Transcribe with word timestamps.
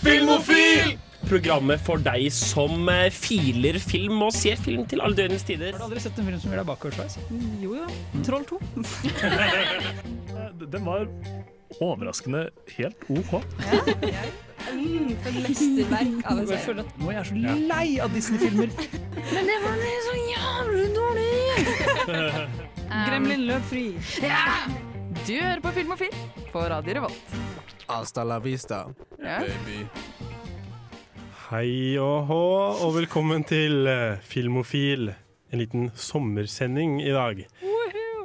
Filmofil! 0.00 0.96
Programmet 1.28 1.78
for 1.84 2.00
deg 2.02 2.30
som 2.34 2.88
eh, 2.90 3.10
filer 3.12 3.76
film 3.82 4.22
og 4.24 4.32
ser 4.34 4.56
film 4.58 4.86
til 4.88 5.02
alle 5.04 5.14
døgnets 5.18 5.44
tider. 5.46 5.74
Har 5.76 5.82
du 5.82 5.86
aldri 5.90 6.00
sett 6.02 6.16
en 6.18 6.26
film 6.26 6.40
som 6.42 6.50
gjør 6.50 6.62
deg 6.62 6.68
bakoversveis? 6.70 7.18
Jo 7.60 7.76
jo. 7.76 7.88
Troll 8.26 8.46
2. 8.48 8.58
Den 10.72 10.86
var 10.88 11.04
overraskende 11.84 12.46
helt 12.74 13.04
OK. 13.12 13.36
Mm, 14.70 15.12
for 15.22 15.36
mesterverk 15.44 16.24
av 16.24 16.40
en 16.40 16.50
Jeg 16.50 16.64
serie. 16.64 16.86
nå 16.98 17.12
er 17.12 17.18
jeg 17.20 17.28
så 17.30 17.54
lei 17.70 17.86
av 18.02 18.16
Disney-filmer. 18.16 18.74
Men 19.34 19.52
det 19.52 19.58
var 19.66 19.86
så 20.08 20.16
jævlig 20.24 20.88
dårlig! 20.96 21.30
Gremlin 23.06 23.46
løp 23.52 23.70
fri. 23.70 23.86
Du 25.20 25.34
hører 25.36 25.62
på 25.62 25.76
Filmofil 25.76 26.20
på 26.50 26.66
Radio 26.72 26.98
Revolt. 27.02 27.40
Hasta 27.90 28.22
la 28.24 28.38
vista, 28.38 28.86
yeah. 29.18 29.42
baby. 29.42 29.80
Hei 31.48 31.98
og 31.98 32.28
hå, 32.28 32.44
og 32.86 32.92
velkommen 32.94 33.42
til 33.42 33.88
eh, 33.90 34.20
Filmofil. 34.22 35.10
En 35.50 35.58
liten 35.58 35.88
sommersending 35.98 37.00
i 37.02 37.10
dag. 37.10 37.40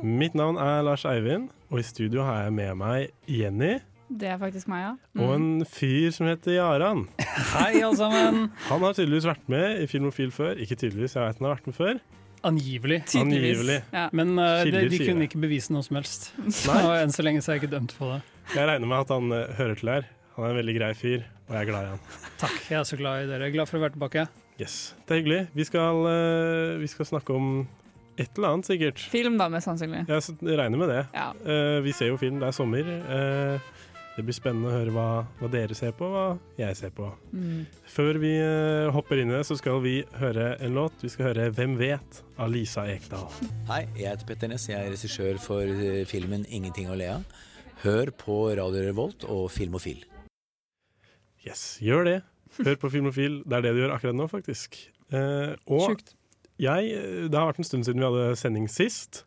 Mitt 0.06 0.38
navn 0.38 0.60
er 0.62 0.84
Lars 0.86 1.08
Eivind, 1.10 1.48
og 1.74 1.82
i 1.82 1.86
studio 1.88 2.28
har 2.28 2.44
jeg 2.44 2.54
med 2.60 2.78
meg 2.78 3.08
Jenny 3.26 3.80
Det 4.06 4.30
er 4.36 4.38
faktisk 4.38 4.70
meg, 4.70 4.84
ja. 4.86 5.24
og 5.26 5.34
en 5.34 5.66
fyr 5.66 6.14
som 6.14 6.30
heter 6.30 6.60
Jaran. 6.60 7.08
Hei, 7.56 7.82
alle 7.82 7.98
sammen. 7.98 8.40
Han 8.68 8.86
har 8.86 8.94
tydeligvis 8.94 9.26
vært 9.32 9.50
med 9.50 9.82
i 9.82 9.90
Filmofil 9.90 10.30
før. 10.36 10.54
Ikke 10.62 10.78
tydeligvis, 10.78 11.18
jeg 11.18 11.26
vet 11.26 11.42
han 11.42 11.50
har 11.50 11.58
vært 11.58 11.72
med 11.72 11.80
før. 11.80 12.06
Angivelig. 12.46 13.02
Angivelig. 13.18 13.82
Ja. 13.90 14.06
Men 14.14 14.38
uh, 14.38 14.62
de, 14.62 14.86
de 14.94 15.02
kunne 15.08 15.26
ikke 15.26 15.42
bevise 15.42 15.74
noe 15.74 15.82
som 15.82 15.98
helst. 15.98 16.30
Nei. 16.38 16.80
Og 16.86 16.94
enn 17.00 17.18
så 17.18 17.26
lenge 17.26 17.42
så 17.42 17.56
er 17.56 17.58
jeg 17.58 17.66
ikke 17.66 17.74
dømt 17.74 17.98
på 17.98 18.14
det. 18.14 18.22
Jeg 18.54 18.68
regner 18.70 18.88
med 18.88 19.00
at 19.02 19.14
han 19.16 19.32
eh, 19.34 19.54
hører 19.58 19.80
til 19.80 19.90
her. 19.90 20.10
Han 20.36 20.46
er 20.46 20.52
en 20.52 20.60
veldig 20.60 20.76
grei 20.76 20.92
fyr, 20.98 21.24
og 21.48 21.56
jeg 21.56 21.62
er 21.64 21.70
glad 21.70 21.86
i 21.86 21.94
han. 21.94 22.02
Takk, 22.42 22.58
jeg 22.68 22.80
er 22.80 22.88
så 22.88 22.98
glad 23.00 23.24
i 23.24 23.30
dere. 23.32 23.52
Glad 23.54 23.70
for 23.72 23.80
å 23.80 23.86
være 23.86 23.96
tilbake. 23.96 24.28
Yes, 24.60 24.96
Det 25.08 25.16
er 25.16 25.22
hyggelig. 25.22 25.42
Vi 25.56 25.64
skal, 25.68 26.06
eh, 26.08 26.78
vi 26.80 26.88
skal 26.88 27.06
snakke 27.06 27.34
om 27.36 27.68
et 28.18 28.30
eller 28.38 28.54
annet, 28.54 28.66
sikkert. 28.66 29.00
Film, 29.12 29.38
da, 29.38 29.50
mest 29.52 29.68
sannsynlig. 29.68 30.06
Jeg 30.08 30.58
regner 30.60 30.78
med 30.80 30.90
det. 30.90 31.02
Ja. 31.14 31.32
Eh, 31.44 31.82
vi 31.84 31.92
ser 31.92 32.14
jo 32.14 32.18
film, 32.18 32.40
det 32.40 32.48
er 32.48 32.56
sommer. 32.56 32.88
Eh, 32.88 33.60
det 34.16 34.24
blir 34.24 34.36
spennende 34.36 34.72
å 34.72 34.76
høre 34.76 34.94
hva, 34.96 35.08
hva 35.42 35.50
dere 35.52 35.76
ser 35.76 35.92
på, 35.92 36.08
hva 36.08 36.38
jeg 36.58 36.76
ser 36.80 36.94
på. 36.96 37.10
Mm. 37.34 37.66
Før 37.92 38.20
vi 38.20 38.32
hopper 38.96 39.20
inn 39.20 39.34
i 39.34 39.36
det, 39.36 39.44
så 39.44 39.58
skal 39.60 39.82
vi 39.84 39.98
høre 40.16 40.54
en 40.64 40.74
låt. 40.74 40.94
Vi 41.02 41.10
skal 41.10 41.34
høre 41.34 41.52
'Hvem 41.52 41.76
vet' 41.76 42.22
av 42.40 42.50
Lisa 42.50 42.88
Ekdal. 42.88 43.28
Hei, 43.68 43.88
jeg 43.98 44.08
heter 44.08 44.26
Petter 44.26 44.48
Ness. 44.48 44.70
Jeg 44.70 44.80
er 44.80 44.92
regissør 44.92 45.38
for 45.38 45.68
filmen 46.08 46.46
'Ingenting 46.48 46.88
å 46.88 46.96
le 46.96 47.12
av'. 47.20 47.24
Hør 47.86 48.10
på 48.18 48.36
Radio 48.58 48.82
Revolt 48.82 49.24
og 49.30 49.44
Filmofil. 49.54 50.00
Yes, 51.46 51.76
gjør 51.86 52.08
det. 52.08 52.16
Hør 52.66 52.80
på 52.82 52.90
Filmofil. 52.90 53.44
Det 53.46 53.60
er 53.60 53.66
det 53.68 53.74
du 53.76 53.82
gjør 53.84 53.94
akkurat 53.94 54.18
nå, 54.18 54.26
faktisk. 54.32 54.80
Eh, 55.14 55.52
og 55.70 55.92
Sjukt. 55.92 56.16
jeg, 56.58 56.88
eh, 56.96 57.28
det 57.30 57.38
har 57.38 57.52
vært 57.52 57.62
en 57.62 57.68
stund 57.68 57.86
siden 57.86 58.02
vi 58.02 58.08
hadde 58.08 58.40
sending 58.42 58.66
sist, 58.74 59.22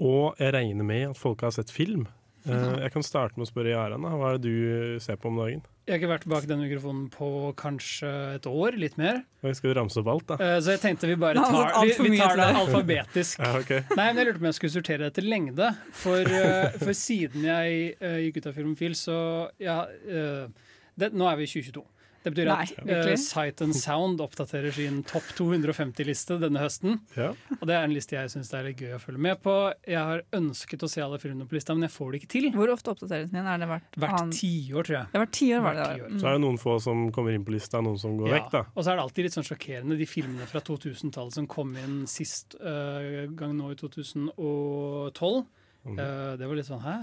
og 0.00 0.40
jeg 0.40 0.54
regner 0.56 0.88
med 0.88 1.10
at 1.10 1.20
folk 1.20 1.44
har 1.44 1.52
sett 1.52 1.68
film. 1.68 2.06
Eh, 2.48 2.80
jeg 2.86 2.94
kan 2.94 3.04
starte 3.04 3.36
med 3.36 3.44
å 3.44 3.50
spørre 3.52 3.74
Jarand. 3.74 4.08
Hva 4.08 4.32
er 4.32 4.40
det 4.40 4.48
du 4.48 4.96
ser 5.04 5.20
på 5.20 5.28
om 5.28 5.36
dagen? 5.36 5.60
Jeg 5.88 5.94
har 5.94 5.98
ikke 6.02 6.10
vært 6.10 6.24
bak 6.30 6.44
den 6.46 6.60
mikrofonen 6.60 7.06
på 7.10 7.28
kanskje 7.58 8.08
et 8.36 8.46
år, 8.46 8.76
litt 8.78 8.98
mer. 9.00 9.22
Jeg 9.42 9.56
Skal 9.58 9.72
du 9.72 9.78
ramse 9.78 9.96
opp 10.02 10.10
alt, 10.12 10.26
da? 10.28 10.36
Eh, 10.44 10.58
så 10.62 10.74
jeg 10.76 10.82
tenkte 10.84 11.08
vi 11.08 11.16
bare 11.18 11.40
tar, 11.40 11.72
vi, 11.82 12.10
vi 12.12 12.20
tar 12.20 12.36
det 12.38 12.48
alfabetisk. 12.60 13.40
Ja, 13.44 13.54
okay. 13.58 13.80
Nei, 13.96 14.10
men 14.10 14.20
Jeg 14.20 14.28
lurte 14.28 14.38
på 14.38 14.44
om 14.44 14.50
jeg 14.50 14.58
skulle 14.58 14.74
sortere 14.76 15.02
det 15.02 15.08
etter 15.14 15.26
lengde. 15.26 15.70
For, 16.02 16.34
eh, 16.40 16.76
for 16.82 16.92
siden 16.96 17.48
jeg 17.48 17.80
eh, 17.96 18.18
gikk 18.26 18.42
ut 18.42 18.50
av 18.52 18.58
Filmfil, 18.60 18.98
så 18.98 19.16
ja, 19.62 19.80
eh, 20.04 20.76
det, 21.00 21.10
Nå 21.16 21.26
er 21.30 21.40
vi 21.40 21.48
i 21.48 21.52
2022. 21.54 21.82
Det 22.20 22.34
betyr 22.34 22.48
Nei, 22.50 22.64
at 22.66 22.72
eh, 22.82 22.84
virkelig? 22.84 23.18
Sight 23.22 23.62
and 23.64 23.76
Sound 23.76 24.20
oppdaterer 24.20 24.74
sin 24.76 24.98
topp 25.08 25.24
250-liste 25.38 26.36
denne 26.42 26.60
høsten. 26.60 26.98
Ja. 27.16 27.30
Og 27.56 27.62
det 27.70 27.76
er 27.78 27.86
en 27.86 27.94
liste 27.94 28.16
jeg 28.18 28.28
syns 28.32 28.50
er 28.52 28.66
litt 28.66 28.82
gøy 28.82 28.92
å 28.98 29.00
følge 29.00 29.22
med 29.24 29.40
på. 29.40 29.54
Jeg 29.88 30.02
har 30.10 30.24
ønsket 30.36 30.84
å 30.84 30.90
se 30.92 31.00
alle 31.00 31.20
filmene 31.22 31.48
på 31.48 31.56
lista, 31.56 31.76
men 31.76 31.86
jeg 31.88 31.94
får 31.94 32.12
det 32.12 32.20
ikke 32.20 32.30
til. 32.34 32.48
Hvor 32.56 32.74
ofte 32.74 32.92
oppdateres 32.92 33.30
den 33.30 33.40
igjen? 33.40 33.48
Er 33.54 33.62
det 33.62 33.70
hvert, 33.70 34.36
tiår, 34.36 34.88
tror 34.90 34.98
jeg. 34.98 35.10
Det 35.14 35.22
hvert 35.24 35.34
ti 35.38 35.48
år, 35.56 35.64
var 35.64 35.78
det 35.78 35.86
Hvert 35.86 35.96
det? 35.96 36.10
tiår. 36.10 36.20
Så 36.20 36.28
er 36.28 36.36
det 36.36 36.44
noen 36.44 36.60
få 36.60 36.76
som 36.84 37.06
kommer 37.16 37.38
inn 37.38 37.46
på 37.48 37.56
lista, 37.56 37.80
noen 37.88 37.98
som 38.04 38.20
går 38.20 38.28
Ja, 38.28 38.36
vekk, 38.36 38.52
da. 38.52 38.64
Og 38.74 38.84
så 38.84 38.92
er 38.92 39.00
det 39.00 39.06
alltid 39.06 39.28
litt 39.28 39.38
sånn 39.38 39.48
sjokkerende, 39.48 40.00
de 40.00 40.10
filmene 40.12 40.50
fra 40.50 40.60
2000-tallet 40.68 41.40
som 41.40 41.48
kom 41.56 41.72
inn 41.80 42.02
sist 42.10 42.58
uh, 42.60 43.24
gang 43.32 43.56
nå 43.56 43.72
i 43.72 43.80
2012. 43.80 45.42
Mm. 45.88 45.96
Uh, 45.96 46.36
det 46.36 46.44
var 46.44 46.58
litt 46.58 46.68
sånn 46.68 46.82
Hæ, 46.84 46.96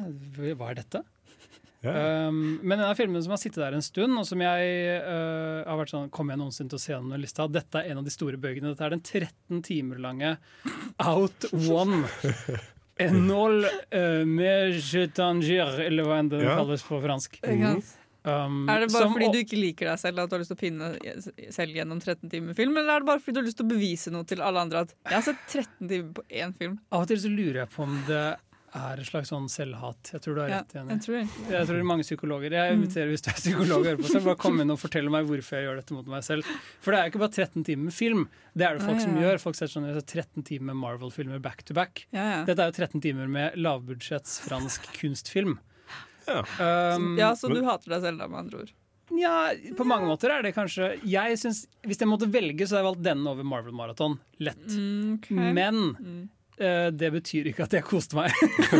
hva 0.53 0.69
er 0.69 0.83
dette? 0.83 1.01
Um, 1.87 2.59
men 2.61 2.77
denne 2.79 2.95
filmen 2.97 3.23
som 3.23 3.33
har 3.35 3.41
sittet 3.41 3.61
der 3.63 3.75
en 3.77 3.85
stund, 3.85 4.17
og 4.19 4.25
som 4.27 4.41
jeg 4.43 4.71
uh, 5.03 5.63
har 5.67 5.77
vært 5.79 5.93
sånn 5.93 6.09
Kommer 6.13 6.35
jeg 6.35 6.41
noensinne 6.43 6.69
til 6.73 6.79
å 6.79 6.83
se 6.83 6.93
den 6.95 7.21
lista? 7.21 7.47
Dette 7.51 7.81
er 7.83 7.91
en 7.91 8.01
av 8.01 8.07
de 8.07 8.13
store 8.13 8.39
bøkene. 8.41 8.73
Dette 8.73 8.87
er 8.87 8.95
den 8.95 9.03
13 9.05 9.61
timer 9.67 10.01
lange 10.03 10.35
Out 11.03 11.47
One. 11.53 12.03
Enol 12.99 13.61
uh, 13.67 14.25
med 14.25 14.79
je 14.81 15.05
tanger, 15.13 15.77
eller 15.85 16.07
hva 16.07 16.19
enn 16.23 16.31
det 16.33 16.41
Ja. 16.43 16.57
kalles 16.57 16.83
på 16.87 16.99
fransk. 17.03 17.39
Um, 18.27 18.67
Er 18.67 18.81
det 18.81 18.91
bare 18.91 19.05
som- 19.05 19.13
fordi 19.13 19.31
du 19.31 19.37
ikke 19.39 19.55
liker 19.61 19.85
deg 19.87 19.99
selv 20.01 20.19
at 20.19 20.29
du 20.29 20.35
har 20.35 20.41
lyst 20.41 20.51
til 20.51 20.57
å 20.57 20.59
pinne 20.59 21.51
selv 21.53 21.71
gjennom 21.77 22.01
13 22.01 22.29
timer 22.29 22.53
film, 22.57 22.75
eller 22.75 22.97
er 22.97 22.99
det 22.99 23.07
bare 23.07 23.21
fordi 23.23 23.33
du 23.37 23.39
har 23.39 23.45
lyst 23.47 23.57
til 23.61 23.65
å 23.67 23.69
bevise 23.69 24.11
noe 24.11 24.25
til 24.27 24.41
alle 24.43 24.59
andre 24.59 24.81
at 24.83 24.91
jeg 25.05 25.13
har 25.13 25.21
sett 25.21 25.45
13 25.47 25.87
timer 25.87 26.11
på 26.17 26.25
én 26.27 26.53
film? 26.57 26.79
Av 26.91 27.05
og 27.05 27.07
til 27.07 27.21
så 27.23 27.31
lurer 27.31 27.61
jeg 27.61 27.69
på 27.71 27.83
om 27.85 27.95
det 28.09 28.25
er 28.75 28.99
et 28.99 29.07
slags 29.07 29.29
sånn 29.31 29.45
selvhat. 29.49 30.11
Jeg 30.11 30.21
tror 30.21 30.35
du 30.35 30.41
har 30.41 30.49
Ja, 30.49 30.57
rett 30.59 30.73
igjen. 30.75 30.89
jeg 30.91 31.01
tror 31.05 31.15
egentlig 31.17 31.51
Jeg 31.55 31.67
tror 31.67 31.77
det 31.77 31.85
mange 31.87 32.03
psykologer. 32.03 32.51
Jeg 32.51 32.73
inviterer 32.75 33.07
hvis 33.13 33.21
du 33.23 33.29
er 33.31 33.37
psykolog 33.39 33.77
og 33.79 33.85
hører 33.85 34.01
på, 34.01 34.09
så 34.11 34.23
bare 34.25 34.35
kom 34.37 34.59
inn 34.61 34.71
og 34.71 34.79
fortell 34.81 35.07
meg 35.09 35.25
hvorfor 35.25 35.55
jeg 35.57 35.65
gjør 35.67 35.75
dette 35.79 35.93
mot 35.95 36.05
meg 36.07 36.23
selv. 36.23 36.43
For 36.83 36.91
det 36.91 36.99
er 36.99 37.03
jo 37.07 37.11
ikke 37.13 37.23
bare 37.23 37.35
13 37.47 37.63
timer 37.63 37.83
med 37.87 37.93
film. 37.95 38.27
Det 38.57 38.65
er 38.67 38.73
det 38.77 38.83
folk 38.85 38.99
Ja, 38.99 39.03
som 39.05 39.15
gjør. 39.21 39.39
Folk 39.39 39.55
ser 39.55 39.67
sånn 39.71 39.87
jeg 39.87 40.03
13 40.05 40.43
timer 40.43 40.73
med 40.73 40.81
Marvel-filmer 40.83 41.39
back 41.41 41.63
to 41.63 41.73
back. 41.73 42.05
ja, 42.11 42.25
ja. 42.39 42.43
Dette 42.45 42.59
er 42.59 42.71
jo 42.71 42.77
13 42.83 43.01
timer 43.01 43.27
med 43.27 43.55
lavbudsjetts 43.55 44.41
fransk 44.49 44.81
kunstfilm. 44.99 45.59
Ja. 46.27 46.43
Um, 46.95 47.15
ja, 47.17 47.31
så 47.39 47.47
du 47.47 47.63
hater 47.63 47.87
deg 47.95 48.01
selv, 48.03 48.19
da, 48.19 48.27
med 48.27 48.39
andre 48.45 48.59
ord. 48.65 48.71
Nja, 49.15 49.53
på 49.77 49.85
mange 49.87 50.03
måter 50.05 50.27
er 50.35 50.41
det 50.43 50.49
kanskje 50.53 50.99
Jeg 51.07 51.37
synes, 51.39 51.61
Hvis 51.87 51.97
jeg 52.03 52.09
måtte 52.11 52.27
velge, 52.29 52.67
så 52.67 52.75
hadde 52.75 52.81
jeg 52.83 52.87
valgt 52.89 53.03
denne 53.07 53.29
over 53.31 53.45
Marvel 53.47 53.71
Marathon. 53.71 54.19
Lett. 54.43 54.59
Mm, 54.67 55.13
okay. 55.15 55.53
Men 55.55 55.95
Mm. 55.95 56.25
Eh, 56.59 56.87
det 56.93 57.09
betyr 57.15 57.51
ikke 57.51 57.67
at 57.67 57.75
jeg 57.77 57.85
koste 57.87 58.17
meg. 58.19 58.33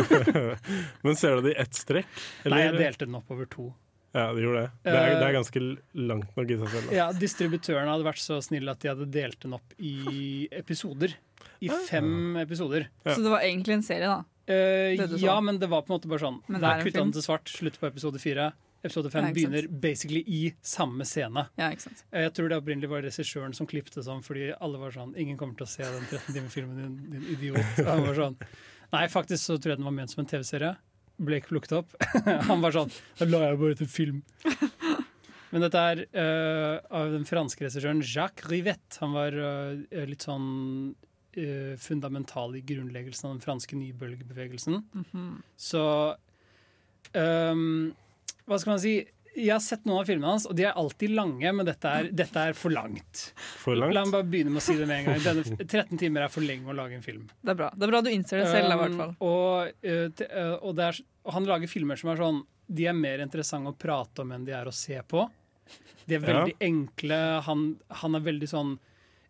Men 1.04 1.18
ser 1.18 1.38
du 1.38 1.48
det 1.48 1.56
i 1.56 1.60
ett 1.64 1.78
strekk? 1.78 2.08
Nei, 2.48 2.64
jeg 2.66 2.78
delte 2.78 3.08
den 3.08 3.18
opp 3.20 3.30
over 3.34 3.48
to. 3.50 3.70
Ja, 4.16 4.30
det 4.32 4.42
gjorde 4.42 4.62
det. 4.64 4.70
Det 4.88 4.94
er, 4.96 5.10
det 5.20 5.26
er 5.26 5.34
ganske 5.36 5.62
langt 6.08 6.38
nok 6.38 6.50
i 6.50 6.56
seg 6.58 6.70
selv. 6.72 6.88
Da. 6.88 6.96
Ja, 6.96 7.06
Distributørene 7.12 7.92
hadde 7.92 8.06
vært 8.06 8.22
så 8.22 8.38
snille 8.44 8.72
at 8.72 8.80
de 8.82 8.90
hadde 8.90 9.08
delt 9.12 9.40
den 9.44 9.56
opp 9.58 9.74
i 9.76 10.48
episoder. 10.58 11.12
I 11.60 11.68
fem 11.90 12.38
episoder. 12.40 12.88
Ja. 13.04 13.12
Så 13.12 13.22
det 13.24 13.32
var 13.34 13.44
egentlig 13.44 13.76
en 13.78 13.84
serie, 13.84 14.08
da. 14.08 14.24
Eh, 14.48 14.96
så. 15.04 15.20
ja, 15.20 15.36
men 15.44 15.58
det 15.60 15.68
var 15.68 15.84
på 15.84 15.92
en 15.92 15.98
måte 15.98 16.08
bare 16.10 16.24
sånn. 16.24 16.40
Men 16.48 16.62
det 16.62 16.70
er 16.70 16.86
kutta 16.86 17.02
den 17.02 17.12
til 17.18 17.26
svart, 17.26 17.52
slutt 17.52 17.76
på 17.80 17.90
episode 17.90 18.22
fire. 18.22 18.48
Episode 18.82 19.10
fem 19.10 19.26
Ja, 19.26 19.34
begynner 19.34 19.66
basically 19.68 20.22
i 20.26 20.54
samme 20.62 21.04
scene. 21.04 21.48
Ja, 21.58 21.72
Jeg 22.12 22.32
tror 22.34 22.48
det 22.48 22.58
opprinnelig 22.60 22.90
var 22.92 23.02
regissøren 23.02 23.54
som 23.56 23.66
klippte 23.66 24.04
sånn, 24.06 24.22
fordi 24.22 24.52
alle 24.54 24.78
var 24.78 24.94
sånn 24.94 25.16
Ingen 25.18 25.38
kommer 25.40 25.58
til 25.58 25.66
å 25.66 25.70
se 25.72 25.82
den 25.82 26.06
13 26.06 26.34
timer 26.36 26.52
filmen 26.52 26.78
din, 26.78 26.98
din 27.10 27.24
idiot. 27.34 27.80
Og 27.82 27.90
han 27.90 28.04
var 28.06 28.20
sånn 28.20 28.38
Nei, 28.94 29.02
faktisk 29.12 29.42
så 29.42 29.58
tror 29.58 29.74
jeg 29.74 29.80
den 29.80 29.88
var 29.88 29.96
ment 29.98 30.14
som 30.14 30.22
en 30.22 30.30
TV-serie. 30.30 30.76
Ble 31.18 31.40
ikke 31.40 31.50
plukket 31.50 31.74
opp. 31.80 31.96
han 32.50 32.62
var 32.62 32.76
sånn 32.76 32.94
Da 33.18 33.26
la 33.28 33.42
jeg 33.48 33.60
bare 33.64 33.80
til 33.82 33.90
film. 33.90 34.22
Men 35.50 35.64
dette 35.64 35.82
er 35.90 36.00
uh, 36.12 36.78
av 37.00 37.12
den 37.12 37.26
franske 37.28 37.64
regissøren 37.64 38.04
Jacques 38.04 38.48
Rivette. 38.52 39.00
Han 39.02 39.14
var 39.16 39.34
uh, 39.34 40.02
litt 40.08 40.24
sånn 40.28 40.48
uh, 40.94 41.74
fundamental 41.80 42.56
i 42.56 42.64
grunnleggelsen 42.68 43.28
av 43.28 43.36
den 43.36 43.44
franske 43.44 43.78
nybølgebevegelsen. 43.80 44.82
Mhm. 45.02 45.30
Så 45.58 45.84
ehm, 47.16 47.94
Hva 48.48 48.58
skal 48.60 48.74
man 48.76 48.82
si? 48.82 48.96
Jeg 49.38 49.52
har 49.52 49.60
sett 49.62 49.84
noen 49.86 50.00
av 50.02 50.08
filmene 50.08 50.30
hans, 50.32 50.48
og 50.50 50.56
de 50.58 50.64
er 50.66 50.74
alltid 50.80 51.12
lange, 51.14 51.50
men 51.54 51.66
dette 51.68 51.90
er, 51.94 52.08
dette 52.16 52.42
er 52.48 52.56
for 52.58 52.74
langt. 52.74 53.20
For 53.60 53.76
La 53.78 53.86
meg 53.92 54.10
bare 54.10 54.26
begynne 54.26 54.50
med 54.50 54.58
å 54.58 54.64
si 54.64 54.74
det 54.74 54.88
med 54.88 55.04
en 55.04 55.12
gang. 55.12 55.20
Denne, 55.22 55.44
13 55.68 56.00
timer 56.00 56.24
er 56.26 56.32
for 56.32 56.42
lenge 56.42 56.66
å 56.72 56.74
lage 56.74 56.96
en 56.98 57.04
film. 57.04 57.28
Det 57.44 57.52
er 57.54 57.58
bra. 57.60 57.68
Det 57.76 57.86
er 57.86 57.92
bra 57.92 58.00
du 58.02 58.10
innser 58.10 58.40
det 58.42 58.48
selv, 58.50 58.72
i 58.74 58.78
hvert 58.80 58.96
fall. 58.98 59.12
Um, 59.20 59.28
og, 59.28 59.84
eh, 59.86 60.56
og, 60.58 60.72
det 60.80 60.88
er, 60.88 61.00
og 61.28 61.36
han 61.36 61.46
lager 61.52 61.70
filmer 61.70 62.00
som 62.00 62.10
er 62.14 62.18
sånn 62.24 62.40
De 62.68 62.84
er 62.90 62.96
mer 62.98 63.22
interessante 63.24 63.70
å 63.70 63.78
prate 63.78 64.24
om 64.24 64.32
enn 64.34 64.48
de 64.48 64.52
er 64.58 64.66
å 64.68 64.74
se 64.74 64.98
på. 65.06 65.22
De 66.08 66.16
er 66.16 66.20
Ja. 66.20 66.26
veldig 66.32 66.56
enkle. 66.64 67.20
Han, 67.46 67.62
han 68.02 68.18
er 68.18 68.26
veldig 68.26 68.48
sånn 68.50 68.74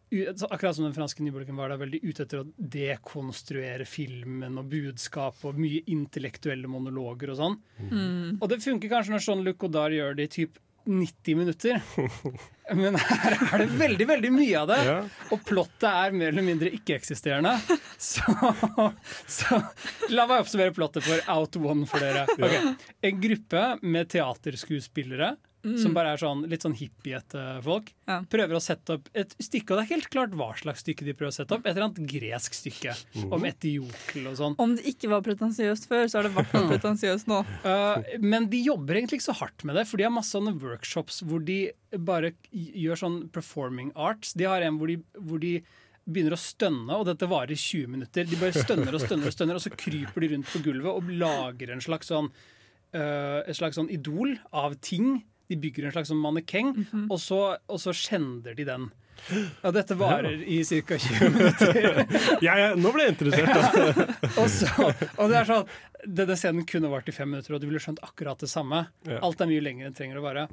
Akkurat 0.09 0.77
som 0.77 0.87
den 0.87 0.95
franske 0.97 1.25
nybolken 1.25 1.59
var, 1.59 1.73
da, 1.73 1.77
veldig 1.81 2.01
ute 2.05 2.25
etter 2.25 2.41
å 2.41 2.47
dekonstruere 2.57 3.85
filmen 3.89 4.57
og 4.61 4.71
budskap 4.73 5.43
og 5.49 5.59
mye 5.61 5.83
intellektuelle 5.93 6.71
monologer 6.71 7.35
og 7.35 7.41
sånn. 7.43 7.59
Mm. 7.91 8.39
Og 8.39 8.47
det 8.49 8.63
funker 8.65 8.93
kanskje 8.93 9.15
når 9.15 9.27
Jean-Luc 9.27 9.61
Godard 9.61 9.97
gjør 9.97 10.17
det 10.17 10.31
i 10.31 10.35
typ 10.41 10.57
90 10.89 11.37
minutter. 11.37 11.83
Men 12.75 12.97
her 13.01 13.37
er 13.37 13.63
det 13.63 13.67
veldig 13.81 14.07
veldig 14.09 14.31
mye 14.33 14.61
av 14.61 14.71
det. 14.71 14.79
Ja. 14.87 14.97
Og 15.33 15.43
plottet 15.49 15.89
er 15.89 16.17
mer 16.17 16.33
eller 16.33 16.45
mindre 16.45 16.73
ikke-eksisterende. 16.77 17.55
Så, 17.99 18.23
så 19.27 19.57
la 20.15 20.29
meg 20.31 20.45
oppsummere 20.45 20.71
plottet 20.71 21.03
for 21.03 21.19
Out 21.35 21.57
One 21.59 21.83
for 21.91 21.99
dere. 21.99 22.29
Okay. 22.31 22.77
En 23.09 23.17
gruppe 23.19 23.63
med 23.83 24.13
teaterskuespillere 24.13 25.33
som 25.63 25.95
bare 25.97 26.13
er 26.15 26.21
sånn, 26.21 26.45
litt 26.49 26.63
sånn 26.63 26.75
hippiete 26.79 27.63
folk, 27.65 27.91
Ja. 28.07 28.21
prøver 28.31 28.57
å 28.57 28.61
sette 28.63 28.95
opp 28.95 29.09
et 29.13 29.35
stykke. 29.43 29.73
Og 29.75 29.79
det 29.79 29.85
er 29.85 29.95
helt 29.97 30.11
klart 30.11 30.31
hva 30.39 30.55
slags 30.57 30.85
stykke 30.85 31.05
de 31.05 31.13
prøver 31.19 31.33
å 31.33 31.37
sette 31.39 31.53
opp. 31.57 31.67
Et 31.67 31.75
eller 31.77 31.89
annet 31.89 32.07
gresk 32.09 32.55
stykke 32.55 32.95
om 33.33 33.45
Etiokel 33.45 34.29
og 34.31 34.37
sånn. 34.39 34.55
Om 34.59 34.77
det 34.77 34.85
ikke 34.95 35.11
var 35.11 35.21
pretensiøst 35.27 35.89
før, 35.91 36.07
så 36.09 36.21
er 36.21 36.23
det 36.23 36.31
i 36.31 36.37
hvert 36.39 36.53
fall 36.53 36.69
pretensiøst 36.71 37.27
nå. 37.29 37.41
Uh, 37.65 38.03
men 38.21 38.49
de 38.49 38.63
jobber 38.63 38.95
egentlig 39.01 39.21
ikke 39.21 39.33
så 39.33 39.39
hardt 39.43 39.65
med 39.65 39.77
det, 39.77 39.87
for 39.91 39.97
de 39.99 40.05
har 40.05 40.15
masse 40.15 40.33
sånne 40.37 40.55
workshops 40.63 41.23
hvor 41.27 41.45
de 41.45 41.73
bare 41.99 42.33
gjør 42.53 43.03
sånn 43.03 43.19
performing 43.35 43.93
arts. 43.97 44.33
De 44.39 44.45
har 44.49 44.63
en 44.63 44.79
hvor 44.79 44.87
de, 44.89 45.01
hvor 45.19 45.43
de 45.43 45.57
begynner 46.09 46.33
å 46.33 46.41
stønne, 46.41 46.95
og 46.97 47.05
dette 47.05 47.29
varer 47.29 47.53
i 47.53 47.59
20 47.61 47.91
minutter. 47.93 48.25
De 48.25 48.39
bare 48.41 48.57
stønner 48.57 48.95
og 48.97 49.03
stønner, 49.03 49.27
og 49.29 49.35
stønner, 49.35 49.59
og 49.59 49.61
så 49.61 49.75
kryper 49.75 50.25
de 50.25 50.31
rundt 50.33 50.49
på 50.49 50.63
gulvet 50.65 50.89
og 50.95 51.11
lager 51.21 51.75
en 51.75 51.83
slags 51.85 52.09
sånn 52.09 52.31
uh, 52.97 53.43
et 53.45 53.59
slags 53.59 53.77
sånn 53.77 53.91
idol 53.93 54.39
av 54.57 54.79
ting. 54.81 55.19
De 55.49 55.57
bygger 55.57 55.89
en 55.89 55.95
slags 55.95 56.11
sånn 56.13 56.21
mannekeng, 56.23 56.75
og, 57.09 57.19
så, 57.23 57.39
og 57.69 57.79
så 57.81 57.95
skjender 57.97 58.57
de 58.59 58.67
den. 58.69 58.89
Ja, 59.65 59.73
dette 59.75 59.97
varer 59.99 60.43
i 60.47 60.61
ca. 60.65 60.99
20 60.99 61.33
minutter. 61.35 62.05
Ja, 62.47 62.55
ja, 62.61 62.69
nå 62.79 62.93
ble 62.95 63.09
jeg 63.09 63.17
interessert. 63.17 63.99
Og, 64.39 64.47
så, 64.53 64.69
og 65.19 65.25
det 65.33 65.41
er 65.41 65.49
sånn 65.49 65.65
Denne 66.07 66.37
scenen 66.39 66.67
kunne 66.69 66.91
vart 66.93 67.09
i 67.11 67.15
fem 67.17 67.27
minutter, 67.33 67.57
og 67.57 67.61
du 67.61 67.67
ville 67.67 67.81
skjønt 67.83 67.99
akkurat 68.07 68.39
det 68.39 68.47
samme. 68.53 68.85
Alt 69.19 69.43
er 69.43 69.51
mye 69.51 69.65
lenger 69.65 69.89
enn 69.89 69.97
trenger 69.99 70.21
å 70.21 70.23
vare. 70.23 70.45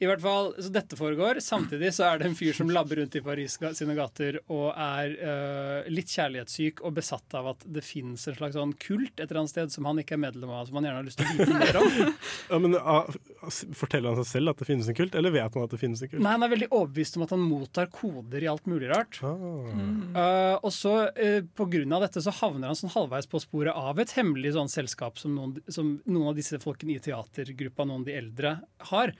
I 0.00 0.06
hvert 0.08 0.22
fall, 0.24 0.54
så 0.56 0.70
Dette 0.72 0.96
foregår. 0.96 1.42
Samtidig 1.44 1.90
så 1.92 2.06
er 2.06 2.20
det 2.20 2.30
en 2.30 2.36
fyr 2.36 2.54
som 2.56 2.70
labber 2.72 3.02
rundt 3.02 3.16
i 3.18 3.20
Paris 3.24 3.58
sine 3.76 3.92
gater 3.98 4.38
og 4.46 4.70
er 4.72 5.12
uh, 5.20 5.90
litt 5.92 6.08
kjærlighetssyk 6.08 6.80
og 6.88 6.94
besatt 6.96 7.36
av 7.36 7.50
at 7.52 7.66
det 7.68 7.82
fins 7.84 8.24
en 8.30 8.38
slags 8.38 8.56
sånn 8.56 8.72
kult 8.80 9.20
et 9.20 9.26
eller 9.26 9.42
annet 9.42 9.52
sted 9.52 9.74
som 9.74 9.88
han 9.90 10.00
ikke 10.00 10.16
er 10.16 10.22
medlem 10.22 10.52
av, 10.54 10.64
som 10.68 10.78
han 10.78 10.88
gjerne 10.88 11.02
har 11.02 11.08
lyst 11.08 11.20
til 11.20 11.28
å 11.28 11.36
vite 11.36 11.58
mer 11.60 11.80
om. 11.82 11.98
Ja, 12.50 12.58
men, 12.62 12.74
uh, 12.80 13.50
Forteller 13.76 14.14
han 14.14 14.22
seg 14.22 14.28
selv 14.30 14.54
at 14.54 14.62
det 14.62 14.68
finnes 14.70 14.88
en 14.88 14.96
kult, 14.96 15.14
eller 15.18 15.34
vet 15.34 15.56
han 15.56 15.66
at 15.66 15.74
det 15.74 15.80
finnes 15.82 16.00
en 16.00 16.10
kult? 16.10 16.22
Nei, 16.24 16.32
Han 16.32 16.46
er 16.46 16.52
veldig 16.54 16.70
overbevist 16.70 17.18
om 17.18 17.24
at 17.26 17.34
han 17.34 17.44
mottar 17.44 17.90
koder 17.92 18.44
i 18.46 18.48
alt 18.50 18.70
mulig 18.70 18.88
rart. 18.90 19.20
Ah. 19.26 19.36
Uh, 19.36 20.56
og 20.64 20.72
så 20.74 20.94
uh, 21.12 21.40
på 21.44 21.66
grunn 21.74 21.92
av 21.96 22.06
dette 22.06 22.24
så 22.24 22.32
havner 22.40 22.72
han 22.72 22.78
sånn 22.78 22.94
halvveis 22.96 23.28
på 23.28 23.42
sporet 23.44 23.76
av 23.76 24.00
et 24.00 24.16
hemmelig 24.16 24.54
sånn 24.56 24.72
selskap 24.72 25.20
som 25.20 25.36
noen, 25.36 25.60
som 25.68 25.98
noen 26.08 26.32
av 26.32 26.40
disse 26.40 26.56
folkene 26.62 26.96
i 26.96 27.04
teatergruppa, 27.04 27.84
noen 27.84 28.00
av 28.00 28.08
de 28.08 28.16
eldre, 28.16 28.56
har. 28.94 29.12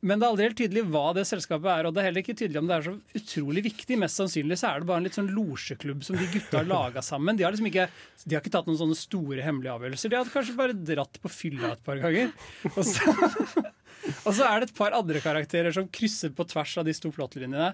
Men 0.00 0.16
det 0.16 0.24
er 0.24 0.32
aldri 0.32 0.46
helt 0.46 0.56
tydelig 0.56 0.82
hva 0.88 1.10
det 1.16 1.26
selskapet 1.28 1.68
er, 1.68 1.86
og 1.86 1.92
det 1.92 2.00
er 2.00 2.06
heller 2.08 2.24
ikke 2.24 2.36
tydelig 2.38 2.60
om 2.62 2.68
det 2.70 2.76
er 2.76 2.86
så 2.86 2.94
utrolig 3.20 3.64
viktig. 3.66 3.98
Mest 4.00 4.20
sannsynlig 4.20 4.56
så 4.56 4.70
er 4.70 4.80
det 4.80 4.88
bare 4.88 5.02
en 5.02 5.08
litt 5.08 5.18
sånn 5.18 5.28
losjeklubb 5.36 6.06
som 6.06 6.16
de 6.16 6.28
gutta 6.32 6.62
har 6.62 6.70
laga 6.70 7.02
sammen. 7.04 7.36
De 7.36 7.44
har 7.44 7.52
liksom 7.52 7.68
ikke, 7.68 7.84
de 8.24 8.36
har 8.36 8.40
ikke 8.40 8.54
tatt 8.54 8.70
noen 8.70 8.80
sånne 8.80 8.96
store 8.96 9.44
hemmelige 9.44 9.74
avgjørelser. 9.76 10.12
De 10.12 10.16
har 10.16 10.32
kanskje 10.32 10.56
bare 10.56 10.78
dratt 10.92 11.20
på 11.20 11.32
fylla 11.34 11.74
et 11.74 11.84
par 11.84 12.00
ganger. 12.00 12.32
Og 12.72 12.80
så, 12.88 13.12
og 14.24 14.32
så 14.32 14.48
er 14.48 14.62
det 14.62 14.70
et 14.70 14.76
par 14.80 14.96
andre 14.96 15.20
karakterer 15.20 15.76
som 15.76 15.88
krysser 15.92 16.32
på 16.32 16.48
tvers 16.48 16.78
av 16.80 16.88
de 16.88 16.96
to 16.96 17.12
plottlinjene. 17.12 17.70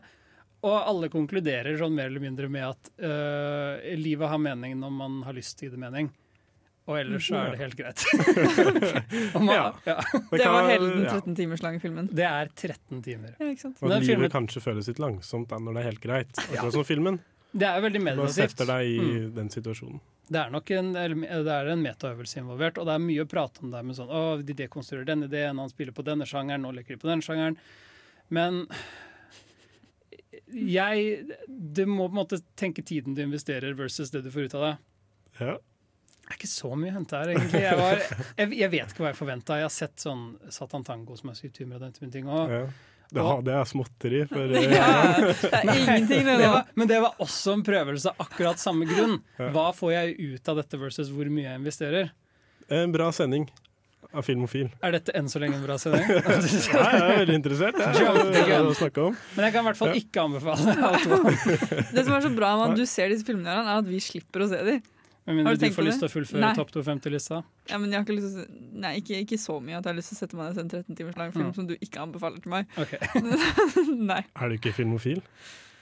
Og 0.66 0.76
alle 0.76 1.12
konkluderer 1.12 1.78
sånn 1.78 1.94
mer 1.94 2.10
eller 2.10 2.26
mindre 2.26 2.50
med 2.50 2.66
at 2.72 2.90
øh, 3.06 3.86
livet 4.00 4.34
har 4.34 4.40
mening 4.42 4.74
når 4.80 4.98
man 4.98 5.20
har 5.28 5.36
lyst 5.36 5.60
til 5.60 5.68
å 5.68 5.70
gi 5.70 5.76
det 5.76 5.84
mening. 5.86 6.10
Og 6.86 6.98
ellers 7.00 7.26
så 7.26 7.34
er 7.40 7.54
det 7.54 7.58
helt 7.64 7.76
greit. 7.78 8.02
Man, 9.34 9.48
Ja. 9.50 9.62
ja. 9.88 9.96
Det 10.30 10.46
var 10.46 10.68
hele 10.70 10.90
den 10.92 11.06
13 11.10 11.34
timers 11.34 11.62
lange 11.64 11.80
filmen. 11.82 12.06
Det 12.14 12.26
er 12.28 12.50
13 12.54 13.00
timer. 13.02 13.32
Ja, 13.40 13.48
ikke 13.50 13.64
sant? 13.64 13.80
Og 13.82 13.90
livet 13.90 14.06
filmen- 14.12 14.30
kanskje 14.30 14.62
føles 14.62 14.86
litt 14.92 15.00
langsomt 15.02 15.48
da, 15.50 15.58
når 15.58 15.74
det 15.74 15.82
er 15.82 15.88
helt 15.90 16.04
greit. 16.04 16.44
Akkurat 16.46 16.76
som 16.76 16.84
filmen. 16.86 17.18
Det 17.56 17.66
er 17.66 17.80
veldig 17.82 18.02
meditativt. 18.04 18.36
Man 18.36 18.52
setter 18.52 18.70
deg 18.70 18.86
i 18.86 19.18
den 19.34 19.50
situasjonen. 19.50 19.98
Det 20.28 20.40
er 20.42 20.50
nok 20.50 20.70
en, 20.74 20.88
det 20.92 21.52
er 21.54 21.68
en 21.72 21.82
metaøvelse 21.82 22.40
involvert, 22.42 22.78
og 22.82 22.86
det 22.88 22.94
er 22.96 23.02
mye 23.02 23.22
å 23.22 23.28
prate 23.30 23.62
om 23.62 23.70
der 23.70 23.84
med 23.86 23.94
sånn 23.98 24.10
Å, 24.10 24.22
de 24.42 24.56
dekonstruerer 24.58 25.06
denne 25.06 25.28
ideen, 25.30 25.58
han 25.62 25.70
spiller 25.70 25.94
på 25.94 26.02
denne 26.06 26.26
sjangeren, 26.26 26.64
nå 26.66 26.72
leker 26.74 26.96
de 26.96 27.02
på 27.02 27.10
denne 27.10 27.22
sjangeren. 27.22 27.54
Men 28.34 28.64
jeg 30.50 31.30
Du 31.48 31.82
må 31.86 32.06
på 32.08 32.12
en 32.14 32.20
måte 32.20 32.40
tenke 32.58 32.82
tiden 32.86 33.14
du 33.16 33.22
investerer 33.24 33.74
versus 33.78 34.10
det 34.14 34.22
du 34.26 34.30
får 34.34 34.48
ut 34.50 34.54
av 34.58 34.64
det. 34.66 34.74
Ja. 35.40 35.56
Det 36.26 36.34
er 36.34 36.38
ikke 36.40 36.50
så 36.50 36.72
mye 36.74 36.90
å 36.90 36.96
hente 36.96 37.18
her, 37.20 37.30
egentlig. 37.36 37.60
Jeg, 37.62 37.78
var, 37.78 38.00
jeg, 38.34 38.54
jeg 38.58 38.70
vet 38.72 38.92
ikke 38.92 39.04
hva 39.04 39.10
jeg 39.12 39.18
forventa. 39.20 39.58
Jeg 39.60 39.66
har 39.68 39.74
sett 39.74 40.02
sånn 40.02 40.24
Satan 40.50 40.82
Tango 40.86 41.14
som 41.14 41.30
er 41.30 41.38
timer 41.54 41.78
og 41.78 41.84
den 41.86 41.94
typen 41.94 42.14
ting 42.14 42.26
Og, 42.26 42.50
Ja. 42.50 42.66
Det, 43.06 43.22
og, 43.22 43.44
det 43.46 43.52
er 43.54 43.68
småtteri. 43.70 44.24
For, 44.26 44.54
eh, 44.58 44.64
Ja, 44.74 44.88
det 45.22 45.60
er 45.62 45.76
ingenting 45.78 46.24
det 46.26 46.32
Det 46.40 46.48
var, 46.50 46.72
men 46.74 46.90
det 46.90 46.98
var 47.04 47.20
også 47.22 47.54
en 47.54 47.62
prøvelse 47.68 48.10
av 48.10 48.24
akkurat 48.26 48.58
samme 48.58 48.88
grunn. 48.90 49.20
Hva 49.38 49.68
får 49.76 49.92
jeg 49.94 50.16
ut 50.34 50.50
av 50.50 50.58
dette 50.58 50.80
versus 50.80 51.12
hvor 51.14 51.30
mye 51.30 51.46
jeg 51.46 51.60
investerer? 51.62 52.10
En 52.74 52.90
bra 52.90 53.12
sending 53.14 53.46
av 54.10 54.26
Filmofil. 54.26 54.72
Er 54.82 54.96
dette 54.96 55.14
enn 55.18 55.30
så 55.30 55.38
lenge 55.42 55.60
en 55.60 55.62
bra 55.62 55.76
sending? 55.78 56.02
Ja, 56.10 56.82
jeg 56.82 56.98
er 56.98 57.22
veldig 57.22 57.38
interessert. 57.38 57.78
Jeg 57.78 58.50
er 58.58 58.66
å 58.66 58.74
snakke 58.74 59.06
om. 59.12 59.16
Men 59.36 59.46
jeg 59.46 59.54
kan 59.54 59.62
i 59.62 59.70
hvert 59.70 59.80
fall 59.80 60.02
ikke 60.02 60.26
anbefale 60.26 60.74
Out 60.90 61.06
Det 61.94 62.02
som 62.02 62.18
er 62.18 62.26
så 62.26 62.34
bra 62.34 62.52
med 62.58 62.74
at 62.74 62.82
du 62.82 62.86
ser 62.90 63.14
disse 63.14 63.26
filmene, 63.28 63.54
er 63.62 63.72
at 63.78 63.86
vi 63.86 64.02
slipper 64.02 64.46
å 64.46 64.50
se 64.50 64.62
dem. 64.66 64.82
Med 65.26 65.34
vil 65.34 65.38
mindre 65.42 65.56
du 65.58 65.66
du 65.66 65.74
får 65.74 65.86
lyst 65.88 65.98
til 66.02 66.06
å 66.06 66.12
fullføre 66.12 66.50
topp 66.54 66.68
250-lista. 66.76 67.40
Ja, 67.70 67.78
men 67.82 67.90
jeg 67.90 67.98
har 67.98 68.04
ikke 68.06 68.14
lyst 68.16 68.36
til 68.36 68.44
å 68.44 68.80
Nei, 68.84 68.92
ikke, 69.00 69.18
ikke 69.24 69.38
så 69.42 69.56
mye 69.60 69.78
at 69.78 69.84
jeg 69.88 69.90
har 69.90 69.96
lyst 69.98 70.12
til 70.12 70.16
å 70.16 70.20
sette 70.20 70.36
meg 70.38 70.44
ned 70.46 70.52
og 70.52 70.56
se 70.56 70.62
en 70.62 70.70
13 70.84 70.96
timers 71.00 71.16
lang 71.18 71.32
film 71.34 71.46
Mm. 71.50 71.54
som 71.56 71.66
du 71.66 71.74
ikke 71.80 71.98
anbefaler 72.04 72.42
til 72.44 72.52
meg. 72.52 72.68
Ok. 72.78 72.92
Nei. 74.12 74.20
Er 74.36 74.48
du 74.48 74.54
ikke 74.58 74.72
filmofil, 74.76 75.22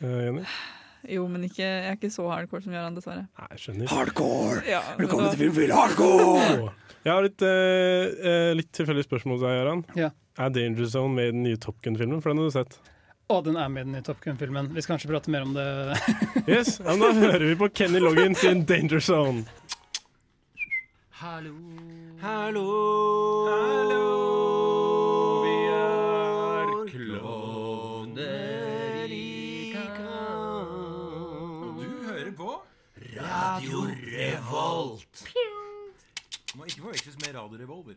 eh, 0.00 0.17
Jenny? 0.29 0.44
Jo, 1.12 1.26
men 1.29 1.43
ikke, 1.44 1.61
jeg 1.61 1.91
er 1.91 1.99
ikke 1.99 2.08
så 2.14 2.25
hardcore 2.32 2.64
som 2.64 2.73
Gøran, 2.73 2.94
dessverre. 2.96 3.26
Nei, 3.37 3.58
skjønner. 3.61 3.91
Hardcore! 3.93 4.62
Ja, 4.64 4.81
Velkommen 4.96 5.26
da- 5.29 5.35
til 5.35 5.43
Filmfil 5.44 5.75
Hardcore! 5.76 6.70
Jeg 7.05 7.12
har 7.12 7.26
litt, 7.26 7.43
uh, 7.44 8.25
eh, 8.25 8.55
litt 8.56 8.70
tilfeldig 8.73 9.05
spørsmål 9.05 9.37
til 9.43 9.44
deg, 9.50 9.58
Göran. 9.61 9.82
Ja. 10.00 10.08
Er 10.41 10.49
Danger 10.56 10.87
Zone 10.88 11.12
med 11.19 11.29
i 11.29 11.32
den 11.37 11.43
nye 11.44 11.58
Top 11.61 11.76
Gun-filmen? 11.85 12.23
For 12.25 12.32
den 12.32 12.41
har 12.41 12.49
du 12.49 12.55
sett. 12.56 12.79
Og 13.29 13.44
den 13.44 13.56
er 13.56 13.69
med 13.69 13.81
i 13.81 13.85
den 13.85 13.93
nye 13.97 14.03
Top 14.05 14.21
Gun-filmen. 14.21 14.69
Vi 14.75 14.81
skal 14.82 14.93
kanskje 14.94 15.09
prate 15.09 15.31
mer 15.32 15.43
om 15.47 15.55
det. 15.56 15.65
Yes, 16.49 16.81
ja, 16.81 16.85
men 16.93 17.00
Da 17.00 17.12
hører 17.12 17.47
vi 17.49 17.55
på 17.56 17.69
Kenny 17.73 17.99
Loggins 17.99 18.38
sin 18.38 18.65
Danger 18.69 19.00
Zone. 19.00 19.44
Hallo. 21.11 21.55
Hallo, 22.21 22.65
Hallo. 23.49 24.05
Vi 25.44 25.55
er 25.73 26.67
klovner 26.93 29.09
i 29.09 29.73
Og 29.73 29.81
du 31.81 31.88
hører 32.05 32.32
på 32.37 32.61
Radio 33.17 33.87
Revolt. 33.88 35.25
Må 36.55 36.65
ikke 36.65 36.81
forveksles 36.82 37.17
med 37.25 37.35
Radio 37.41 37.56
Revolver. 37.62 37.94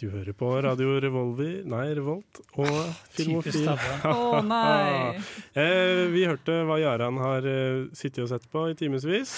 Du 0.00 0.06
hører 0.08 0.32
på 0.32 0.48
Radio 0.64 0.94
Revolver, 1.04 1.58
nei, 1.68 1.90
Revolt 1.92 2.38
og 2.56 2.68
Typisk 3.12 3.18
Filmofil. 3.18 3.66
Å 4.08 4.14
Å 4.38 4.38
nei! 4.46 5.18
Eh, 5.52 6.06
vi 6.08 6.22
hørte 6.24 6.54
hva 6.64 6.78
Jaran 6.80 7.18
har 7.20 7.44
eh, 7.44 7.82
sittet 7.92 8.22
og 8.24 8.30
sett 8.30 8.46
på 8.48 8.62
i 8.70 8.76
timevis. 8.80 9.34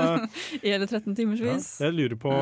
I 0.64 0.72
hele 0.72 0.88
13 0.88 1.12
ja, 1.12 1.58
jeg 1.84 1.96
lurer 1.98 2.16
på, 2.22 2.32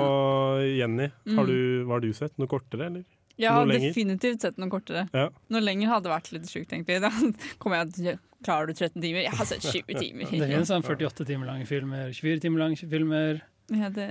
Jenny, 0.70 1.10
har 1.34 1.50
du, 1.50 1.58
hva 1.88 1.96
har 1.96 2.06
du 2.06 2.12
sett? 2.14 2.36
Noe 2.38 2.46
kortere, 2.52 2.92
eller? 2.92 3.04
Jeg 3.38 3.54
har 3.54 3.66
definitivt 3.74 4.46
sett 4.46 4.62
noe 4.62 4.70
kortere. 4.70 5.08
Ja. 5.10 5.26
Noe 5.50 5.62
lenger 5.62 5.96
hadde 5.96 6.14
vært 6.14 6.30
litt 6.34 6.46
sjukt, 6.50 6.70
egentlig. 6.70 7.00
Da 7.08 7.10
kommer 7.58 7.82
jeg 7.82 7.94
til 7.98 8.24
Klarer 8.46 8.70
du 8.70 8.78
13 8.78 9.02
timer? 9.02 9.24
Jeg 9.24 9.34
har 9.34 9.46
sett 9.50 9.64
20 9.66 9.98
timer. 9.98 10.30
Det 10.30 10.46
er 10.46 10.60
en 10.60 10.66
sånn 10.68 10.84
48 10.86 11.26
timer 11.26 11.50
lange 11.50 11.66
filmer, 11.66 12.12
24 12.14 12.44
timer 12.46 12.68
lange 12.68 12.78
filmer. 12.78 13.40
Ja, 13.68 13.90
det, 13.92 14.04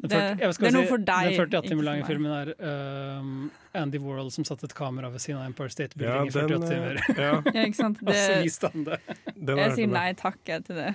det, 0.00 0.08
40 0.40 0.56
det 0.56 0.68
er 0.70 0.72
noe 0.72 0.86
for 0.88 1.02
deg. 1.04 1.26
Den 1.34 1.40
48 1.42 1.68
timer 1.68 1.84
lange 1.84 2.06
filmen 2.08 2.32
er 2.32 2.52
um, 3.20 3.50
Andy 3.76 3.98
Warhol 4.00 4.30
som 4.32 4.46
satte 4.48 4.64
et 4.64 4.72
kamera 4.76 5.10
ved 5.12 5.20
siden 5.20 5.36
av 5.42 5.50
Empire 5.50 5.72
State 5.74 5.98
Ja, 6.00 6.22
den, 6.24 6.30
i 6.30 6.32
48 6.32 6.70
timer. 6.70 6.96
eh, 6.96 7.20
ja, 7.26 7.34
Ja, 7.52 7.66
ikke 7.66 7.76
sant? 7.82 8.00
Og 8.06 8.08
så 8.08 8.32
Det, 8.32 8.40
viste 8.46 8.70
han 8.72 8.86
det. 8.88 8.98
den 9.50 9.60
jeg 9.60 9.76
sier 9.76 9.92
nei 9.92 10.06
takk 10.16 10.40
jeg, 10.48 10.64
til 10.70 10.80
det. 10.80 10.88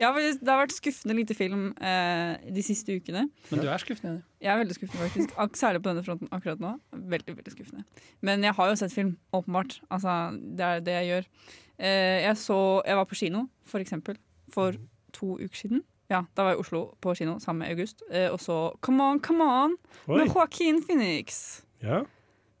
Ja, 0.00 0.10
faktisk, 0.10 0.42
det 0.42 0.50
har 0.50 0.58
vært 0.64 0.74
skuffende 0.74 1.14
lite 1.20 1.36
film 1.38 1.62
uh, 1.78 2.34
de 2.58 2.66
siste 2.66 2.98
ukene. 2.98 3.28
Men 3.52 3.62
du 3.62 3.68
er 3.70 3.78
skuffende. 3.84 4.24
Jeg 4.42 4.50
er 4.50 4.58
veldig 4.64 4.74
skuffende, 4.80 5.06
faktisk. 5.06 5.36
Ak 5.46 5.54
særlig 5.60 5.84
på 5.84 5.92
denne 5.92 6.02
fronten 6.02 6.34
akkurat 6.34 6.58
nå. 6.64 6.74
Veldig, 7.14 7.36
veldig 7.38 7.54
skuffende. 7.54 7.86
Men 8.26 8.42
jeg 8.42 8.58
har 8.58 8.72
jo 8.72 8.80
sett 8.82 8.92
film, 8.96 9.14
åpenbart. 9.30 9.78
Altså, 9.94 10.16
det 10.34 10.66
er 10.72 10.82
det 10.90 10.98
jeg 10.98 11.10
gjør. 11.12 11.30
Uh, 11.78 12.18
jeg 12.26 12.36
så 12.42 12.58
Jeg 12.90 12.98
var 12.98 13.06
på 13.06 13.20
kino, 13.22 13.46
for 13.70 13.86
eksempel, 13.86 14.18
for 14.50 14.74
to 15.14 15.36
uker 15.38 15.62
siden. 15.62 15.86
Ja, 16.14 16.22
Da 16.36 16.44
var 16.46 16.54
jeg 16.54 16.60
i 16.60 16.64
Oslo 16.64 16.82
på 17.02 17.14
kino 17.18 17.36
sammen 17.42 17.64
med 17.64 17.74
August, 17.74 18.04
eh, 18.10 18.28
og 18.30 18.38
så 18.42 18.58
Come 18.86 19.02
On, 19.02 19.20
Come 19.20 19.44
On 19.44 19.76
Oi, 20.06 20.18
med 20.22 20.30
Joaquin 20.30 20.82
Phoenix. 20.86 21.62
ja. 21.82 22.04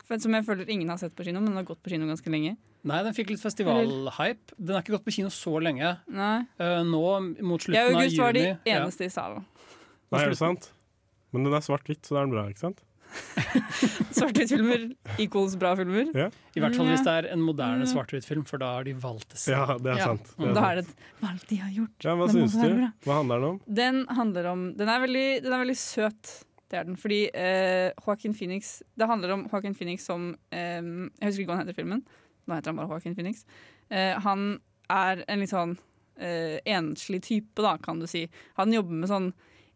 For- 0.04 0.18
Som 0.20 0.34
jeg 0.36 0.44
føler 0.44 0.68
ingen 0.68 0.90
har 0.92 0.98
sett 1.00 1.14
på 1.16 1.24
kino, 1.24 1.40
men 1.40 1.54
den 1.54 1.56
har 1.56 1.64
gått 1.64 1.80
på 1.82 1.88
kino 1.88 2.04
ganske 2.04 2.28
lenge. 2.28 2.58
Nei, 2.84 2.98
den 3.02 3.14
fikk 3.16 3.30
litt 3.32 3.40
festivalhype. 3.40 4.52
Den 4.60 4.74
har 4.76 4.82
ikke 4.84 4.92
gått 4.98 5.04
på 5.06 5.14
kino 5.16 5.30
så 5.32 5.54
lenge. 5.64 5.94
Nei. 6.12 6.42
Uh, 6.60 6.82
nå 6.84 7.00
mot 7.40 7.64
Jeg 7.64 7.78
av 7.80 7.86
og 7.88 7.94
Ja, 7.94 8.02
August 8.02 8.18
var 8.20 8.34
de 8.36 8.42
eneste 8.68 9.06
ja. 9.06 9.08
i 9.08 9.14
salen. 9.14 9.46
Nei, 10.12 10.20
er 10.20 10.28
det 10.34 10.36
sant? 10.36 10.68
Men 11.32 11.44
den 11.48 11.56
er 11.56 11.64
svart-hvitt, 11.64 12.04
så 12.04 12.18
da 12.18 12.20
er 12.20 12.26
den 12.28 12.34
bra, 12.36 12.44
ikke 12.52 12.60
sant? 12.66 12.83
Svart-hvitt-filmer 14.14 14.84
equals 15.22 15.54
bra 15.60 15.74
filmer. 15.78 16.08
I 16.14 16.62
hvert 16.62 16.76
fall 16.78 16.88
hvis 16.90 17.04
det 17.06 17.14
er 17.18 17.28
en 17.34 17.42
moderne 17.44 17.84
Mm. 17.84 17.90
svart-hvitt-film, 17.92 18.44
for 18.46 18.58
da 18.62 18.72
har 18.76 18.84
de 18.86 18.94
valgt 18.94 19.28
det 19.34 19.38
selv. 19.42 19.56
Ja, 19.56 19.76
det 19.78 19.92
er 19.94 20.02
sant. 20.04 20.30
Det 20.38 20.48
er 20.48 20.54
Da 20.54 20.64
er 20.70 20.74
det 20.80 20.84
et 20.88 20.96
valg 21.20 21.46
de 21.50 21.56
har 21.56 21.70
gjort. 21.70 22.04
Ja, 22.04 22.14
hva 22.16 22.26
Det 22.26 22.34
syns 22.34 22.54
du? 22.54 22.90
Hva 23.06 23.14
handler 23.20 23.40
den 23.40 23.48
om? 23.50 23.60
Den 23.82 24.06
handler 24.08 24.46
om 24.52 24.74
Den 24.76 24.88
er 24.88 25.00
veldig, 25.00 25.42
den 25.42 25.52
er 25.52 25.64
veldig 25.64 25.76
søt. 25.76 26.44
Det 26.70 26.78
er 26.80 26.84
den. 26.84 26.96
Fordi 26.96 27.20
eh, 27.34 27.92
Joaquin 28.06 28.34
Phoenix 28.34 28.82
Det 28.96 29.06
handler 29.06 29.30
om 29.34 29.48
Joaquin 29.52 29.74
Phoenix 29.74 30.04
som 30.06 30.36
eh, 30.50 30.80
Jeg 30.80 31.28
husker 31.28 31.42
ikke 31.44 31.52
hva 31.52 31.58
han 31.58 31.66
heter 31.66 31.76
i 31.76 31.82
filmen. 31.82 32.04
Nå 32.46 32.54
heter 32.54 32.72
han 32.72 32.76
bare 32.76 32.88
Joaquin 32.88 33.14
Phoenix. 33.14 33.44
Eh, 33.90 34.14
han 34.20 34.58
er 34.90 35.24
en 35.28 35.40
litt 35.40 35.50
sånn 35.52 35.76
eh, 36.18 36.58
enslig 36.66 37.22
type, 37.22 37.60
da, 37.62 37.76
kan 37.78 37.98
du 38.00 38.06
si. 38.06 38.26
Han 38.56 38.72
jobber 38.72 38.92
med 39.04 39.08
sånn 39.08 39.32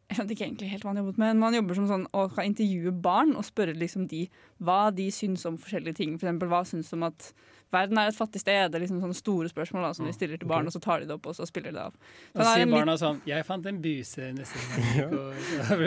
jeg 0.13 0.23
vet 0.23 0.31
ikke 0.33 0.47
egentlig 0.47 0.71
helt 0.73 0.85
hva 0.87 0.95
han 0.95 1.03
jobbet 1.03 1.19
med, 1.21 1.37
men 1.37 1.43
han 1.45 1.57
jobber 1.59 1.77
som 1.77 1.89
sånn 1.91 2.07
å 2.17 2.25
kan 2.33 2.49
intervjue 2.49 2.93
barn 3.05 3.35
og 3.37 3.45
spørre 3.45 3.75
liksom 3.77 4.07
de 4.09 4.23
hva 4.65 4.89
de 4.95 5.11
syns 5.13 5.45
om 5.49 5.59
forskjellige 5.61 5.99
ting. 6.01 6.15
For 6.17 6.25
eksempel 6.29 6.49
hva 6.49 6.63
syns 6.65 6.89
om 6.97 7.05
at 7.05 7.27
verden 7.75 8.01
er 8.01 8.09
et 8.09 8.17
fattig 8.17 8.41
sted? 8.41 8.71
Det 8.73 8.79
er 8.79 8.85
liksom 8.87 9.03
sånne 9.03 9.19
store 9.19 9.51
spørsmål 9.53 9.85
da, 9.85 9.91
som 9.99 10.09
de 10.09 10.15
stiller 10.17 10.41
til 10.41 10.49
barn, 10.49 10.65
og 10.65 10.73
så 10.73 10.81
tar 10.81 11.03
de 11.03 11.11
det 11.11 11.17
opp 11.19 11.29
og 11.29 11.37
så 11.37 11.45
spiller 11.49 11.75
de 11.75 11.77
det 11.77 11.85
av. 11.91 11.99
Så 12.33 12.41
er 12.41 12.49
sier 12.55 12.73
barna 12.73 12.95
litt- 12.95 13.03
sånn 13.05 13.21
'Jeg 13.29 13.47
fant 13.51 13.67
en 13.69 13.83
buse 13.85 14.33
neste 14.33 14.65
gang'. 14.65 15.13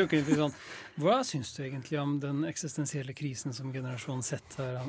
Og 0.05 0.15
sånn 0.43 0.53
Hva 1.01 1.17
syns 1.25 1.55
du 1.55 1.63
egentlig 1.63 1.97
om 1.99 2.19
den 2.19 2.45
eksistensielle 2.45 3.17
krisen 3.17 3.53
som 3.57 3.73
generasjon 3.73 4.21
Z 4.21 4.37
har? 4.57 4.85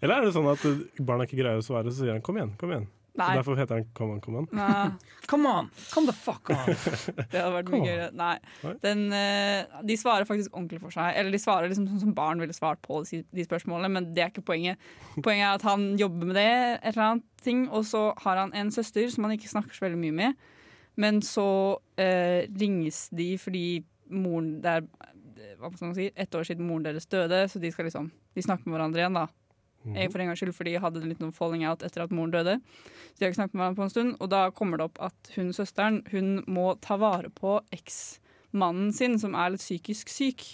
Eller 0.00 0.14
er 0.14 0.24
det 0.24 0.32
sånn 0.32 0.48
at 0.48 0.64
barna 1.04 1.28
ikke 1.28 1.42
greier 1.42 1.60
å 1.60 1.66
svare, 1.66 1.92
så 1.92 2.06
sier 2.06 2.12
han 2.16 2.22
'kom 2.22 2.36
igjen', 2.40 2.56
kom 2.56 2.70
igjen. 2.72 2.88
Nei. 3.18 3.34
Derfor 3.34 3.56
heter 3.56 3.74
han 3.74 3.84
'come 3.94 4.12
on, 4.12 4.20
come 4.20 4.38
on'. 4.38 4.48
Nei. 4.52 4.90
Come 5.26 5.48
on! 5.48 5.70
Come 5.90 6.06
the 6.06 6.12
fuck 6.12 6.50
on! 6.50 6.66
Det 7.32 7.40
hadde 7.40 7.54
vært 7.54 7.70
mye 7.72 7.86
gøyere. 7.86 8.10
Nei. 8.14 8.36
Den, 8.84 9.12
eh, 9.12 9.80
de 9.82 9.96
svarer 9.98 10.28
faktisk 10.28 10.54
ordentlig 10.54 10.80
for 10.80 10.94
seg. 10.94 11.16
Eller 11.16 11.34
de 11.34 11.40
svarer 11.42 11.68
liksom 11.68 11.88
sånn 11.88 12.04
som 12.04 12.14
barn 12.14 12.38
ville 12.38 12.54
svart 12.54 12.80
på 12.84 13.00
de, 13.10 13.46
spørsmålene, 13.46 13.90
men 13.90 14.12
det 14.14 14.22
er 14.22 14.30
ikke 14.30 14.46
poenget. 14.52 14.78
Poenget 15.24 15.48
er 15.48 15.56
at 15.56 15.66
han 15.66 15.90
jobber 15.98 16.30
med 16.30 16.38
det, 16.38 16.46
et 16.78 16.92
eller 16.92 17.06
annet 17.08 17.26
ting, 17.42 17.66
og 17.74 17.84
så 17.88 18.12
har 18.22 18.36
han 18.36 18.54
en 18.54 18.70
søster 18.70 19.10
som 19.10 19.26
han 19.26 19.34
ikke 19.34 19.50
snakker 19.50 19.74
så 19.74 19.88
veldig 19.88 19.98
mye 19.98 20.16
med. 20.20 20.48
Men 20.98 21.20
så 21.22 21.48
eh, 21.98 22.46
ringes 22.58 23.08
de 23.14 23.32
fordi 23.38 23.66
moren 24.10 24.58
er 24.66 24.82
eh, 24.82 25.54
hva 25.58 25.70
skal 25.74 25.90
man 25.90 25.98
si, 25.98 26.08
ett 26.14 26.34
år 26.34 26.46
siden 26.46 26.66
moren 26.66 26.86
deres 26.86 27.06
døde, 27.06 27.44
så 27.50 27.60
de 27.62 27.70
skal 27.74 27.86
liksom 27.90 28.10
De 28.34 28.42
snakker 28.42 28.68
med 28.68 28.76
hverandre 28.76 29.02
igjen, 29.02 29.18
da. 29.18 29.26
Jeg 29.86 30.10
for 30.12 30.20
en 30.20 30.30
gangs 30.30 30.40
skyld, 30.42 30.54
fordi 30.56 30.74
jeg 30.74 30.82
hadde 30.82 31.04
litt 31.06 31.20
noe 31.22 31.34
falling 31.34 31.64
out 31.68 31.84
etter 31.86 32.02
at 32.04 32.14
moren 32.14 32.32
døde. 32.34 32.56
Så 32.58 33.18
de 33.18 33.24
har 33.24 33.32
ikke 33.32 33.40
snakket 33.40 33.54
med 33.54 33.62
hverandre 33.62 33.80
på 33.80 33.86
en 33.86 33.92
stund, 33.94 34.16
og 34.18 34.30
da 34.32 34.40
kommer 34.54 34.80
det 34.80 34.88
opp 34.88 34.98
at 35.08 35.30
hun 35.36 35.52
søsteren 35.56 36.00
hun 36.12 36.42
må 36.50 36.72
ta 36.84 36.98
vare 37.00 37.30
på 37.32 37.58
eksmannen 37.74 38.92
sin, 38.96 39.18
som 39.22 39.36
er 39.38 39.54
litt 39.54 39.64
psykisk 39.64 40.12
syk. 40.12 40.44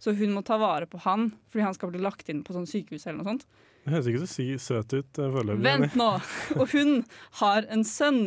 Så 0.00 0.14
hun 0.16 0.32
må 0.36 0.44
ta 0.46 0.56
vare 0.60 0.88
på 0.88 1.00
han, 1.04 1.30
fordi 1.52 1.66
han 1.66 1.76
skal 1.76 1.92
bli 1.92 2.00
lagt 2.00 2.30
inn 2.32 2.44
på 2.46 2.56
sånn 2.56 2.68
sykehus 2.68 3.04
eller 3.06 3.20
noe 3.20 3.32
sånt. 3.32 3.48
Det 3.84 3.94
høres 3.94 4.08
ikke 4.10 4.22
så 4.22 4.30
sy 4.30 4.46
søt 4.60 4.94
ut 4.94 5.20
uh, 5.20 5.28
foreløpig. 5.34 5.64
Vent 5.64 5.96
nå! 5.98 6.10
Og 6.60 6.66
hun 6.72 7.02
har 7.40 7.68
en 7.72 7.84
sønn, 7.88 8.22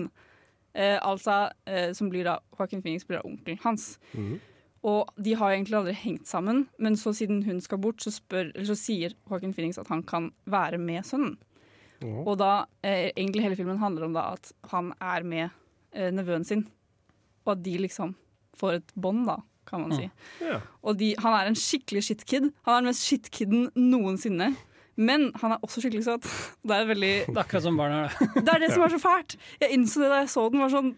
eh, 0.74 0.98
altså, 0.98 1.48
eh, 1.70 1.92
som 1.98 2.10
blir 2.14 2.26
da 2.30 2.40
Joaquin 2.58 2.82
Phoenix 2.82 3.06
blir 3.10 3.22
da 3.22 3.28
onkelen 3.30 3.62
hans. 3.66 3.96
Mhm. 4.14 4.42
Og 4.84 5.14
de 5.16 5.36
har 5.40 5.54
egentlig 5.54 5.78
aldri 5.80 5.94
hengt 5.96 6.28
sammen, 6.28 6.66
men 6.78 6.98
så 7.00 7.14
siden 7.16 7.44
hun 7.48 7.62
skal 7.64 7.80
bort, 7.80 8.04
så, 8.04 8.12
spør, 8.12 8.50
eller 8.52 8.68
så 8.68 8.76
sier 8.76 9.16
Håkon 9.32 9.56
Phoenix 9.56 9.80
at 9.80 9.88
han 9.92 10.04
kan 10.04 10.32
være 10.44 10.80
med 10.82 11.08
sønnen. 11.08 11.38
Mm. 12.04 12.20
Og 12.26 12.36
da, 12.42 12.66
eh, 12.84 13.14
egentlig 13.14 13.46
hele 13.46 13.56
filmen 13.56 13.80
handler 13.80 14.10
om 14.10 14.18
da 14.18 14.26
at 14.36 14.52
han 14.74 14.92
er 15.00 15.24
med 15.24 15.46
eh, 15.96 16.12
nevøen 16.12 16.44
sin, 16.44 16.66
og 17.46 17.56
at 17.56 17.64
de 17.64 17.78
liksom 17.80 18.12
får 18.60 18.82
et 18.82 18.94
bånd, 19.00 19.24
da, 19.30 19.40
kan 19.68 19.86
man 19.86 19.96
si. 19.96 20.10
Ja. 20.44 20.60
Og 20.84 21.00
de, 21.00 21.14
han 21.24 21.38
er 21.38 21.50
en 21.50 21.58
skikkelig 21.58 22.04
shitkid. 22.10 22.52
Han 22.68 22.76
er 22.76 22.84
den 22.84 22.92
mest 22.92 23.08
shitkiden 23.08 23.70
noensinne. 23.80 24.52
Men 25.00 25.32
han 25.42 25.56
er 25.56 25.64
også 25.66 25.82
skikkelig 25.82 26.04
søt. 26.06 26.28
Det 26.68 26.76
er 26.76 26.90
veldig 26.92 27.14
Det 27.26 27.34
er 27.34 27.42
akkurat 27.42 27.66
som 27.66 27.80
barn 27.80 27.96
er 27.96 28.12
det. 28.12 28.28
det 28.36 28.52
er 28.54 28.62
det 28.62 28.70
som 28.76 28.84
er 28.86 28.94
så 28.94 29.00
fælt. 29.02 29.38
Jeg 29.64 29.74
innså 29.74 30.04
det 30.04 30.12
da 30.12 30.20
jeg 30.22 30.30
så 30.36 30.44
den. 30.54 30.62
var 30.62 30.74
sånn 30.74 30.92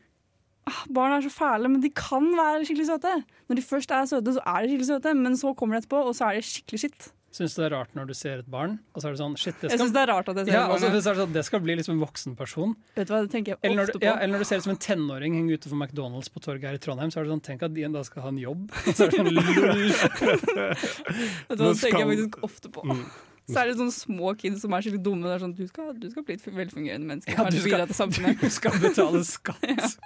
Barn 0.89 1.13
er 1.13 1.21
så 1.25 1.29
fæle, 1.29 1.69
men 1.69 1.81
de 1.83 1.91
kan 1.93 2.25
være 2.33 2.63
skikkelig 2.65 2.87
søte. 2.89 3.11
Når 3.49 3.59
de 3.59 3.65
først 3.65 3.91
er 3.93 4.07
søte, 4.09 4.33
så 4.33 4.41
er 4.49 4.63
de 4.63 4.71
skikkelig 4.71 4.89
søte, 4.89 5.13
men 5.17 5.37
så 5.37 5.53
kommer 5.57 5.77
det 5.77 5.85
etterpå, 5.85 6.01
og 6.09 6.17
så 6.17 6.31
er 6.31 6.39
de 6.39 6.47
skikkelig 6.47 6.81
skitt. 6.85 7.11
Syns 7.35 7.51
du 7.51 7.59
det 7.59 7.65
er 7.67 7.73
rart 7.75 7.95
når 7.97 8.05
du 8.07 8.13
ser 8.15 8.39
et 8.39 8.47
barn, 8.47 8.77
og 8.95 9.03
så 9.03 9.09
er 9.09 9.15
det 9.15 9.19
sånn 9.19 9.33
Shit, 9.35 9.57
det 9.59 9.67
Jeg 9.67 9.75
skal 9.75 9.81
syns 9.81 9.95
det 9.97 10.01
er 10.05 10.07
rart 10.07 10.29
at 10.31 10.37
jeg 10.39 10.47
ser 10.47 10.55
ja, 10.55 10.61
et 10.61 10.69
barn. 10.71 10.83
Ja. 10.85 10.87
er 10.87 10.93
det 10.95 11.01
sånn, 11.03 11.33
det 11.35 11.43
skal 11.43 11.61
bli 11.65 11.75
liksom 11.75 11.97
en 11.97 12.03
voksen 12.05 12.37
person. 12.39 12.71
Vet 12.95 13.09
du 13.09 13.11
hva, 13.11 13.19
det 13.25 13.31
tenker 13.33 13.53
jeg 13.53 13.59
Eller 13.59 13.81
når, 13.81 13.89
ofte 13.89 13.97
du, 13.97 13.99
på. 13.99 14.07
ja, 14.07 14.13
eller 14.23 14.37
når 14.37 14.45
du 14.45 14.47
ser 14.47 14.61
ut 14.61 14.67
som 14.67 14.71
en 14.71 14.79
tenåring 14.85 15.35
henge 15.35 15.57
utenfor 15.59 15.81
McDonald's 15.81 16.31
på 16.31 16.43
torget 16.45 16.69
her 16.69 16.79
i 16.79 16.81
Trondheim, 16.85 17.11
så 17.11 17.19
er 17.19 17.27
det 17.27 17.33
sånn 17.35 17.43
Tenk 17.49 17.67
at 17.67 17.75
de 17.75 17.89
dag 17.91 18.07
skal 18.07 18.23
ha 18.23 18.31
en 18.31 18.39
jobb. 18.39 18.71
Så 18.95 19.09
er 19.09 19.11
det 19.11 19.19
sånn 19.19 19.31
lol. 19.35 19.43
Vet 20.31 20.47
du 20.47 21.59
hva, 21.59 21.73
det 21.75 21.75
tenker 21.83 21.99
jeg 21.99 22.09
faktisk 22.13 22.39
ofte 22.47 22.71
på. 22.71 22.87
Mm. 22.87 23.03
Særlig 23.51 23.75
sånne 23.77 23.93
små 23.93 24.31
kids 24.39 24.63
som 24.63 24.73
er 24.73 24.85
skikkelig 24.87 25.03
dumme. 25.05 25.27
Det 25.27 25.35
er 25.35 25.43
sånn, 25.43 25.53
du, 25.59 25.65
skal, 25.69 25.91
du 25.99 26.07
skal 26.09 26.25
bli 26.25 26.39
et 26.39 26.47
velfungerende 26.47 27.11
menneske. 27.11 27.35
Ja, 27.35 27.45
du 27.51 27.59
skal-. 27.59 28.31
Du 28.45 28.49
skal 28.53 28.79
betale 28.79 29.21
skatt. 29.27 29.99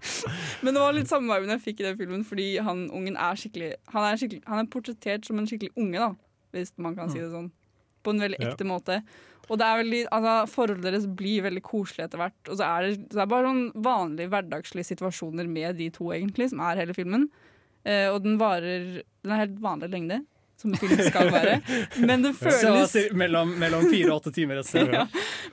Men 0.64 0.74
det 0.76 0.80
var 0.82 0.92
litt 0.96 1.08
samme 1.10 1.34
viben 1.36 1.52
jeg 1.54 1.62
fikk 1.64 1.80
i 1.82 1.88
den 1.88 1.98
filmen, 2.00 2.24
fordi 2.26 2.48
han 2.64 2.86
ungen 2.90 3.16
er 3.16 3.38
skikkelig 3.40 3.72
Han 3.94 4.06
er, 4.08 4.16
skikkelig, 4.20 4.42
han 4.46 4.62
er 4.64 4.70
portrettert 4.72 5.26
som 5.28 5.38
en 5.40 5.48
skikkelig 5.50 5.72
unge, 5.76 5.98
da, 5.98 6.10
hvis 6.56 6.72
man 6.78 6.96
kan 6.98 7.10
si 7.12 7.18
det 7.20 7.30
sånn. 7.32 7.50
På 8.02 8.14
en 8.14 8.20
veldig 8.22 8.38
Ja. 8.40 8.50
ekte 8.52 8.64
måte. 8.64 9.02
Og 9.50 9.58
det 9.58 9.66
er 9.66 9.80
veldig, 9.82 10.00
altså, 10.14 10.34
forholdet 10.48 10.82
deres 10.86 11.06
blir 11.06 11.42
veldig 11.42 11.62
koselig 11.66 12.04
etter 12.06 12.18
hvert. 12.22 12.38
Og 12.48 12.56
så 12.56 12.64
er 12.64 12.82
det, 12.86 12.90
så 13.10 13.18
det 13.18 13.22
er 13.24 13.30
bare 13.32 13.48
sånn 13.50 13.72
vanlige 13.82 14.30
hverdagslige 14.30 14.86
situasjoner 14.92 15.48
med 15.50 15.76
de 15.76 15.88
to, 15.90 16.04
egentlig, 16.14 16.50
som 16.52 16.60
er 16.60 16.76
hele 16.78 16.94
filmen. 16.94 17.28
Eh, 17.84 18.06
og 18.12 18.22
den 18.22 18.38
varer 18.38 19.02
Den 19.24 19.32
er 19.32 19.42
helt 19.46 19.58
vanlig 19.60 19.90
lengde, 19.90 20.24
som 20.60 20.74
film 20.78 21.00
skal 21.06 21.30
være. 21.32 21.58
Men 22.04 22.22
den 22.26 22.34
føles 22.44 22.92
Så, 22.92 23.06
mellom, 23.16 23.52
mellom 23.60 23.86
fire 23.90 24.12
og 24.12 24.20
åtte 24.20 24.32
timer 24.36 24.60
ja. 24.94 25.06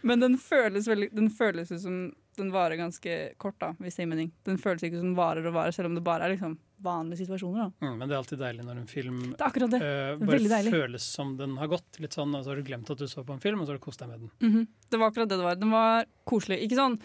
Men 0.03 0.23
den 0.23 0.37
føles, 0.41 0.87
veldig, 0.87 1.09
den 1.15 1.29
føles 1.33 1.71
som 1.81 1.99
den 2.37 2.51
varer 2.53 2.77
ganske 2.77 3.13
kort, 3.41 3.55
da, 3.59 3.71
hvis 3.81 3.95
det 3.97 4.03
gir 4.05 4.09
mening. 4.11 4.31
Den 4.45 4.59
føles 4.61 4.83
ikke 4.85 4.99
som 4.99 5.09
den 5.09 5.17
varer 5.17 5.47
og 5.49 5.55
varer, 5.55 5.73
selv 5.73 5.89
om 5.89 5.95
det 5.97 6.03
bare 6.05 6.27
er 6.27 6.35
liksom 6.35 6.57
vanlige 6.85 7.23
situasjoner. 7.23 7.71
da. 7.71 7.87
Mm, 7.87 7.95
men 7.97 8.03
det 8.05 8.13
er 8.13 8.19
alltid 8.21 8.41
deilig 8.43 8.65
når 8.67 8.81
en 8.83 8.89
film 8.91 9.21
Det 9.31 9.69
det. 9.73 9.79
er 9.81 10.19
bare 10.21 10.37
deilig. 10.51 10.73
føles 10.75 11.07
som 11.17 11.31
den 11.39 11.55
har 11.57 11.71
gått. 11.71 11.97
Litt 12.03 12.13
sånn, 12.13 12.35
og 12.37 12.43
så 12.45 12.53
har 12.53 12.59
du 12.61 12.67
glemt 12.67 12.91
at 12.93 13.01
du 13.01 13.07
så 13.09 13.23
på 13.25 13.33
en 13.33 13.41
film, 13.41 13.63
og 13.63 13.65
så 13.65 13.73
har 13.73 13.79
du 13.81 13.85
kost 13.87 14.03
deg 14.03 14.11
med 14.11 14.19
den. 14.27 14.29
Mhm. 14.45 14.67
Det 14.91 14.99
var 15.01 15.09
akkurat 15.09 15.31
det 15.31 15.39
det 15.41 15.47
var. 15.49 15.55
Den 15.57 15.73
var 15.73 16.05
koselig. 16.29 16.59
Ikke 16.67 16.77
sånn 16.77 16.99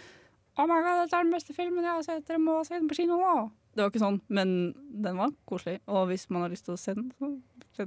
Oh 0.60 0.66
my 0.68 0.82
god, 0.84 0.98
dette 1.06 1.16
er 1.16 1.24
den 1.24 1.32
beste 1.32 1.54
filmen 1.56 1.80
jeg 1.86 1.94
har 1.96 2.02
sett, 2.04 2.26
dere 2.28 2.36
må 2.38 2.58
se 2.68 2.74
den 2.76 2.84
på 2.90 2.98
kino! 2.98 3.16
Det 3.72 3.80
var 3.80 3.88
ikke 3.88 4.02
sånn, 4.02 4.18
men 4.28 4.50
den 5.00 5.16
var 5.16 5.30
koselig. 5.48 5.78
Og 5.88 6.10
hvis 6.10 6.26
man 6.28 6.42
har 6.44 6.50
lyst 6.52 6.66
til 6.66 6.74
å 6.74 6.80
se 6.80 6.92
den, 6.92 7.06
så 7.16 7.30
se 7.76 7.86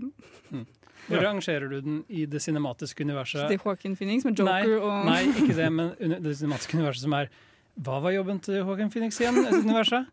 Mm. 0.51 0.65
Hvor 1.07 1.21
rangerer 1.21 1.69
du 1.69 1.81
den 1.81 2.03
i 2.09 2.25
det 2.25 2.41
cinematiske 2.41 3.03
universet? 3.05 3.47
Til 3.47 3.59
Joaquin 3.63 3.95
Phoenix 3.95 4.23
med 4.25 4.37
Joker 4.39 4.51
nei, 4.51 4.77
og 4.79 5.05
nei, 5.05 5.23
ikke 5.27 5.55
det, 5.55 5.71
men 5.71 5.91
under- 5.99 6.19
det 6.19 6.37
cinematiske 6.37 6.73
universet 6.79 7.01
som 7.05 7.13
er 7.13 7.29
Hva 7.79 7.99
var 8.01 8.11
jobben 8.15 8.39
til 8.41 8.55
Joaquin 8.63 8.89
Phoenix 8.89 9.19
igjen? 9.19 9.35
i 9.45 9.51
universet? 9.61 10.07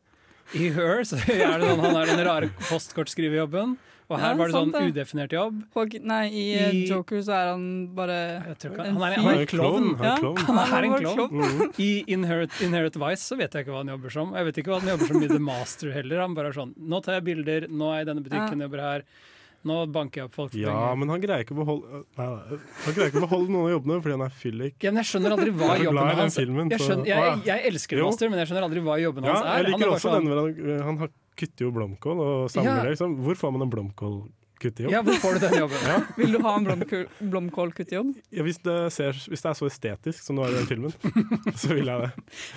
I 0.54 0.68
Her 0.74 1.00
så 1.06 1.16
er 1.30 1.58
det 1.62 1.68
sånn, 1.70 1.80
han 1.80 1.96
er 1.96 2.06
den 2.10 2.26
rare 2.26 2.48
postkortskriverjobben, 2.68 3.76
og 4.10 4.18
her 4.20 4.32
Ja, 4.32 4.36
var 4.36 4.46
det 4.50 4.54
sånn 4.54 4.72
sant 4.72 4.74
det. 4.74 4.92
udefinert 4.92 5.30
jobb. 5.32 5.62
Joaquin, 5.74 6.02
Nei, 6.04 6.26
i, 6.28 6.42
eh, 6.58 6.70
I- 6.74 6.88
Joker 6.90 7.22
så 7.22 7.32
er 7.32 7.50
han 7.52 7.86
bare 7.94 8.18
Jeg 8.50 8.58
tror 8.58 8.72
ikke, 8.74 8.84
han, 8.84 8.96
er, 9.02 9.14
han 9.16 9.34
er 9.34 9.40
en 9.40 9.46
klovn. 9.46 9.96
Han 9.96 10.04
er 10.04 10.12
en 10.12 10.20
klovn. 10.20 10.38
Han 10.44 10.58
er 10.58 10.84
en 10.84 11.16
klovn. 11.16 11.72
I 11.78 12.04
Inherit, 12.08 12.50
Inherit 12.60 12.96
Vice 13.00 13.22
så 13.24 13.38
vet 13.38 13.52
jeg 13.54 13.64
ikke 13.64 13.72
hva 13.72 13.78
han 13.86 13.94
jobber 13.94 14.10
som. 14.12 14.34
Jeg 14.34 14.44
vet 14.50 14.56
ikke 14.60 14.74
hva 14.74 14.80
han 14.82 14.88
jobber 14.92 15.06
som 15.06 15.22
i 15.22 15.28
The 15.28 15.38
Master 15.38 15.92
heller. 15.92 16.20
Han 16.20 16.34
bare 16.34 16.48
er 16.48 16.52
sånn 16.58 16.74
Nå 16.76 17.00
tar 17.02 17.14
jeg 17.20 17.24
bilder, 17.30 17.68
nå 17.70 17.88
er 17.94 18.02
jeg 18.02 18.08
i 18.08 18.10
denne 18.12 18.24
butikken, 18.26 18.60
jobber 18.66 18.80
her. 18.90 19.02
Nå 19.68 19.74
banker 19.94 20.22
jeg 20.22 20.26
opp 20.26 20.34
folk 20.34 20.54
Ja, 20.58 20.94
men 20.98 21.08
han 21.12 21.20
greier 21.22 21.44
ikke 21.44 21.54
å 21.54 21.60
beholde 21.60 22.00
Nei, 22.18 22.26
han 22.26 22.94
greier 22.96 23.12
ikke 23.12 23.20
å 23.22 23.26
beholde 23.28 23.52
noen 23.54 23.68
av 23.68 23.72
jobbene 23.76 24.00
fordi 24.02 24.16
han 24.16 24.24
er 24.26 24.34
fyllik. 24.42 24.76
Ja, 24.82 24.90
men 24.90 25.02
jeg 25.04 25.10
skjønner 25.12 25.36
aldri 25.36 25.52
hva 25.54 25.76
jobben 25.78 25.94
glad 25.94 26.02
i 26.02 26.10
den 26.16 26.22
hans 26.24 26.38
er. 26.38 26.52
jeg, 26.72 26.80
så- 26.82 27.06
jeg, 27.06 27.40
jeg 27.46 27.66
elsker 27.72 27.98
Jo. 28.02 28.10
Master, 28.10 28.30
men 28.32 28.38
jeg 28.42 28.48
skjønner 28.50 28.66
aldri 28.68 28.82
hva 28.82 28.98
jobben 29.02 29.24
Ja, 29.24 29.32
hans 29.32 29.46
er. 29.46 29.46
jeg 29.46 29.62
Han 29.62 29.72
liker 29.72 29.86
er 29.86 29.94
også 29.96 30.08
sånn, 30.10 30.18
den 30.18 30.32
hvor 30.32 30.42
han, 30.42 30.86
han 30.90 30.98
har, 31.04 31.10
kutter 31.36 31.64
jo 31.68 31.70
blomkål 31.72 32.18
og 32.26 32.50
samler 32.50 32.74
Ja. 32.76 32.82
det. 32.82 32.90
Liksom. 32.96 33.16
Hvor 33.22 33.34
får 33.40 33.52
man 33.54 33.62
en 33.62 33.70
blomkålkuttejobb? 33.72 34.92
Ja, 34.92 35.00
hvor 35.06 35.14
får 35.22 35.38
du 35.38 35.46
den 35.46 35.54
jobben? 35.62 35.78
Ja. 35.92 35.96
Vil 36.18 36.32
du 36.32 36.38
ha 36.44 36.52
en 36.58 36.66
blomkål- 36.66 37.08
blomkålkuttejobb? 37.32 38.10
Ja, 38.30 38.42
hvis, 38.42 38.58
det 38.66 38.76
ser, 38.92 39.12
hvis 39.12 39.42
det 39.42 39.48
er 39.50 39.56
så 39.58 39.66
estetisk 39.70 40.22
som 40.26 40.36
det 40.36 40.44
var 40.44 40.52
i 40.52 40.58
den 40.60 40.68
filmen, 40.68 40.92
så 41.62 41.72
vil 41.72 41.86
jeg 41.88 42.04
det. 42.04 42.10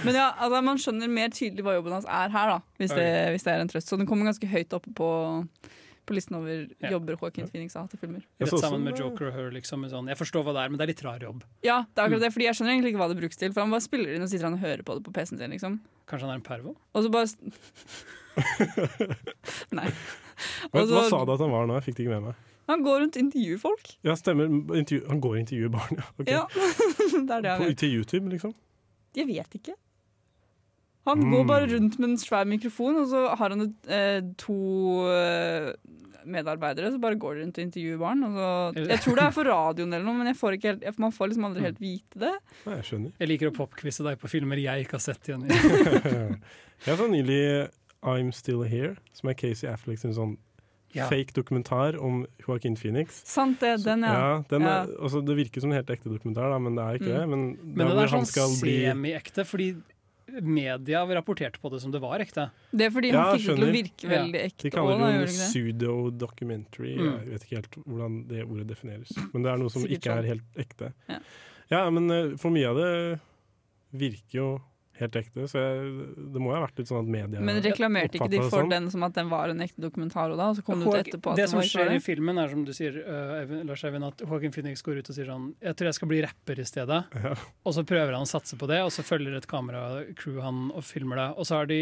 Men 0.03 0.15
ja, 0.19 0.27
altså, 0.37 0.61
man 0.65 0.77
skjønner 0.81 1.07
mer 1.09 1.29
tydelig 1.29 1.63
hva 1.65 1.77
jobben 1.77 1.95
hans 1.99 2.05
er 2.09 2.29
her, 2.35 2.51
da, 2.55 2.59
hvis 2.81 2.93
det, 2.97 3.07
hvis 3.37 3.43
det 3.47 3.53
er 3.55 3.63
en 3.63 3.71
trøst. 3.71 3.87
Så 3.93 3.97
den 4.01 4.07
kommer 4.09 4.25
ganske 4.29 4.47
høyt 4.51 4.73
oppe 4.77 4.91
på, 4.97 5.09
på 6.05 6.13
listen 6.17 6.35
over 6.37 6.67
Ja. 6.81 6.89
jobber 6.95 7.15
Joaquin 7.19 7.47
Phoenix 7.49 7.73
har 7.73 7.81
hatt 7.87 7.93
i 7.93 7.97
filmer. 7.97 8.21
Rett 8.39 8.53
sammen 8.61 8.83
med 8.83 8.97
Joker 8.99 9.27
og 9.27 9.33
Her, 9.33 9.49
liksom. 9.51 9.83
Sånn. 9.89 10.07
Jeg 10.07 10.17
forstår 10.17 10.43
hva 10.45 10.53
det 10.53 10.61
er, 10.65 10.69
men 10.69 10.77
det 10.77 10.85
er 10.85 10.91
litt 10.93 11.03
rar 11.03 11.19
jobb. 11.19 11.43
Ja, 11.63 11.81
det 11.93 11.97
er 12.01 12.07
akkurat 12.09 12.21
det, 12.27 12.31
fordi 12.33 12.45
jeg 12.49 12.55
skjønner 12.59 12.73
egentlig 12.75 12.91
ikke 12.93 13.01
hva 13.03 13.09
det 13.13 13.19
brukes 13.21 13.37
til. 13.41 13.51
For 13.53 13.61
han 13.65 13.71
bare 13.73 13.81
spiller 13.85 14.15
inn 14.15 14.21
og 14.21 14.29
sitter 14.29 14.45
han 14.49 14.53
og 14.57 14.63
hører 14.65 14.83
på 14.85 14.95
det 14.99 15.03
på 15.07 15.13
PC-en 15.15 15.37
sin, 15.41 15.51
liksom. 15.55 15.79
Kanskje 16.07 16.27
han 16.27 16.35
er 16.35 16.39
en 16.41 16.45
pervo? 16.45 16.75
Og 16.93 17.03
så 17.03 17.09
bare 17.09 17.27
Nei. 19.75 19.89
Hva, 20.73 20.83
hva 20.83 21.05
sa 21.09 21.21
du 21.25 21.31
at 21.35 21.39
han 21.45 21.53
var 21.53 21.65
nå? 21.69 21.77
Jeg 21.79 21.85
fikk 21.89 21.97
det 21.99 22.05
ikke 22.05 22.17
med 22.19 22.29
meg. 22.29 22.43
Han 22.65 22.81
går 22.81 22.99
rundt 23.03 23.17
og 23.19 23.21
intervjuer 23.21 23.59
folk. 23.61 23.89
Ja, 24.03 24.15
stemmer. 24.17 24.49
Intervju, 24.49 25.03
han 25.07 25.19
går 25.21 25.35
og 25.35 25.41
intervjuer 25.43 25.71
barn, 25.75 25.99
ja. 26.01 26.05
Okay. 26.17 26.33
Ja, 26.33 26.45
det 27.29 27.35
er 27.37 27.41
det 27.45 27.51
han 27.51 27.61
På, 27.61 27.67
gjør. 27.69 27.75
til 27.83 27.93
YouTube, 27.99 28.29
liksom? 28.33 28.55
Jeg 29.15 29.27
vet 29.29 29.57
ikke. 29.59 29.75
Han 31.05 31.19
Mm. 31.19 31.31
går 31.31 31.43
bare 31.47 31.67
rundt 31.69 31.99
med 31.99 32.09
en 32.09 32.17
svær 32.17 32.45
mikrofon, 32.49 32.95
og 33.03 33.07
så 33.11 33.35
har 33.37 33.49
han 33.49 33.61
et, 33.61 33.89
eh, 33.89 34.21
to 34.37 35.05
eh, 35.11 35.73
medarbeidere, 36.25 36.89
så 36.91 36.99
bare 36.99 37.15
går 37.21 37.35
de 37.35 37.41
rundt 37.43 37.57
og 37.59 37.63
intervjuer 37.67 37.99
barn. 38.01 38.23
Og 38.23 38.33
så, 38.33 38.87
jeg 38.89 38.99
tror 39.03 39.15
det 39.15 39.23
er 39.27 39.31
for 39.35 39.43
radioen 39.45 39.93
eller 39.93 40.05
noe, 40.07 40.17
men 40.17 40.27
jeg 40.31 40.35
får 40.39 40.57
ikke 40.57 40.69
helt, 40.71 40.81
jeg- 40.81 40.97
man 40.99 41.11
får 41.11 41.29
liksom 41.29 41.45
aldri 41.45 41.61
helt 41.61 41.79
vite 41.79 42.17
det. 42.19 42.33
Nei, 42.65 42.75
jeg 42.79 42.85
skjønner. 42.89 43.11
Jeg 43.19 43.27
liker 43.29 43.51
å 43.51 43.55
popquize 43.55 44.03
deg 44.03 44.17
på 44.19 44.27
filmer 44.33 44.57
jeg 44.57 44.85
ikke 44.87 44.97
har 44.97 45.05
sett, 45.05 45.21
Jenny. 45.29 45.47
Jeg 46.85 46.97
så 46.99 47.05
nylig 47.09 47.69
I'm 48.03 48.31
Still 48.35 48.63
Here, 48.67 48.95
som 49.13 49.29
er 49.29 49.33
Casey 49.39 49.69
Affleck 49.69 49.97
sin 50.01 50.11
sånn 50.13 50.35
Ja. 50.95 51.07
fake 51.09 51.33
dokumentar 51.35 51.97
om 51.99 52.25
Joaquin 52.47 52.75
Phoenix. 52.75 53.21
Sant 53.27 53.59
det, 53.59 53.83
den, 53.83 54.01
ja. 54.03 54.13
Ja, 54.13 54.43
den 54.49 54.61
er, 54.63 54.85
Ja. 54.87 54.97
altså, 55.01 55.19
det 55.25 55.35
virker 55.35 55.59
som 55.61 55.71
en 55.71 55.75
helt 55.83 55.89
ekte 55.89 56.07
dokumentar, 56.09 56.49
da, 56.51 56.57
men 56.59 56.75
det 56.75 56.83
er 56.83 56.93
ikke 56.99 57.11
Mm. 57.11 57.19
det. 57.19 57.29
Men, 57.29 57.57
Men 57.75 57.87
det, 57.87 57.95
den 57.95 58.03
er 58.03 58.07
sånn 58.07 58.25
semiekte, 58.25 58.61
bli 58.61 58.75
semi-ekte, 58.85 59.45
fordi 59.45 59.81
media 60.41 61.03
rapporterte 61.05 61.59
på 61.61 61.69
det 61.71 61.79
som 61.81 61.91
det 61.93 61.99
var 62.01 62.19
ekte. 62.19 62.49
Det 62.71 62.87
er 62.87 62.93
fordi 62.93 63.11
Ja, 63.13 63.23
han 63.31 63.37
fikk 63.39 63.47
det 63.47 63.55
til 63.55 63.65
å 63.67 63.73
virke 63.75 64.09
veldig 64.09 64.39
Ja. 64.41 64.45
ekte. 64.49 64.63
De 64.63 64.71
kaller 64.73 64.97
det 65.03 65.11
jo 65.15 65.25
pseudo-documentary. 65.31 66.93
Mm. 66.97 67.11
Jeg 67.19 67.29
vet 67.31 67.43
ikke 67.45 67.55
helt 67.59 67.77
hvordan 67.85 68.27
det 68.27 68.43
ordet 68.45 68.67
defineres. 68.67 69.11
Men 69.33 69.43
det 69.45 69.51
er 69.51 69.57
noe 69.61 69.69
som 69.69 69.81
Sikkert 69.85 69.99
ikke 70.01 70.17
er 70.17 70.29
helt 70.33 70.61
ekte. 70.65 70.93
Ja. 71.09 71.19
Ja, 71.71 71.89
men 71.89 72.11
eh, 72.11 72.35
for 72.37 72.53
mye 72.53 72.67
av 72.69 72.77
det 72.77 73.19
virker 73.95 74.37
jo 74.37 74.49
helt 74.99 75.15
ekte, 75.19 75.45
så 75.51 75.59
jeg, 75.59 76.05
det 76.33 76.39
må 76.41 76.51
jo 76.51 76.55
ha 76.55 76.61
vært 76.65 76.77
litt 76.79 76.87
sånn 76.87 77.01
at 77.03 77.09
media 77.11 77.41
Men 77.43 77.57
reklamerte 77.63 78.15
ikke 78.19 78.29
de 78.31 78.39
for 78.45 78.61
sånn. 78.63 78.69
den 78.71 78.89
som 78.93 79.03
at 79.03 79.13
den 79.17 79.27
var 79.29 79.49
en 79.51 79.59
ekte 79.65 79.81
dokumentar, 79.83 80.31
og 80.31 80.37
da, 80.39 80.49
og 80.53 80.55
så 80.55 80.63
kom 80.63 80.79
det 80.79 80.87
ut 80.87 80.99
etterpå 81.01 81.33
at 81.33 81.41
det 81.41 81.49
som 81.51 81.59
skjer 81.61 81.91
i 81.95 81.99
filmen, 81.99 82.37
er 82.39 82.47
som 82.53 82.63
du 82.63 82.71
sier, 82.73 82.95
uh, 83.03 83.41
Eivind- 83.41 83.67
Lars 83.67 83.83
Eivind, 83.83 84.07
at 84.07 84.23
Håkon 84.27 84.53
Phoenix 84.55 84.81
går 84.85 85.01
ut 85.03 85.09
og 85.11 85.15
sier 85.17 85.25
sånn 85.31 85.49
Jeg 85.61 85.75
tror 85.75 85.91
jeg 85.91 85.97
skal 85.99 86.07
bli 86.13 86.21
rapper 86.25 86.59
i 86.59 86.65
stedet. 86.65 87.01
Ja. 87.23 87.35
Og 87.65 87.73
så 87.75 87.83
prøver 87.83 88.13
han 88.15 88.23
å 88.23 88.29
satse 88.29 88.55
på 88.57 88.67
det, 88.71 88.81
og 88.87 88.91
så 88.95 89.03
følger 89.03 89.35
et 89.35 89.47
kameracrew 89.51 90.39
han 90.41 90.71
og 90.71 90.83
filmer 90.83 91.15
det. 91.21 91.29
Og 91.37 91.45
så 91.49 91.59
har 91.61 91.65
de 91.71 91.81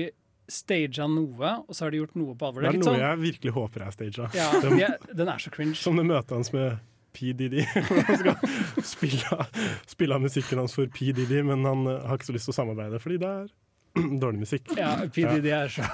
staged 0.50 0.98
noe, 1.10 1.52
og 1.68 1.72
så 1.72 1.86
har 1.86 1.92
de 1.94 2.02
gjort 2.02 2.16
noe 2.20 2.34
på 2.36 2.50
alvor. 2.50 2.62
Det 2.66 2.68
er 2.68 2.74
litt 2.76 2.84
noe 2.84 2.94
sånn- 2.96 3.06
jeg 3.06 3.20
virkelig 3.22 3.54
håper 3.56 3.86
er 3.88 3.92
staged. 3.96 4.34
ja, 4.36 4.50
Den- 4.64 4.80
er, 4.82 4.98
Den 5.14 5.30
er 5.30 5.38
så 5.40 5.50
cringe. 5.54 5.76
Som 5.80 5.96
det 6.02 6.04
møtet 6.10 6.34
hans 6.36 6.52
med 6.52 6.80
P. 7.14 7.34
Diddy. 7.38 7.64
han 8.08 8.20
skal 8.20 8.84
spille, 8.86 9.46
spille 9.90 10.20
musikken 10.24 10.62
hans 10.64 10.76
for 10.78 10.90
P. 10.94 11.12
Diddy, 11.16 11.44
men 11.46 11.66
han 11.68 11.86
eh, 11.90 12.02
har 12.10 12.20
ikke 12.20 12.32
så 12.32 12.38
lyst 12.38 12.50
til 12.50 12.56
å 12.56 12.60
samarbeide 12.62 13.02
fordi 13.04 13.22
det 13.22 13.30
er 13.30 13.54
dårlig 14.24 14.44
musikk. 14.44 14.74
Ja, 14.80 14.96
PDD 15.14 15.50
er 15.54 15.74
så 15.74 15.86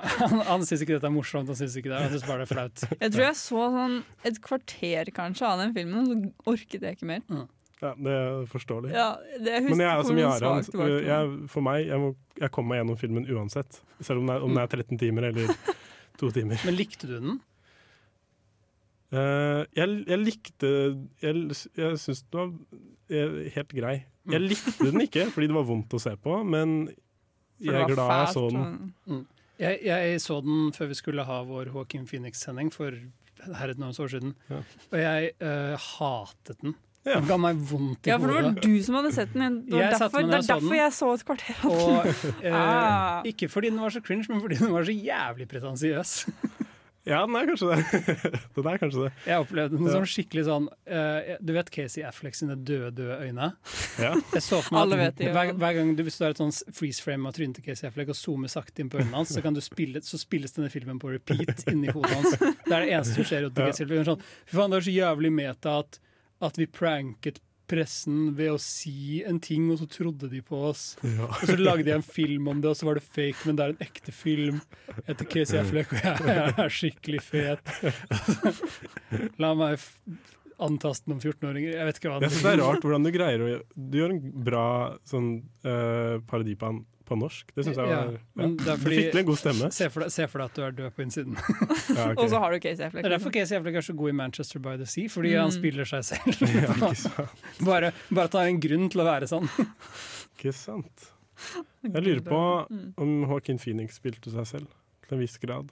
Han, 0.00 0.38
han 0.46 0.62
syns 0.64 0.80
ikke 0.80 0.94
dette 0.96 1.08
er 1.10 1.12
morsomt, 1.12 1.50
han 1.50 1.56
syns 1.58 1.74
ikke 1.76 1.90
det. 1.90 1.98
Han 2.00 2.12
syns 2.14 2.22
bare 2.24 2.40
det 2.40 2.46
er 2.46 2.50
flaut. 2.54 2.84
Jeg 2.94 3.12
tror 3.12 3.24
jeg 3.26 3.36
så 3.36 3.64
sånn 3.74 3.96
et 4.30 4.38
kvarter 4.46 5.10
kanskje 5.12 5.44
av 5.44 5.60
den 5.60 5.74
filmen, 5.76 5.98
og 6.00 6.08
så 6.08 6.54
orket 6.54 6.86
jeg 6.86 6.96
ikke 6.96 7.08
mer. 7.10 7.24
Ja, 7.80 7.90
det 7.96 8.14
er 8.14 8.46
forståelig. 8.48 8.94
Ja, 8.94 9.10
det, 9.36 9.52
jeg 9.58 9.66
Men 9.66 9.82
jeg 9.84 9.90
er 9.90 10.06
som 10.06 10.16
hvor 10.16 10.22
Jaran. 10.22 10.64
svakt 10.64 10.72
det 10.72 10.80
var. 10.80 10.94
Jeg, 11.10 11.36
for 11.52 11.66
meg, 11.68 11.84
jeg, 11.88 12.00
må, 12.00 12.10
jeg 12.40 12.52
kommer 12.56 12.72
meg 12.72 12.80
gjennom 12.80 12.98
filmen 13.02 13.28
uansett. 13.36 13.82
Selv 14.00 14.22
om 14.22 14.28
det 14.32 14.38
er, 14.38 14.48
om 14.48 14.56
det 14.56 14.64
er 14.64 14.74
13 14.80 15.00
timer 15.04 15.28
eller 15.30 15.54
to 16.20 16.32
timer. 16.32 16.60
Men 16.64 16.76
likte 16.80 17.08
du 17.08 17.14
den? 17.18 17.38
Eh, 19.10 19.64
jeg, 19.74 19.94
jeg 20.06 20.18
likte 20.22 20.68
Jeg, 21.22 21.40
jeg 21.76 21.96
syns 21.98 22.20
den 22.30 22.38
var 22.38 22.50
eh, 23.10 23.50
helt 23.56 23.72
grei. 23.74 23.94
Jeg 24.30 24.42
likte 24.44 24.76
den 24.86 25.02
ikke 25.02 25.24
fordi 25.34 25.48
det 25.50 25.56
var 25.56 25.64
vondt 25.66 25.96
å 25.96 26.00
se 26.02 26.12
på, 26.22 26.36
men 26.46 26.76
jeg 27.60 27.74
er 27.74 27.88
glad 27.90 28.12
jeg 28.14 28.34
så 28.36 28.44
den. 28.52 28.92
og- 29.08 29.24
Jeg, 29.60 29.80
jeg 29.84 30.20
så 30.24 30.38
den 30.44 30.70
før 30.72 30.88
vi 30.88 30.94
skulle 30.96 31.24
ha 31.28 31.40
vår 31.44 31.72
Joaquin 31.72 32.06
Phoenix-sending 32.08 32.70
for 32.72 32.94
herret 33.58 33.78
noen 33.80 33.92
år 33.92 34.08
siden. 34.14 34.34
Ja. 34.48 34.60
Og 34.92 34.96
jeg 35.02 35.32
uh, 35.42 35.74
hatet 35.76 36.62
den. 36.62 36.74
Ja. 37.04 37.14
Den 37.18 37.26
ga 37.28 37.36
meg 37.40 37.56
vondt 37.68 38.04
i 38.06 38.10
Ja, 38.12 38.16
for 38.20 38.28
det 38.28 38.40
var 38.44 38.56
du 38.60 38.72
som 38.84 38.96
hadde 38.98 39.10
sett 39.16 39.32
den. 39.32 39.62
Det, 39.66 39.72
var 39.72 39.80
Jeg 39.86 39.98
derfor, 39.98 40.24
det 40.28 40.38
er 40.38 40.48
derfor 40.52 40.74
jeg 40.76 40.92
så 40.96 41.10
et 41.16 41.24
kvarter 41.28 41.62
av 41.64 41.76
den. 41.76 41.96
Og, 41.98 42.24
uh, 42.44 42.56
Ah. 42.60 43.22
Ikke 43.28 43.48
fordi 43.52 43.70
den 43.72 43.80
var 43.80 43.90
så 43.92 44.00
cringe, 44.04 44.24
men 44.28 44.40
fordi 44.44 44.58
den 44.60 44.72
var 44.72 44.84
så 44.88 44.92
jævlig 44.96 45.48
pretensiøs. 45.48 46.14
Ja, 47.08 47.22
den 47.24 47.36
er 47.38 47.46
kanskje 47.48 47.70
det. 47.72 48.00
den 48.56 48.66
er 48.68 48.80
kanskje 48.80 49.04
det. 49.06 49.10
Jeg 49.24 49.40
opplevde 49.40 49.78
den 49.78 49.88
som 49.88 50.04
skikkelig 50.04 50.42
sånn 50.44 50.66
uh, 50.68 51.30
Du 51.40 51.52
vet 51.56 51.70
Casey 51.72 52.04
Affleck 52.04 52.36
sine 52.36 52.58
døde, 52.58 52.90
døde 52.98 53.16
øyne? 53.24 53.48
Ja. 54.00 54.12
Jeg 54.36 54.44
så 54.44 54.60
for 54.60 54.76
meg 54.76 54.82
Alle 54.82 54.98
at 54.98 55.02
vet 55.04 55.16
det, 55.22 55.28
ja. 55.30 55.34
hver, 55.36 55.52
hver 55.62 55.78
gang 55.78 55.94
du, 55.96 56.04
Hvis 56.04 56.20
du 56.20 56.26
har 56.26 56.36
et 56.36 56.42
sånn 56.42 56.52
freeze 56.76 57.04
frame 57.04 57.30
av 57.30 57.36
trynet 57.38 57.56
til 57.56 57.66
Casey 57.70 57.88
Affleck 57.88 58.12
og 58.12 58.18
zoomer 58.20 58.52
sakte 58.52 58.84
inn 58.84 58.92
på 58.92 59.00
øynene 59.00 59.16
hans, 59.16 59.32
så, 59.32 59.40
kan 59.44 59.56
du 59.56 59.62
spille, 59.64 60.04
så 60.04 60.20
spilles 60.20 60.52
denne 60.56 60.68
filmen 60.72 61.00
på 61.00 61.14
repeat 61.14 61.64
inni 61.72 61.88
hodet 61.88 62.12
hans. 62.18 62.36
Det 62.36 62.74
er 62.74 62.84
det 62.84 62.92
eneste 62.92 63.16
som 63.16 63.30
skjer. 63.32 63.48
til 63.48 63.64
Ja. 63.64 63.70
Casey 63.70 63.86
Affleck. 63.86 64.08
Sånn, 64.10 64.26
Fy 64.44 64.58
faen, 64.58 64.74
det 64.74 64.80
er 64.82 64.88
så 64.90 64.96
jævlig 64.98 65.32
meta 65.40 65.78
at, 65.80 66.00
at 66.50 66.60
vi 66.60 66.68
pranket 66.68 67.40
pressen 67.70 68.32
ved 68.38 68.54
å 68.54 68.58
si 68.62 69.20
en 69.26 69.38
ting, 69.42 69.68
og 69.70 69.80
så 69.80 69.88
trodde 69.90 70.30
de 70.32 70.42
på 70.44 70.58
oss. 70.70 70.84
Ja. 71.06 71.28
Og 71.28 71.44
så 71.52 71.56
lagde 71.60 71.86
jeg 71.88 72.00
en 72.00 72.06
film 72.06 72.50
om 72.50 72.62
det, 72.62 72.72
og 72.72 72.78
så 72.78 72.88
var 72.88 72.98
det 72.98 73.06
fake, 73.06 73.46
men 73.46 73.58
det 73.58 73.66
er 73.66 73.74
en 73.74 73.86
ekte 73.86 74.14
film. 74.14 74.60
Jeg 74.90 75.06
heter 75.12 75.30
Casey 75.36 75.60
Affleck, 75.60 75.94
og 75.94 76.28
jeg, 76.30 76.56
er 76.66 76.76
skikkelig 76.80 77.22
fet. 77.26 77.72
La 79.42 79.54
meg 79.58 79.80
antaste 80.60 81.10
noen 81.10 81.22
14-åringer. 81.22 81.76
Jeg 81.78 81.88
vet 81.88 82.00
ikke 82.00 82.12
hva 82.12 82.20
Jeg 82.24 82.34
synes 82.34 82.46
det 82.46 82.52
er 82.52 82.62
rart 82.64 82.84
hvordan 82.84 83.06
du 83.06 83.12
greier 83.14 83.44
å 83.44 83.50
Du 83.74 83.98
gjør 84.00 84.14
en 84.14 84.22
bra 84.50 84.64
sånn 85.08 85.30
uh, 85.64 86.20
parodi 86.28 86.56
på 86.58 86.68
han 86.68 86.82
på 87.10 87.18
norsk. 87.18 87.50
Det 87.56 87.64
syns 87.66 87.76
jeg 87.80 87.88
var 87.90 87.90
ja. 87.92 88.18
men 88.38 88.54
det 88.60 88.76
fordi, 88.78 88.94
Du 88.96 89.00
fikk 89.00 89.10
til 89.16 89.20
en 89.22 89.28
god 89.30 89.40
stemme. 89.42 89.70
Se 89.74 89.88
for, 89.90 90.04
deg, 90.06 90.12
se 90.14 90.26
for 90.30 90.42
deg 90.44 90.50
at 90.52 90.58
du 90.60 90.62
er 90.68 90.76
død 90.78 90.94
på 90.96 91.04
innsiden. 91.04 91.36
Ja, 91.40 92.06
okay. 92.06 92.16
Og 92.22 92.30
så 92.30 92.38
har 92.42 92.54
du 92.54 92.58
Casey 92.62 92.84
Affleck. 92.86 93.02
Det 93.02 93.10
er 93.10 93.16
derfor 93.16 93.34
Casey 93.34 93.58
Affleck 93.58 93.78
er 93.82 93.86
så 93.90 93.94
god 93.98 94.12
i 94.12 94.16
Manchester 94.22 94.62
by 94.62 94.76
the 94.80 94.86
Sea, 94.86 95.10
fordi 95.10 95.32
Mm. 95.34 95.40
han 95.42 95.54
spiller 95.58 95.90
seg 95.90 96.04
selv. 96.12 96.42
Ja, 96.60 97.26
bare, 97.66 97.92
bare 98.10 98.24
at 98.30 98.36
han 98.38 98.40
har 98.46 98.52
en 98.54 98.60
grunn 98.62 98.88
til 98.94 99.02
å 99.02 99.08
være 99.10 99.28
sånn. 99.30 99.50
Ikke 100.38 100.52
sant. 100.56 101.10
Jeg 101.82 102.02
lurer 102.04 102.22
på 102.26 102.40
Mm. 102.70 102.86
om 103.00 103.12
Joaquin 103.26 103.58
Phoenix 103.58 103.96
spilte 104.00 104.30
seg 104.30 104.46
selv 104.46 104.66
til 105.08 105.16
en 105.18 105.22
viss 105.24 105.38
grad. 105.42 105.70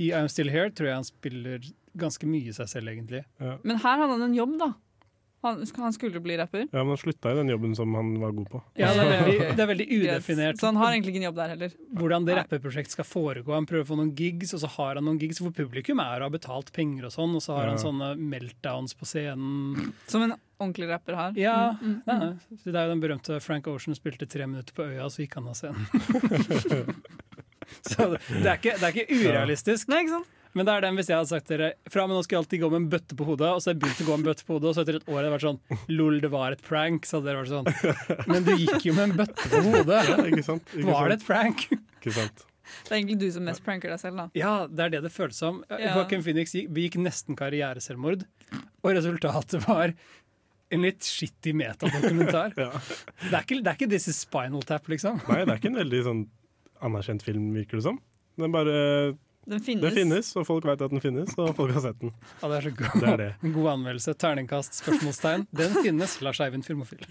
I 0.00 0.12
I'm 0.16 0.28
Still 0.32 0.48
Here 0.48 0.70
tror 0.70 0.86
jeg 0.88 0.94
han 0.96 1.04
spiller 1.04 1.60
ganske 1.98 2.24
mye 2.30 2.52
seg 2.56 2.68
selv, 2.70 2.88
egentlig. 2.88 3.24
Ja. 3.42 3.56
Men 3.66 3.76
her 3.82 3.98
hadde 4.00 4.14
han 4.14 4.22
en 4.30 4.36
jobb, 4.38 4.54
da. 4.62 4.70
Han, 5.42 5.62
han 5.76 5.94
skulle 5.96 6.20
bli 6.20 6.36
rapper. 6.36 6.66
Ja, 6.68 6.82
men 6.82 6.92
han 6.92 6.98
slutta 7.00 7.30
i 7.32 7.36
den 7.38 7.48
jobben 7.48 7.72
som 7.76 7.94
han 7.96 8.10
var 8.20 8.34
god 8.36 8.48
på. 8.52 8.58
Ja, 8.76 8.90
det 8.92 9.04
er 9.06 9.10
veldig, 9.24 9.36
det 9.56 9.64
er 9.64 9.70
veldig 9.70 9.86
udefinert. 9.88 10.18
udefinert 10.20 10.60
Så 10.60 10.66
han 10.68 10.76
har 10.76 10.92
egentlig 10.92 11.14
ikke 11.14 11.22
en 11.22 11.26
jobb 11.30 11.38
der 11.40 11.54
heller. 11.54 11.76
hvordan 12.00 12.26
det 12.28 12.36
rappeprosjektet 12.36 12.96
skal 12.98 13.08
foregå. 13.08 13.54
Han 13.56 13.68
prøver 13.70 13.86
å 13.86 13.88
få 13.88 13.96
noen 14.02 14.12
gigs, 14.18 14.52
og 14.56 14.60
så 14.64 14.68
har 14.76 15.00
han 15.00 15.08
noen 15.08 15.20
gigs 15.22 15.40
hvor 15.40 15.54
publikum 15.56 16.02
er 16.04 16.20
og 16.20 16.28
har 16.28 16.34
betalt 16.34 16.72
penger 16.76 17.08
og 17.08 17.14
sånn, 17.16 17.38
og 17.38 17.44
så 17.44 17.56
har 17.56 17.70
han 17.72 17.80
sånne 17.80 18.12
meltdowns 18.20 18.92
på 19.00 19.08
scenen. 19.08 19.92
Som 20.10 20.26
en 20.26 20.36
ordentlig 20.60 20.90
rapper 20.92 21.16
har. 21.16 21.38
Ja, 21.40 21.56
Mm, 21.80 22.02
mm, 22.04 22.20
mm. 22.20 22.58
Det 22.64 22.74
er 22.74 22.86
jo 22.88 22.92
den 22.92 23.00
berømte 23.00 23.38
Frank 23.40 23.66
Ocean 23.70 23.96
spilte 23.96 24.26
tre 24.28 24.46
minutter 24.46 24.74
på 24.76 24.84
øya, 24.90 25.06
så 25.08 25.22
gikk 25.22 25.38
han 25.38 25.48
av 25.48 25.56
scenen. 25.56 25.86
så 27.88 28.10
det 28.12 28.20
det 28.28 28.46
er, 28.50 28.58
ikke, 28.58 28.76
det 28.76 28.86
er 28.88 28.92
ikke 28.96 29.20
urealistisk. 29.24 29.88
Nei, 29.88 30.02
ikke 30.04 30.18
sant? 30.18 30.36
Men 30.58 30.66
det 30.66 30.72
er 30.74 30.82
den 30.82 30.96
hvis 30.98 31.06
jeg 31.12 31.14
hadde 31.20 31.30
sagt 31.30 31.46
dere 31.52 31.66
Fra 31.94 32.04
men 32.08 32.16
nå 32.18 32.24
skal 32.26 32.36
jeg 32.36 32.40
alltid 32.42 32.60
gå 32.64 32.68
med 32.72 32.80
en 32.80 32.88
bøtte 32.90 33.14
på 33.18 33.26
hodet, 33.28 33.50
og 33.54 33.60
så 33.62 33.70
har 33.70 33.76
jeg 33.76 33.82
begynt 33.84 34.00
å 34.02 34.06
gå 34.08 34.14
med 34.16 34.20
en 34.24 34.28
bøtte 34.32 34.46
på 34.48 34.56
hodet, 34.56 34.68
og 34.70 34.74
så 34.74 34.82
etter 34.82 34.98
et 34.98 35.06
år 35.08 35.16
hadde 35.20 35.28
det 35.28 35.34
vært 35.36 35.46
sånn 35.46 35.94
Lol, 35.94 36.16
det 36.24 36.30
var 36.32 36.56
et 36.56 36.62
prank, 36.66 37.06
så 37.06 37.18
hadde 37.20 37.30
dere 37.30 37.42
vært 37.44 37.52
sånn. 37.54 38.26
Men 38.32 38.46
du 38.48 38.52
gikk 38.58 38.86
jo 38.88 38.94
med 38.96 39.04
en 39.08 39.16
bøtte 39.20 39.50
på 39.52 39.60
hodet! 39.68 40.00
Ja, 40.10 40.16
ikke 40.26 40.46
sant? 40.48 40.72
Ikke 40.74 40.88
Var 40.90 41.12
det 41.12 41.18
et 41.20 41.26
prank? 41.28 41.66
Ikke 42.00 42.14
sant? 42.18 42.46
Det 42.86 42.92
er 42.92 42.96
egentlig 43.00 43.18
du 43.22 43.28
som 43.34 43.46
mest 43.46 43.62
pranker 43.66 43.90
deg 43.90 43.98
selv, 44.02 44.18
da. 44.20 44.26
Ja, 44.38 44.52
det 44.70 44.84
er 44.88 44.92
det 44.94 45.00
det 45.06 45.10
føles 45.14 45.38
som. 45.42 45.56
Ja. 45.70 45.94
Joaquin 45.96 46.22
Phoenix 46.22 46.52
gikk, 46.54 46.68
begikk 46.76 46.98
nesten 47.02 47.38
karriereselvmord, 47.38 48.22
og 48.82 48.90
resultatet 48.94 49.64
var 49.66 49.94
en 50.70 50.84
litt 50.86 51.02
shitty 51.02 51.50
metadokumentar. 51.58 52.54
Ja. 52.62 52.68
Det, 52.78 53.32
er 53.32 53.42
ikke- 53.42 53.58
det 53.62 53.72
er 53.72 53.74
ikke 53.78 53.88
This 53.90 54.06
is 54.12 54.20
Spinal 54.22 54.62
Tap, 54.66 54.86
liksom. 54.90 55.18
Nei, 55.26 55.40
det 55.42 55.50
er 55.54 55.58
ikke 55.62 55.72
en 55.72 55.80
veldig 55.82 56.02
sånn 56.06 56.22
anerkjent 56.86 57.26
film, 57.26 57.50
virker 57.58 57.80
det 57.80 57.86
som. 57.88 57.98
Den 58.38 58.54
bare 58.54 58.76
Den 59.48 59.60
finnes. 59.64 59.82
Den 59.82 59.94
finnes, 59.96 60.28
og 60.36 60.44
folk 60.46 60.66
vet 60.68 60.82
at 60.84 60.90
den 60.92 61.00
finnes, 61.00 61.32
og 61.40 61.54
folk 61.56 61.72
har 61.74 61.80
sett 61.86 62.00
den. 62.02 62.12
Ja, 62.42 62.48
det 62.52 62.56
er 62.58 62.66
så 62.66 62.72
god, 62.76 63.00
Det 63.00 63.08
er 63.08 63.16
det. 63.22 63.28
En 63.48 63.52
god 63.54 63.68
anmeldelse. 63.72 64.14
Terningkast, 64.20 64.76
spørsmålstegn. 64.82 65.46
Den 65.56 65.74
finnes. 65.82 66.18
Lars 66.22 66.40
Eivind 66.44 66.66
Filmofil. 66.66 67.02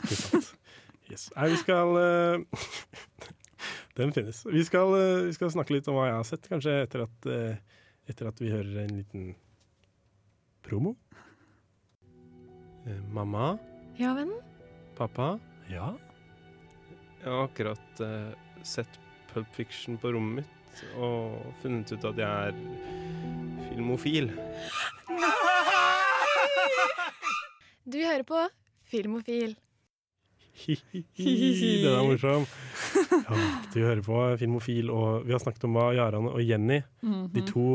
Yes. 1.09 1.29
Nei, 1.35 1.47
vi 1.49 1.57
skal 1.57 1.95
uh, 1.97 2.65
Den 3.97 4.13
finnes. 4.13 4.43
Vi 4.45 4.61
skal, 4.67 4.93
uh, 4.93 5.25
vi 5.25 5.33
skal 5.33 5.51
snakke 5.55 5.73
litt 5.73 5.89
om 5.89 5.97
hva 5.97 6.05
jeg 6.11 6.17
har 6.19 6.27
sett, 6.29 6.45
kanskje 6.51 6.75
etter 6.85 7.03
at, 7.07 7.27
uh, 7.27 7.81
etter 8.13 8.29
at 8.29 8.39
vi 8.43 8.51
hører 8.53 8.83
en 8.85 8.93
liten 8.99 9.25
promo. 10.63 10.93
Eh, 12.85 13.01
mamma, 13.13 13.55
Ja, 13.99 14.13
vennen? 14.15 14.37
pappa, 14.95 15.33
ja? 15.67 15.89
Jeg 17.19 17.27
har 17.33 17.43
akkurat 17.49 18.01
sett 18.67 18.99
Pulp 19.33 19.49
Fiction 19.55 19.97
på 19.99 20.11
rommet 20.15 20.43
mitt 20.43 20.58
og 20.97 21.53
funnet 21.61 21.91
ut 21.93 22.05
at 22.11 22.17
jeg 22.17 22.49
er 22.49 22.53
filmofil. 23.69 24.31
Du 27.89 27.97
hører 28.03 28.23
på 28.27 28.43
Filmofil. 28.89 29.55
Den 30.59 31.85
er 31.87 32.03
morsom. 32.03 32.45
Ja, 33.09 33.37
du 33.73 33.79
hører 33.79 34.01
på 34.05 34.17
Filmofil, 34.41 34.89
og 34.91 35.25
vi 35.27 35.31
har 35.33 35.41
snakket 35.43 35.65
om 35.69 35.77
hva 35.77 35.87
Jaran 35.95 36.27
og 36.31 36.41
Jenny, 36.43 36.81
Mhm. 37.03 37.29
de 37.33 37.41
to 37.47 37.65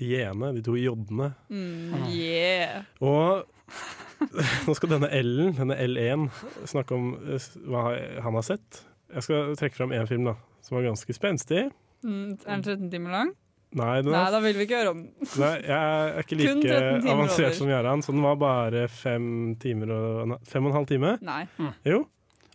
j-ene, 0.00 0.52
de 0.54 0.62
to 0.62 0.74
j-ene 0.78 1.34
Mm, 1.50 2.08
yeah. 2.08 2.84
Og 3.00 3.44
nå 4.66 4.74
skal 4.74 4.88
denne 4.94 5.10
L-en, 5.12 5.52
denne 5.58 5.76
L1, 5.76 6.30
snakke 6.66 6.94
om 6.96 7.12
eh, 7.28 7.38
hva 7.66 7.84
han 8.22 8.34
har 8.34 8.42
sett. 8.46 8.84
Jeg 9.12 9.22
skal 9.26 9.54
trekke 9.56 9.76
fram 9.76 9.92
én 9.92 10.06
film 10.08 10.24
da, 10.24 10.34
som 10.62 10.76
var 10.78 10.86
ganske 10.88 11.12
spenstig. 11.14 11.70
Mm, 12.04 12.38
er 12.46 12.50
den 12.56 12.62
13 12.64 12.90
timer 12.92 13.10
lang? 13.16 13.32
Nei, 13.78 13.96
den 14.02 14.10
Nei, 14.10 14.22
da 14.34 14.38
vil 14.42 14.56
vi 14.58 14.64
ikke 14.66 14.78
høre 14.80 14.92
om 14.96 15.02
den. 15.04 15.26
nei, 15.38 15.50
jeg 15.62 15.74
er 15.78 16.24
ikke 16.24 16.38
like 16.40 16.54
13 16.64 17.10
avansert 17.12 17.44
over. 17.44 17.58
som 17.60 17.68
Gjerran, 17.70 18.02
så 18.02 18.14
den 18.16 18.24
var 18.24 18.40
bare 18.40 18.86
fem 18.90 19.26
timer 19.62 19.92
og 19.94 20.32
Fem 20.50 20.64
og 20.66 20.72
en 20.72 20.78
halv 20.80 20.88
time. 20.90 21.12
Nei. 21.22 21.44
Jo. 21.86 22.00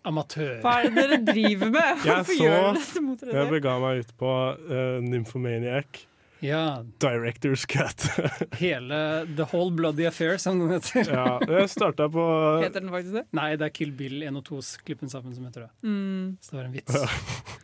Amatør. 0.06 0.58
Hva 0.62 0.74
er 0.84 0.92
det 0.92 0.98
dere 1.00 1.22
driver 1.30 1.72
med? 1.74 2.02
Jeg 2.06 2.12
Hvorfor 2.12 2.34
så 2.36 2.44
gjør 2.44 2.60
dere 2.60 2.74
dette 2.82 3.06
mot 3.06 3.24
Jeg 3.32 3.54
bega 3.56 3.78
meg 3.82 4.04
ut 4.04 4.12
på 4.20 4.34
uh, 4.68 5.00
Nymphomaniac. 5.08 6.04
Ja, 6.44 6.84
Director's 7.02 7.64
cut. 7.66 8.04
hele 8.60 8.98
The 9.38 9.48
Whole 9.50 9.72
Bloody 9.74 10.06
Affair, 10.06 10.36
som 10.38 10.60
den 10.60 10.76
heter. 10.76 11.08
ja, 11.10 11.40
jeg 11.48 11.70
starta 11.74 12.06
på 12.12 12.26
Heter 12.62 12.84
den 12.84 12.92
faktisk 12.94 13.16
det? 13.18 13.24
Nei, 13.40 13.54
det 13.58 13.66
er 13.70 13.74
Kill 13.74 13.96
Bill 13.98 14.20
1 14.28 14.36
og 14.44 14.44
2s 14.52 14.76
klippen 14.86 15.10
sammen 15.10 15.34
som 15.34 15.48
heter 15.48 15.66
det. 15.66 15.72
Mm. 15.88 16.36
Så 16.44 16.52
det 16.54 16.60
var 16.60 16.68
en 16.68 16.76
vits. 16.76 17.64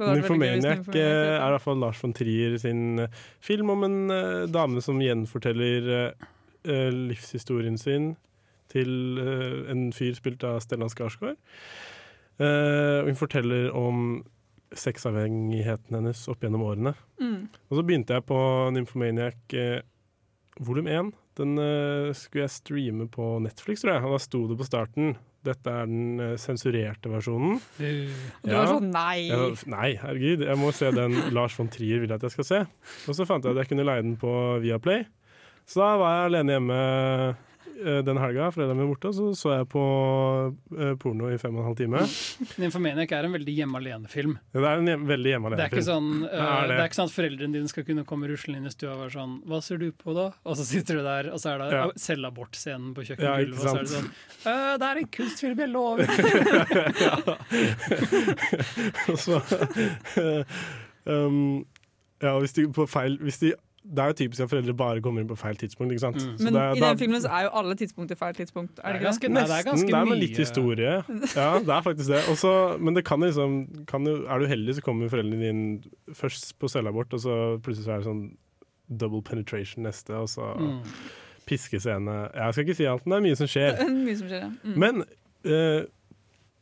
Nymphomaniac 0.00 0.88
eh, 0.94 1.36
er 1.36 1.46
i 1.46 1.54
hvert 1.54 1.64
fall 1.64 1.80
Lars 1.82 2.00
von 2.02 2.14
Trier 2.16 2.56
sin 2.60 3.04
eh, 3.04 3.22
film 3.44 3.70
om 3.74 3.86
en 3.86 3.98
uh, 4.10 4.44
dame 4.50 4.82
som 4.84 5.00
gjenforteller 5.02 5.90
eh, 5.94 6.90
livshistorien 6.94 7.78
sin 7.80 8.14
til 8.72 9.20
uh, 9.20 9.64
en 9.70 9.88
fyr 9.94 10.16
spilt 10.18 10.44
av 10.46 10.60
Stellan 10.64 10.92
Skarsgård. 10.92 11.38
Og 12.34 13.06
hun 13.06 13.14
forteller 13.14 13.68
om 13.78 13.98
sexavhengigheten 14.74 15.94
hennes 15.94 16.24
opp 16.26 16.42
gjennom 16.42 16.64
årene. 16.66 16.90
Mm. 17.22 17.44
Og 17.70 17.78
så 17.78 17.84
begynte 17.86 18.16
jeg 18.16 18.26
på 18.26 18.38
'Nymfomaniac' 18.74 19.54
volum 20.58 20.90
1. 20.90 21.12
Den 21.40 21.58
eh, 21.58 22.10
skulle 22.16 22.46
jeg 22.46 22.54
streame 22.54 23.08
på 23.10 23.36
Netflix, 23.42 23.82
tror 23.82 23.96
jeg. 23.96 24.04
Og 24.06 24.16
da 24.16 24.20
sto 24.22 24.44
det 24.50 24.58
på 24.60 24.68
starten 24.68 25.14
dette 25.44 25.68
er 25.70 25.88
den 25.88 26.20
eh, 26.22 26.36
sensurerte 26.40 27.10
versjonen. 27.12 27.58
Du 27.76 28.48
var 28.48 28.70
sånn 28.70 28.88
nei. 28.94 29.26
Ja, 29.28 29.48
nei, 29.70 29.90
herregud. 30.00 30.44
Jeg 30.46 30.60
må 30.60 30.70
se 30.76 30.92
den 30.94 31.18
Lars 31.36 31.56
von 31.58 31.68
Trier 31.72 32.00
vil 32.04 32.14
at 32.16 32.24
jeg 32.24 32.34
skal 32.36 32.48
se. 32.48 32.60
Og 33.10 33.18
så 33.18 33.26
fant 33.28 33.44
jeg 33.44 33.56
at 33.56 33.64
jeg 33.64 33.72
kunne 33.72 33.86
leie 33.86 34.04
den 34.04 34.16
på 34.20 34.32
Viaplay. 34.64 35.04
Så 35.68 35.80
da 35.80 35.90
var 36.00 36.16
jeg 36.16 36.30
alene 36.30 36.56
hjemme 36.56 36.78
den 38.06 38.16
helga, 38.20 38.50
fredagen 38.54 38.78
vi 38.78 38.84
var 38.84 38.90
borte, 38.94 39.10
så 39.16 39.24
så 39.36 39.50
jeg 39.58 39.66
på 39.72 39.82
eh, 40.78 40.94
porno 41.02 41.28
i 41.32 41.38
fem 41.38 41.54
og 41.56 41.60
en 41.64 41.68
halv 41.70 41.76
time. 41.80 41.98
Nymphomaniac 42.62 43.10
er 43.12 43.24
en 43.28 43.32
veldig 43.34 43.54
hjemme 43.56 43.76
alene-film. 43.80 44.36
Ja, 44.54 44.60
Det 44.60 44.68
er 44.70 44.76
en 44.82 44.86
hjem, 44.92 45.04
veldig 45.10 45.30
hjemme 45.34 45.46
alene-film. 45.50 45.78
Det 45.80 45.84
sånn, 45.88 46.10
er 46.30 46.30
det 46.34 46.68
det. 46.70 46.78
er 46.80 46.88
ikke 46.88 46.98
sånn 47.00 47.10
at 47.10 47.16
foreldrene 47.16 47.52
dine 47.58 47.68
skal 47.72 47.84
kunne 47.88 48.04
komme 48.08 48.28
ruslende 48.30 48.58
inn 48.62 48.66
i 48.66 48.74
stua 48.74 48.92
og 48.94 49.00
være 49.04 49.14
sånn 49.18 49.34
'Hva 49.44 49.58
ser 49.62 49.76
du 49.82 49.88
på, 49.92 50.14
da?' 50.14 50.30
Og 50.44 50.56
så 50.56 50.64
sitter 50.64 50.94
du 50.96 51.02
der, 51.02 51.30
og 51.32 51.38
så 51.40 51.48
er 51.54 51.58
det 51.58 51.68
Ja. 51.74 51.84
selvabortscenen 51.96 52.94
på 52.94 53.00
kjøkkengulvet, 53.04 53.54
ja, 53.54 53.58
og 53.58 53.58
så 53.64 53.76
er 53.76 53.82
det 53.82 53.94
sånn 53.94 54.10
«Øh, 54.46 54.78
'Det 54.78 54.86
er 54.88 54.96
en 54.98 55.08
kunstfilm, 55.18 55.58
jeg 55.58 55.70
lover'. 55.74 56.08
Og 59.10 59.18
så 59.18 59.40
um, 61.06 61.64
Ja, 62.22 62.38
hvis 62.40 62.52
de 62.56 62.68
på 62.72 62.86
feil 62.88 63.18
hvis 63.20 63.38
de, 63.42 63.52
Det 63.84 63.98
er 64.00 64.06
jo 64.06 64.12
typisk 64.16 64.40
at 64.40 64.48
foreldre 64.48 64.72
bare 64.74 65.00
kommer 65.04 65.20
inn 65.20 65.28
på 65.28 65.36
feil 65.36 65.56
tidspunkt, 65.60 65.92
ikke 65.92 66.00
sant. 66.00 66.16
Så 66.16 66.42
Men 66.42 66.54
det 66.54 66.62
er- 66.62 66.76
i 66.76 66.80
da- 66.80 66.88
den 66.94 66.98
filmen 66.98 67.20
så 67.20 67.28
er 67.28 67.42
jo 67.44 67.50
alle 67.52 67.74
tidspunkter 67.76 68.16
feil 68.16 68.32
tidspunkt. 68.34 68.78
Er 68.82 68.92
det 68.92 69.00
ikke 69.02 69.08
ganske- 69.10 69.20
det? 69.28 69.30
nei, 69.30 69.42
det 69.44 69.50
er 69.58 69.70
ganske 69.70 69.86
Det 69.86 69.94
er 69.94 70.04
med 70.04 70.12
mye- 70.16 70.20
litt 70.20 70.36
historie. 70.38 71.04
Ja, 71.36 71.58
det 71.60 71.68
er 71.68 71.82
faktisk 71.82 72.08
det. 72.08 72.22
Også, 72.32 72.78
men 72.80 72.94
det 72.94 73.04
kan 73.04 73.20
liksom 73.20 73.86
kan 73.86 74.04
jo, 74.06 74.24
Er 74.26 74.38
du 74.38 74.46
heldig, 74.46 74.74
så 74.74 74.80
kommer 74.82 75.08
foreldrene 75.10 75.38
dine 75.38 75.82
først 76.14 76.54
på 76.58 76.66
selvabort, 76.68 77.12
og 77.12 77.20
så 77.20 77.60
plutselig 77.60 77.84
så 77.84 77.92
er 77.92 77.96
det 77.98 78.06
sånn 78.06 78.36
double 78.96 79.20
penetration 79.22 79.84
neste, 79.84 80.10
og 80.14 80.28
så 80.28 80.56
Mm. 80.58 80.82
piskescene. 81.46 82.30
Jeg 82.34 82.52
skal 82.54 82.64
ikke 82.64 82.76
si 82.76 82.84
alt, 82.86 83.06
men 83.06 83.22
det 83.22 83.30
er 83.30 83.30
mye 83.30 83.36
som 83.36 83.46
skjer. 83.46 83.76
Det 83.76 83.80
er 83.86 83.90
mye 83.90 84.16
som 84.16 84.28
skjer, 84.28 84.40
ja. 84.40 84.50
Mm. 84.64 84.76
Men 84.76 85.04
uh, 85.44 85.84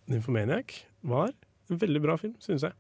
Nymphomaniac 0.09 0.85
var 1.05 1.31
en 1.71 1.79
veldig 1.79 2.03
bra 2.03 2.17
film, 2.17 2.35
synes 2.41 2.63
jeg. 2.63 2.73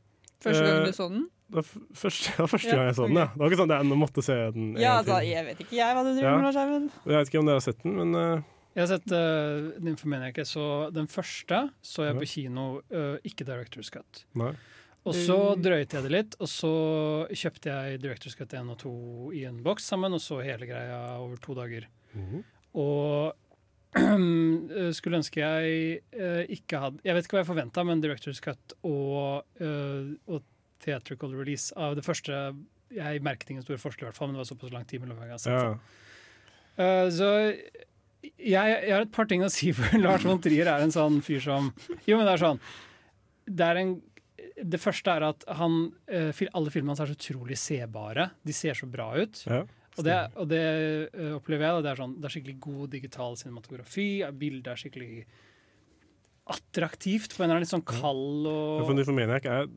Første 0.42 0.64
gang 0.66 0.80
Eh, 0.82 0.86
du 0.86 0.92
så 0.92 1.08
den? 1.08 1.28
Det 1.54 1.60
var 1.60 1.66
første, 1.68 2.32
det 2.38 2.48
første 2.48 2.72
gang 2.72 2.86
jeg 2.88 2.96
så 2.96 3.06
den, 3.10 3.18
ja. 3.20 3.28
Det 3.34 3.42
var 3.42 3.50
ikke 3.52 3.60
sånn 3.60 3.72
at 3.74 3.84
jeg 3.84 4.00
måtte 4.00 4.24
se 4.24 4.36
den 4.56 4.68
Ja, 4.80 4.94
altså, 5.02 5.18
jeg 5.26 5.44
vet 5.50 5.58
ikke 5.60 5.76
jeg 5.76 5.96
hva 5.98 6.04
du 6.06 6.10
driver 6.14 6.38
med, 6.38 6.46
Lars 6.48 6.60
Eivind. 6.62 6.86
Jeg 7.04 7.18
vet 7.18 7.32
ikke 7.32 7.42
om 7.42 7.50
dere 7.50 7.60
har 7.60 7.66
sett 7.66 7.82
den, 7.84 7.96
men 8.00 8.16
uh... 8.16 8.50
Jeg 8.72 8.86
har 8.86 8.88
sett 8.94 9.12
uh, 9.12 9.82
Nymphomaniac. 9.84 10.38
Jeg 10.40 10.48
så 10.48 10.66
den 10.96 11.10
første 11.12 11.58
så 11.84 12.06
jeg 12.06 12.16
på 12.16 12.28
kino, 12.30 12.64
uh, 12.88 13.18
ikke 13.28 13.44
Director's 13.44 13.92
Cut. 13.92 14.24
nei. 14.32 14.54
Og 15.02 15.16
så 15.18 15.36
drøyte 15.58 15.98
jeg 15.98 16.06
det 16.06 16.12
litt, 16.14 16.34
og 16.38 16.48
så 16.50 16.72
kjøpte 17.34 17.72
jeg 17.72 18.00
Director's 18.04 18.36
Cut 18.38 18.52
1 18.54 18.70
og 18.70 18.78
2 18.84 18.92
i 19.34 19.44
en 19.48 19.58
boks 19.64 19.88
sammen, 19.90 20.14
og 20.14 20.22
så 20.22 20.38
hele 20.46 20.68
greia 20.68 21.00
over 21.18 21.40
to 21.42 21.56
dager. 21.58 21.88
Mhm. 22.14 22.44
Og 22.78 23.34
eh, 23.98 24.90
skulle 24.96 25.18
ønske 25.18 25.42
jeg 25.42 25.98
uh, 26.16 26.40
ikke 26.48 26.78
hadde 26.80 27.02
Jeg 27.04 27.16
vet 27.16 27.26
ikke 27.26 27.36
hva 27.36 27.42
jeg 27.42 27.50
forventa, 27.50 27.84
men 27.84 28.00
Director's 28.00 28.40
Cut 28.40 28.76
og, 28.88 29.42
uh, 29.60 30.14
og 30.30 30.46
theatrical 30.84 31.32
release 31.38 31.72
av 31.78 31.94
det 31.98 32.04
første 32.06 32.38
Jeg 32.92 33.22
merket 33.24 33.50
ingen 33.54 33.64
store 33.64 33.80
forskjell, 33.80 34.04
i 34.04 34.10
hvert 34.10 34.18
fall, 34.18 34.28
men 34.28 34.36
det 34.36 34.42
var 34.44 34.50
såpass 34.50 34.72
lang 34.74 34.84
tid 34.88 35.00
mellom 35.00 35.16
hver 35.16 35.30
gang 35.30 35.38
jeg 35.38 35.40
har 35.40 35.46
sett 35.46 35.64
det. 35.64 35.98
Eh, 36.82 37.06
så 37.16 37.28
jeg, 38.22 38.52
jeg 38.52 38.92
har 38.92 39.02
et 39.06 39.12
par 39.14 39.26
ting 39.30 39.42
å 39.44 39.50
si, 39.52 39.72
for 39.76 39.96
Lars 40.02 40.24
von 40.28 40.40
Trier 40.44 40.68
er 40.70 40.84
en 40.84 40.92
sånn 40.94 41.20
fyr 41.24 41.40
som 41.42 41.70
Jo, 42.06 42.18
men 42.18 42.26
det 42.28 42.34
er 42.36 42.42
sånn 42.44 42.60
Det, 43.48 43.66
er 43.66 43.80
en, 43.80 43.94
det 44.74 44.80
første 44.82 45.14
er 45.16 45.26
at 45.32 45.46
han, 45.58 45.78
eh, 46.12 46.42
alle 46.52 46.72
filmene 46.74 46.92
hans 46.94 47.02
er 47.02 47.10
så 47.10 47.16
utrolig 47.18 47.56
sebare. 47.58 48.28
De 48.46 48.54
ser 48.56 48.76
så 48.78 48.86
bra 48.90 49.08
ut. 49.18 49.40
Ja, 49.48 49.62
Og 49.98 50.04
det, 50.06 50.18
og 50.40 50.46
det 50.52 50.60
eh, 50.62 51.32
opplever 51.36 51.66
jeg. 51.66 51.82
Det 51.84 51.90
er, 51.92 51.98
sånn, 52.00 52.14
det 52.20 52.28
er 52.28 52.34
skikkelig 52.36 52.58
god 52.64 52.92
digital 52.94 53.34
cinematografi. 53.40 54.06
Bildet 54.40 54.70
er 54.72 54.80
skikkelig 54.84 55.24
attraktivt 56.50 57.36
på 57.36 57.42
en 57.42 57.46
eller 57.50 57.54
annen 57.60 57.64
litt 57.64 57.70
sånn 57.72 57.84
kald 57.86 58.46
For 58.48 58.90
og 58.90 58.96
Nymphomaniac 58.98 59.44
er, 59.46 59.68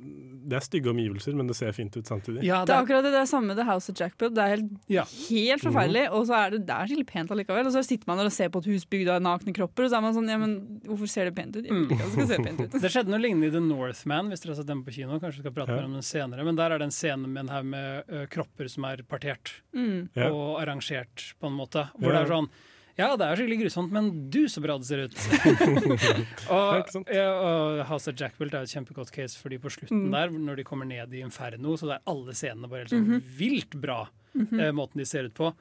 det 0.45 0.57
er 0.57 0.63
stygge 0.65 0.89
omgivelser, 0.91 1.35
men 1.37 1.47
det 1.49 1.55
ser 1.57 1.71
fint 1.77 1.93
ut 1.97 2.05
samtidig. 2.09 2.43
Ja, 2.45 2.63
Det 2.65 2.73
er 2.73 2.81
akkurat 2.83 3.05
det, 3.05 3.11
det 3.13 3.21
er 3.21 3.29
samme 3.29 3.51
med 3.53 3.57
The 3.59 3.65
House 3.67 3.89
of 3.91 3.97
Jackpot. 3.99 4.33
Det 4.33 4.41
er 4.43 4.51
helt, 4.55 4.71
Ja. 4.89 5.03
helt 5.29 5.61
forferdelig, 5.61 6.03
og 6.11 6.25
så 6.29 6.33
er 6.39 6.49
det, 6.55 6.65
det 6.65 6.73
er 6.75 6.85
skikkelig 6.89 7.07
pent 7.07 7.31
allikevel. 7.31 7.65
Og 7.69 7.73
så 7.73 7.83
sitter 7.85 8.05
man 8.09 8.17
der 8.17 8.25
og 8.29 8.33
ser 8.33 8.49
på 8.49 8.59
et 8.61 8.69
hus 8.69 8.85
bygd 8.85 9.09
av 9.13 9.21
nakne 9.21 9.53
kropper, 9.53 9.85
og 9.85 9.89
så 9.93 9.97
er 9.97 10.01
man 10.01 10.13
sånn 10.17 10.29
Ja, 10.29 10.37
men 10.41 10.81
hvorfor 10.85 11.07
ser 11.09 11.25
det 11.29 11.35
pent 11.35 11.55
ut? 11.55 11.63
Jeg 11.65 11.71
vil 11.73 11.85
ikke 11.85 12.01
at 12.01 12.05
det 12.05 12.13
skal 12.13 12.27
se 12.27 12.43
pent 12.43 12.59
ut. 12.65 12.81
Det 12.85 12.91
skjedde 12.91 13.09
noe 13.13 13.21
lignende 13.21 13.47
i 13.47 13.51
The 13.55 13.61
Northman, 13.61 14.29
hvis 14.29 14.41
dere 14.41 14.53
har 14.55 14.61
sett 14.61 14.67
den 14.67 14.83
på 14.83 14.91
kino. 14.93 15.19
Kanskje 15.19 15.41
vi 15.41 15.45
skal 15.45 15.53
prate 15.53 15.69
Ja. 15.69 15.75
mer 15.81 15.85
om 15.85 15.93
den 15.93 16.01
senere, 16.05 16.43
men 16.45 16.55
der 16.55 16.71
er 16.71 16.77
det 16.79 16.85
en 16.89 16.91
scene 16.97 17.27
med 17.27 17.45
en 17.45 17.53
haug 17.53 17.65
med 17.65 18.03
ø, 18.09 18.25
kropper 18.27 18.69
som 18.69 18.85
er 18.85 18.97
partert 19.05 19.61
Mm. 19.75 20.09
Ja. 20.15 20.29
og 20.31 20.61
arrangert, 20.61 21.33
på 21.39 21.47
en 21.47 21.53
måte. 21.57 21.89
Hvor 21.99 22.11
Ja. 22.13 22.21
det 22.23 22.29
er 22.29 22.33
sånn 22.33 22.49
ja, 22.97 23.09
det 23.19 23.25
er 23.27 23.35
skikkelig 23.39 23.57
grusomt, 23.65 23.91
men 23.91 24.09
du, 24.31 24.45
så 24.51 24.61
bra 24.63 24.77
det 24.79 24.87
ser 24.87 25.01
ut! 25.05 25.15
og, 26.55 27.05
ja, 27.11 27.27
og 27.35 27.81
House 27.89 28.07
of 28.11 28.15
Jackbilt 28.19 28.53
er 28.55 28.65
et 28.67 28.71
kjempegodt 28.75 29.11
case, 29.15 29.37
fordi 29.41 29.59
på 29.61 29.71
slutten 29.73 30.05
Mm. 30.05 30.11
der, 30.15 30.29
når 30.49 30.55
de 30.61 30.63
kommer 30.67 30.85
ned 30.89 31.13
i 31.13 31.21
Inferno, 31.25 31.75
så 31.79 31.89
det 31.89 31.97
er 31.99 32.05
alle 32.11 32.33
scenene 32.35 32.69
bare 32.71 32.85
helt 32.85 32.93
sånn 32.95 33.23
vilt 33.39 33.75
bra, 33.81 34.05
eh, 34.35 34.71
måten 34.75 34.99
de 35.01 35.05
ser 35.05 35.27
ut 35.29 35.33
på. 35.37 35.51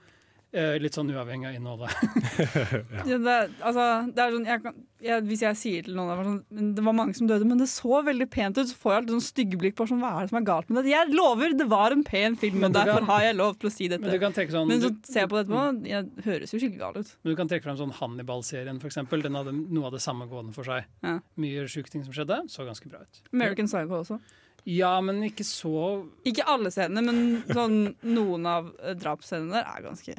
Eh, 0.55 0.77
litt 0.79 0.95
sånn 0.95 1.09
uavhengig 1.11 1.49
av 1.51 1.55
innholdet. 1.59 1.91
Ja, 3.05 3.17
det, 3.19 3.33
er- 3.33 3.51
altså, 3.67 3.85
det 4.15 4.23
er 4.23 4.35
sånn, 4.37 4.45
jeg 4.47 4.61
kan, 4.63 4.75
jeg, 5.05 5.23
hvis 5.27 5.41
jeg 5.43 5.57
sier 5.59 5.83
til 5.89 5.97
noen 5.99 6.13
at 6.15 6.21
sånn, 6.27 6.69
det 6.77 6.85
var 6.87 6.95
mange 6.95 7.15
som 7.19 7.27
døde, 7.27 7.47
men 7.51 7.59
det 7.59 7.67
så 7.73 7.99
veldig 8.07 8.29
pent 8.31 8.61
ut, 8.61 8.69
så 8.71 8.77
får 8.79 8.93
jeg 8.95 9.01
alltid 9.03 9.15
sånn 9.17 9.25
stygge 9.27 9.59
blikk 9.61 9.75
på 9.81 9.87
sånn, 9.91 9.99
hva 10.05 10.13
er 10.21 10.29
det 10.29 10.31
som 10.33 10.39
er 10.39 10.47
galt 10.47 10.71
med 10.71 10.87
det. 10.87 10.93
Jeg 10.95 11.11
lover, 11.11 11.57
det 11.59 11.67
var 11.73 11.91
en 11.97 12.05
pen 12.07 12.37
film, 12.39 12.61
Men 12.63 12.73
derfor 12.77 13.03
kan- 13.03 13.11
har 13.11 13.23
jeg 13.27 13.37
lov 13.41 13.59
til 13.59 13.69
å 13.71 13.73
si 13.75 13.89
Men 13.89 14.01
du 14.01 14.07
dette. 14.07 14.21
kan 14.23 14.33
trekke 14.39 14.55
sånn 14.55 14.69
Men 14.71 14.81
så 14.85 14.91
du- 14.95 15.01
ser 15.11 15.21
jeg 15.25 15.29
på 15.35 15.37
det 15.41 15.45
etterpå, 15.49 15.87
jeg 15.91 16.25
høres 16.29 16.55
jo 16.55 16.59
skikkelig 16.63 16.79
gal 16.85 17.01
ut. 17.03 17.11
Men 17.25 17.33
du 17.33 17.37
kan 17.43 17.49
trekke 17.49 17.63
frem 17.67 17.77
sånn 17.83 17.93
Hannibal-serien, 17.99 18.79
for 18.81 18.87
eksempel. 18.89 19.23
Den 19.27 19.35
hadde 19.35 19.53
noe 19.75 19.87
av 19.91 19.93
det 19.99 20.03
samme 20.07 20.29
gående 20.31 20.55
for 20.55 20.63
seg. 20.65 20.85
Ja. 21.03 21.19
Mye 21.37 21.67
sjuke 21.67 21.91
ting 21.91 22.05
som 22.07 22.13
skjedde. 22.15 22.45
Så 22.49 22.65
ganske 22.65 22.89
bra 22.89 23.01
ut. 23.03 23.21
American 23.33 23.67
Psycho 23.67 24.01
også. 24.05 24.21
Ja, 24.65 24.99
men 25.05 25.19
ikke 25.27 25.45
så 25.45 26.07
Ikke 26.25 26.47
alle 26.49 26.71
scenene, 26.73 27.03
men 27.05 27.43
sånn, 27.53 27.97
noen 28.03 28.47
av 28.49 28.71
eh, 28.83 28.95
drapsscenene 28.95 29.51
der 29.59 29.67
er 29.69 29.83
ganske 29.91 30.15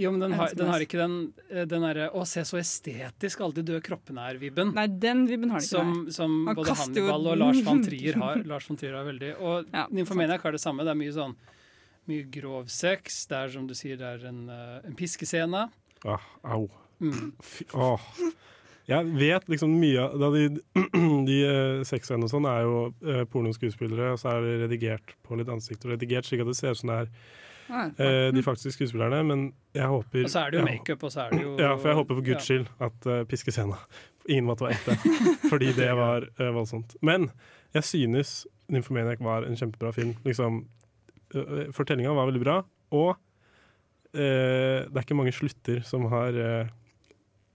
Jo, 0.00 0.10
men 0.14 0.22
den 0.24 0.34
har, 0.38 0.52
den 0.56 0.70
har 0.70 0.80
ikke 0.80 0.98
den, 1.00 1.16
eh, 1.50 1.66
den 1.68 1.84
derre 1.84 2.08
'Å, 2.08 2.24
se 2.28 2.44
så 2.48 2.56
estetisk 2.60 3.42
alle 3.44 3.58
de 3.58 3.64
døde 3.68 3.82
kroppene 3.84 4.24
er'-vibben. 4.30 4.72
Nei, 4.76 4.86
den 4.88 5.26
vibben 5.28 5.52
har 5.52 5.60
de 5.60 5.68
ikke. 5.68 5.76
Som, 5.76 6.10
som 6.14 6.38
både 6.56 6.76
Hannibal 6.78 7.26
og 7.34 7.40
Lars 7.42 7.60
von 7.66 7.82
Trier 7.86 8.16
har. 8.22 8.44
Lars 8.48 8.68
von 8.68 8.80
Trier 8.80 8.96
har 8.96 9.04
veldig 9.04 9.34
Og 9.36 9.66
Ja, 9.72 9.86
Nymphomaniac 9.92 10.46
har 10.46 10.56
det 10.56 10.62
samme. 10.62 10.86
Det 10.88 10.94
er 10.94 11.00
mye 11.02 11.16
sånn 11.16 11.36
Mye 12.08 12.24
grov 12.32 12.70
sex. 12.72 13.26
Det 13.28 13.36
er 13.36 13.52
som 13.52 13.66
du 13.68 13.74
sier, 13.76 13.98
det 14.00 14.08
er 14.08 14.24
en, 14.30 14.48
eh, 14.48 14.78
en 14.88 14.96
piskescene. 14.96 15.66
Ah, 16.08 16.24
au. 16.42 16.70
Mm. 17.00 17.32
Fy, 17.44 17.66
åh. 17.76 18.00
Jeg 18.90 19.06
vet 19.14 19.46
liksom 19.52 19.76
mye 19.78 20.06
av 20.08 20.32
De, 20.34 20.48
de 21.28 21.36
eh, 21.44 21.82
sexscenene 21.86 22.26
og 22.26 22.32
sånn 22.32 22.48
er 22.50 22.64
jo 22.64 22.80
eh, 23.04 23.22
pornoskuespillere, 23.30 24.14
og 24.14 24.18
så 24.22 24.32
er 24.32 24.48
det 24.48 24.56
redigert 24.64 25.14
på 25.26 25.38
litt 25.38 25.52
ansikt 25.52 25.84
og 25.84 25.94
redigert 25.94 26.26
slik 26.26 26.42
at 26.42 26.50
det 26.50 26.56
ser 26.58 26.74
ut 26.74 26.80
som 26.80 26.90
det 26.90 26.98
er. 27.04 27.12
Eh, 27.70 28.30
de 28.34 28.42
faktiske 28.42 28.72
skuespillerne, 28.76 29.22
men 29.26 29.44
jeg 29.74 29.86
håper 29.90 30.24
Og 30.24 30.30
så 30.32 30.44
er 30.46 30.50
det 30.50 30.60
jo 30.60 30.66
ja, 30.66 30.72
makeup, 30.72 31.02
og 31.08 31.12
så 31.14 31.20
er 31.26 31.30
det 31.36 31.42
jo 31.42 31.56
Ja, 31.58 31.74
for 31.76 31.88
jeg 31.88 31.96
håper 32.00 32.14
for 32.20 32.26
guds 32.26 32.44
skyld 32.48 32.66
at 32.80 33.06
uh, 33.06 33.20
piskescena 33.30 33.78
ingen 34.28 34.44
måtte 34.46 34.66
være 34.66 34.76
ekte. 34.78 34.96
fordi 35.50 35.72
det 35.76 35.88
var 36.04 36.26
uh, 36.40 36.50
voldsomt. 36.54 36.96
Men 37.02 37.30
jeg 37.74 37.84
synes 37.84 38.46
Nymphomaniac 38.70 39.18
var 39.24 39.46
en 39.46 39.56
kjempebra 39.58 39.90
film. 39.96 40.14
Liksom, 40.24 40.64
uh, 41.34 41.64
Fortellinga 41.74 42.12
var 42.14 42.26
veldig 42.30 42.42
bra, 42.44 42.60
og 42.90 43.16
eh, 44.14 44.86
det 44.90 44.96
er 44.96 45.04
ikke 45.04 45.16
mange 45.18 45.32
slutter 45.34 45.82
som 45.86 46.06
har 46.10 46.34
eh, 46.34 46.70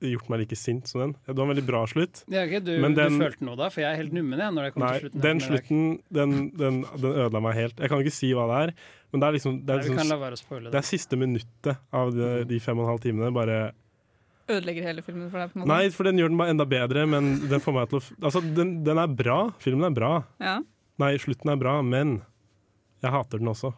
gjort 0.06 0.28
meg 0.32 0.44
like 0.44 0.58
sint 0.60 0.88
som 0.92 1.02
den. 1.02 1.14
Det 1.26 1.34
var 1.36 1.48
en 1.48 1.52
veldig 1.54 1.66
bra 1.68 1.82
slutt. 1.90 2.22
Ja, 2.32 2.44
ok, 2.46 2.58
du, 2.64 2.74
Men 2.84 2.96
den- 2.98 3.18
du 3.20 3.24
følte 3.26 3.48
noe 3.48 3.58
da? 3.60 3.70
For 3.74 3.82
jeg 3.84 3.92
er 3.94 4.02
helt 4.04 4.14
nummen 4.16 4.40
jeg, 4.40 4.54
når 4.56 4.68
det 4.70 4.74
kom 4.76 4.84
Nei, 4.86 4.92
til 5.00 5.06
slutten. 5.10 5.22
den 5.26 5.40
slutten 5.44 5.82
den, 6.20 6.36
den, 6.60 6.82
den 7.00 7.12
ødela 7.16 7.42
meg 7.42 7.56
helt. 7.60 7.80
Jeg 7.80 7.90
kan 7.92 8.04
ikke 8.04 8.16
si 8.16 8.32
hva 8.36 8.46
det 8.52 8.60
er, 8.64 8.74
men 9.16 9.24
det 9.24 9.28
er 9.32 9.36
liksom 9.38 9.58
Det 9.66 9.74
er, 9.74 9.82
liksom, 9.88 10.38
spoile 10.44 10.68
det 10.68 10.76
det. 10.76 10.82
er 10.84 10.88
siste 10.92 11.18
minuttet 11.20 11.80
av 11.96 12.12
de, 12.14 12.30
de 12.52 12.60
fem 12.62 12.78
og 12.78 12.86
en 12.86 12.92
halv 12.94 13.02
timene. 13.08 13.32
Bare 13.36 13.60
Ødelegger 14.46 14.86
hele 14.86 15.02
filmen 15.02 15.32
for 15.32 15.42
deg? 15.42 15.50
på 15.54 15.58
en 15.58 15.64
måte. 15.64 15.72
Nei, 15.72 15.90
for 15.96 16.06
den 16.06 16.20
gjør 16.22 16.30
den 16.30 16.38
bare 16.38 16.54
enda 16.54 16.66
bedre, 16.70 17.06
men 17.10 17.32
den 17.50 17.64
får 17.64 17.74
meg 17.80 17.88
til 17.90 17.98
å 17.98 18.04
Altså, 18.30 18.44
den, 18.60 18.76
den 18.86 19.00
er 19.02 19.08
bra. 19.24 19.38
Filmen 19.64 19.88
er 19.90 19.96
bra. 19.96 20.12
Ja. 20.44 20.60
Nei, 21.02 21.16
slutten 21.24 21.50
er 21.50 21.58
bra, 21.64 21.80
men 21.82 22.20
jeg 23.02 23.12
hater 23.16 23.42
den 23.42 23.50
også. 23.50 23.72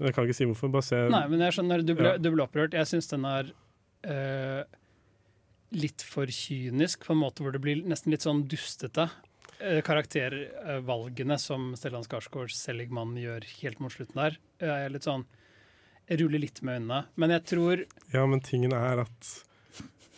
Jeg 0.00 0.14
kan 0.16 0.24
ikke 0.26 0.34
si 0.40 0.48
hvorfor. 0.48 0.72
Bare 0.72 0.86
se 0.88 0.98
Nei, 1.12 1.22
men 1.30 1.44
jeg 1.44 1.54
skjønner, 1.58 1.84
du 1.86 1.94
ble, 1.94 2.14
Ja. 2.16 2.18
du 2.18 2.30
ble 2.34 2.42
opprørt. 2.48 2.74
Jeg 2.74 2.88
syns 2.90 3.06
den 3.12 3.24
er 3.28 3.52
øh, 4.10 4.62
litt 5.76 6.02
for 6.02 6.26
kynisk, 6.34 7.04
på 7.06 7.14
en 7.14 7.20
måte 7.22 7.44
hvor 7.44 7.52
det 7.54 7.60
blir 7.62 7.82
nesten 7.86 8.10
litt 8.14 8.24
sånn 8.26 8.42
dustete. 8.50 9.06
Eh, 9.60 9.80
karaktervalgene 9.84 11.36
som 11.38 11.74
Stellan 11.76 12.04
Skarsgård 12.06 12.52
Seligman 12.54 13.12
gjør 13.20 13.44
helt 13.60 13.82
mot 13.82 13.92
slutten 13.92 14.16
der, 14.22 14.38
er 14.64 14.92
litt 14.92 15.04
sånn 15.04 15.26
Jeg 16.08 16.22
ruller 16.22 16.40
litt 16.42 16.62
med 16.64 16.80
øynene. 16.80 17.02
Men 17.20 17.34
jeg 17.36 17.44
tror 17.52 17.84
Ja, 18.14 18.24
men 18.26 18.40
tingen 18.44 18.72
er 18.72 19.04
at 19.04 19.28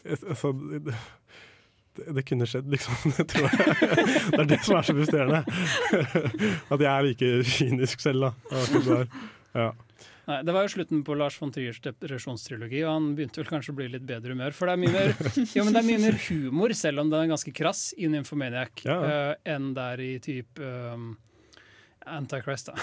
altså, 0.07 0.53
det, 0.55 0.95
det 2.17 2.25
kunne 2.29 2.47
skjedd, 2.49 2.71
liksom. 2.73 3.13
Det 3.19 3.27
tror 3.35 3.49
jeg. 3.51 3.79
Det 4.31 4.41
er 4.41 4.51
det 4.55 4.61
som 4.65 4.79
er 4.79 4.87
så 4.89 4.97
frustrerende. 4.97 5.43
At 6.73 6.81
jeg 6.81 6.91
er 6.93 7.07
like 7.09 7.33
kynisk 7.57 8.01
selv, 8.01 8.31
da. 8.31 9.03
Ja. 9.53 9.73
Nei, 10.29 10.39
Det 10.47 10.53
var 10.55 10.63
jo 10.67 10.71
slutten 10.77 11.01
på 11.07 11.17
Lars 11.19 11.35
von 11.41 11.51
Triers 11.55 11.81
depresjonstrilogi, 11.83 12.85
og 12.87 12.93
han 12.93 13.09
begynte 13.19 13.41
vel 13.43 13.49
kanskje 13.51 13.73
å 13.75 13.79
bli 13.81 13.89
litt 13.91 14.05
bedre 14.07 14.37
humør. 14.37 14.55
For 14.55 14.71
det 14.71 14.77
er 14.77 14.83
mye 14.85 14.93
mer, 14.95 15.15
jo, 15.57 15.65
men 15.67 15.75
det 15.75 15.81
er 15.83 15.89
mye 15.89 16.03
mer 16.05 16.19
humor, 16.29 16.75
selv 16.79 17.03
om 17.03 17.11
den 17.11 17.25
er 17.25 17.33
ganske 17.33 17.55
krass, 17.57 17.89
i 17.99 18.07
Nymphomaniac 18.13 18.85
Ja. 18.87 18.99
uh, 19.03 19.35
enn 19.57 19.73
der 19.75 20.03
i 20.05 20.13
type 20.23 20.63
um, 20.95 21.17
Antichrist. 22.07 22.71
da. 22.71 22.75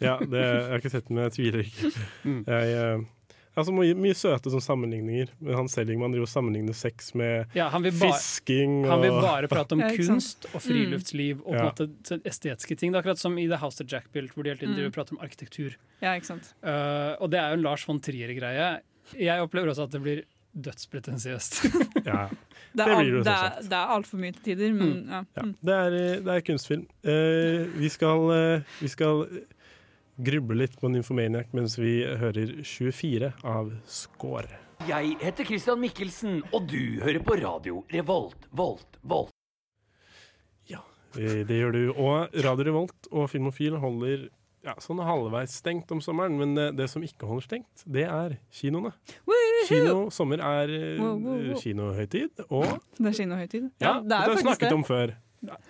ja 0.00 0.16
det, 0.22 0.42
jeg 0.42 0.66
har 0.70 0.78
ikke 0.82 0.92
sett 0.96 1.06
den, 1.08 1.16
men 1.18 1.28
jeg 1.28 1.36
tviler 1.38 1.64
ikke. 1.66 1.90
Mm. 2.26 2.42
Jeg, 2.46 2.74
eh, 2.82 3.08
altså, 3.56 3.72
mye, 3.74 3.94
mye 3.94 4.14
søte 4.14 4.50
som 4.50 4.60
sammenligninger. 4.60 5.28
Men 5.40 5.54
han 5.54 5.68
Seligman 5.68 6.12
driver 6.14 6.28
og 6.28 6.32
sammenligner 6.32 6.74
sex 6.74 7.14
med 7.14 7.46
Ja, 7.54 7.68
han 7.68 7.82
vil 7.82 7.92
bare- 7.92 8.12
fisking 8.18 8.84
og 8.84 8.90
Han 8.90 9.00
vil 9.02 9.10
bare 9.22 9.48
prate 9.48 9.72
om 9.72 9.80
Ja, 9.84 9.90
kunst 9.96 10.46
og 10.54 10.60
friluftsliv 10.62 11.40
og 11.46 11.54
Ja. 11.54 11.64
måte 11.70 11.88
t- 12.02 12.20
estetiske 12.24 12.76
ting. 12.78 12.92
Det 12.92 12.98
er 12.98 13.02
akkurat 13.02 13.18
som 13.18 13.38
i 13.38 13.46
The 13.48 13.56
House 13.58 13.80
of 13.82 13.90
Jack 13.90 14.10
built, 14.12 14.32
hvor 14.34 14.42
de 14.44 14.50
hele 14.54 14.60
tiden 14.60 14.76
Mm. 14.76 14.92
prater 14.92 15.12
om 15.16 15.22
arkitektur. 15.24 15.74
Ja, 16.02 16.14
ikke 16.14 16.26
sant. 16.26 16.54
Eh, 16.62 17.16
og 17.20 17.30
det 17.30 17.38
er 17.40 17.50
jo 17.50 17.58
en 17.58 17.62
Lars 17.62 17.84
von 17.88 18.00
Trier-greie. 18.00 18.80
Jeg 19.18 19.40
opplever 19.42 19.68
også 19.74 19.84
at 19.84 19.90
det 19.90 20.02
blir 20.02 20.22
dødspretensiøst. 20.54 21.64
ja. 22.06 22.28
Det 22.72 22.84
Det 22.84 22.86
er, 22.86 22.96
blir 23.02 23.12
det 23.18 23.24
det 23.26 23.34
er, 23.34 23.62
det 23.66 23.72
er 23.78 23.92
altfor 23.96 24.18
mye 24.22 24.32
til 24.36 24.42
tider, 24.46 24.72
men 24.74 25.06
ja. 25.10 25.24
Ja, 25.36 25.42
Mm. 25.42 25.54
det, 25.62 25.74
er, 25.74 25.90
det 26.22 26.34
er 26.36 26.40
kunstfilm. 26.46 26.86
Uh, 27.04 27.66
vi 27.80 27.88
skal, 27.88 28.18
uh, 28.30 28.62
vi 28.80 28.88
skal 28.88 29.24
gruble 30.24 30.56
litt 30.62 30.74
på 30.80 30.90
Nymphomaniac 30.92 31.52
mens 31.56 31.76
vi 31.80 32.00
hører 32.20 32.56
24 32.66 33.32
av 33.46 33.70
Skår. 33.88 34.48
Jeg 34.88 35.16
heter 35.20 35.44
Christian 35.44 35.80
Mikkelsen, 35.82 36.38
og 36.56 36.66
du 36.70 37.00
hører 37.02 37.20
på 37.24 37.36
radio 37.40 37.82
Revolt, 37.92 38.46
Volt, 38.56 38.96
Volt. 39.04 39.32
Ja, 40.70 40.80
Det 41.14 41.56
gjør 41.58 41.72
du. 41.74 41.82
Og 41.96 42.36
Radio 42.44 42.64
Revolt 42.70 43.08
og 43.10 43.28
Filmofil 43.32 43.76
holder 43.82 44.28
ja, 44.64 44.74
sånn 44.80 45.00
halvveis 45.04 45.54
stengt 45.60 45.90
om 45.92 46.00
sommeren, 46.04 46.36
men 46.38 46.52
det, 46.56 46.66
det 46.76 46.86
som 46.92 47.02
ikke 47.04 47.28
holder 47.28 47.46
stengt, 47.48 47.84
det 47.88 48.04
er 48.08 48.34
kinoene. 48.52 48.92
Kino, 49.68 50.08
sommer 50.12 50.40
er 50.44 50.72
eh, 50.72 51.00
Wow, 51.00 51.16
wow, 51.20 51.40
wow. 51.50 51.56
kinohøytid, 51.60 52.44
og 52.48 52.66
Det 52.98 53.08
er 53.12 53.16
kinohøytid. 53.22 53.66
ja, 53.80 53.94
det 54.00 54.04
er 54.04 54.08
det 54.08 54.20
har 54.20 54.34
vi 54.36 54.44
snakket 54.44 54.68
det. 54.68 54.76
om 54.76 54.84
før. 54.88 55.12
Da, 55.40 55.56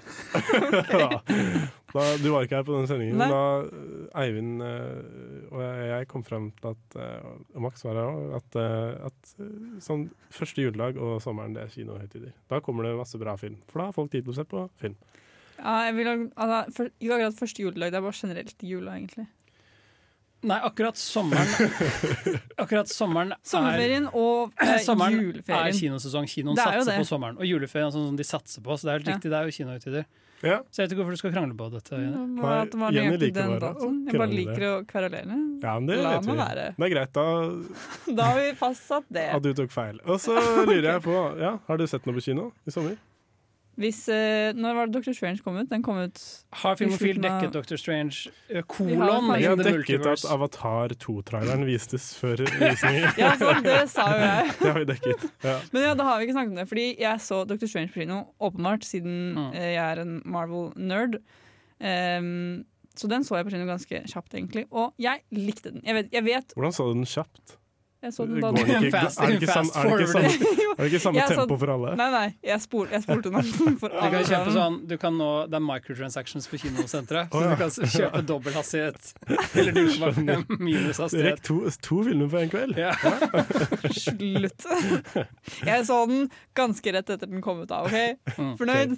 da, 1.94 2.04
du 2.18 2.26
var 2.32 2.46
ikke 2.46 2.58
her 2.58 2.64
på 2.66 2.74
den 2.74 2.88
sendingen, 2.90 3.20
Nei. 3.20 3.28
men 3.28 3.34
da 3.34 3.78
eh, 3.78 4.22
Eivind 4.24 4.64
eh, 4.66 5.50
og 5.50 5.62
jeg, 5.62 6.08
kom 6.10 6.24
frem 6.26 6.48
til 6.58 6.72
at 6.72 6.96
eh, 6.98 7.28
og 7.54 7.64
Max 7.66 7.84
var 7.86 8.00
her 8.00 8.10
òg, 8.10 8.32
at, 8.40 8.58
at 9.10 9.20
sånn 9.84 10.08
første 10.34 10.66
juledag 10.66 10.98
og 10.98 11.20
sommeren, 11.22 11.54
det 11.54 11.64
er 11.64 11.74
kinohøytider. 11.74 12.32
Da 12.50 12.62
kommer 12.64 12.88
det 12.88 12.98
masse 12.98 13.20
bra 13.20 13.36
film, 13.40 13.58
for 13.70 13.82
da 13.82 13.90
har 13.90 13.96
folk 13.96 14.10
tid 14.14 14.26
til 14.26 14.34
å 14.34 14.38
se 14.40 14.46
på 14.50 14.66
film. 14.82 14.96
Ja, 15.60 15.74
jeg 15.86 15.98
vil, 15.98 16.10
altså, 16.10 16.60
for, 16.76 16.94
ikke 16.98 17.18
akkurat 17.18 17.42
første 17.44 17.66
juledag, 17.66 17.92
det 17.92 18.00
er 18.00 18.06
bare 18.06 18.22
generelt 18.22 18.64
jula, 18.64 18.96
egentlig. 18.96 19.26
Nei, 20.42 20.56
akkurat 20.64 20.96
sommeren 20.96 21.50
Akkurat 22.62 22.88
sommeren 22.88 23.34
er 23.34 23.40
Sommerferien 23.44 24.06
og 24.16 24.54
eh, 24.62 24.78
Sommeren 24.88 25.20
er 25.44 25.72
kinosesong. 25.76 26.24
Kinoen 26.30 26.56
er 26.58 26.80
satser 26.80 26.96
på 27.02 27.06
sommeren. 27.08 27.36
Og 27.40 27.44
juleferien 27.48 27.90
er 27.90 27.94
sånn 27.94 28.08
som 28.12 28.16
de 28.16 28.24
satser 28.26 28.64
på. 28.64 28.76
Så 28.80 28.88
det 28.88 28.92
er 28.94 28.98
helt 29.00 29.10
Ja. 29.10 29.16
riktig, 29.18 29.30
det 29.34 29.38
er 29.40 29.50
jo 29.50 29.56
kinohøytider. 29.58 30.06
Ja. 30.40 30.54
Så 30.72 30.80
jeg 30.80 30.86
vet 30.88 30.92
ikke 30.94 31.02
hvorfor 31.02 31.12
du 31.12 31.20
skal 31.20 31.32
krangle 31.34 31.56
på 31.58 31.66
dette. 31.74 31.98
Jenny. 32.00 32.22
Nei, 32.40 32.54
at 32.62 32.72
det 32.72 32.92
Jenny 32.96 33.18
liker 33.20 33.36
den 33.42 33.50
bare 33.60 33.72
å 33.74 33.82
krangle. 33.82 34.14
Jeg 34.14 34.20
bare 34.22 34.36
liker 34.38 34.64
å 34.70 34.72
kverulere. 34.88 35.36
Ja, 35.60 35.74
men 35.76 35.90
det 35.90 35.98
La 36.00 36.14
vet 36.16 36.30
vi. 36.30 36.36
være. 36.40 36.64
Det 36.78 36.86
er 36.88 36.94
greit, 36.94 37.12
da 37.12 37.26
Da 38.22 38.30
har 38.30 38.40
vi 38.40 38.54
fastsatt 38.62 39.10
det. 39.12 39.26
at 39.36 39.44
du 39.44 39.50
tok 39.60 39.74
feil. 39.76 40.00
Og 40.08 40.16
så 40.24 40.38
lurer 40.64 40.88
jeg 40.94 41.04
på, 41.04 41.18
ja, 41.44 41.58
har 41.68 41.76
du 41.76 41.84
sett 41.92 42.08
noe 42.08 42.16
på 42.16 42.24
kino 42.30 42.48
i 42.64 42.72
sommer? 42.72 42.96
Hvis, 43.78 44.08
eh, 44.12 44.52
når 44.52 44.74
var 44.76 44.86
det 44.90 44.98
Dr. 45.00 45.12
Strange 45.16 45.38
kom 45.44 45.56
ut? 45.56 45.68
Den 45.70 45.82
kom 45.82 45.96
ut 46.02 46.18
Har 46.52 46.74
Filmofil 46.76 47.16
dekket 47.22 47.52
Dr. 47.54 47.76
Strange 47.80 48.28
eh, 48.50 48.50
Vi 48.50 48.54
har 48.58 48.66
kolon 48.68 49.30
Vi 49.38 49.44
har 49.46 49.52
in 49.54 49.58
the 49.62 49.64
dekket 49.70 49.70
at 49.70 49.76
multiverse? 49.78 50.28
Avatar 50.34 50.88
2-traileren 51.00 51.64
vistes 51.64 52.10
før 52.18 52.42
visninger. 52.44 53.14
Ja, 53.22 53.30
sant, 53.40 53.64
det 53.64 53.78
sa 53.88 54.08
jo 54.10 54.18
jeg. 54.20 54.50
Det 54.60 54.72
har 54.72 54.78
vi 54.82 54.88
dekket. 54.90 55.24
Ja. 55.46 55.54
Men 55.72 55.82
ja, 55.86 55.94
da 55.94 56.04
har 56.10 56.18
vi 56.20 56.26
ikke 56.28 56.36
snakket 56.36 56.52
om 56.52 56.60
det. 56.60 56.68
Fordi 56.68 56.86
jeg 57.00 57.20
så 57.20 57.44
Dr. 57.48 57.66
Strange 57.70 57.88
på 57.94 58.02
kino, 58.02 58.20
åpenbart, 58.40 58.84
siden 58.84 59.16
Mm. 59.38 59.54
eh, 59.54 59.70
jeg 59.76 59.84
er 59.86 60.02
en 60.02 60.20
Marvel-nerd. 60.26 61.20
Ehm, 61.80 62.64
så 62.96 63.08
den 63.08 63.24
så 63.24 63.36
jeg 63.38 63.46
på 63.46 63.54
kino 63.54 63.64
ganske 63.68 64.02
kjapt, 64.10 64.34
egentlig. 64.36 64.66
Og 64.72 64.92
jeg 65.00 65.22
likte 65.32 65.70
den. 65.72 65.80
Jeg 65.86 65.94
vet, 65.94 66.12
jeg 66.12 66.24
vet 66.26 66.52
Hvordan 66.56 66.72
så 66.76 66.88
du 66.90 66.94
den 66.98 67.06
kjapt? 67.08 67.56
Jeg 68.00 68.14
så 68.16 68.24
den 68.24 68.40
da 68.40 68.48
den 68.56 68.86
Fast- 68.94 69.18
er 69.20 69.26
det 69.28 69.42
ikke, 69.42 69.52
sam, 69.52 69.66
det 69.68 69.80
ikke, 70.00 70.06
sam, 70.08 70.22
det 70.78 70.86
ikke 70.88 71.00
samme 71.02 71.18
Jeg 71.20 71.28
tempo 71.36 71.56
for 71.60 71.72
alle? 71.74 71.90
Nei, 72.00 72.06
nei, 72.14 72.28
jeg, 72.48 72.62
spol, 72.64 72.86
jeg 72.88 73.04
spolte 73.04 73.32
den 73.34 73.50
for 73.82 73.92
Du 73.92 73.98
kan 74.14 74.24
kjøpe 74.30 74.54
sånn, 74.54 74.78
du 74.88 74.94
kan 75.02 75.18
nå, 75.20 75.28
Det 75.52 75.58
er 75.58 75.64
microtransactions 75.66 76.48
på 76.48 76.60
kinosenteret. 76.62 77.28
Så 77.34 77.42
du 77.44 77.52
kan 77.60 77.74
kjøpe 77.96 78.22
dobbel 78.30 78.56
hastighet. 78.56 79.12
Eller 79.60 79.76
du 79.76 79.82
kan 80.00 80.46
minus 80.56 81.02
hastighet. 81.04 81.28
rekk 81.28 81.44
to, 81.50 81.58
to 81.84 82.00
filmer 82.08 82.32
på 82.32 82.40
en 82.40 82.52
kveld? 82.56 82.80
Ja. 82.80 82.94
Slutt. 83.92 84.64
Jeg 85.68 85.86
så 85.92 86.00
den 86.08 86.30
ganske 86.56 86.96
rett 86.96 87.12
etter 87.18 87.28
den 87.28 87.44
kom 87.44 87.60
ut 87.66 87.70
av, 87.74 87.90
OK? 87.90 88.34
Mm. 88.40 88.54
Fornøyd? 88.60 88.96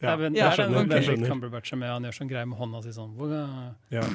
Ja, 0.00 0.16
den 0.16 0.32
skjønner, 0.32 0.86
jeg 0.96 1.04
skjønner. 1.04 1.28
Cumberbatch 1.28 1.74
med. 1.76 1.90
Han 1.92 2.06
gjør 2.08 2.14
sånn 2.16 2.30
greie 2.30 2.48
med 2.48 2.56
hånda 2.56 2.80
si 2.86 2.96
sånn. 2.96 3.12
Ja. 3.92 4.06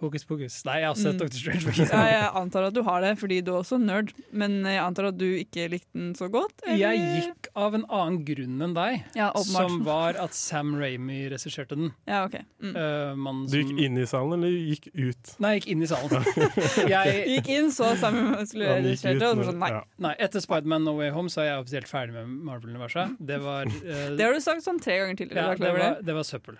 Hokus 0.00 0.24
pokus. 0.24 0.54
Nei, 0.64 0.78
jeg 0.80 0.88
har 0.88 0.96
sett 0.96 1.14
Mm. 1.14 1.18
Dr. 1.20 1.36
Strange. 1.36 1.84
Ja, 1.90 2.02
jeg 2.08 2.28
antar 2.40 2.64
at 2.70 2.74
du 2.76 2.82
har 2.86 3.02
det, 3.04 3.10
fordi 3.20 3.40
du 3.44 3.50
er 3.52 3.58
også 3.60 3.76
nerd. 3.80 4.12
Men 4.32 4.62
jeg 4.64 4.80
antar 4.80 5.10
at 5.10 5.18
du 5.20 5.26
ikke 5.36 5.66
likte 5.74 5.92
den 5.92 6.14
så 6.16 6.30
godt? 6.32 6.54
eller? 6.64 6.78
Jeg 6.80 7.24
gikk 7.26 7.48
av 7.54 7.74
en 7.76 7.84
annen 7.88 8.20
grunn 8.24 8.62
enn 8.64 8.74
deg, 8.76 9.04
Ja, 9.18 9.30
som 9.44 9.82
var 9.84 10.16
at 10.22 10.32
Sam 10.36 10.72
Ramy 10.80 11.18
regisserte 11.32 11.76
den. 11.76 11.92
Ja, 12.08 12.22
ok. 12.24 12.38
Mm. 12.62 12.72
Uh, 12.76 13.46
Du 13.50 13.58
gikk 13.60 13.78
inn 13.84 13.98
i 14.00 14.06
salen, 14.08 14.38
eller 14.38 14.48
gikk 14.56 14.88
ut? 14.94 15.34
Nei, 15.38 15.52
jeg 15.58 15.62
gikk 15.62 15.70
inn 15.74 15.82
i 15.84 15.90
salen. 15.90 16.24
jeg, 16.94 17.20
Gikk 17.36 17.52
inn, 17.58 17.70
så 17.74 17.92
Sam 18.00 18.16
skulle 18.48 18.72
regissere, 18.80 19.20
og 19.20 19.42
så 19.44 19.50
sånn 19.50 19.60
nei. 19.60 19.70
ja. 19.74 19.82
nei, 20.06 20.14
etter 20.18 20.40
Spiderman 20.44 20.84
No 20.88 20.96
Way 20.96 21.12
Home 21.14 21.28
så 21.32 21.44
er 21.44 21.50
jeg 21.52 21.64
offisielt 21.66 21.90
ferdig 21.90 22.16
med 22.16 22.32
Marvel-universet. 22.48 23.16
Det 23.20 23.40
var 23.44 23.68
eh, 23.68 24.16
Det 24.16 24.24
har 24.24 24.32
du 24.36 24.40
sagt 24.40 24.64
sånn 24.64 24.80
tre 24.82 24.96
ganger 25.02 25.20
tidligere. 25.20 25.52
ja, 25.52 25.60
det? 25.60 25.72
var, 25.76 26.00
det 26.08 26.16
var 26.16 26.26
søppel. 26.26 26.56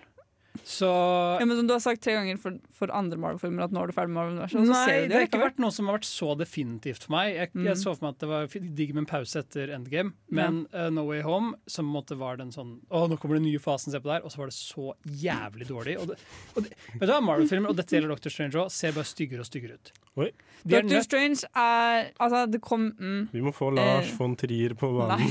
Så 0.67 0.87
Ja, 1.41 1.45
men 1.47 1.57
som 1.57 1.67
du 1.69 1.73
har 1.73 1.81
sagt 1.83 2.03
tre 2.05 2.13
ganger 2.17 2.39
for, 2.41 2.57
for 2.75 2.91
andre 2.95 3.17
Marvel-filmer 3.23 3.65
at 3.65 3.73
nå 3.75 3.81
er 3.85 3.91
du 3.91 3.95
ferdig 3.97 4.11
med 4.13 4.19
Marvel-universet. 4.19 4.67
Nei, 4.67 4.81
ser 4.87 5.01
du 5.05 5.09
det 5.13 5.17
har 5.17 5.27
ikke 5.29 5.41
vært 5.43 5.61
noe 5.63 5.73
som 5.75 5.89
har 5.89 5.97
vært 5.99 6.09
så 6.09 6.35
definitivt 6.39 7.07
for 7.07 7.15
meg. 7.17 7.35
Jeg, 7.37 7.51
Mm. 7.51 7.65
jeg 7.67 7.77
så 7.81 7.95
for 7.97 8.05
meg 8.07 8.15
at 8.15 8.21
det 8.23 8.29
var 8.31 8.47
digg 8.81 8.93
med 8.95 9.03
en 9.03 9.09
pause 9.11 9.41
etter 9.41 9.73
Endgame, 9.75 10.13
men 10.31 10.61
eh, 10.73 10.91
No 10.95 11.07
Way 11.09 11.23
Home 11.27 11.55
som 11.67 11.89
måtte 11.91 12.17
var 12.19 12.37
den 12.39 12.53
sånn 12.55 12.77
Å, 12.91 13.07
nå 13.11 13.19
kommer 13.19 13.39
den 13.41 13.47
nye 13.49 13.59
fasen, 13.63 13.91
se 13.95 13.99
på 14.03 14.11
der. 14.11 14.23
Og 14.27 14.31
så 14.35 14.43
var 14.43 14.51
det 14.53 14.57
så 14.59 14.93
jævlig 15.07 15.67
dårlig. 15.71 15.97
Og 16.03 16.11
det, 16.13 16.19
og 16.55 16.63
det, 16.67 16.75
vet 16.95 17.07
du 17.09 17.13
hva, 17.15 17.21
Marvel-filmer, 17.25 17.71
og 17.73 17.77
dette 17.81 17.97
gjelder 17.97 18.13
Doctor 18.15 18.31
Strange 18.35 18.59
òg, 18.63 18.71
ser 18.75 18.95
bare 18.97 19.09
styggere 19.11 19.43
og 19.43 19.49
styggere 19.51 19.79
ut. 19.79 19.93
Oi. 20.21 20.31
De 20.67 20.75
er 20.77 20.83
Doctor 20.83 21.05
Strange 21.07 21.47
er 21.55 22.11
Altså, 22.21 22.43
det 22.51 22.59
kom 22.61 22.89
mm, 22.99 23.29
Vi 23.33 23.41
må 23.41 23.53
få 23.55 23.71
Lars 23.73 24.11
Eh, 24.11 24.17
von 24.19 24.35
Trier 24.37 24.75
på 24.75 24.91
banen. 24.99 25.31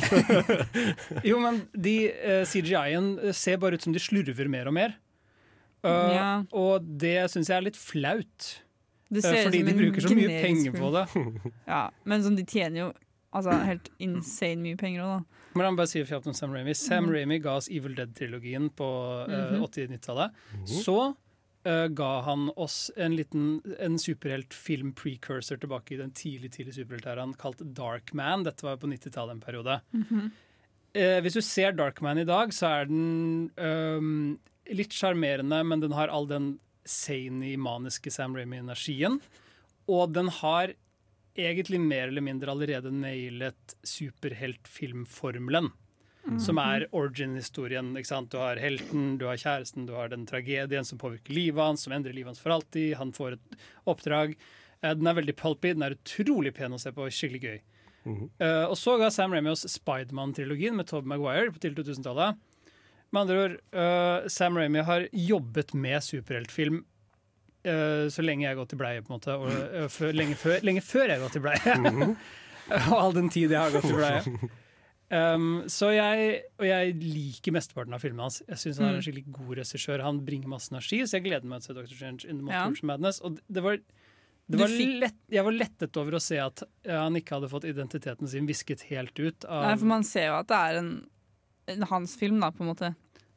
Jo, 1.29 1.39
men 1.43 1.61
de 1.75 1.95
uh, 2.11 2.43
CGI-en 2.47 3.11
ser 3.35 3.59
bare 3.61 3.75
ut 3.77 3.85
som 3.85 3.93
de 3.95 4.01
slurver 4.01 4.49
mer 4.51 4.69
og 4.71 4.75
mer. 4.77 4.95
Uh, 5.83 6.13
Ja. 6.13 6.43
Og 6.51 6.83
det 6.99 7.29
syns 7.31 7.47
jeg 7.49 7.57
er 7.57 7.61
litt 7.69 7.77
flaut. 7.79 8.47
Det 9.09 9.23
Eh, 9.25 9.29
ser 9.31 9.45
fordi 9.49 9.63
de 9.65 9.73
bruker 9.73 10.01
så 10.05 10.15
mye 10.15 10.41
penger 10.43 10.71
på 10.75 10.89
det. 10.93 11.05
Ja, 11.67 11.89
men 12.05 12.21
sånn, 12.21 12.35
de 12.37 12.43
tjener 12.45 12.79
jo 12.83 12.89
altså, 13.33 13.55
helt 13.65 13.89
insane 13.99 14.61
mye 14.61 14.77
penger 14.77 15.01
òg, 15.05 15.13
da. 15.15 15.45
Men 15.55 15.63
la 15.65 15.71
meg 15.71 15.77
bare 15.81 15.89
si 15.89 16.03
kjapt 16.05 16.27
om 16.29 16.33
Sam 16.37 16.51
Raimi. 16.53 16.75
Sam 16.77 17.07
mm. 17.07 17.13
Raimi 17.15 17.39
ga 17.41 17.55
oss 17.57 17.69
Evil 17.73 17.95
Dead-trilogien 17.97 18.69
på 18.77 18.85
uh, 19.25 19.55
Mhm. 19.57 19.63
80-90-tallet. 19.65 20.31
Så 20.69 20.97
uh, 21.65 21.87
ga 21.89 22.11
han 22.27 22.51
oss 22.55 22.91
en 22.97 23.15
liten 23.17 23.47
en 23.79 23.97
superheltfilm-precursor 23.97 25.57
tilbake 25.59 25.95
i 25.95 25.97
den 25.97 26.11
tidlig 26.11 26.51
tidlig 26.53 26.75
superheltæraen 26.77 27.33
kalt 27.39 27.61
Darkman. 27.75 28.43
Dette 28.45 28.63
var 28.65 28.77
jo 28.77 28.83
på 28.85 28.91
90-tallet 28.93 29.37
en 29.37 29.41
periode. 29.41 29.79
Eh, 30.93 31.19
hvis 31.21 31.33
du 31.37 31.41
ser 31.45 31.71
Darkman 31.77 32.17
i 32.21 32.25
dag, 32.29 32.53
så 32.53 32.67
er 32.79 32.85
den 32.89 33.49
øhm, 33.57 34.37
litt 34.75 34.93
sjarmerende, 34.95 35.61
men 35.65 35.79
den 35.83 35.93
har 35.97 36.07
all 36.13 36.27
den 36.29 36.59
zany, 36.85 37.55
maniske 37.57 38.11
Sam 38.11 38.35
Ramy-energien. 38.37 39.19
Og 39.89 40.13
den 40.13 40.27
har 40.39 40.73
egentlig 41.39 41.79
mer 41.81 42.07
eller 42.09 42.21
mindre 42.25 42.51
allerede 42.51 42.91
nailet 42.91 43.75
superheltfilmformelen. 43.87 45.71
Som 46.37 46.59
er 46.61 46.83
origin-historien. 46.93 47.93
ikke 47.97 48.05
sant? 48.09 48.29
Du 48.29 48.37
har 48.37 48.59
helten, 48.61 49.15
du 49.17 49.23
har 49.25 49.37
kjæresten, 49.39 49.87
du 49.87 49.93
har 49.95 50.09
den 50.11 50.27
tragedien 50.29 50.85
som 50.85 50.99
påvirker 51.01 51.33
livet 51.33 51.63
hans, 51.63 51.81
som 51.87 51.93
endrer 51.95 52.13
livet 52.13 52.29
hans 52.35 52.41
for 52.43 52.53
alltid. 52.53 52.91
Han 52.99 53.13
får 53.15 53.37
et 53.37 53.55
oppdrag. 53.89 54.35
Eh, 54.83 54.93
Den 54.93 55.07
er 55.07 55.15
veldig 55.17 55.35
pulpy, 55.39 55.71
den 55.73 55.81
er 55.87 55.95
utrolig 55.95 56.53
pen 56.53 56.75
å 56.75 56.79
se 56.79 56.91
på, 56.91 57.07
skikkelig 57.09 57.41
gøy. 57.41 57.59
Eh, 58.39 58.65
og 58.69 58.75
så 58.77 58.97
ga 58.99 59.09
Sam 59.09 59.33
Ramy 59.33 59.49
oss 59.49 59.65
Spiderman-trilogien 59.65 60.75
med 60.75 60.87
Tobe 60.87 61.07
Maguire 61.07 61.49
på 61.51 61.59
tidlig 61.59 61.85
2000-tallet. 61.87 62.37
Med 63.11 63.21
andre 63.23 63.37
ord, 63.45 63.57
uh, 63.73 64.27
Sam 64.29 64.57
Ramy 64.59 64.83
har 64.85 65.07
jobbet 65.13 65.73
med 65.73 66.03
superheltfilm 66.05 66.83
uh, 67.65 68.05
så 68.13 68.21
lenge 68.25 68.45
jeg 68.45 68.53
har 68.53 68.59
gått 68.61 68.75
i 68.75 68.79
bleie, 68.79 69.01
på 69.01 69.09
en 69.13 69.17
måte. 69.17 69.35
Og, 69.35 69.49
uh, 69.49 69.87
før, 69.89 70.13
lenge, 70.13 70.37
før, 70.37 70.59
lenge 70.67 70.83
før 70.85 71.07
jeg 71.09 71.17
har 71.17 71.25
gått 71.27 71.39
i 71.39 71.43
bleie. 71.47 72.09
og 72.91 72.95
all 72.99 73.15
den 73.17 73.29
tid 73.33 73.49
jeg 73.55 73.59
har 73.59 73.73
gått 73.75 73.89
i 73.91 73.97
bleie. 73.97 74.23
Um, 75.09 75.63
så 75.65 75.87
jeg, 75.89 76.35
og 76.61 76.67
jeg 76.67 76.91
liker 77.01 77.53
mesteparten 77.55 77.95
av 77.97 78.03
filmene 78.03 78.27
hans. 78.27 78.35
Jeg 78.45 78.59
synes 78.61 78.77
han 78.77 78.85
er 78.85 78.89
en 78.91 78.97
Mm. 78.99 79.05
skikkelig 79.07 79.31
god 79.39 79.55
regissør. 79.57 80.03
Han 80.05 80.19
bringer 80.27 80.51
masse 80.51 80.69
energi, 80.69 80.99
så 81.01 81.17
jeg 81.17 81.23
gleder 81.25 81.49
meg 81.49 81.63
til 81.63 81.71
å 81.73 81.79
se 81.79 81.79
Dr. 81.79 81.95
Strange 81.97 82.27
in 82.29 82.43
the 82.45 82.51
Ja. 82.53 82.67
Madness. 82.85 83.17
Og 83.25 83.39
det 83.49 83.63
var, 83.65 83.79
det 84.45 84.59
var 84.61 84.69
lett, 84.69 85.17
jeg 85.33 85.43
var 85.47 85.57
lettet 85.57 85.97
over 85.97 86.11
å 86.13 86.21
se 86.21 86.37
at 86.37 86.61
han 86.85 87.17
ikke 87.17 87.39
hadde 87.39 87.49
fått 87.49 87.65
identiteten 87.65 88.29
sin 88.29 88.45
visket 88.45 88.85
helt 88.91 89.17
ut. 89.17 89.45
Av, 89.49 89.65
Nei, 89.65 89.73
for 89.81 89.89
man 89.95 90.05
ser 90.05 90.27
jo 90.29 90.35
at 90.43 90.51
det 90.53 90.61
er 90.69 90.77
en 90.83 90.91
hans 91.89 92.15
film, 92.19 92.39
da, 92.43 92.51
på 92.55 92.65
en 92.65 92.71
måte. 92.71 92.93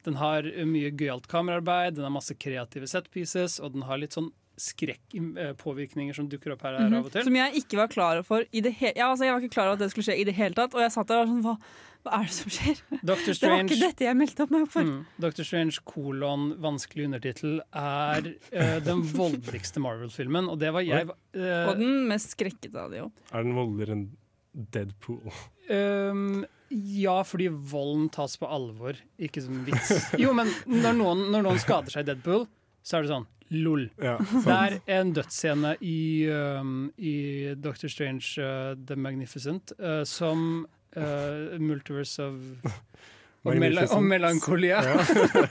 Den 0.07 0.19
har 0.19 0.47
mye 0.67 0.91
gøyalt 0.91 1.29
kameraarbeid, 1.31 1.97
den 1.97 2.07
har 2.09 2.15
masse 2.15 2.35
kreative 2.35 2.89
set 2.91 3.11
pieces, 3.15 3.61
og 3.63 3.77
den 3.77 3.87
har 3.87 4.01
litt 4.03 4.17
sånn 4.17 4.33
skrekkpåvirkninger 4.61 6.17
som 6.17 6.27
dukker 6.31 6.55
opp 6.55 6.67
her, 6.67 6.77
her 6.81 6.99
av 6.99 7.07
og 7.07 7.15
til. 7.15 7.25
Som 7.27 7.39
jeg 7.39 7.63
ikke 7.63 7.79
var 7.81 7.89
klar 7.93 8.21
for 8.27 8.45
i 8.53 8.63
det 8.65 8.75
hele 8.79 8.95
ja, 8.99 9.09
altså, 9.09 9.27
Jeg 9.27 9.35
var 9.35 9.45
ikke 9.45 9.55
klar 9.55 9.71
over 9.71 9.79
at 9.79 9.85
det 9.85 9.89
skulle 9.95 10.07
skje 10.11 10.19
i 10.21 10.27
det 10.29 10.35
hele 10.37 10.57
tatt. 10.59 10.77
Og 10.77 10.85
jeg 10.85 10.93
satt 10.95 11.09
der 11.11 11.23
og 11.23 11.25
var 11.25 11.33
sånn 11.33 11.43
Hva, 11.47 11.55
hva 12.03 12.19
er 12.19 12.29
det 12.29 12.37
som 12.37 12.53
skjer? 12.53 12.81
Strange, 12.83 13.33
Det 13.41 13.51
var 13.51 13.65
ikke 13.65 13.81
dette 13.81 14.07
jeg 14.07 14.19
meldte 14.21 14.45
opp 14.45 14.55
meg 14.55 14.67
for. 14.75 14.89
Mm. 14.89 14.99
Dr. 15.25 15.47
Strange 15.49 15.85
kolon 15.89 16.49
vanskelig 16.63 17.09
undertittel 17.09 17.61
er 17.63 18.33
uh, 18.53 18.79
den 18.85 19.05
voldeligste 19.21 19.83
Marvel-filmen, 19.83 20.51
og 20.53 20.61
det 20.63 20.73
var 20.77 20.87
jeg 20.87 21.09
uh, 21.09 21.71
Og 21.71 21.79
den 21.81 22.03
mest 22.11 22.37
skrekkete 22.37 22.77
av 22.87 22.93
de 22.93 23.07
òg. 23.07 23.23
Er 23.33 23.47
den 23.47 23.57
voldeligere 23.57 23.99
enn 23.99 24.11
Deadpool? 24.53 25.33
Øhm, 25.73 26.43
ja, 26.73 27.19
fordi 27.27 27.49
volden 27.53 28.09
tas 28.13 28.37
på 28.41 28.49
alvor, 28.49 28.97
ikke 29.21 29.45
som 29.45 29.63
vits. 29.67 29.93
Jo, 30.21 30.33
men 30.37 30.51
når 30.67 30.99
noen, 30.99 31.25
når 31.35 31.47
noen 31.47 31.63
skader 31.63 31.93
seg 31.93 32.07
i 32.07 32.13
Deadpool, 32.13 32.47
så 32.83 32.99
er 32.99 33.05
det 33.05 33.13
sånn 33.13 33.29
lol. 33.53 33.87
Ja, 34.01 34.17
Det 34.19 34.57
er 34.57 34.79
en 34.99 35.13
dødsscene 35.17 35.75
i, 35.85 36.29
um, 36.33 36.91
i 36.97 37.53
Doctor 37.61 37.93
Strange 37.93 38.41
uh, 38.41 38.73
The 38.89 38.97
Magnificent 38.97 39.75
uh, 39.79 40.03
som 40.09 40.65
uh, 40.97 41.59
Multiverse 41.61 42.23
of 42.25 42.41
og, 43.45 43.59
mel 43.59 43.79
og 43.85 44.03
melankolia. 44.07 44.81
Ja. 44.87 44.97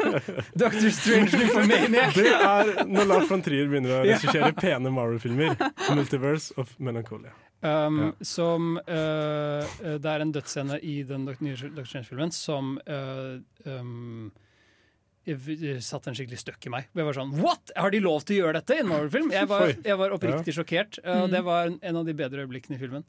Doctor 0.64 0.90
Strange 0.96 1.38
Nymphomaniac. 1.38 2.16
Det 2.16 2.34
er 2.34 2.74
når 2.88 3.10
Lars 3.14 3.30
von 3.30 3.46
Trier 3.46 3.70
begynner 3.70 4.00
å 4.00 4.04
regissere 4.08 4.54
pene 4.58 4.94
Marvel-filmer. 4.96 5.58
'Multiverse 5.92 6.56
of 6.58 6.74
Melancholia'. 6.80 7.36
Um, 7.62 7.98
Ja. 8.02 8.12
Som 8.26 8.78
øh, 8.80 9.66
Det 10.02 10.10
er 10.10 10.22
en 10.24 10.32
dødsscene 10.34 10.80
i 10.82 11.04
den 11.06 11.28
nye 11.40 11.56
Dr. 11.56 11.84
Strange-filmen 11.86 12.32
som 12.34 12.80
uh, 12.90 13.38
um, 13.70 14.32
satte 15.80 16.10
en 16.10 16.16
skikkelig 16.18 16.40
støkk 16.42 16.66
i 16.66 16.72
meg. 16.74 16.88
Jeg 16.98 17.06
var 17.06 17.14
sånn 17.14 17.36
What?! 17.38 17.70
Har 17.78 17.92
de 17.94 18.00
lov 18.02 18.24
til 18.26 18.40
å 18.40 18.46
gjøre 18.48 18.58
dette 18.62 18.80
i 18.80 18.82
en 18.82 18.90
Marvel-film?! 18.90 19.30
Jeg, 19.36 19.48
jeg 19.92 19.98
var 20.02 20.16
oppriktig 20.18 20.56
sjokkert. 20.58 20.98
uh, 21.06 21.22
og 21.22 21.28
Mm. 21.30 21.36
det 21.36 21.44
var 21.46 21.70
en 21.82 21.96
av 22.02 22.06
de 22.10 22.14
bedre 22.18 22.42
øyeblikkene 22.48 22.80
i 22.80 22.82
filmen. 22.82 23.06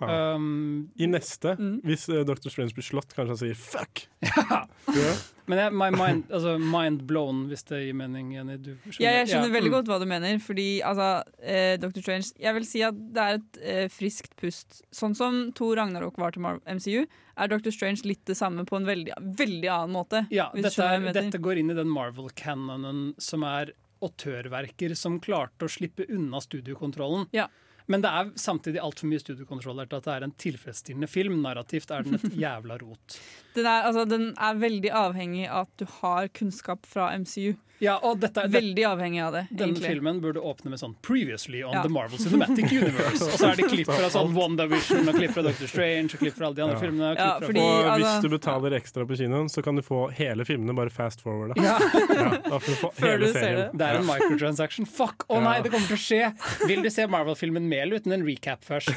Ja. 0.00 0.34
Um, 0.34 0.90
I 0.98 1.06
neste, 1.06 1.54
Mm. 1.58 1.76
hvis 1.86 2.08
uh, 2.10 2.24
Dr. 2.26 2.50
Strange 2.50 2.74
blir 2.74 2.84
slått, 2.86 3.14
kanskje 3.14 3.30
han 3.34 3.40
sier 3.40 3.54
'fuck'. 3.54 4.06
ja. 4.22 4.64
Ja. 4.94 5.12
Men 5.46 5.58
jeg, 5.58 5.72
my 5.76 5.90
mind, 5.92 6.24
altså 6.32 6.54
mind 6.58 7.02
blown, 7.06 7.42
hvis 7.50 7.64
det 7.68 7.82
gir 7.84 7.96
mening, 7.96 8.32
Jenny. 8.32 8.56
Du 8.56 8.70
skjønner? 8.72 9.02
Ja, 9.04 9.10
jeg 9.18 9.28
skjønner 9.28 9.50
Ja, 9.50 9.54
veldig 9.58 9.70
mm. 9.70 9.74
godt 9.76 9.90
hva 9.90 9.98
du 10.00 10.06
mener. 10.08 10.38
Fordi 10.40 10.68
altså, 10.82 11.08
eh, 11.42 11.76
Dr. 11.82 12.00
Strange 12.00 12.32
Jeg 12.40 12.54
vil 12.54 12.64
si 12.68 12.82
at 12.86 12.94
det 12.96 13.24
er 13.24 13.34
et 13.40 13.58
eh, 13.60 13.88
friskt 13.92 14.32
pust. 14.40 14.80
Sånn 14.94 15.14
som 15.18 15.52
Thor 15.52 15.76
Ragnarok 15.76 16.16
var 16.18 16.32
til 16.32 16.42
MCU, 16.48 17.04
er 17.36 17.52
Dr. 17.52 17.70
Strange 17.74 18.06
litt 18.08 18.24
det 18.24 18.38
samme 18.40 18.64
på 18.64 18.78
en 18.80 18.88
veldig, 18.88 19.12
veldig 19.36 19.68
annen 19.68 19.92
måte. 19.92 20.24
Ja, 20.32 20.48
hvis 20.54 20.70
dette, 20.70 20.88
er, 20.88 21.12
dette 21.12 21.42
går 21.42 21.60
inn 21.60 21.74
i 21.74 21.76
den 21.76 21.92
Marvel-canonen 21.92 23.12
som 23.20 23.44
er 23.44 23.74
autørverker 24.04 24.94
som 24.96 25.20
klarte 25.22 25.66
å 25.66 25.70
slippe 25.70 26.06
unna 26.08 26.40
studiokontrollen. 26.40 27.28
Ja. 27.36 27.48
Men 27.92 28.04
det 28.04 28.10
er 28.10 28.30
samtidig 28.40 28.80
altfor 28.80 29.08
mye 29.10 29.20
studiokontroller 29.20 29.88
til 29.90 30.00
at 30.00 30.06
det 30.06 30.12
er 30.14 30.26
en 30.26 30.36
tilfredsstillende 30.40 31.08
film. 31.10 31.42
Narrativt 31.44 31.92
er 31.92 32.06
den 32.06 32.16
et 32.16 32.38
jævla 32.44 32.78
rot. 32.80 33.18
Den 33.56 33.68
er, 33.68 33.88
altså, 33.90 34.06
den 34.08 34.30
er 34.40 34.60
veldig 34.60 34.92
avhengig 35.04 35.44
av 35.50 35.66
at 35.68 35.82
du 35.82 35.86
har 36.00 36.30
kunnskap 36.32 36.88
fra 36.88 37.10
MCU. 37.20 37.52
Ja, 37.82 37.96
og 38.06 38.20
dette, 38.22 38.44
det, 38.46 38.52
Veldig 38.54 38.84
avhengig 38.86 39.20
av 39.24 39.32
det, 39.34 39.40
Denne 39.50 39.72
egentlig. 39.74 39.88
filmen 39.90 40.20
burde 40.22 40.40
åpne 40.40 40.70
med 40.70 40.78
sånn 40.78 40.94
'Previously 41.02 41.62
on 41.66 41.74
Ja. 41.74 41.82
the 41.82 41.88
Marvel 41.88 42.18
Cinematic 42.18 42.70
Universe'. 42.70 43.22
Og 43.34 43.38
så 43.40 43.50
er 43.50 43.56
det 43.56 43.66
klipp 43.68 43.86
fra 43.90 44.08
sånn 44.14 44.32
WandaVision 44.32 45.08
og 45.08 45.14
klipp 45.18 45.32
fra 45.34 45.42
Doctor 45.42 45.66
Strange 45.66 46.14
og 46.14 46.20
klipp 46.22 46.34
fra 46.38 46.46
alle 46.46 46.54
de 46.54 46.62
andre 46.62 46.76
Ja. 46.76 46.80
filmene. 46.80 47.10
og 47.10 47.16
Ja, 47.18 47.40
fordi- 47.40 47.60
Og 47.60 47.84
altså- 47.84 47.98
hvis 48.06 48.22
du 48.22 48.28
betaler 48.38 48.70
ekstra 48.78 49.04
på 49.06 49.16
kinoen, 49.18 49.48
så 49.50 49.62
kan 49.64 49.74
du 49.76 49.82
få 49.82 50.10
hele 50.12 50.44
filmene 50.44 50.74
bare 50.74 50.88
fast 50.90 51.20
forward. 51.20 51.56
Ja. 51.60 51.78
da 51.78 52.58
du 52.58 52.74
få 52.78 52.92
Før 52.94 53.18
hele 53.18 53.26
du 53.26 53.32
ser 53.32 53.56
det. 53.56 53.70
Det 53.76 53.82
er 53.90 53.96
en 53.98 54.06
microtransaction. 54.06 54.86
Fuck! 54.86 55.26
Å 55.28 55.42
nei, 55.42 55.60
det 55.60 55.72
kommer 55.72 55.86
til 55.86 55.96
å 55.96 56.00
skje! 56.00 56.66
Vil 56.68 56.82
du 56.82 56.90
se 56.90 57.06
Marvel-filmen 57.06 57.62
med 57.68 57.78
eller 57.82 57.96
uten 58.00 58.12
en 58.12 58.24
recap 58.24 58.64
først? 58.64 58.88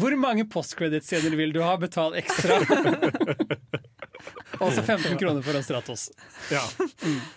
Hvor 0.00 0.16
mange 0.18 0.44
postcredit-scener 0.48 1.36
vil 1.36 1.52
du 1.52 1.60
ha? 1.62 1.76
Betal 1.76 2.14
ekstra. 2.16 2.56
Og 4.60 4.70
så 4.72 4.82
15 4.82 5.18
kroner 5.20 5.42
for 5.44 5.56
en 5.58 5.64
Stratos. 5.66 6.08
Ja. 6.52 6.62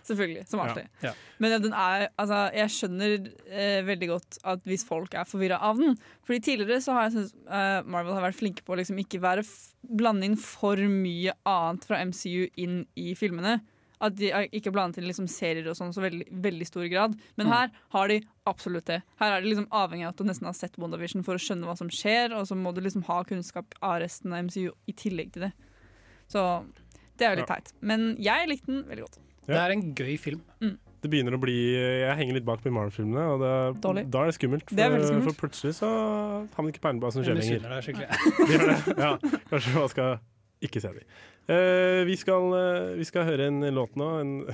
Selvfølgelig. 0.08 0.46
Som 0.50 0.62
alltid. 0.64 0.88
Ja. 1.04 1.14
Men 1.42 1.52
ja, 1.56 1.60
den 1.64 1.74
er, 1.76 2.06
altså, 2.20 2.40
jeg 2.56 2.74
skjønner 2.76 3.16
eh, 3.50 3.80
veldig 3.88 4.10
godt 4.14 4.38
at 4.54 4.64
hvis 4.70 4.86
folk 4.88 5.16
er 5.20 5.28
forvirra 5.30 5.60
av 5.70 5.80
den. 5.82 5.98
Fordi 6.28 6.40
Tidligere 6.50 6.82
så 6.84 6.96
har 6.96 7.08
jeg 7.08 7.18
syntes 7.18 7.34
eh, 7.48 7.80
Marvel 7.90 8.16
har 8.18 8.26
vært 8.30 8.40
flinke 8.40 8.64
på 8.66 8.76
å 8.76 8.80
liksom 8.80 9.00
ikke 9.04 9.22
være 9.24 9.44
f 9.46 9.56
blande 9.90 10.28
inn 10.28 10.36
for 10.40 10.80
mye 10.92 11.34
annet 11.48 11.86
fra 11.88 12.00
MCU 12.06 12.48
inn 12.60 12.82
i 13.00 13.14
filmene. 13.20 13.60
At 14.00 14.16
de 14.16 14.30
har 14.32 14.46
ikke 14.56 14.72
blandet 14.72 15.02
inn 15.02 15.08
liksom 15.10 15.26
serier 15.28 15.66
og 15.68 15.76
sånn 15.76 15.92
så 15.96 16.00
veldig, 16.04 16.28
veldig 16.44 16.68
stor 16.68 16.86
grad. 16.92 17.18
Men 17.36 17.48
Mm. 17.50 17.52
her 17.52 17.72
har 17.96 18.08
de 18.08 18.22
absolutt 18.48 18.86
det. 18.88 19.02
Her 19.20 19.34
er 19.36 19.42
det 19.44 19.50
liksom 19.52 19.68
avhengig 19.76 20.06
av 20.08 20.14
at 20.14 20.22
du 20.22 20.24
nesten 20.24 20.48
har 20.48 20.56
sett 20.56 20.78
WandaVision 20.80 21.24
for 21.28 21.36
å 21.36 21.42
skjønne 21.44 21.68
hva 21.68 21.76
som 21.78 21.90
skjer, 21.92 22.32
og 22.38 22.48
så 22.48 22.56
må 22.56 22.72
du 22.74 22.80
liksom 22.86 23.04
ha 23.10 23.24
kunnskap 23.28 23.76
av 23.84 24.00
resten 24.00 24.32
av 24.32 24.46
MCU 24.48 24.72
i 24.88 24.94
tillegg 24.96 25.34
til 25.36 25.48
det. 25.50 25.52
Så 26.30 26.44
det 27.18 27.26
er 27.28 27.34
jo 27.36 27.42
litt 27.42 27.50
Ja. 27.50 27.56
teit. 27.58 27.74
Men 27.82 28.16
jeg 28.22 28.48
likte 28.50 28.68
den 28.70 28.84
veldig 28.88 29.04
godt. 29.08 29.18
Det 29.50 29.56
er 29.58 29.72
en 29.74 29.82
gøy 29.98 30.14
film. 30.22 30.42
Det 31.02 31.10
begynner 31.10 31.32
å 31.34 31.40
bli 31.40 31.54
Jeg 31.74 32.16
henger 32.20 32.34
litt 32.36 32.46
bak 32.46 32.60
på 32.62 32.70
Marvel-filmene, 32.76 33.24
og 33.34 33.40
det, 33.40 33.82
da 34.12 34.20
er 34.22 34.26
det 34.28 34.36
skummelt. 34.36 34.66
For, 34.68 34.76
Det 34.76 34.86
er 34.86 35.00
skummelt. 35.08 35.24
for 35.32 35.48
plutselig 35.48 35.74
så 35.80 35.88
har 36.54 36.62
man 36.62 36.72
ikke 36.74 36.82
peiling 36.84 37.00
på 37.00 37.08
hva 37.08 37.14
som 37.14 37.24
skjer 37.24 37.40
lenger. 37.40 37.82
skikkelig. 37.82 38.10
Det? 38.96 38.98
Ja, 39.00 39.18
kanskje 39.50 39.74
man 39.80 39.90
skal 39.90 40.20
ikke 40.62 40.82
se 40.84 40.92
dem. 40.92 41.08
Uh, 41.50 42.04
vi, 42.06 42.16
skal, 42.20 42.52
eh, 42.54 42.96
vi 43.00 43.04
skal 43.08 43.24
høre 43.26 43.48
en 43.48 43.62
låt 43.74 43.96
nå, 43.96 44.10
en, 44.22 44.46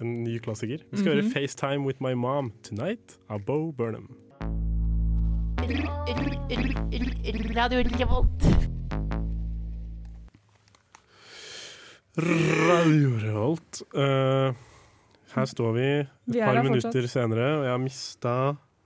en 0.00 0.24
ny 0.24 0.38
klassiker. 0.38 0.80
Vi 0.90 0.96
skal 1.02 1.16
Mhm. 1.16 1.20
høre 1.20 1.30
'FaceTime 1.34 1.84
With 1.84 2.00
My 2.00 2.14
Mom 2.14 2.52
Tonight' 2.62 3.18
av 3.28 3.44
Bo 3.44 3.72
Burnham. 3.72 4.08
Radio 7.54 7.82
Revolt. 7.82 8.73
Radio 12.16 13.16
Revolt. 13.18 13.80
Uh, 13.94 14.54
her 15.34 15.48
står 15.50 15.72
vi 15.74 15.86
et 16.04 16.10
Vi 16.30 16.38
par 16.40 16.60
minutter 16.62 16.92
fortsatt. 17.02 17.10
senere, 17.10 17.48
og 17.58 17.64
jeg 17.66 17.72
har 17.74 17.80
mista 17.82 18.34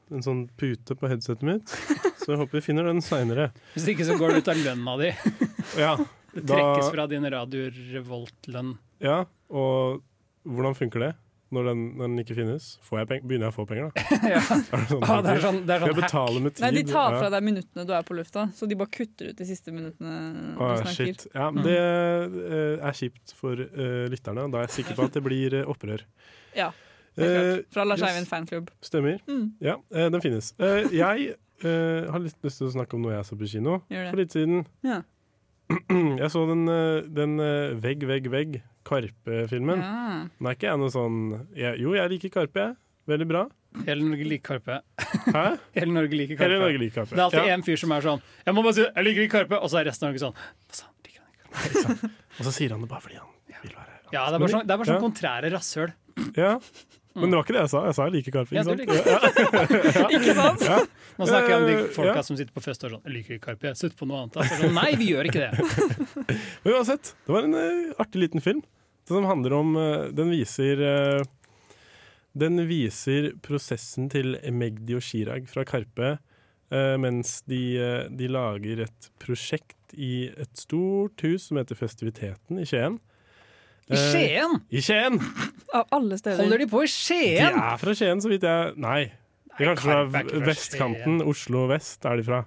en 0.09 0.25
sånn 0.25 0.47
pute 0.57 0.97
på 0.97 1.11
headsetet 1.11 1.45
mitt. 1.45 1.69
Så 2.23 2.33
jeg 2.33 2.41
håper 2.41 2.59
vi 2.59 2.65
finner 2.65 2.89
den 2.89 3.03
seinere. 3.05 3.51
Hvis 3.75 3.89
ikke 3.93 4.07
så 4.09 4.17
går 4.21 4.33
det 4.33 4.43
ut 4.45 4.49
av 4.53 4.63
lønna 4.65 4.95
di. 5.01 5.11
Ja, 5.85 5.95
Det 6.33 6.43
Da- 6.49 6.57
trekkes 6.57 6.89
fra 6.95 7.05
din 7.11 7.25
Radio 7.33 7.69
Revolt-lønn. 7.93 8.75
ja, 9.05 9.23
og 9.53 10.01
hvordan 10.49 10.75
funker 10.77 11.01
det? 11.05 11.11
Når 11.49 11.65
den, 11.65 11.83
når 11.97 12.11
den 12.11 12.19
ikke 12.21 12.35
finnes, 12.37 12.65
får 12.85 12.99
jeg 13.01 13.09
peng 13.09 13.23
begynner 13.25 13.49
jeg 13.49 13.55
å 13.55 13.57
få 13.57 13.65
penger, 13.71 13.87
da? 13.89 14.03
Ja. 14.35 14.41
Er 14.45 14.83
det 14.83 14.89
sånn, 14.91 15.05
Ah, 15.09 15.21
det 15.25 15.31
er 15.33 15.39
sånn, 15.41 15.61
det 15.65 15.73
er 15.79 15.85
jeg 15.87 16.11
sånn 16.13 16.43
med 16.45 16.53
tid? 16.59 16.65
Nei, 16.67 16.71
De 16.77 16.83
tar 16.91 17.15
fra 17.17 17.31
deg 17.33 17.47
minuttene 17.47 17.87
du 17.89 17.93
er 17.97 18.03
på 18.05 18.17
lufta, 18.19 18.45
så 18.53 18.69
de 18.69 18.77
bare 18.77 18.93
kutter 18.93 19.31
ut 19.31 19.39
de 19.41 19.47
siste 19.49 19.73
minuttene 19.73 20.13
du 20.59 20.61
Ah, 20.61 20.75
snakker. 20.83 20.93
shit. 20.99 21.25
Ja, 21.33 21.47
Mm. 21.49 21.63
det 21.65 21.79
eh, 21.79 22.87
er 22.91 22.93
kjipt 23.01 23.33
for 23.39 23.57
uh, 23.57 24.05
lytterne. 24.13 24.45
Da 24.53 24.61
er 24.61 24.67
jeg 24.69 24.75
sikker 24.85 24.99
på 25.01 25.09
at 25.09 25.17
det 25.17 25.23
blir 25.25 25.57
uh, 25.63 25.73
opprør. 25.73 26.05
Ja. 26.55 26.69
Eh, 27.17 27.65
Fra 27.73 27.85
Lars 27.89 28.03
yes. 28.05 28.11
Eivind 28.13 28.29
fanklubb. 28.29 28.69
Stemmer. 28.85 29.17
Mm. 29.27 29.47
Ja, 29.65 29.79
uh, 29.95 30.09
den 30.13 30.21
finnes. 30.21 30.53
Eh, 30.61 30.85
jeg 30.93 31.35
har 31.65 32.21
litt 32.23 32.37
lyst 32.45 32.61
til 32.61 32.69
å 32.69 32.75
snakke 32.77 32.95
om 32.95 33.03
noe 33.03 33.17
jeg 33.17 33.25
så 33.27 33.35
på 33.41 33.49
kino 33.51 33.81
for 33.89 34.21
litt 34.21 34.31
siden. 34.37 34.67
Ja. 34.87 35.01
Jeg 36.23 36.31
så 36.33 36.47
den, 36.49 36.63
den 37.13 37.35
Vegg, 37.83 38.05
vegg, 38.09 38.29
vegg, 38.33 38.55
Karpe-filmen. 38.89 39.83
Ja. 39.85 40.25
Den 40.39 40.49
er 40.51 40.57
ikke 40.57 40.69
jeg 40.71 40.81
noe 40.83 40.93
sånn 40.95 41.19
jeg, 41.57 41.79
Jo, 41.83 41.95
jeg 41.99 42.13
liker 42.15 42.33
Karpe, 42.41 42.65
jeg. 42.67 42.77
Veldig 43.09 43.27
bra. 43.31 43.45
Hele 43.87 44.05
Norge 44.05 44.25
liker 44.29 44.57
Karpe. 44.59 44.79
Hæ? 45.29 45.43
Hele 45.77 45.93
Norge 45.93 46.17
liker 46.17 46.37
Karpe. 46.39 46.45
Hele 46.49 46.61
Norge 46.65 46.81
liker 46.83 46.95
Karpe. 47.03 47.15
Det 47.15 47.21
er 47.21 47.27
alltid 47.29 47.47
Ja. 47.51 47.55
en 47.59 47.65
fyr 47.67 47.77
som 47.81 47.93
er 47.93 48.05
sånn 48.05 48.23
Jeg 48.47 48.55
må 48.57 48.63
bare 48.65 48.77
si 48.79 48.85
jeg 48.87 49.05
liker 49.07 49.25
ikke 49.27 49.35
Karpe, 49.39 49.61
og 49.61 49.69
så 49.73 49.81
er 49.83 49.89
resten 49.91 50.09
av 50.09 50.13
Norge 50.15 50.23
sånn 50.25 50.37
Hva 50.37 50.79
sa 50.81 50.89
han? 50.89 50.95
Liker 51.05 51.21
han 51.25 51.33
ikke 51.69 52.13
Og 52.39 52.45
så 52.49 52.53
sier 52.57 52.73
han 52.75 52.81
det 52.85 52.89
bare 52.91 53.05
fordi 53.05 53.19
han 53.21 53.29
vil 53.63 53.75
være 53.77 53.99
Ja, 54.13 54.23
det 54.31 54.39
er 54.39 54.41
bare 54.45 54.53
sånn, 54.57 54.65
det 54.69 54.73
er 54.73 54.81
bare 54.81 54.89
sånn 54.89 54.97
Ja. 54.99 55.05
kontrære 55.05 55.53
rasshøl. 55.53 55.93
Ja. 56.37 56.53
Men 57.19 57.33
det 57.33 57.37
var 57.39 57.45
ikke 57.45 57.55
det 57.57 57.63
jeg 57.65 57.71
sa. 57.73 57.81
Jeg 57.89 57.95
sa 57.99 58.05
jeg 58.07 58.13
liker 58.15 58.35
Karpe. 58.39 58.53
Ikke 58.55 58.65
sant? 58.69 58.81
Ja. 58.89 60.09
Ikke 60.19 60.35
sant? 60.39 60.65
Ja. 60.69 60.79
Nå 61.19 61.27
snakker 61.29 61.49
jeg 61.53 61.59
om 61.61 61.67
de 61.69 61.75
Eh, 61.79 61.87
folka 61.97 62.15
ja. 62.21 62.23
som 62.23 62.37
sitter 62.39 62.55
på 62.55 62.63
fest 62.63 62.85
og 62.85 62.89
er 62.89 62.95
sånn 62.95 63.05
Jeg 63.09 63.15
liker 63.17 63.35
ikke 63.37 63.47
Karpe, 63.51 63.73
sitter 63.77 63.97
på 63.99 64.07
noe 64.09 64.21
annet. 64.23 64.39
Sånn, 64.53 64.75
Nei, 64.77 64.91
vi 65.01 65.09
gjør 65.13 65.29
ikke 65.29 65.43
det. 65.45 65.51
Men 66.65 66.75
uansett, 66.79 67.13
det 67.27 67.35
var 67.35 67.49
en 67.49 67.57
uh, 67.59 67.95
artig 68.05 68.23
liten 68.23 68.45
film 68.45 68.63
som 69.09 69.27
handler 69.29 69.57
om 69.59 69.75
eh, 69.81 70.07
Den 70.15 70.31
viser 70.33 70.83
eh, 70.85 71.27
Den 72.39 72.61
viser 72.69 73.33
prosessen 73.45 74.09
til 74.13 74.37
Magdi 74.55 74.97
og 74.99 75.03
Chirag 75.05 75.49
fra 75.51 75.65
Karpe 75.69 76.15
eh, 76.15 76.95
mens 77.01 77.41
de, 77.49 77.63
de 78.15 78.29
lager 78.31 78.85
et 78.87 79.11
prosjekt 79.23 79.75
i 79.97 80.29
et 80.29 80.53
stort 80.61 81.25
hus 81.25 81.49
som 81.49 81.59
heter 81.61 81.79
Festiviteten 81.79 82.61
i 82.61 82.67
Skien. 82.69 82.99
I 83.89 83.97
Eh, 83.97 84.03
Skien? 84.13 84.59
I 84.69 84.83
Skien! 84.85 85.17
Av 85.73 85.87
alle 85.97 86.19
steder. 86.21 86.43
Holder 86.43 86.61
de 86.61 86.67
på 86.69 86.83
i 86.85 86.91
De 87.17 87.47
er 87.49 87.79
fra 87.81 87.95
Skien, 87.97 88.21
så 88.21 88.29
vidt 88.29 88.45
jeg 88.45 88.75
Nei. 88.77 89.07
De 89.57 89.65
er 89.65 89.71
kanskje 89.73 89.95
fra 90.13 90.43
vestkanten. 90.45 91.23
Oslo 91.25 91.65
vest 91.73 92.05
er 92.07 92.21
de 92.21 92.27
fra. 92.27 92.43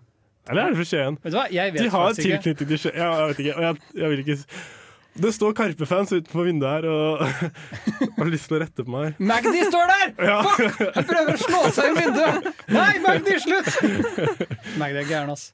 Eller 0.49 0.67
er 0.67 0.75
de 0.75 0.79
fra 0.79 0.85
Skien? 0.91 1.17
Vet 1.23 1.33
du 1.33 1.37
hva, 1.39 1.47
jeg 1.51 1.73
vet 1.73 1.81
de 1.81 1.89
har 1.95 2.13
tilknytning 2.17 2.69
til 2.69 2.81
Skien. 2.83 2.95
Ja, 3.01 3.09
jeg 3.23 3.31
vet 3.33 3.41
ikke. 3.43 3.55
Og 3.57 3.65
jeg, 3.65 3.81
jeg 4.03 4.13
vil 4.13 4.23
ikke 4.23 4.37
Det 5.13 5.31
står 5.35 5.53
Karpe-fans 5.57 6.13
utenfor 6.13 6.47
vinduet 6.47 6.71
her 6.71 6.85
og 6.87 7.23
har 8.21 8.29
lyst 8.31 8.47
til 8.47 8.57
å 8.57 8.61
rette 8.61 8.85
på 8.85 8.93
meg. 8.93 9.17
Magdi 9.19 9.65
står 9.67 9.91
der! 9.91 10.13
Ja. 10.31 10.37
Fuck! 10.45 10.79
Han 10.95 11.07
prøver 11.09 11.35
å 11.35 11.41
slå 11.41 11.59
seg 11.75 11.91
i 11.91 11.97
vinduet! 11.97 12.47
Nei, 12.71 12.93
Magdi, 13.03 13.35
slutt! 13.43 13.69
Magdi 14.79 15.01
er 15.01 15.09
gæren, 15.09 15.33
ass. 15.33 15.51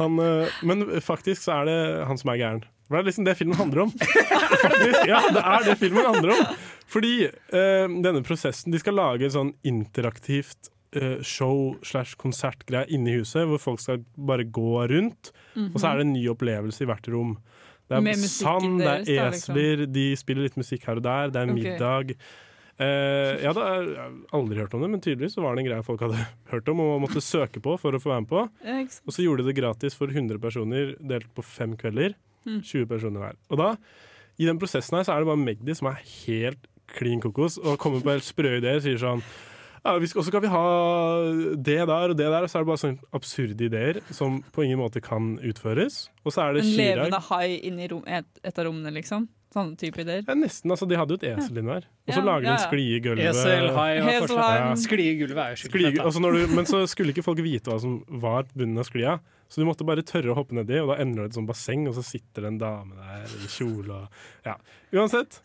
Han, 0.00 0.20
eh, 0.20 0.60
men 0.68 0.86
faktisk 1.04 1.46
så 1.46 1.60
er 1.60 1.70
det 1.70 1.78
han 2.10 2.20
som 2.20 2.34
er 2.34 2.40
gæren. 2.42 2.62
Det 2.90 3.00
er 3.00 3.08
liksom 3.08 3.24
det 3.24 3.36
filmen 3.38 3.56
handler 3.56 3.86
om. 3.86 3.94
Faktisk, 3.96 5.00
ja, 5.08 5.22
det 5.32 5.40
er 5.40 5.66
det 5.70 5.78
filmen 5.80 6.04
handler 6.04 6.34
om. 6.34 6.54
Fordi 6.94 7.14
uh, 7.30 7.88
denne 7.88 8.20
prosessen 8.26 8.74
De 8.74 8.78
skal 8.78 8.98
lage 8.98 9.24
et 9.24 9.32
sånn 9.32 9.54
interaktivt 9.66 10.68
uh, 10.98 11.16
show 11.24 11.78
slash 11.86 12.18
konsertgreie 12.20 12.84
inne 12.92 13.14
i 13.14 13.16
huset, 13.22 13.48
hvor 13.48 13.62
folk 13.62 13.80
skal 13.82 14.04
bare 14.14 14.44
gå 14.44 14.84
rundt. 14.92 15.32
Og 15.72 15.80
så 15.80 15.90
er 15.90 16.02
det 16.02 16.06
en 16.10 16.12
ny 16.18 16.26
opplevelse 16.34 16.84
i 16.84 16.90
hvert 16.90 17.08
rom. 17.08 17.38
Det 17.90 18.00
er 18.00 18.24
sand, 18.30 18.80
det 18.80 18.88
er 18.88 19.30
liksom. 19.34 19.54
esler, 19.58 19.84
de 19.92 20.06
spiller 20.16 20.46
litt 20.46 20.56
musikk 20.56 20.86
her 20.88 21.00
og 21.00 21.04
der, 21.04 21.32
det 21.34 21.42
er 21.42 21.52
middag. 21.52 22.14
Uh, 22.74 23.38
jeg 23.38 23.52
har 23.54 23.90
aldri 24.34 24.58
hørt 24.58 24.72
om 24.74 24.82
det, 24.82 24.88
men 24.90 25.02
tydeligvis 25.04 25.36
så 25.36 25.44
var 25.44 25.54
det 25.54 25.62
en 25.62 25.68
greie 25.68 25.86
folk 25.86 26.00
hadde 26.02 26.24
hørt 26.52 26.70
om 26.72 26.82
og 26.82 27.04
måtte 27.04 27.22
søke 27.22 27.62
på 27.62 27.76
for 27.78 27.94
å 27.94 28.00
få 28.02 28.14
være 28.14 28.24
med 28.24 28.32
på. 28.32 28.44
Og 29.04 29.14
så 29.14 29.26
gjorde 29.26 29.44
de 29.44 29.52
det 29.52 29.58
gratis 29.60 29.98
for 29.98 30.10
100 30.10 30.40
personer 30.42 30.94
delt 30.98 31.28
på 31.36 31.44
fem 31.46 31.76
kvelder. 31.78 32.16
Mm. 32.48 32.60
20 32.60 32.88
personer 32.90 33.22
hver. 33.22 33.40
Og 33.52 33.60
da, 33.60 33.70
i 34.40 34.48
den 34.48 34.58
prosessen 34.60 34.98
her, 34.98 35.06
så 35.06 35.14
er 35.14 35.22
det 35.22 35.30
bare 35.30 35.44
Magdi 35.44 35.76
som 35.76 35.92
er 35.92 36.00
helt 36.24 36.70
klin 36.94 37.22
kokos 37.22 37.56
og 37.62 37.78
kommer 37.80 38.02
på 38.04 38.12
helt 38.12 38.26
sprø 38.26 38.58
ideer. 38.58 38.82
Sier 38.84 39.00
sånn 39.00 39.22
ja, 39.84 39.94
Og 39.94 40.06
så 40.08 40.24
skal 40.26 40.40
vi 40.40 40.48
ha 40.48 40.64
det 41.56 41.78
der 41.86 42.10
og 42.10 42.16
det 42.16 42.26
der. 42.26 42.42
Og 42.46 42.50
så 42.50 42.58
er 42.58 42.64
det 42.64 42.70
bare 42.72 42.82
sånne 42.82 42.98
absurde 43.14 43.66
ideer 43.68 44.00
som 44.14 44.42
på 44.54 44.64
ingen 44.64 44.80
måte 44.80 45.02
kan 45.04 45.34
utføres. 45.44 46.08
Og 46.24 46.32
så 46.32 46.46
er 46.48 46.54
det 46.58 46.64
En 46.64 46.70
Chirag. 46.72 46.96
levende 47.04 47.20
hai 47.30 47.60
inni 47.68 47.88
rom, 47.92 48.04
et, 48.06 48.26
et 48.42 48.58
av 48.58 48.64
rommene, 48.70 48.92
liksom? 48.96 49.28
Sånne 49.54 49.76
type 49.78 50.00
ideer? 50.02 50.24
Ja, 50.26 50.34
nesten. 50.34 50.70
altså 50.74 50.88
De 50.90 50.96
hadde 50.98 51.14
jo 51.14 51.20
et 51.20 51.28
esel 51.30 51.60
inni 51.60 51.70
der. 51.70 51.84
Og 51.86 52.10
så 52.14 52.18
Ja, 52.18 52.24
lager 52.26 52.40
de 52.42 52.48
ja, 52.48 52.56
en 52.56 52.64
sklie 52.64 52.96
i 52.96 53.00
gulvet. 53.04 53.28
Esel, 53.30 53.68
hai 53.76 54.00
var 54.00 54.10
Esel, 54.10 54.26
forslag. 54.26 54.56
Ja. 54.58 54.74
Skli 54.82 55.04
i 55.06 55.14
gulvet 55.20 55.44
er 55.44 55.54
jo 55.54 56.32
du, 56.34 56.54
men 56.56 56.66
så 56.66 56.80
skulle 56.90 57.14
ikke 57.14 57.22
folk 57.22 57.38
vite 57.44 57.70
hva 57.70 57.78
som 57.80 58.00
var 58.08 58.48
bunnen 58.54 58.78
av 58.82 58.88
sklia. 58.88 59.18
Så 59.48 59.60
du 59.60 59.66
måtte 59.68 59.86
bare 59.86 60.02
tørre 60.06 60.32
å 60.32 60.38
hoppe 60.38 60.56
nedi, 60.56 60.80
og 60.82 60.88
da 60.90 60.96
ender 61.02 61.24
det 61.24 61.32
et 61.32 61.36
sånt 61.38 61.48
basseng, 61.50 61.84
og 61.90 61.94
så 61.96 62.02
sitter 62.06 62.42
det 62.46 62.52
en 62.54 62.58
dame 62.62 62.96
der 62.98 63.36
i 63.44 63.50
kjole 63.52 64.00
og 64.04 64.22
Ja. 64.46 64.56
Uansett. 64.94 65.40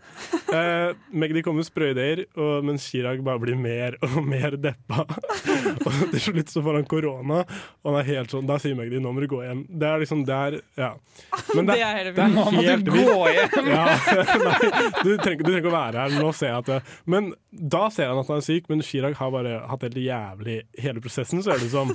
Eh, 0.53 0.91
Magdi 1.09 1.41
kommer 1.41 1.63
med 1.63 1.65
sprø 1.65 1.87
ideer, 1.89 2.19
og, 2.37 2.63
mens 2.67 2.83
Chirag 2.85 3.23
bare 3.25 3.41
blir 3.41 3.57
mer 3.57 3.95
og 4.05 4.19
mer 4.21 4.53
deppa. 4.61 5.05
og 5.85 5.97
til 6.11 6.21
slutt 6.21 6.53
så 6.53 6.61
får 6.61 6.77
han 6.77 6.85
korona, 6.89 7.39
og 7.81 7.89
han 7.89 7.99
er 8.01 8.09
helt 8.11 8.33
sånn 8.35 8.45
Da 8.49 8.59
sier 8.61 8.77
Magdi 8.77 8.99
'nå 9.01 9.13
må 9.13 9.23
du 9.23 9.27
gå 9.31 9.41
hjem'. 9.41 9.65
Det 9.69 9.87
er 9.89 9.99
liksom 10.03 10.25
der 10.27 10.59
Ja. 10.77 10.91
Men 11.55 11.65
Det 11.65 11.79
er 11.81 12.03
det 12.03 12.13
er 12.13 12.13
filmen. 12.13 12.35
Nå 12.35 12.45
må 12.51 12.61
du 12.61 12.91
gå 12.91 13.19
hjem! 13.33 13.69
Ja, 13.73 13.85
nei, 14.37 14.57
du 15.03 15.17
trenger, 15.17 15.43
du 15.43 15.49
trenger 15.49 15.61
ikke 15.63 15.73
å 15.73 15.77
være 15.79 16.03
her. 16.05 16.17
Nå 16.21 16.33
ser 16.33 16.53
jeg 16.53 16.57
at 16.57 16.65
det 16.65 16.81
Men 17.05 17.33
da 17.51 17.89
ser 17.89 18.09
han 18.13 18.19
at 18.21 18.27
han 18.29 18.37
er 18.37 18.45
syk, 18.45 18.69
men 18.69 18.81
Chirag 18.85 19.17
har 19.17 19.31
bare 19.33 19.59
hatt 19.69 19.81
helt 19.87 19.97
jævlig 19.97 20.61
hele 20.77 21.01
prosessen, 21.01 21.41
så 21.41 21.55
er 21.55 21.63
det 21.63 21.71
som 21.73 21.89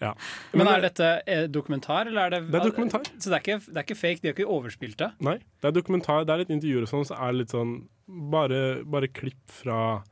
ja. 0.00 0.14
Men 0.52 0.66
er 0.68 0.80
dette 0.80 1.10
eh, 1.26 1.46
dokumentar, 1.48 2.06
eller 2.06 2.26
er 2.26 2.30
det 2.30 2.40
Det 2.50 2.60
er 2.60 2.70
dokumentar. 2.70 3.00
Så 3.18 3.30
det 3.30 3.36
er 3.38 3.44
ikke, 3.44 3.60
det 3.72 3.76
er 3.76 3.86
ikke 3.86 3.96
fake? 4.00 4.20
De 4.22 4.28
har 4.28 4.34
ikke 4.34 4.48
overspilt 4.50 4.96
det? 4.98 5.12
Nei, 5.20 5.38
det 5.60 5.70
er 5.70 5.76
dokumentar, 5.80 6.24
det 6.26 6.34
er 6.34 6.38
litt 6.44 6.50
intervjuer 6.50 6.82
og 6.82 6.88
sånn, 6.88 7.06
så 7.08 7.14
er 7.20 7.32
det 7.32 7.38
litt 7.44 7.54
sånn 7.54 7.76
bare, 8.08 8.84
bare 8.84 9.08
klipp 9.08 9.40
fra, 9.48 10.02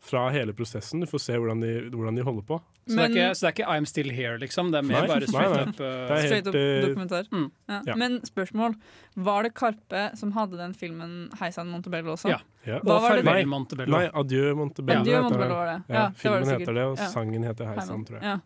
fra 0.00 0.28
hele 0.34 0.52
prosessen. 0.52 1.00
Du 1.00 1.06
får 1.06 1.18
se 1.24 1.38
hvordan 1.38 1.60
de, 1.64 1.70
hvordan 1.94 2.14
de 2.18 2.22
holder 2.26 2.42
på. 2.50 2.58
Så, 2.88 2.96
Men- 2.96 3.12
det 3.12 3.20
er 3.20 3.28
ikke, 3.28 3.34
så 3.36 3.40
det 3.40 3.48
er 3.48 3.54
ikke 3.56 3.70
I'm 3.76 3.86
Still 3.86 4.10
Here, 4.10 4.38
liksom? 4.40 4.70
Det 4.72 4.78
er 4.78 4.82
mer 4.88 5.00
Nei, 5.00 5.08
bare 5.08 5.20
nei, 5.20 5.26
straight 5.28 5.54
nei. 5.56 5.62
up 5.68 5.80
uh, 5.80 6.14
helt, 6.14 6.26
Straight 6.28 6.46
up 6.48 6.54
eh, 6.54 6.86
dokumentar. 6.86 7.26
Mm. 7.32 7.50
Ja. 7.68 7.80
Ja. 7.86 7.96
Men 8.00 8.20
spørsmål. 8.24 8.76
Var 9.28 9.42
det 9.42 9.50
Karpe 9.54 10.16
som 10.16 10.32
hadde 10.32 10.56
den 10.56 10.72
filmen 10.74 11.28
'Heisan 11.36 11.68
Montebello' 11.68 12.14
også? 12.16 12.28
Ja. 12.32 12.38
Ja. 12.64 12.78
Hva 12.80 12.94
Og 12.96 13.02
var 13.02 13.16
det- 13.16 13.24
Nei, 13.24 13.44
Montebello. 13.44 13.92
Nei, 13.92 14.08
Adjø 14.08 14.54
Montebello. 14.56 15.00
Adjø 15.04 15.20
Montebello 15.22 15.54
var 15.54 15.66
det. 15.66 15.82
Ja, 15.88 15.94
Ja, 15.94 16.08
det 16.08 16.08
var 16.08 16.14
filmen 16.22 16.48
det 16.48 16.60
heter 16.60 16.74
det, 16.74 16.84
og 16.84 16.96
Ja. 16.98 17.08
sangen 17.12 17.42
heter 17.44 17.66
Heisan, 17.74 18.04
tror 18.06 18.20
jeg. 18.22 18.40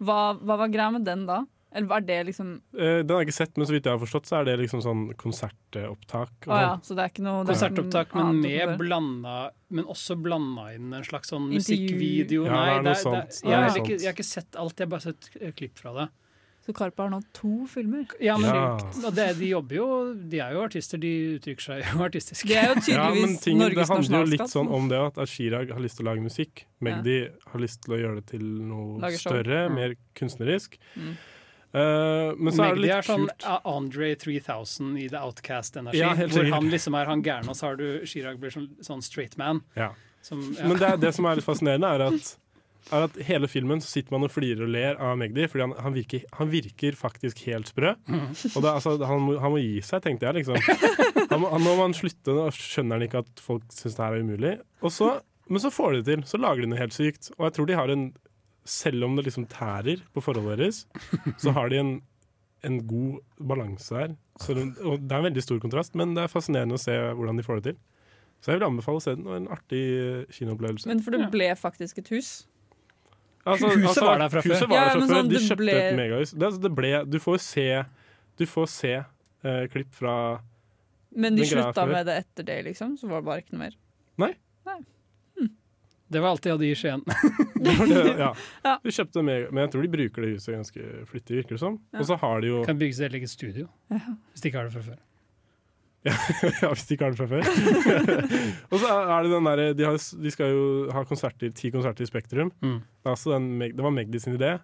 Hva, 0.00 0.38
hva 0.38 0.56
var 0.58 0.68
greia 0.68 0.90
med 0.94 1.04
den 1.04 1.26
da? 1.26 1.44
Eller 1.74 1.86
var 1.86 2.00
det 2.00 2.24
liksom 2.26 2.54
Eh, 2.72 3.02
Den 3.04 3.10
har 3.10 3.20
jeg 3.22 3.28
ikke 3.28 3.36
sett, 3.44 3.56
men 3.58 3.66
så 3.68 3.74
vidt 3.76 3.84
jeg 3.84 3.92
har 3.92 4.00
forstått, 4.00 4.24
så 4.30 4.38
er 4.40 4.44
det 4.48 4.54
liksom 4.62 4.80
sånn 4.80 5.02
konsertopptak. 5.20 6.46
Og 6.48 6.54
ja, 6.56 6.70
så 6.82 6.94
det 6.96 7.04
er 7.04 7.10
ikke 7.12 7.24
noe 7.26 7.42
det 7.44 7.50
er 7.50 7.58
Konsertopptak, 7.58 8.14
men 8.16 8.40
med 8.40 8.72
blanda 8.80 9.34
Men 9.70 9.84
også 9.84 10.16
blanda 10.16 10.70
inn 10.74 10.94
en 10.96 11.04
slags 11.04 11.28
sånn 11.28 11.50
musikkvideo. 11.52 12.46
Ja, 12.48 12.54
Nei, 12.54 12.64
det 12.64 12.72
er 12.72 12.82
noe 12.82 12.82
det 12.82 12.94
er- 12.96 13.02
sånt. 13.02 13.42
det 13.42 13.44
er- 13.44 13.50
jeg, 13.50 13.58
har 13.58 13.76
ikke, 13.82 13.98
jeg 14.00 14.06
har 14.08 14.16
ikke 14.16 14.24
sett 14.30 14.56
alt, 14.56 14.76
jeg 14.78 14.86
har 14.86 14.90
bare 14.96 15.00
sett 15.08 15.28
eh, 15.42 15.52
klipp 15.52 15.76
fra 15.78 15.92
det. 15.98 16.08
Så 16.68 16.74
Karpe 16.76 17.00
har 17.00 17.08
nå 17.08 17.22
to 17.32 17.64
filmer. 17.72 18.04
Ja, 18.20 18.34
men 18.36 18.50
Ja. 18.52 19.10
det, 19.10 19.38
De 19.38 19.46
jobber 19.48 19.76
jo 19.78 19.86
De 20.12 20.40
er 20.44 20.52
jo 20.52 20.60
artister, 20.66 21.00
de 21.00 21.12
uttrykker 21.38 21.64
seg 21.64 21.80
jo 21.80 22.02
artistisk. 22.08 22.44
Det 22.44 22.58
er 22.60 22.74
jo 22.74 22.74
Ja, 22.92 23.06
ting, 23.40 23.56
Norges 23.56 23.88
det 23.88 23.88
handler 23.88 24.18
jo 24.18 24.30
litt 24.34 24.52
sånn 24.52 24.68
om 24.68 24.90
det 24.92 25.00
at 25.00 25.16
Ashirag 25.24 25.72
har 25.72 25.80
lyst 25.80 25.96
til 25.96 26.04
å 26.04 26.10
lage 26.10 26.20
musikk. 26.26 26.66
Magdi 26.84 27.16
har 27.24 27.62
lyst 27.62 27.80
til 27.86 27.96
å 27.96 28.00
gjøre 28.02 28.20
det 28.20 28.26
til 28.34 28.44
noe 28.44 29.12
større, 29.16 29.64
ja. 29.64 29.72
mer 29.72 29.96
kunstnerisk. 30.18 30.76
Mm. 30.94 31.16
Uh, 31.68 32.32
men 32.40 32.52
så 32.52 32.64
er 32.64 32.76
det 32.76 32.84
litt 32.84 32.94
er 32.96 33.04
sånn 33.04 33.26
kult. 33.28 33.48
Andre 33.68 34.10
3000 34.16 34.92
i 35.00 35.08
The 35.12 35.20
Outcast-energi. 35.20 36.00
Ja, 36.00 36.12
hvor 36.16 36.52
han 36.54 36.68
liksom 36.72 36.96
er 36.96 37.08
han 37.10 37.24
gærne, 37.24 37.52
og 37.52 37.56
så 37.56 37.70
har 37.70 37.80
du 37.80 38.04
Chirag 38.08 38.40
blir 38.40 38.52
sånn, 38.52 38.70
sånn 38.84 39.04
straight 39.04 39.36
man. 39.40 39.60
Ja. 39.76 39.90
Som, 40.24 40.40
ja. 40.56 40.68
Men 40.68 40.80
det, 40.80 40.94
det 41.00 41.12
som 41.16 41.28
er 41.28 41.38
litt 41.38 41.46
fascinerende, 41.46 41.90
er 41.96 42.06
at, 42.08 42.32
er 42.92 43.04
at 43.06 43.16
hele 43.28 43.48
filmen 43.50 43.80
så 43.84 43.88
sitter 43.90 44.14
man 44.14 44.24
og 44.26 44.32
flirer 44.32 44.62
og 44.64 44.70
ler 44.72 44.98
av 45.02 45.16
Magdi, 45.20 45.44
fordi 45.50 45.64
han, 45.66 45.74
han, 45.84 45.94
virker, 45.96 46.22
han 46.38 46.50
virker 46.52 46.96
faktisk 46.98 47.42
helt 47.48 47.68
sprø. 47.70 47.94
Mm. 48.08 48.28
Og 48.30 48.60
det, 48.64 48.70
altså, 48.72 48.94
han, 49.08 49.20
må, 49.26 49.36
han 49.42 49.52
må 49.54 49.60
gi 49.62 49.80
seg, 49.84 50.02
tenkte 50.06 50.28
jeg. 50.30 50.40
liksom. 50.40 51.28
Han 51.28 51.44
nå 51.64 51.74
må 51.76 51.82
han 51.84 51.96
slutte, 51.96 52.32
nå 52.34 52.46
skjønner 52.56 52.96
han 52.98 53.06
ikke 53.08 53.20
at 53.24 53.42
folk 53.44 53.66
syns 53.74 53.98
det 53.98 54.04
her 54.06 54.16
er 54.18 54.24
umulig. 54.24 54.54
Og 54.80 54.94
så, 54.94 55.10
men 55.48 55.60
så 55.64 55.70
får 55.74 55.92
de 55.92 56.00
det 56.00 56.06
til. 56.14 56.24
Så 56.30 56.40
lager 56.40 56.64
de 56.64 56.70
noe 56.72 56.80
helt 56.80 56.96
sykt. 56.96 57.28
Og 57.38 57.48
jeg 57.48 57.56
tror 57.58 57.68
de 57.72 57.76
har 57.82 57.92
en 57.94 58.08
Selv 58.68 59.04
om 59.06 59.14
det 59.16 59.22
liksom 59.24 59.46
tærer 59.48 60.02
på 60.12 60.20
forholdet 60.20 60.58
deres, 60.60 60.78
så 61.40 61.54
har 61.56 61.70
de 61.72 61.78
en, 61.80 61.92
en 62.68 62.74
god 62.90 63.20
balanse. 63.48 64.02
Så, 64.42 64.52
det- 64.58 64.74
og 64.84 64.98
det 65.00 65.14
er 65.14 65.22
en 65.22 65.28
veldig 65.30 65.44
stor 65.46 65.60
kontrast, 65.62 65.94
men 65.96 66.12
det 66.16 66.26
er 66.26 66.28
fascinerende 66.32 66.76
å 66.76 66.82
se 66.82 66.92
hvordan 67.16 67.40
de 67.40 67.46
får 67.46 67.62
det 67.62 67.64
til. 67.70 67.78
Så 68.44 68.52
jeg 68.52 68.60
vil 68.60 68.66
anbefale 68.68 69.00
å 69.00 69.02
se 69.06 69.14
den. 69.16 69.24
Det 69.24 69.32
var 69.32 69.40
en 69.40 69.48
artig 69.56 69.80
kinoopplevelse. 70.36 70.86
Men 70.90 71.00
for 71.02 71.16
det 71.16 71.30
ble 71.32 71.48
faktisk 71.58 71.98
et 72.04 72.12
hus. 72.12 72.28
Altså, 73.54 73.70
Huset 73.74 74.02
var 74.04 74.18
der 74.22 74.32
fra 74.32 74.42
før. 74.44 74.54
Ja, 74.54 74.84
fra 74.92 75.00
før. 75.00 75.06
sånn, 75.12 75.30
De 75.30 75.36
det 75.38 75.42
kjøpte 75.46 75.62
ble- 75.64 75.78
et 75.80 75.96
megahus. 75.98 76.34
Det, 76.34 76.44
altså, 76.50 76.62
det 76.66 76.72
ble, 76.76 76.92
du 77.08 77.18
får 77.22 77.40
se, 77.44 77.66
du 78.38 78.46
får 78.46 78.70
se 78.74 78.94
uh, 79.00 79.64
klipp 79.72 79.92
fra 79.96 80.14
Men 81.16 81.36
de 81.38 81.46
slutta 81.48 81.86
med 81.88 82.06
det 82.10 82.20
etter 82.24 82.48
det, 82.50 82.58
liksom? 82.70 82.96
Så 83.00 83.08
var 83.10 83.22
det 83.22 83.30
bare 83.30 83.44
ikke 83.44 83.56
noe 83.56 83.66
mer. 83.66 83.78
Det 86.08 86.20
var 86.20 86.28
alt 86.32 86.42
de 86.42 86.50
hadde 86.50 86.64
i 86.64 86.74
Skien. 86.78 87.02
ja. 88.24 88.30
De 88.64 88.76
Du 88.86 88.92
kjøpte 88.94 89.22
mega, 89.24 89.50
Men 89.52 89.66
jeg 89.66 89.72
tror 89.74 89.84
de 89.84 89.90
bruker 89.92 90.24
det 90.24 90.30
huset 90.36 90.54
ganske 90.56 90.86
flittig, 91.10 91.42
virker 91.42 91.58
det 91.58 91.60
som. 91.60 91.76
Ja. 91.92 92.00
Og 92.00 92.08
så 92.08 92.16
har 92.22 92.40
de 92.40 92.52
jo 92.52 92.62
Kan 92.64 92.80
bygge 92.80 92.96
sitt 92.96 93.12
eget 93.18 93.32
studio. 93.32 93.68
Ja. 93.92 94.00
Hvis 94.32 94.44
de 94.44 94.48
ikke 94.50 94.62
har 94.62 94.70
det 94.70 94.76
fra 94.78 94.84
før. 94.88 94.98
ja, 96.62 96.68
hvis 96.72 96.86
de 96.88 96.96
ikke 96.96 97.06
har 97.08 97.14
det 97.14 97.20
fra 97.20 97.28
før. 97.30 97.42
og 98.72 98.76
så 98.82 98.90
er 98.96 99.26
det 99.26 99.32
den 99.32 99.48
derre 99.48 99.66
de, 99.78 99.86
har- 99.88 99.98
de 100.24 100.32
skal 100.34 100.52
jo 100.54 100.64
ha 100.94 101.02
konserter, 101.08 101.52
ti 101.56 101.70
konserter 101.74 102.06
i 102.06 102.10
Spektrum. 102.10 102.52
Mm. 102.64 102.78
Det, 102.82 103.10
altså 103.14 103.34
den, 103.36 103.48
det 103.64 103.84
var 103.84 103.94
Magdi 103.94 104.20
sin 104.22 104.36
idé, 104.38 104.54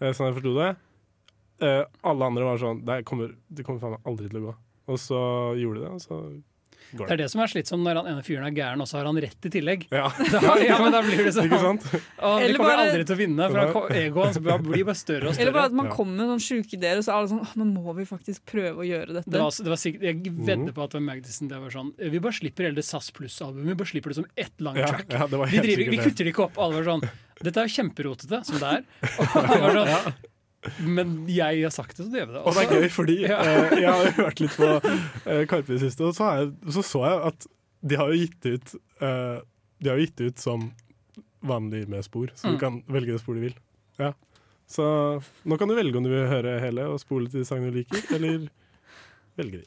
eh, 0.00 0.12
sånn 0.12 0.28
jeg 0.30 0.38
forsto 0.40 0.54
det. 0.58 0.70
Eh, 1.64 1.82
alle 2.06 2.26
andre 2.30 2.44
var 2.46 2.60
sånn 2.62 2.84
Det 2.86 3.00
kommer, 3.08 3.32
det 3.50 3.64
kommer 3.66 3.80
faen 3.82 3.96
meg 3.96 4.04
aldri 4.06 4.28
til 4.30 4.38
å 4.42 4.46
gå. 4.48 4.52
Og 4.94 5.00
så 5.02 5.22
gjorde 5.58 5.80
de 5.80 5.86
det, 5.88 5.94
og 5.96 6.04
så 6.04 6.20
Det 6.88 7.04
er 7.12 7.18
det 7.20 7.26
som 7.28 7.42
er 7.44 7.50
slitsomt 7.52 7.84
når 7.84 7.98
han 8.00 8.06
ene 8.14 8.22
fyren 8.24 8.46
er 8.48 8.54
gæren, 8.56 8.80
og 8.80 8.88
så 8.88 8.96
har 8.96 9.04
han 9.10 9.18
rett 9.20 9.44
i 9.44 9.50
tillegg. 9.52 9.82
Ja. 9.92 10.06
Da, 10.32 10.54
ja, 10.62 10.78
men 10.80 10.94
da 10.94 11.02
blir 11.04 11.20
det 11.26 11.32
sånn 11.36 11.48
Ikke 11.48 11.58
sant? 11.60 11.84
Å, 11.90 12.30
vi 12.40 12.54
kommer 12.56 12.62
bare- 12.70 12.84
aldri 12.86 13.04
til 13.08 13.16
å 13.16 13.18
vinne, 13.18 13.48
for 13.52 13.92
egoet 13.92 14.38
hans 14.38 14.38
blir 14.64 14.84
bare 14.88 14.96
større 14.96 15.28
og 15.28 15.34
større. 15.34 15.42
Eller 15.44 15.52
bare 15.58 15.68
at 15.68 15.76
man 15.76 15.90
kommer 15.92 16.14
med 16.22 16.30
noen 16.32 16.40
sjuke 16.42 16.72
ideer, 16.78 17.00
og 17.00 17.04
så 17.04 17.12
er 17.12 17.18
alle 17.20 17.32
sånn 17.34 17.44
Nå 17.58 17.66
må 17.84 17.94
vi 17.98 18.06
faktisk 18.08 18.44
prøve 18.48 18.80
å 18.84 18.86
gjøre 18.88 19.18
dette. 19.18 19.28
Det 19.34 19.42
var, 19.42 19.52
det 19.68 19.72
var 19.74 19.80
sikkert, 19.82 20.06
jeg 20.08 20.32
vedder 20.48 20.72
på 20.78 20.86
at 20.86 20.94
det 20.94 21.00
var 21.00 21.06
Magdisen. 21.10 21.50
Det 21.52 21.60
var 21.66 21.74
sånn 21.76 21.92
Vi 21.98 22.22
bare 22.24 22.38
slipper 22.40 22.68
hele 22.70 22.78
det 22.80 22.86
SAS 22.88 23.10
Pluss-albumet. 23.18 23.68
Vi 23.74 23.78
bare 23.82 23.92
slipper 23.92 24.14
det 24.14 24.18
som 24.22 24.28
ett 24.46 24.64
langt 24.64 24.80
track. 24.86 25.06
ja, 25.12 25.26
det 25.28 25.42
var 25.42 25.52
vi, 25.52 25.60
driver, 25.68 25.92
vi 25.92 26.00
kutter 26.06 26.24
det 26.28 26.32
ikke 26.34 26.46
opp. 26.48 26.58
Alle 26.64 26.80
var 26.80 26.88
sånn 26.94 27.04
Dette 27.38 27.60
er 27.62 27.68
jo 27.68 27.76
kjemperotete, 27.76 28.40
som 28.48 28.58
det 28.58 28.72
er. 28.78 28.88
Og 29.20 29.36
han 29.36 29.62
var 29.62 29.76
sånn, 29.78 30.16
Men 30.82 31.12
jeg 31.30 31.62
har 31.62 31.70
sagt 31.70 31.96
det, 31.96 32.04
så 32.06 32.10
det 32.12 32.18
gjør 32.22 32.26
vi 32.30 32.34
det. 32.34 32.40
Og 32.42 32.54
det 32.56 32.62
er 32.64 32.72
gøy, 32.80 32.88
fordi 32.90 33.16
Ja. 33.22 33.36
eh, 33.42 33.76
jeg 33.78 33.92
har 33.92 34.10
hørt 34.16 34.40
litt 34.42 34.56
på 34.58 34.70
eh, 35.30 35.44
Karpe 35.46 35.70
i 35.70 35.76
det 35.76 35.80
siste, 35.84 36.04
og 36.08 36.14
så, 36.16 36.24
har 36.24 36.40
jeg, 36.42 36.52
så 36.74 36.82
så 36.82 37.02
jeg 37.06 37.20
at 37.30 37.46
de 37.88 37.96
har 38.00 38.10
jo 38.10 38.18
gitt 38.24 38.48
ut 38.56 38.72
eh, 39.06 39.36
De 39.80 39.88
har 39.92 39.96
jo 40.00 40.04
gitt 40.08 40.20
ut 40.26 40.38
som 40.42 40.64
vanlig 41.46 41.84
med 41.88 42.02
spor, 42.02 42.32
så 42.34 42.48
Mm. 42.48 42.52
du 42.56 42.58
kan 42.58 42.82
velge 42.90 43.12
det 43.14 43.20
spor 43.22 43.34
du 43.38 43.40
vil. 43.46 43.54
Ja. 44.00 44.12
Så 44.66 44.82
nå 45.46 45.56
kan 45.58 45.68
du 45.70 45.74
velge 45.78 45.96
om 45.96 46.02
du 46.04 46.10
vil 46.10 46.26
høre 46.28 46.58
hele 46.60 46.88
og 46.90 46.98
spole 47.00 47.30
til 47.30 47.44
sangene 47.46 47.70
du 47.70 47.78
liker, 47.78 48.02
eller 48.16 48.48
velge 49.38 49.62
de. 49.62 49.64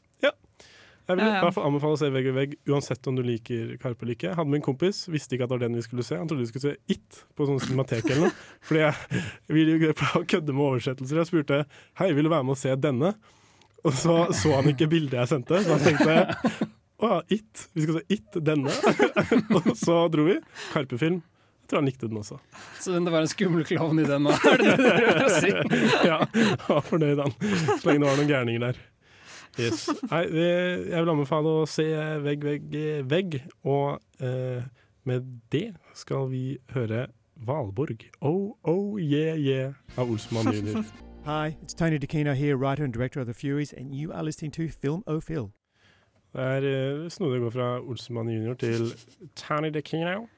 Ja. 1.12 1.18
Jeg 1.18 1.20
vil 1.20 1.28
Ja, 1.28 1.34
ja. 1.34 1.42
i 1.42 1.46
hvert 1.46 1.58
fall 1.58 1.68
anbefale 1.68 1.98
å 1.98 2.00
se 2.02 2.10
Vegg 2.14 2.30
i 2.32 2.34
vegg, 2.36 2.56
uansett 2.72 3.08
om 3.12 3.18
du 3.18 3.24
liker 3.26 3.76
Karpe 3.82 4.06
eller 4.06 4.16
ikke. 4.16 4.34
Hadde 4.38 4.54
min 4.54 4.64
kompis, 4.66 5.04
visste 5.12 5.36
ikke 5.36 5.48
at 5.48 5.52
det 5.52 5.58
var 5.58 5.64
den 5.66 5.76
vi 5.80 5.84
skulle 5.86 6.06
se. 6.08 6.18
Han 6.20 6.30
trodde 6.30 6.46
vi 6.46 6.50
skulle 6.52 6.72
se 6.72 6.96
It 6.96 7.22
på 7.36 7.48
sånn 7.50 7.62
cinematek 7.64 8.08
eller 8.10 8.28
noe. 8.30 8.34
Fordi 8.70 8.84
jeg 8.86 9.24
ville 9.58 9.78
jo 9.78 9.94
kødde 10.36 10.56
med 10.56 10.66
oversettelser. 10.70 11.22
Jeg 11.24 11.32
spurte 11.32 11.64
hei, 12.02 12.12
vil 12.16 12.30
du 12.30 12.34
være 12.34 12.48
med 12.48 12.56
å 12.56 12.62
se 12.62 12.76
denne? 12.80 13.16
Og 13.82 13.96
så 13.98 14.16
så 14.38 14.54
han 14.60 14.70
ikke 14.70 14.88
bildet 14.92 15.18
jeg 15.18 15.30
sendte, 15.32 15.58
så 15.66 15.74
han 15.74 15.82
tenkte 15.82 16.70
å 17.02 17.16
ja, 17.16 17.22
It. 17.34 17.68
Vi 17.74 17.82
skal 17.88 17.98
se 17.98 18.04
It, 18.14 18.40
denne. 18.46 18.70
og 19.58 19.72
så 19.80 20.04
dro 20.14 20.28
vi. 20.28 20.38
Karpe-film. 20.72 21.22
Jeg 21.62 21.72
tror 21.72 21.80
han 21.82 21.88
likte 21.88 22.08
den 22.12 22.20
også. 22.20 22.38
Så 22.84 22.94
det 22.94 23.14
var 23.14 23.24
en 23.24 23.32
skummel 23.32 23.64
klovn 23.66 24.02
i 24.04 24.06
den 24.06 24.26
òg, 24.28 24.44
er 24.52 24.60
det 24.60 24.74
det 24.76 24.78
du 24.78 24.90
prøver 24.92 25.24
å 25.24 25.34
si? 25.40 25.52
ja, 26.10 26.18
han 26.28 26.76
var 26.76 26.84
fornøyd, 26.90 27.22
han. 27.24 27.34
Så 27.80 27.88
lenge 27.88 28.04
det 28.04 28.10
var 28.10 28.20
noen 28.20 28.30
gærninger 28.30 28.66
der. 28.68 28.82
Yes. 29.60 29.90
Nei, 30.12 30.26
jeg 30.32 31.02
vil 31.02 31.12
anbefale 31.12 31.56
å 31.62 31.66
se 31.70 31.86
Vegg, 32.24 32.46
vegg, 32.46 32.78
vegg. 33.10 33.40
Og 33.68 34.00
eh, 34.24 34.64
med 35.04 35.28
det 35.52 35.74
skal 35.98 36.30
vi 36.32 36.58
høre 36.76 37.08
Valborg. 37.36 38.06
Oh, 38.22 38.56
oh, 38.64 39.00
yeah, 39.02 39.36
yeah 39.36 39.74
av 39.98 40.12
Olsmann 40.12 40.54
jr. 40.54 40.84
Hi, 41.26 41.56
it's 41.62 41.74
Tony 41.74 42.00
DeCino 42.00 42.34
here, 42.34 42.58
writer 42.58 42.84
and 42.84 42.94
director 42.94 43.20
of 43.20 43.28
The 43.28 43.34
Furies, 43.34 43.74
and 43.74 43.94
you 43.94 44.12
are 44.12 44.24
listening 44.24 44.52
to 44.52 44.70
Film 44.70 45.04
O'Phil. 45.08 45.52
Det 46.34 46.42
er 46.42 46.66
eh, 46.66 47.10
snodig 47.12 47.42
å 47.42 47.44
gå 47.44 47.50
fra 47.54 47.68
Olsmann 47.82 48.30
jr. 48.32 48.56
til 48.56 48.94
Tony 49.36 49.70
DeCino. 49.70 50.30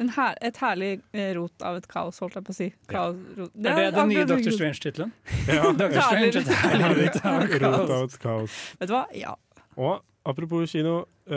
En 0.00 0.08
her, 0.16 0.34
et 0.40 0.56
herlig 0.62 0.90
eh, 1.12 1.32
rot 1.36 1.62
av 1.66 1.76
et 1.76 1.86
kaos, 1.90 2.18
holdt 2.24 2.38
jeg 2.38 2.44
på 2.46 2.52
å 2.54 2.56
si. 2.56 2.68
Kaos, 2.88 3.16
rot. 3.36 3.50
Er 3.60 3.76
det 3.76 3.88
den 3.98 4.08
nye 4.14 4.24
Dr. 4.30 4.50
Strange-tittelen? 4.56 5.10
Ja. 5.50 5.72
Dr. 5.76 6.00
Strange, 6.00 6.40
et 6.40 6.52
herlig 6.56 7.08
rot 7.10 7.18
av 7.20 7.88
kaos. 7.90 8.14
et 8.14 8.22
kaos. 8.22 8.60
Vet 8.80 8.88
du 8.88 8.94
hva? 8.96 9.02
Ja. 9.18 9.34
Og 9.76 10.00
apropos 10.30 10.72
kino, 10.72 10.94
eh, 11.28 11.36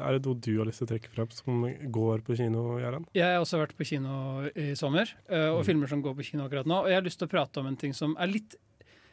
er 0.00 0.16
det 0.16 0.22
noe 0.26 0.38
du 0.38 0.52
har 0.58 0.66
lyst 0.70 0.80
til 0.82 0.86
å 0.88 0.90
trekke 0.94 1.10
frem 1.14 1.28
som 1.34 1.66
går 1.98 2.22
på 2.26 2.36
kino, 2.38 2.78
Gjerand? 2.80 3.10
Jeg 3.18 3.26
har 3.26 3.42
også 3.42 3.60
vært 3.60 3.74
på 3.78 3.86
kino 3.90 4.46
i 4.54 4.70
sommer, 4.78 5.10
eh, 5.28 5.48
og 5.50 5.60
Mm. 5.62 5.66
filmer 5.72 5.88
som 5.92 6.02
går 6.02 6.14
på 6.20 6.24
kino 6.30 6.46
akkurat 6.48 6.66
nå. 6.66 6.82
Og 6.84 6.88
jeg 6.88 6.94
har 7.00 7.06
lyst 7.06 7.18
til 7.18 7.28
å 7.28 7.34
prate 7.34 7.58
om 7.60 7.66
en 7.66 7.76
ting 7.76 7.92
som 7.94 8.16
er 8.18 8.26
litt 8.30 8.56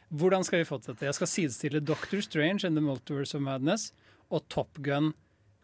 Hvordan 0.08 0.40
skal 0.42 0.62
vi 0.62 0.64
få 0.64 0.78
til 0.80 0.94
dette? 0.94 1.04
Jeg 1.04 1.14
skal 1.18 1.26
sidestille 1.28 1.80
Doctor 1.84 2.22
Strange 2.24 2.64
and 2.64 2.74
the 2.74 2.80
Multiverse 2.80 3.34
of 3.36 3.42
Madness 3.44 3.90
og 4.32 4.46
Top 4.48 4.78
Gun 4.80 5.10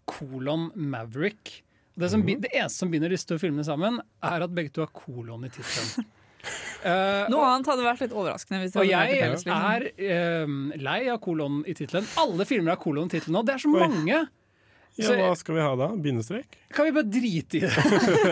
kolon 0.07 0.67
Maverick. 0.77 1.64
Det, 1.97 2.09
som, 2.11 2.22
bi- 2.26 2.38
det 2.42 2.51
eneste 2.53 2.82
som 2.82 2.90
binder 2.90 3.12
disse 3.12 3.26
to 3.30 3.36
filmene 3.38 3.64
sammen, 3.66 4.01
er 4.26 4.45
at 4.47 4.55
begge 4.55 4.72
to 4.74 4.82
har 4.82 4.90
kolon 4.95 5.45
i 5.47 5.51
tittelen. 5.55 6.07
Uh, 6.84 7.24
Noe 7.32 7.38
og- 7.38 7.51
annet 7.53 7.68
hadde 7.70 7.84
vært 7.86 8.03
litt 8.05 8.14
overraskende. 8.16 8.62
Hvis 8.64 8.74
og 8.80 8.88
jeg 8.88 9.20
liksom. 9.22 9.53
er 9.55 9.86
uh, 9.95 10.57
lei 10.82 10.97
av 11.12 11.20
kolon 11.24 11.61
i 11.70 11.76
tittelen. 11.78 12.09
Alle 12.20 12.47
filmer 12.51 12.74
har 12.74 12.80
kolon 12.82 13.07
i 13.07 13.14
tittelen 13.14 13.38
nå. 13.38 13.45
Det 13.47 13.55
er 13.57 13.62
så 13.62 13.70
Oi. 13.72 13.84
mange! 13.86 14.24
Ja, 14.95 15.07
Så- 15.09 15.14
hva 15.18 15.30
skal 15.38 15.57
vi 15.57 15.62
ha 15.64 15.70
da? 15.78 15.88
Bindestrek? 15.99 16.59
Kan 16.74 16.86
vi 16.86 16.92
bare 16.95 17.09
drite 17.11 17.59
i 17.59 17.62
det? 17.64 17.72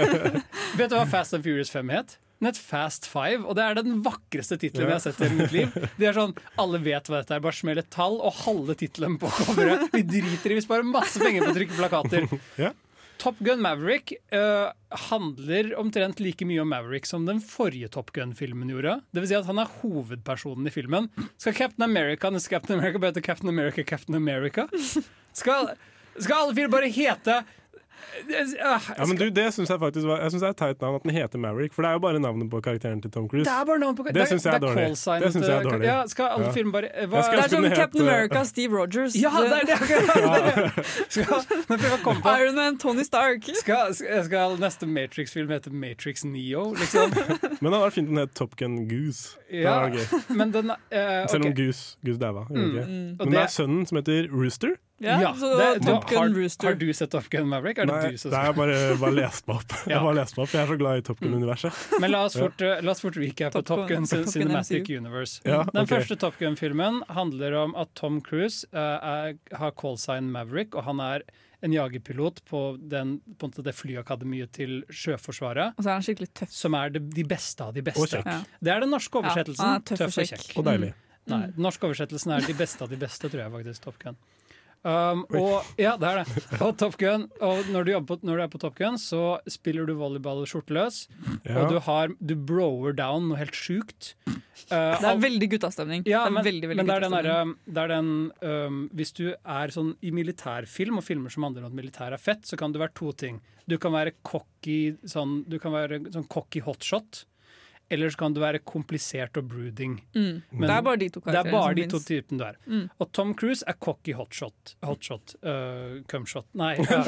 Vet 0.79 0.93
du 0.93 0.95
hva 0.99 1.07
Fast 1.11 1.35
and 1.35 1.43
Furious 1.47 1.71
5 1.75 1.89
het? 1.91 2.19
Den 2.43 2.49
het 2.51 2.59
Fast 2.59 3.07
Five, 3.07 3.45
og 3.47 3.55
det 3.59 3.63
er 3.65 3.77
den 3.79 4.01
vakreste 4.03 4.57
tittelen 4.59 4.89
jeg 4.91 4.95
har 4.99 5.03
sett 5.03 5.21
i 5.23 5.29
mitt 5.31 5.53
liv. 5.55 5.75
Det 5.99 6.09
er 6.11 6.15
sånn, 6.17 6.33
Alle 6.59 6.79
vet 6.83 7.07
hva 7.11 7.21
dette 7.21 7.35
er, 7.37 7.43
bare 7.43 7.55
smell 7.55 7.79
et 7.83 7.91
tall 7.95 8.17
og 8.19 8.35
halve 8.45 8.75
tittelen 8.79 9.15
på 9.23 9.31
coveret. 9.31 9.89
Vi 9.95 10.03
driter 10.07 10.51
i, 10.55 10.57
vi 10.59 10.65
sparer 10.65 10.87
masse 10.87 11.23
penger 11.23 11.47
på 11.47 11.53
å 11.53 11.59
trykke 11.59 11.79
plakater. 11.79 12.27
Ja. 12.59 12.73
Top 13.19 13.39
Gun 13.39 13.61
Maverick 13.63 14.13
uh, 14.35 14.73
handler 15.11 15.73
omtrent 15.79 16.21
like 16.21 16.45
mye 16.47 16.61
om 16.63 16.71
Maverick 16.73 17.07
som 17.07 17.27
den 17.27 17.41
forrige 17.45 17.89
Top 17.93 18.11
Gun-filmen 18.13 18.71
gjorde. 18.73 18.99
Det 19.13 19.23
vil 19.23 19.31
si 19.31 19.39
at 19.39 19.47
han 19.47 19.61
er 19.63 19.71
hovedpersonen 19.81 20.67
i 20.67 20.75
filmen. 20.75 21.09
Skal 21.39 21.55
Captain 21.55 21.87
America 21.87 22.31
Captain 22.49 22.79
America 22.79 23.21
Captain 23.21 23.49
America 23.49 23.85
Captain 23.85 24.19
America? 24.19 24.69
Skal, 25.33 25.71
skal 26.19 26.37
alle 26.37 26.57
fire 26.59 26.73
bare 26.73 26.91
hete 26.93 27.39
Ja, 28.29 29.07
men 29.07 29.17
du, 29.17 29.31
Det 29.31 29.47
syns 29.55 29.71
jeg 29.71 29.81
faktisk 29.81 30.07
var 30.07 30.21
Jeg 30.23 30.31
synes 30.31 30.43
det 30.43 30.49
er 30.49 30.55
et 30.55 30.57
teit 30.61 30.81
navn 30.85 30.95
at 30.99 31.03
den 31.07 31.11
heter 31.17 31.39
Maverick, 31.39 31.73
for 31.75 31.83
det 31.83 31.89
er 31.89 31.93
jo 31.99 32.03
bare 32.05 32.21
navnet 32.21 32.51
på 32.53 32.61
karakteren 32.65 33.01
til 33.03 33.11
Tom 33.11 33.29
Cruise. 33.29 33.45
Det 33.49 33.53
er 33.53 33.65
bare 33.69 33.79
navnet 33.83 33.97
på 34.01 34.05
Det 34.15 34.29
syns 34.29 34.45
jeg 34.47 34.55
er 34.55 34.59
dårlig. 34.65 34.89
Det 35.25 35.31
synes 35.33 35.49
jeg 35.49 35.57
er 35.57 35.63
dårlig. 35.69 35.87
Ja, 35.87 35.99
skal 36.07 36.25
alle 36.35 36.47
Ja. 36.47 36.53
filmer 36.53 36.73
bare 36.73 37.07
hva, 37.07 37.23
Det 37.23 37.39
er 37.45 37.49
som 37.49 37.63
den 37.63 37.71
het, 37.73 37.79
Captain 37.79 38.07
eh, 38.07 38.15
America, 38.15 38.45
Steve 38.45 38.77
Rogers. 38.79 39.17
Ja, 39.17 39.31
det 39.31 39.53
er 39.53 39.65
det 39.67 39.77
Ja. 41.17 42.37
Iron 42.43 42.55
Man, 42.55 42.79
Tony 42.79 43.03
Stark. 43.05 43.43
skal, 43.55 43.95
skal 43.95 44.57
neste 44.61 44.87
Matrix-film 44.87 45.51
hete 45.51 45.71
Matrix 45.73 46.25
Neo, 46.25 46.73
liksom? 46.79 47.11
Men 47.61 47.71
det 47.71 47.73
hadde 47.73 47.85
vært 47.87 47.97
fint 47.97 48.09
om 48.09 48.15
den 48.17 48.23
het 48.27 48.35
Top 48.39 48.57
Gun 48.57 48.79
Goose. 48.89 49.37
Ja, 49.53 49.89
den 49.89 50.73
eh, 50.91 51.27
Selv 51.31 51.47
om. 51.47 51.55
Goose, 51.57 51.97
Goose 52.05 52.21
daua. 52.21 52.47
Mm? 52.51 52.57
Mm, 52.57 52.83
Men 52.87 53.17
det 53.19 53.31
det- 53.31 53.43
er 53.43 53.53
sønnen 53.53 53.87
som 53.89 53.97
heter 54.01 54.29
Rooster. 54.33 54.77
Ja, 55.03 55.33
så 55.35 55.51
det- 55.59 55.83
Top 55.87 56.09
Gun 56.09 56.35
Rooster. 56.37 56.69
Har 56.71 56.75
du 56.81 56.87
sett 56.93 57.11
Top 57.11 57.29
Gun 57.31 57.49
Maverick? 57.51 57.79
Er 57.79 57.87
det 57.91 57.95
Nei, 57.95 58.11
du 58.15 58.19
som 58.23 58.31
det 58.31 58.39
er 58.39 58.45
jeg 58.51 58.57
bare, 58.57 58.79
bare 59.03 59.17
lest 59.19 59.47
meg 59.49 59.57
opp. 59.57 59.77
Jeg 59.93 60.01
bare 60.07 60.15
lest 60.15 60.37
meg 60.37 60.45
opp, 60.47 60.53
jeg 60.55 60.63
er 60.63 60.73
så 60.73 60.79
glad 60.79 60.99
i 61.03 61.07
Top 61.11 61.21
Gun-universet. 61.21 61.79
Men 62.05 62.11
la 62.15 62.25
oss 62.29 62.37
fort, 62.39 62.61
eh, 62.63 62.81
la 62.87 62.91
oss 62.95 63.01
fort 63.05 63.17
recap 63.21 63.53
på 63.53 63.63
Top 63.63 63.67
Top 63.67 63.83
Top 63.83 63.89
Gun 63.91 64.07
Cinematic 64.07 64.87
MCU. 64.87 64.97
Universe. 65.03 65.41
Ja, 65.45 65.63
Den 65.75 65.87
første 65.91 66.17
Top 66.19 66.39
Gun-filmen 66.39 67.03
handler 67.09 67.59
om 67.65 67.75
at 67.75 67.93
Tom 67.99 68.21
Cruise 68.23 68.67
uh, 68.73 68.99
er, 69.03 69.35
har 69.59 69.73
callsign 69.79 70.31
Maverick, 70.33 70.75
og 70.79 70.85
han 70.85 71.01
er 71.01 71.27
en 71.63 71.73
jagerpilot 71.73 72.41
på, 72.51 72.61
den, 72.91 73.21
på 73.39 73.49
det 73.63 73.75
flyakademiet 73.79 74.51
til 74.57 74.81
Sjøforsvaret. 74.91 75.77
Og 75.79 75.85
så 75.85 75.93
er 75.93 75.99
han 76.01 76.03
skikkelig 76.03 76.31
tøff. 76.35 76.51
Som 76.51 76.75
er 76.75 76.91
de, 76.91 77.03
de 77.15 77.25
beste 77.29 77.63
av 77.63 77.71
de 77.77 77.85
Og 77.85 77.87
beste. 77.93 78.19
kjekk. 78.19 78.27
Ja. 78.27 78.59
Det 78.59 78.73
er 78.75 78.83
den 78.83 78.91
norske 78.91 79.21
oversettelsen. 79.21 79.69
Ja, 79.71 79.79
tøff 79.79 80.01
og 80.01 80.11
tøff 80.11 80.19
og 80.25 80.31
kjekk. 80.33 80.49
Og 80.59 80.67
deilig. 80.67 80.93
Nei, 81.31 81.45
den 81.55 81.63
norske 81.63 81.87
oversettelsen 81.87 82.33
er 82.35 82.47
de 82.49 82.55
beste 82.59 82.83
av 82.83 82.91
de 82.91 82.99
beste, 82.99 83.31
tror 83.31 83.45
jeg 83.45 83.53
faktisk. 83.55 83.85
Top 83.85 83.99
Gun. 84.03 84.19
Um, 84.83 85.23
og, 85.39 85.69
ja, 85.79 85.93
det 86.01 86.09
er 86.09 86.21
det. 86.23 86.45
Og 86.65 86.73
Top 86.81 86.97
Gun, 86.99 87.29
og 87.45 87.69
når 87.71 87.87
du, 87.87 87.93
på, 88.07 88.17
når 88.27 88.41
du 88.41 88.43
er 88.43 88.51
på 88.51 88.61
Top 88.63 88.75
Gun, 88.81 88.99
så 88.99 89.39
spiller 89.51 89.87
du 89.87 89.95
volleyball 90.01 90.43
skjorteløs. 90.49 91.05
Ja. 91.47 91.63
Og 91.63 91.71
du, 91.71 91.79
har, 91.87 92.15
du 92.19 92.35
brower 92.35 92.97
down 92.99 93.29
noe 93.31 93.39
helt 93.39 93.55
sjukt. 93.55 94.15
Uh, 94.27 94.99
Det 94.99 95.09
er 95.13 95.23
veldig 95.23 95.49
guttastemning. 95.55 96.05
ja, 96.07 96.25
det 96.25 96.33
er 96.33 96.37
men, 96.39 96.47
veldig, 96.49 96.71
veldig 96.73 96.83
men 96.83 96.91
det 96.91 96.99
er 96.99 97.29
den 97.29 97.55
det 97.67 97.83
er 97.83 97.91
den 97.91 98.11
um, 98.43 98.83
Hvis 98.95 99.15
du 99.17 99.25
er 99.33 99.73
sånn 99.75 99.95
i 100.03 100.13
militærfilm 100.15 101.01
og 101.01 101.07
filmer 101.07 101.33
som 101.35 101.47
handler 101.47 101.67
om 101.67 101.73
at 101.73 101.79
militær 101.79 102.15
er 102.15 102.23
fett, 102.23 102.47
så 102.49 102.59
kan 102.59 102.75
det 102.75 102.83
være 102.83 102.97
to 102.99 103.13
ting. 103.15 103.41
Du 103.71 103.79
kan 103.79 103.95
være 103.95 104.17
cocky 104.27 104.97
sånn, 105.07 105.45
du 105.47 105.59
kan 105.63 105.75
være 105.75 106.03
sånn 106.11 106.27
cocky 106.31 106.63
hotshot. 106.67 107.25
Eller 107.93 108.11
så 108.15 108.17
kan 108.25 108.35
du 108.35 108.41
være 108.43 108.59
komplisert 108.65 109.37
og 109.37 109.47
brooding. 109.53 109.99
Mm. 110.17 110.41
Men 110.51 110.67
det 110.69 110.75
er 110.79 110.83
bare 110.89 111.01
de 111.03 111.09
to 111.13 111.21
Det 111.27 111.39
er 111.43 111.51
bare 111.53 111.75
de 111.79 111.87
to 111.93 112.01
typene 112.01 112.41
du 112.41 112.45
er. 112.49 112.57
Mm. 112.67 112.87
Og 112.99 113.13
Tom 113.13 113.35
Cruise 113.37 113.65
er 113.69 113.77
cocky 113.79 114.15
hotshot. 114.17 114.75
Hotshot. 114.83 115.37
Uh, 115.45 116.01
cumshot. 116.11 116.49
Nei. 116.59 116.75
ja. 116.83 117.03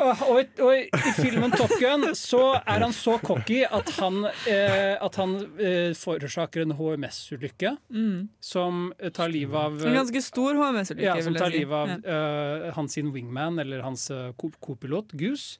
Uh, 0.00 0.20
og, 0.32 0.38
i- 0.40 0.62
og 0.64 0.70
i, 0.78 0.84
filmen 1.18 1.52
Top 1.52 1.72
Gun 1.76 2.06
så 2.16 2.38
er 2.62 2.80
han 2.86 2.94
så 2.96 3.18
cocky 3.20 3.58
at 3.68 3.90
han, 3.98 4.22
eh, 4.48 4.94
at 4.96 5.18
han 5.20 5.34
eh, 5.60 5.90
forårsaker 5.98 6.62
en 6.64 6.72
HMS-ulykke 6.78 7.74
Mm. 7.92 8.28
som 8.40 8.94
tar 9.12 9.28
livet 9.28 9.58
av 9.60 9.76
En 9.84 9.98
ganske 9.98 10.22
stor 10.24 10.56
HMS-ulykke, 10.56 11.04
ja, 11.04 11.18
som 11.20 11.36
tar 11.36 11.52
livet 11.52 11.76
av 11.76 11.92
Ja. 12.00 12.72
hans 12.78 12.96
sin 12.96 13.12
wingman, 13.12 13.58
eller 13.60 13.82
hans 13.84 14.08
uh, 14.10 14.30
kopilot, 14.38 15.12
Goose. 15.12 15.58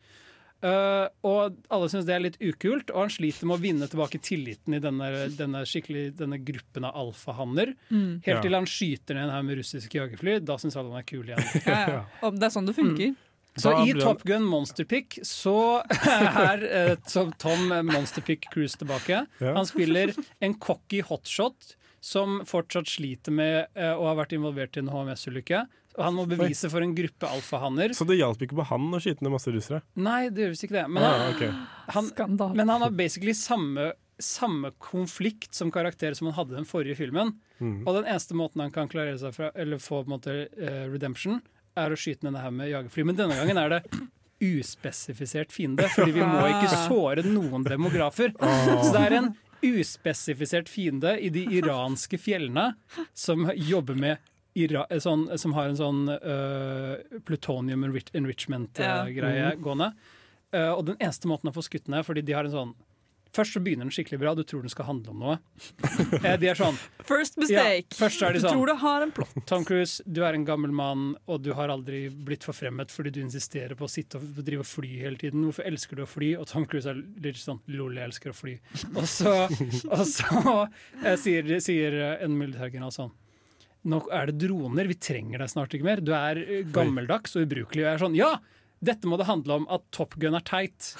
Eh, 0.61 1.07
og 1.25 1.57
alle 1.73 1.89
syns 1.89 2.05
det 2.09 2.15
er 2.15 2.23
litt 2.25 2.37
ukult, 2.41 2.91
og 2.93 3.07
han 3.07 3.13
sliter 3.13 3.49
med 3.49 3.57
å 3.57 3.63
vinne 3.63 3.89
tilbake 3.89 4.21
tilliten 4.21 4.77
i 4.77 4.83
denne, 4.83 5.09
denne, 5.39 5.63
denne 6.19 6.39
gruppen 6.45 6.85
av 6.85 6.99
alfahanner. 7.01 7.75
Mm. 7.89 8.21
Helt 8.27 8.37
Ja. 8.37 8.43
til 8.45 8.55
han 8.59 8.69
skyter 8.69 9.17
ned 9.17 9.29
en 9.29 9.35
haug 9.35 9.49
med 9.49 9.61
russiske 9.63 9.97
jagerfly. 9.97 10.39
Da 10.45 10.59
syns 10.61 10.77
alle 10.77 10.93
han 10.93 11.01
er 11.01 11.09
kul 11.09 11.25
igjen. 11.25 11.41
Ja, 11.71 11.81
ja. 11.89 12.05
Og 12.27 12.37
det 12.39 12.49
er 12.49 12.55
sånn 12.55 12.69
det 12.69 12.77
funker. 12.77 13.17
Så 13.57 13.73
Da 13.73 13.83
i 13.83 13.93
ble 13.93 14.05
Top 14.05 14.23
Gun 14.23 14.45
Monsterpick 14.47 15.19
så 15.27 15.83
er 16.47 16.63
uh, 16.63 16.95
så 17.11 17.27
Tom 17.43 17.73
Monsterpick 17.89 18.47
Cruise 18.53 18.79
tilbake. 18.79 19.25
Ja. 19.41 19.55
Han 19.57 19.67
spiller 19.67 20.13
en 20.41 20.55
cocky 20.55 21.03
hotshot 21.03 21.75
som 22.01 22.41
fortsatt 22.49 22.89
sliter 22.89 23.35
med 23.35 23.67
uh, 23.77 23.97
å 23.99 24.07
ha 24.07 24.15
vært 24.23 24.37
involvert 24.37 24.79
i 24.79 24.85
en 24.85 24.93
HMS-ulykke. 24.93 25.65
Og 25.99 26.05
han 26.07 26.14
må 26.14 26.24
bevise 26.30 26.70
for 26.70 26.84
en 26.84 26.93
gruppe 26.95 27.26
alfahanner. 27.26 27.93
Så 27.99 28.07
det 28.09 28.20
hjalp 28.20 28.43
ikke 28.47 28.59
på 28.61 28.66
han 28.68 28.86
å 28.95 29.01
skyte 29.03 29.24
ned 29.26 29.32
masse 29.34 29.51
russere? 29.53 29.80
Nei, 29.99 30.28
det 30.30 30.45
gjør 30.45 30.53
visst 30.55 30.66
ikke 30.68 30.76
det. 30.78 30.84
Men, 30.95 31.03
Ah, 31.09 31.24
okay. 31.32 31.51
han, 31.97 32.11
men 32.55 32.70
han 32.70 32.84
har 32.86 32.95
basically 32.95 33.34
samme, 33.34 33.91
samme 34.22 34.70
konflikt 34.78 35.55
som 35.59 35.72
karakter 35.74 36.14
som 36.14 36.30
han 36.30 36.36
hadde 36.38 36.55
i 36.55 36.61
den 36.61 36.68
forrige 36.70 36.97
filmen. 37.01 37.34
Mm. 37.59 37.82
Og 37.82 37.99
den 37.99 38.07
eneste 38.07 38.38
måten 38.38 38.62
han 38.62 38.70
kan 38.74 38.88
klarere 38.93 39.18
seg 39.20 39.34
fra, 39.36 39.51
eller 39.59 39.82
få 39.82 40.05
på 40.05 40.09
en 40.09 40.14
måte 40.14 40.36
uh, 40.47 40.86
redemption, 40.93 41.43
er 41.78 41.93
å 41.95 41.99
skyte 41.99 42.26
ned 42.26 42.38
det 42.38 42.47
her 42.47 42.55
med 42.55 42.70
jagerfly. 42.70 43.05
Men 43.11 43.18
denne 43.18 43.36
gangen 43.41 43.61
er 43.61 43.74
det 43.74 43.82
uspesifisert 44.41 45.53
fiende, 45.53 45.88
fordi 45.93 46.14
vi 46.16 46.24
må 46.24 46.47
ikke 46.49 46.70
såre 46.88 47.24
noen 47.26 47.66
demografer. 47.66 48.32
Så 48.38 48.93
det 48.95 49.03
er 49.09 49.16
en 49.18 49.30
uspesifisert 49.61 50.70
fiende 50.72 51.18
i 51.20 51.28
de 51.34 51.43
iranske 51.59 52.16
fjellene 52.20 52.70
som 53.12 53.45
jobber 53.53 53.99
med 54.01 54.22
Ira 54.59 54.87
sånn, 54.99 55.29
som 55.39 55.53
har 55.55 55.69
en 55.71 55.77
sånn 55.79 56.01
uh, 56.11 57.19
plutonium 57.27 57.85
enrichment-greie 57.87 59.55
Mhm. 59.57 59.63
gående. 59.63 59.93
Uh, 60.55 60.73
og 60.75 60.87
den 60.87 60.97
eneste 60.99 61.29
måten 61.31 61.51
å 61.51 61.55
få 61.55 61.63
skutt 61.63 61.89
er 61.95 62.03
fordi 62.03 62.25
de 62.27 62.33
har 62.35 62.45
en 62.45 62.51
sånn 62.51 62.75
Først 63.31 63.55
så 63.55 63.61
begynner 63.63 63.87
den 63.87 63.93
skikkelig 63.95 64.19
bra, 64.19 64.35
du 64.35 64.43
tror 64.43 64.63
den 64.65 64.69
skal 64.73 64.87
handle 64.89 65.13
om 65.13 65.21
noe. 65.23 65.37
Eh, 66.27 66.37
de 66.37 66.49
er 66.51 66.57
sånn 66.59 66.75
First 67.07 67.37
mistake. 67.39 67.87
Ja, 67.87 67.95
først 67.95 68.23
er 68.27 68.33
de 68.35 68.41
Du 68.41 68.43
sånn 68.43 68.57
tror 68.57 68.67
du 68.67 68.75
har 68.75 69.03
en 69.05 69.13
plott. 69.15 69.37
Tom 69.47 69.63
Cruise, 69.65 70.03
du 70.05 70.25
er 70.27 70.35
en 70.35 70.45
gammel 70.45 70.73
mann, 70.75 71.15
og 71.31 71.45
du 71.45 71.53
har 71.55 71.71
aldri 71.71 72.09
blitt 72.11 72.43
forfremmet 72.43 72.91
fordi 72.91 73.13
du 73.15 73.21
insisterer 73.23 73.77
på 73.79 73.87
å 73.87 73.89
sitte 73.93 74.19
og 74.19 74.43
drive 74.43 74.65
og 74.65 74.67
fly 74.67 74.91
hele 75.05 75.17
tiden. 75.17 75.45
Hvorfor 75.47 75.65
elsker 75.71 75.95
du 76.01 76.03
å 76.03 76.09
fly? 76.11 76.33
Og 76.43 76.49
Tom 76.51 76.67
Cruise 76.67 76.91
er 76.91 76.99
litt 77.23 77.39
sånn 77.39 77.61
lol, 77.71 77.95
jeg 77.95 78.11
elsker 78.11 78.35
å 78.35 78.35
fly. 78.35 78.57
Og 78.97 79.07
så, 79.07 79.37
og 79.95 80.05
så 80.11 80.67
eh, 81.05 81.15
sier, 81.15 81.55
sier 81.63 82.01
en 82.19 82.35
militærgeneral 82.35 82.91
sånn 82.99 83.15
Nå 83.89 84.03
er 84.12 84.26
det 84.28 84.39
droner, 84.43 84.85
vi 84.91 84.95
trenger 85.01 85.41
deg 85.41 85.49
snart 85.49 85.72
ikke 85.76 85.87
mer. 85.87 86.01
Du 86.05 86.12
er 86.12 86.37
eh, 86.43 86.64
gammeldags 86.68 87.37
og 87.37 87.47
ubrukelig. 87.47 87.81
Og 87.85 87.87
jeg 87.89 87.95
er 87.97 88.03
sånn 88.07 88.18
Ja! 88.18 88.35
Dette 88.81 89.05
må 89.09 89.18
det 89.20 89.26
handle 89.28 89.61
om 89.61 89.66
at 89.68 89.83
Top 89.93 90.14
Gun 90.20 90.35
er 90.39 90.41
teit. 90.45 90.95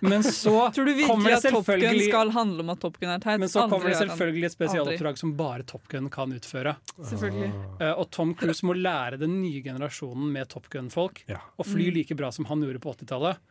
Men 0.00 0.22
så 0.22 0.68
Tror 0.74 0.86
du 0.86 0.92
virkelig 0.94 1.24
det 1.26 1.38
at 1.40 1.48
Top 1.50 1.66
Gun 1.66 2.00
skal 2.04 2.30
handle 2.30 2.62
om 2.62 2.70
at 2.70 2.78
Top 2.84 2.98
Gun 3.02 3.10
er 3.10 3.18
teit? 3.24 3.40
men 3.42 3.50
så 3.50 3.64
Aldri 3.64 3.72
kommer 3.74 3.90
det 3.90 3.98
selvfølgelig 4.04 4.46
et 4.46 4.54
spesialoppdrag 4.54 5.18
som 5.18 5.32
bare 5.38 5.66
Top 5.66 5.88
Gun 5.90 6.06
kan 6.14 6.30
utføre. 6.34 6.76
Selvfølgelig. 7.10 7.50
uh, 7.82 7.94
og 7.98 8.06
Tom 8.14 8.34
Cruise 8.38 8.62
må 8.66 8.76
lære 8.78 9.18
den 9.18 9.40
nye 9.42 9.62
generasjonen 9.66 10.30
med 10.34 10.46
Top 10.54 10.68
Gun-folk 10.70 11.24
å 11.26 11.66
fly 11.66 11.88
Mm. 11.90 11.94
like 11.98 12.14
bra 12.18 12.30
som 12.34 12.46
han 12.50 12.62
gjorde 12.62 12.78
på 12.86 12.94
80-tallet. 12.94 13.42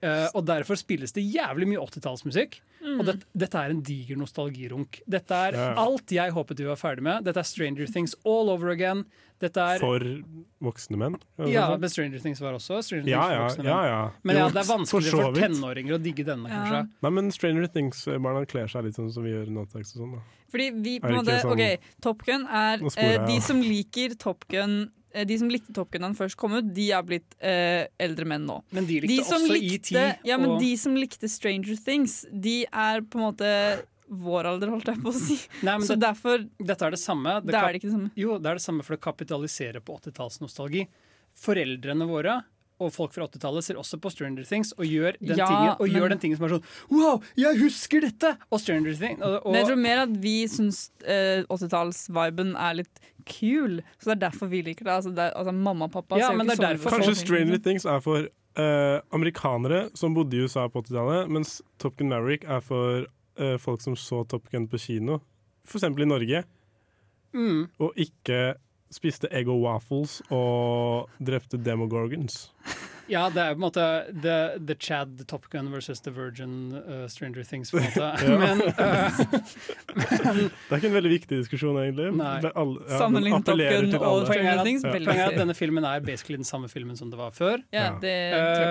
Eh, 0.00 0.28
og 0.34 0.44
derfor 0.46 0.76
spilles 0.78 1.10
det 1.12 1.24
jævlig 1.26 1.66
mye 1.66 1.80
80-tallsmusikk. 1.82 2.60
Mm. 2.84 3.00
Og 3.00 3.06
det, 3.08 3.14
dette 3.36 3.58
er 3.58 3.70
en 3.74 3.80
diger 3.82 4.16
nostalgirunk. 4.16 5.00
Dette 5.10 5.34
er 5.34 5.52
Ja. 5.58 5.74
alt 5.76 6.06
jeg 6.14 6.30
håpet 6.32 6.56
vi 6.56 6.64
var 6.68 6.76
ferdig 6.76 7.02
med. 7.02 7.24
Dette 7.24 7.38
er 7.40 7.42
Stranger 7.42 7.86
Things 7.86 8.14
all 8.24 8.48
over 8.50 8.70
again. 8.70 9.04
Dette 9.40 9.56
er 9.58 9.78
For 9.78 9.98
voksne 10.62 10.96
menn? 10.98 11.16
Ja, 11.46 11.76
men 11.76 11.88
Stranger 11.90 12.18
Things 12.18 12.40
var 12.40 12.54
også 12.54 12.82
Stranger 12.82 13.04
Things 13.06 13.12
Ja, 13.14 13.22
for 13.22 13.32
ja, 13.34 13.42
voksne 13.48 13.64
menn. 13.64 13.84
ja. 13.86 14.10
Men 14.24 14.36
ja, 14.36 14.48
det 14.48 14.56
er 14.62 14.70
vanskelig 14.76 15.10
for 15.10 15.22
for, 15.22 15.32
tenåringer 15.34 15.94
å 15.94 16.02
digge 16.02 16.24
denne, 16.26 16.48
Ja. 16.48 16.62
kanskje. 16.64 16.90
Nei, 17.02 17.10
men 17.10 17.30
Stranger 17.30 17.66
Things-barna 17.66 18.46
kler 18.46 18.66
seg 18.66 18.84
litt 18.84 18.94
sånn 18.94 19.12
som 19.12 19.22
vi 19.22 19.30
gjør 19.30 19.42
i 19.42 19.66
til 19.66 19.80
og 19.80 19.86
sånn. 19.86 20.12
da. 20.12 20.18
Fordi 20.50 20.82
vi 20.82 20.98
på 21.00 21.06
en 21.08 21.14
måte 21.24 21.40
sånn- 21.42 21.52
OK, 21.52 21.78
Top 22.00 22.22
Gun 22.24 22.46
er 22.46 22.78
sporer 22.78 23.18
eh, 23.20 23.26
De 23.26 23.40
som 23.40 23.60
liker 23.60 24.18
Top 24.18 24.44
Gun 24.48 24.82
eh, 24.84 24.97
de 25.28 25.38
som 25.40 25.48
likte 25.48 25.72
Top 25.74 25.90
Gun 25.90 26.02
da 26.04 26.08
den 26.10 26.16
først 26.18 26.36
kom 26.36 26.52
ut, 26.58 26.72
de 26.74 26.90
er 26.92 27.02
blitt 27.06 27.36
eh, 27.40 27.86
eldre 27.98 28.26
menn 28.28 28.44
nå. 28.46 28.58
Men 28.76 28.86
de 28.86 29.00
likte 29.00 29.14
de 29.14 29.20
også 29.24 29.52
likte, 29.52 29.94
E.T. 29.94 30.26
Ja, 30.28 30.36
men 30.38 30.50
og- 30.56 30.60
de 30.60 30.72
som 30.76 30.94
likte 30.98 31.28
Stranger 31.32 31.76
Things, 31.84 32.24
de 32.32 32.64
er 32.68 33.00
på 33.00 33.18
en 33.20 33.24
måte 33.30 33.52
vår 34.08 34.46
alder, 34.48 34.70
holdt 34.72 34.86
jeg 34.88 35.00
på 35.04 35.10
å 35.12 35.16
si. 35.16 35.36
Nei, 35.66 35.78
Så 35.84 35.92
det, 35.96 36.00
derfor 36.06 36.44
Dette 36.58 36.86
er 36.86 36.90
det 36.96 37.00
samme. 37.00 37.38
Det 37.44 37.52
er 37.54 37.72
det 37.72 37.80
ikke 37.82 37.90
det 37.90 37.96
samme. 37.96 38.10
Jo, 38.16 38.38
det 38.38 38.46
er 38.52 38.54
det 38.60 38.64
samme, 38.64 38.84
for 38.86 38.96
det 38.96 39.02
kapitaliserer 39.04 39.80
på 39.84 39.98
80-tallsnostalgi. 40.00 40.86
Foreldrene 41.38 42.06
våre 42.08 42.38
og 42.78 42.92
folk 42.94 43.12
fra 43.14 43.26
80-tallet 43.26 43.64
ser 43.66 43.78
også 43.80 43.98
på 44.02 44.10
Stranger 44.14 44.46
Things 44.46 44.72
og 44.76 44.84
gjør 44.86 45.16
den, 45.18 45.36
Ja, 45.36 45.46
tingen, 45.50 45.72
og 45.78 45.84
men- 45.86 45.96
gjør 45.96 46.08
den 46.14 46.20
tingen 46.22 46.38
som 46.38 46.46
er 46.46 46.54
sånn 46.56 46.64
Wow, 46.94 47.22
jeg 47.36 47.58
husker 47.58 48.00
dette! 48.06 48.36
Og 48.50 48.60
Stranger 48.62 48.94
Things 48.94 49.20
og, 49.22 49.38
og, 49.44 49.52
Men 49.52 49.60
jeg 49.62 49.68
tror 49.72 49.80
mer 49.82 50.02
at 50.04 50.16
vi 50.22 50.34
syns 50.48 50.80
eh, 51.04 51.42
80-tallsviben 51.50 52.54
er 52.56 52.78
litt 52.82 53.00
kul, 53.28 53.80
så 53.98 54.08
det 54.10 54.14
er 54.16 54.22
derfor 54.30 54.48
vi 54.48 54.62
liker 54.64 54.86
det. 54.86 54.92
Altså, 54.94 55.10
det 55.12 55.26
er, 55.26 55.34
altså 55.36 55.52
Mamma 55.52 55.84
og 55.88 55.92
pappa 55.92 56.16
Ja, 56.16 56.30
ser 56.30 56.38
jo 56.38 56.44
ikke 56.46 56.56
det 56.56 56.80
sånn 56.80 56.94
Kanskje 56.96 57.16
Stranger. 57.20 57.58
Things 57.66 57.84
er 57.84 58.00
for 58.04 58.24
eh, 58.28 59.00
amerikanere 59.14 59.82
som 59.98 60.14
bodde 60.16 60.38
i 60.38 60.44
USA 60.46 60.68
på 60.72 60.82
80-tallet, 60.86 61.28
mens 61.34 61.58
Top 61.82 61.98
Gun 61.98 62.08
Maverick 62.12 62.46
er 62.48 62.62
for 62.64 63.04
eh, 63.38 63.56
folk 63.60 63.82
som 63.84 63.96
så 63.98 64.22
Top 64.30 64.48
Gun 64.52 64.68
på 64.70 64.80
kino, 64.82 65.20
f.eks. 65.68 65.84
i 65.90 66.08
Norge, 66.08 66.44
mm, 67.36 67.60
og 67.84 68.00
ikke 68.00 68.40
spiste 68.90 69.28
egg 69.34 69.48
waffles 69.48 70.20
og 70.32 71.10
drepte 71.20 71.60
demogorgons. 71.60 72.48
Ja, 73.08 73.24
det 73.32 73.40
er 73.40 73.54
på 73.54 73.58
en 73.58 73.64
måte 73.64 73.84
The, 74.22 74.36
the 74.68 74.76
Chad 74.78 75.22
Top 75.30 75.46
Gun 75.52 75.70
versus 75.72 76.00
The 76.04 76.12
Virgin 76.12 76.74
uh, 76.76 77.06
Stranger 77.08 77.44
Things, 77.48 77.70
på 77.72 77.80
en 77.80 77.88
måte. 77.88 78.08
Men, 78.42 78.62
uh, 78.68 79.18
Det 80.38 80.72
er 80.72 80.76
ikke 80.80 80.90
en 80.90 80.96
veldig 80.98 81.12
viktig 81.14 81.40
diskusjon, 81.42 81.78
egentlig. 81.80 82.10
Er 82.20 82.48
ja, 82.48 82.64
Sammenlignet 83.00 83.46
Top 83.48 83.58
Gun 83.58 83.94
og 83.98 84.28
er, 84.34 84.50
at, 84.52 84.64
Things, 84.66 84.84
Ja. 84.84 84.92
veldig 84.94 85.08
poenget 85.08 85.22
er 85.22 85.26
at 85.26 85.32
viktig. 85.32 85.42
denne 85.42 85.56
filmen 85.58 85.88
er 85.88 86.04
basically 86.04 86.38
den 86.40 86.48
samme 86.48 86.68
filmen 86.72 86.96
som 87.00 87.10
det 87.12 87.18
var 87.20 87.32
før. 87.36 87.62
Ja, 87.74 87.90
det. 88.02 88.14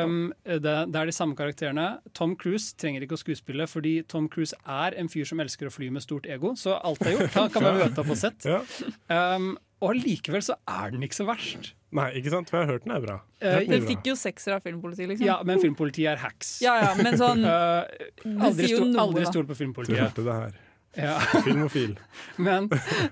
Um, 0.05 0.33
det, 0.45 0.61
det 0.63 1.01
er 1.01 1.11
de 1.11 1.15
samme 1.15 1.38
karakterene. 1.38 1.88
Tom 2.17 2.35
Cruise 2.39 2.75
trenger 2.77 3.05
ikke 3.05 3.17
å 3.17 3.21
skuespille, 3.21 3.67
fordi 3.69 3.99
Tom 4.09 4.29
Cruise 4.31 4.57
er 4.65 4.97
en 4.97 5.09
fyr 5.11 5.25
som 5.27 5.41
elsker 5.43 5.69
å 5.69 5.73
fly 5.73 5.89
med 5.93 6.05
stort 6.05 6.29
ego, 6.29 6.53
så 6.59 6.77
alt 6.77 7.01
er 7.05 7.17
gjort. 7.17 7.33
Han 7.38 7.49
kan 7.53 7.65
bare 7.67 7.88
møte 7.88 8.03
opp 8.03 8.11
på 8.13 8.19
sett. 8.19 8.45
Ja. 8.47 8.61
Um, 9.09 9.55
og 9.83 9.93
likevel 9.99 10.41
så 10.41 10.55
er 10.65 10.93
den 10.95 11.03
ikke 11.05 11.19
så 11.19 11.27
verst. 11.27 11.73
Nei, 11.95 12.09
ikke 12.19 12.31
sant? 12.33 12.49
For 12.51 12.59
jeg 12.59 12.67
har 12.67 12.73
hørt 12.75 12.83
den 12.83 12.93
er 12.97 13.03
bra. 13.05 13.13
Eh, 13.39 13.53
den 13.63 13.71
er 13.71 13.79
Den 13.79 13.85
fikk 13.88 14.07
jo 14.09 14.15
sekser 14.19 14.57
av 14.57 14.63
filmpolitiet, 14.65 15.07
liksom. 15.13 15.27
Ja, 15.29 15.38
men 15.47 15.61
filmpolitiet 15.63 16.09
er 16.11 16.19
hacks. 16.19 16.57
Ja, 16.61 16.73
ja, 16.83 16.89
men 16.99 17.15
sånn 17.19 17.45
Uh, 17.47 18.43
aldri 18.49 18.67
sto- 18.73 18.89
aldri 18.99 19.23
stol 19.29 19.45
på 19.47 19.55
Du 19.55 19.61
filmpolitiet. 19.61 20.01
hørte 20.03 20.25
det 20.27 20.35
her. 20.41 20.57
Ja. 20.97 21.15
Filmofil. 21.45 21.93
Men 22.41 22.67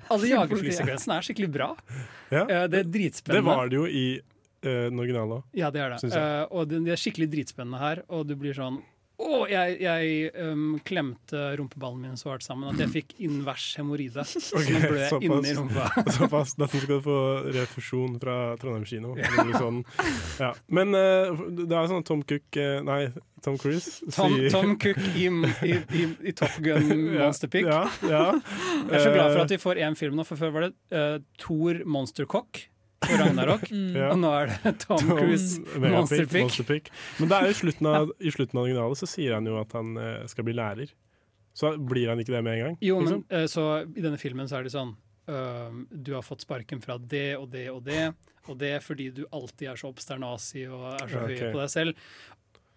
alle 0.10 0.30
jagerflysekvensene 0.32 1.20
er 1.20 1.26
skikkelig 1.28 1.52
bra. 1.54 1.68
Ja. 2.34 2.44
Uh, 2.50 2.64
det 2.72 2.80
er 2.82 2.88
dritspennende. 2.90 3.46
Det 3.46 3.60
var 3.60 3.70
det 3.70 3.78
jo 3.78 3.86
i 3.86 4.06
uh, 4.18 4.90
den 4.90 5.00
originale 5.04 5.38
òg. 5.40 5.44
Ja, 5.54 5.70
det 5.72 5.84
er 5.86 5.94
det. 5.94 6.00
Uh. 6.10 6.18
Eh, 6.18 6.44
og 6.50 6.68
det, 6.72 6.82
det 6.88 6.96
er 6.96 7.02
skikkelig 7.04 7.30
dritspennende 7.36 7.80
her, 7.84 8.02
og 8.10 8.26
du 8.28 8.34
blir 8.42 8.58
sånn 8.58 8.82
å, 9.16 9.46
jeg, 9.48 9.78
jeg 9.80 10.32
um, 10.44 10.76
klemte 10.84 11.40
rumpeballene 11.56 12.10
min 12.10 12.20
så 12.20 12.34
hardt 12.34 12.44
sammen 12.44 12.68
at 12.74 12.82
jeg 12.84 12.92
fikk 12.92 13.14
invers 13.24 13.70
hemoroide. 13.80 14.26
Så 14.46 14.60
ble 14.60 15.06
jeg 15.06 15.22
inni 15.24 15.54
rumpa. 15.56 15.88
Såpass. 16.18 16.56
Dette 16.60 16.82
skal 16.82 16.98
du 16.98 17.06
få 17.06 17.20
refusjon 17.56 18.18
fra 18.20 18.36
Trondheim 18.60 18.84
kino. 18.90 19.14
Sånn. 19.56 19.80
Ja. 20.42 20.52
Men 20.68 20.92
uh, 20.98 21.32
det 21.48 21.72
er 21.72 21.88
sånn 21.92 22.04
at 22.04 22.10
Tom 22.10 22.26
Cook 22.28 22.60
eh, 22.60 22.82
Nei, 22.86 23.00
Tom 23.46 23.58
Cruise 23.62 24.04
Tom, 24.10 24.36
sier 24.36 24.52
Tom 24.52 24.76
Cook 24.82 25.00
i, 25.16 25.28
i, 25.30 25.74
i, 25.96 26.06
i 26.32 26.36
Top 26.36 26.60
Gun 26.66 26.92
Monster 27.22 27.52
Pick. 27.52 27.68
Ja, 27.70 27.86
ja. 28.04 28.28
Jeg 28.36 29.00
er 29.00 29.06
så 29.08 29.16
glad 29.16 29.32
for 29.32 29.46
at 29.46 29.56
vi 29.56 29.62
får 29.62 29.84
én 29.88 30.00
film 30.00 30.20
nå, 30.20 30.28
for 30.28 30.42
før 30.42 30.56
var 30.58 30.68
det 30.68 30.74
uh, 30.92 31.20
Thor 31.42 31.86
Monster 31.88 32.28
Cock 32.28 32.66
på 33.04 33.18
Ragnarok. 33.20 33.66
Ja. 33.96 34.10
Og 34.12 34.20
nå 34.20 34.32
er 34.36 34.52
det 34.52 34.76
Tom, 34.84 35.02
Cruise 35.08 35.62
Monsterpick. 35.80 36.46
Monster. 36.46 36.92
Men 37.20 37.32
det 37.32 37.38
er 37.38 37.48
jo 37.50 37.56
i 37.56 37.58
slutten 37.60 37.90
av, 37.92 38.12
i 38.20 38.34
slutten 38.34 38.60
av 38.60 38.68
originalet 38.68 39.00
så 39.00 39.10
sier 39.10 39.36
han 39.38 39.48
jo 39.48 39.58
at 39.62 39.76
han 39.78 39.96
eh, 40.02 40.22
skal 40.32 40.48
bli 40.48 40.56
lærer. 40.58 40.92
Så 41.56 41.72
blir 41.80 42.10
han 42.12 42.20
ikke 42.20 42.36
det 42.36 42.44
med 42.44 42.58
en 42.58 42.64
gang? 42.66 42.78
Jo, 42.84 43.00
men 43.00 43.08
liksom? 43.08 43.26
men 43.32 43.52
så 43.52 43.66
i 43.88 44.04
denne 44.04 44.20
filmen 44.20 44.50
så 44.52 44.60
er 44.60 44.66
det 44.68 44.74
sånn 44.74 44.92
øhm, 45.32 45.86
Du 45.90 46.12
har 46.18 46.26
fått 46.26 46.44
sparken 46.44 46.82
fra 46.84 46.98
det 47.00 47.38
og 47.40 47.48
det 47.54 47.70
og 47.72 47.80
det, 47.86 48.10
og 48.52 48.60
det 48.60 48.74
fordi 48.84 49.08
du 49.16 49.24
alltid 49.32 49.70
er 49.72 49.80
så 49.80 49.92
obsternasig 49.94 50.66
og 50.68 50.90
er 50.98 51.14
så 51.14 51.24
høy 51.24 51.38
på 51.46 51.62
deg 51.62 51.72
selv. 51.72 52.10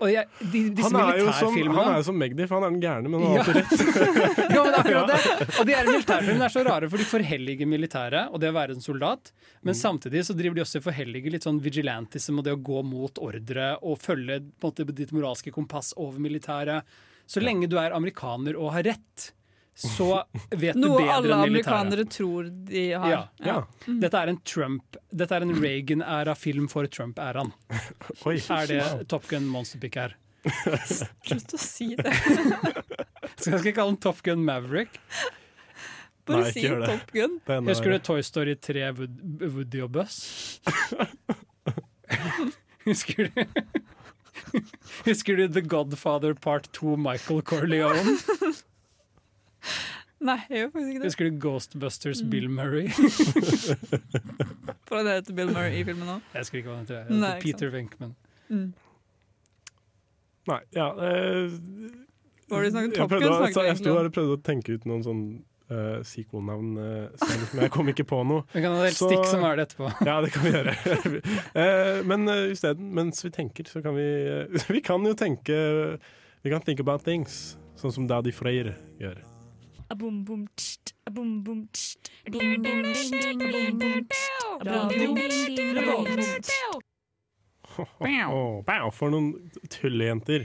Jeg, 0.06 0.28
de, 0.52 0.60
han, 0.78 0.94
er 0.94 1.32
som, 1.34 1.54
han 1.74 1.88
er 1.90 1.96
jo 1.98 2.02
som 2.06 2.18
Magdi, 2.20 2.44
for 2.46 2.60
han 2.60 2.66
er 2.68 2.74
den 2.76 2.82
gærne, 2.84 3.10
men 3.10 3.22
han 3.24 3.32
Ja. 3.34 3.40
alltid 3.42 3.56
rett. 3.56 3.72
ja, 4.54 4.60
men 4.62 4.76
akkurat 4.78 5.08
det. 5.10 5.18
Og 5.58 5.66
de 5.66 5.74
her 5.74 5.88
militærfilmene 5.90 6.44
er 6.46 6.52
så 6.54 6.62
rare, 6.68 6.90
for 6.92 7.02
de 7.02 7.06
forhelliger 7.10 7.66
militæret 7.66 8.30
og 8.30 8.38
det 8.44 8.52
å 8.52 8.54
være 8.54 8.76
en 8.76 8.84
soldat. 8.84 9.32
Men 9.62 9.74
Mm. 9.74 9.80
samtidig 9.80 10.22
så 10.28 10.36
driver 10.38 10.54
de 10.54 10.62
også 10.62 10.78
og 10.78 10.86
forhelliger 10.86 11.34
litt 11.34 11.42
sånn 11.48 11.58
vigilantism 11.64 12.38
og 12.38 12.44
det 12.46 12.54
å 12.54 12.62
gå 12.62 12.84
mot 12.86 13.18
ordre 13.18 13.72
og 13.82 13.98
følge 13.98 14.38
måte, 14.62 14.86
ditt 14.86 15.10
moralske 15.12 15.50
kompass 15.50 15.90
over 15.96 16.22
militæret. 16.22 16.86
Så 17.26 17.42
lenge 17.42 17.66
du 17.68 17.74
er 17.82 17.90
amerikaner 17.92 18.54
og 18.56 18.70
har 18.76 18.86
rett, 18.86 19.32
så 19.78 20.08
vet 20.50 20.74
du 20.74 20.80
Noe 20.82 20.98
bedre 20.98 21.14
alle 21.14 21.34
enn 21.36 21.52
militæret. 21.52 21.74
amerikanere 21.78 22.04
tror 22.10 22.48
de 22.68 22.84
har. 22.98 23.10
Ja. 23.12 23.20
Ja. 23.46 23.58
Mm. 23.86 24.00
Dette 24.02 24.22
er 24.24 24.32
en 24.32 24.38
Trump 24.42 24.96
Dette 25.14 25.36
er 25.36 25.44
en 25.46 25.52
Reagan-æra-film 25.54 26.66
for 26.72 26.88
Trump-æraen. 26.90 27.52
Er 28.58 28.66
det 28.72 29.08
Top 29.08 29.28
Gun 29.30 29.46
Monsterpick 29.46 29.94
her? 30.00 30.16
Slutt 31.28 31.54
å 31.54 31.60
si 31.62 31.92
det. 31.98 32.12
Skal 33.38 33.62
jeg 33.62 33.76
kalle 33.76 33.92
den 33.94 34.00
Top 34.02 34.22
Gun 34.26 34.42
Maverick? 34.46 34.98
Bare 36.28 36.48
Nei, 36.48 36.52
si. 36.52 36.66
Top 36.68 37.12
Gun. 37.14 37.38
Er 37.46 37.62
Husker 37.70 37.94
du 37.94 37.98
Toy 38.04 38.22
Story 38.26 38.56
3 38.58 38.90
Wood, 38.98 39.20
Woody 39.46 39.82
og 39.86 39.94
Buzz? 39.94 40.18
Husker 42.84 43.30
du 43.30 43.44
Husker 45.06 45.36
du 45.36 45.48
The 45.52 45.60
Godfather 45.62 46.34
Part 46.34 46.70
2 46.72 46.96
Michael 46.96 47.42
Corleone? 47.42 48.16
Nei, 50.28 50.38
jeg 50.50 50.64
gjør 50.64 50.70
faktisk 50.74 50.88
ikke 50.90 51.00
det. 51.02 51.08
Husker 51.12 51.28
du 51.30 51.36
Ghostbusters 51.44 52.22
Mm. 52.24 52.30
Bill 52.32 52.48
Murray? 52.50 52.88
For 54.88 55.02
det 55.06 55.12
heter 55.20 55.34
Bill 55.36 55.52
Murray 55.54 55.78
i 55.78 55.84
filmen 55.86 56.08
nå. 56.08 56.16
Jeg 56.34 56.42
husker 56.42 56.58
ikke 56.60 56.72
hva 56.72 56.78
han 56.80 56.86
heter. 56.88 57.10
Nei, 57.12 57.20
Nei, 57.22 57.34
Peter 57.44 57.70
Venkman. 57.70 58.14
Mm. 58.48 58.72
Nei, 60.48 60.58
ja 60.72 60.86
eh, 60.96 61.52
Var 62.48 62.62
det 62.64 62.70
snakket 62.72 62.94
Top 62.96 63.10
Gun, 63.12 63.20
snakket 63.28 63.58
egentlig 63.60 63.84
Jeg 63.84 63.92
om. 63.92 63.98
her 64.00 64.08
og 64.08 64.14
prøvde 64.16 64.36
å 64.38 64.42
tenke 64.48 64.72
ut 64.78 64.86
noen 64.88 65.02
sånn 65.04 65.22
uh, 65.68 65.98
sequel-navn 66.08 66.70
eh, 66.80 67.26
men 67.52 67.66
jeg 67.66 67.72
kom 67.74 67.90
ikke 67.92 68.06
på 68.08 68.22
noe. 68.24 68.46
Vi 68.54 68.62
kan 68.64 68.72
ha 68.72 68.80
et 68.86 68.88
helt 68.88 69.02
stikk 69.02 69.26
som 69.28 69.44
er 69.44 69.58
det 69.60 69.66
etterpå. 69.68 69.90
Ja, 70.08 70.14
det 70.24 70.32
kan 70.32 70.46
vi 70.46 70.54
gjøre. 70.56 70.76
uh, 71.52 72.00
men 72.14 72.24
uh, 72.32 72.46
isteden, 72.54 72.88
mens 72.96 73.20
vi 73.26 73.30
tenker, 73.36 73.68
så 73.68 73.84
kan 73.84 73.98
vi 73.98 74.08
uh, 74.48 74.68
Vi 74.72 74.80
kan 74.88 75.04
jo 75.04 75.12
tenke 75.20 75.58
Vi 76.40 76.48
kan 76.54 76.64
think 76.64 76.80
about 76.80 77.04
things, 77.04 77.58
sånn 77.76 77.92
som 77.92 78.08
Daddy 78.08 78.32
Freyr 78.32 78.72
gjør. 79.02 79.20
Tst, 79.88 79.96
tst, 80.56 80.92
tst, 82.92 83.32
tst, 86.44 86.88
bow, 88.66 88.90
for 88.92 89.12
noen 89.14 89.30
tullejenter. 89.72 90.44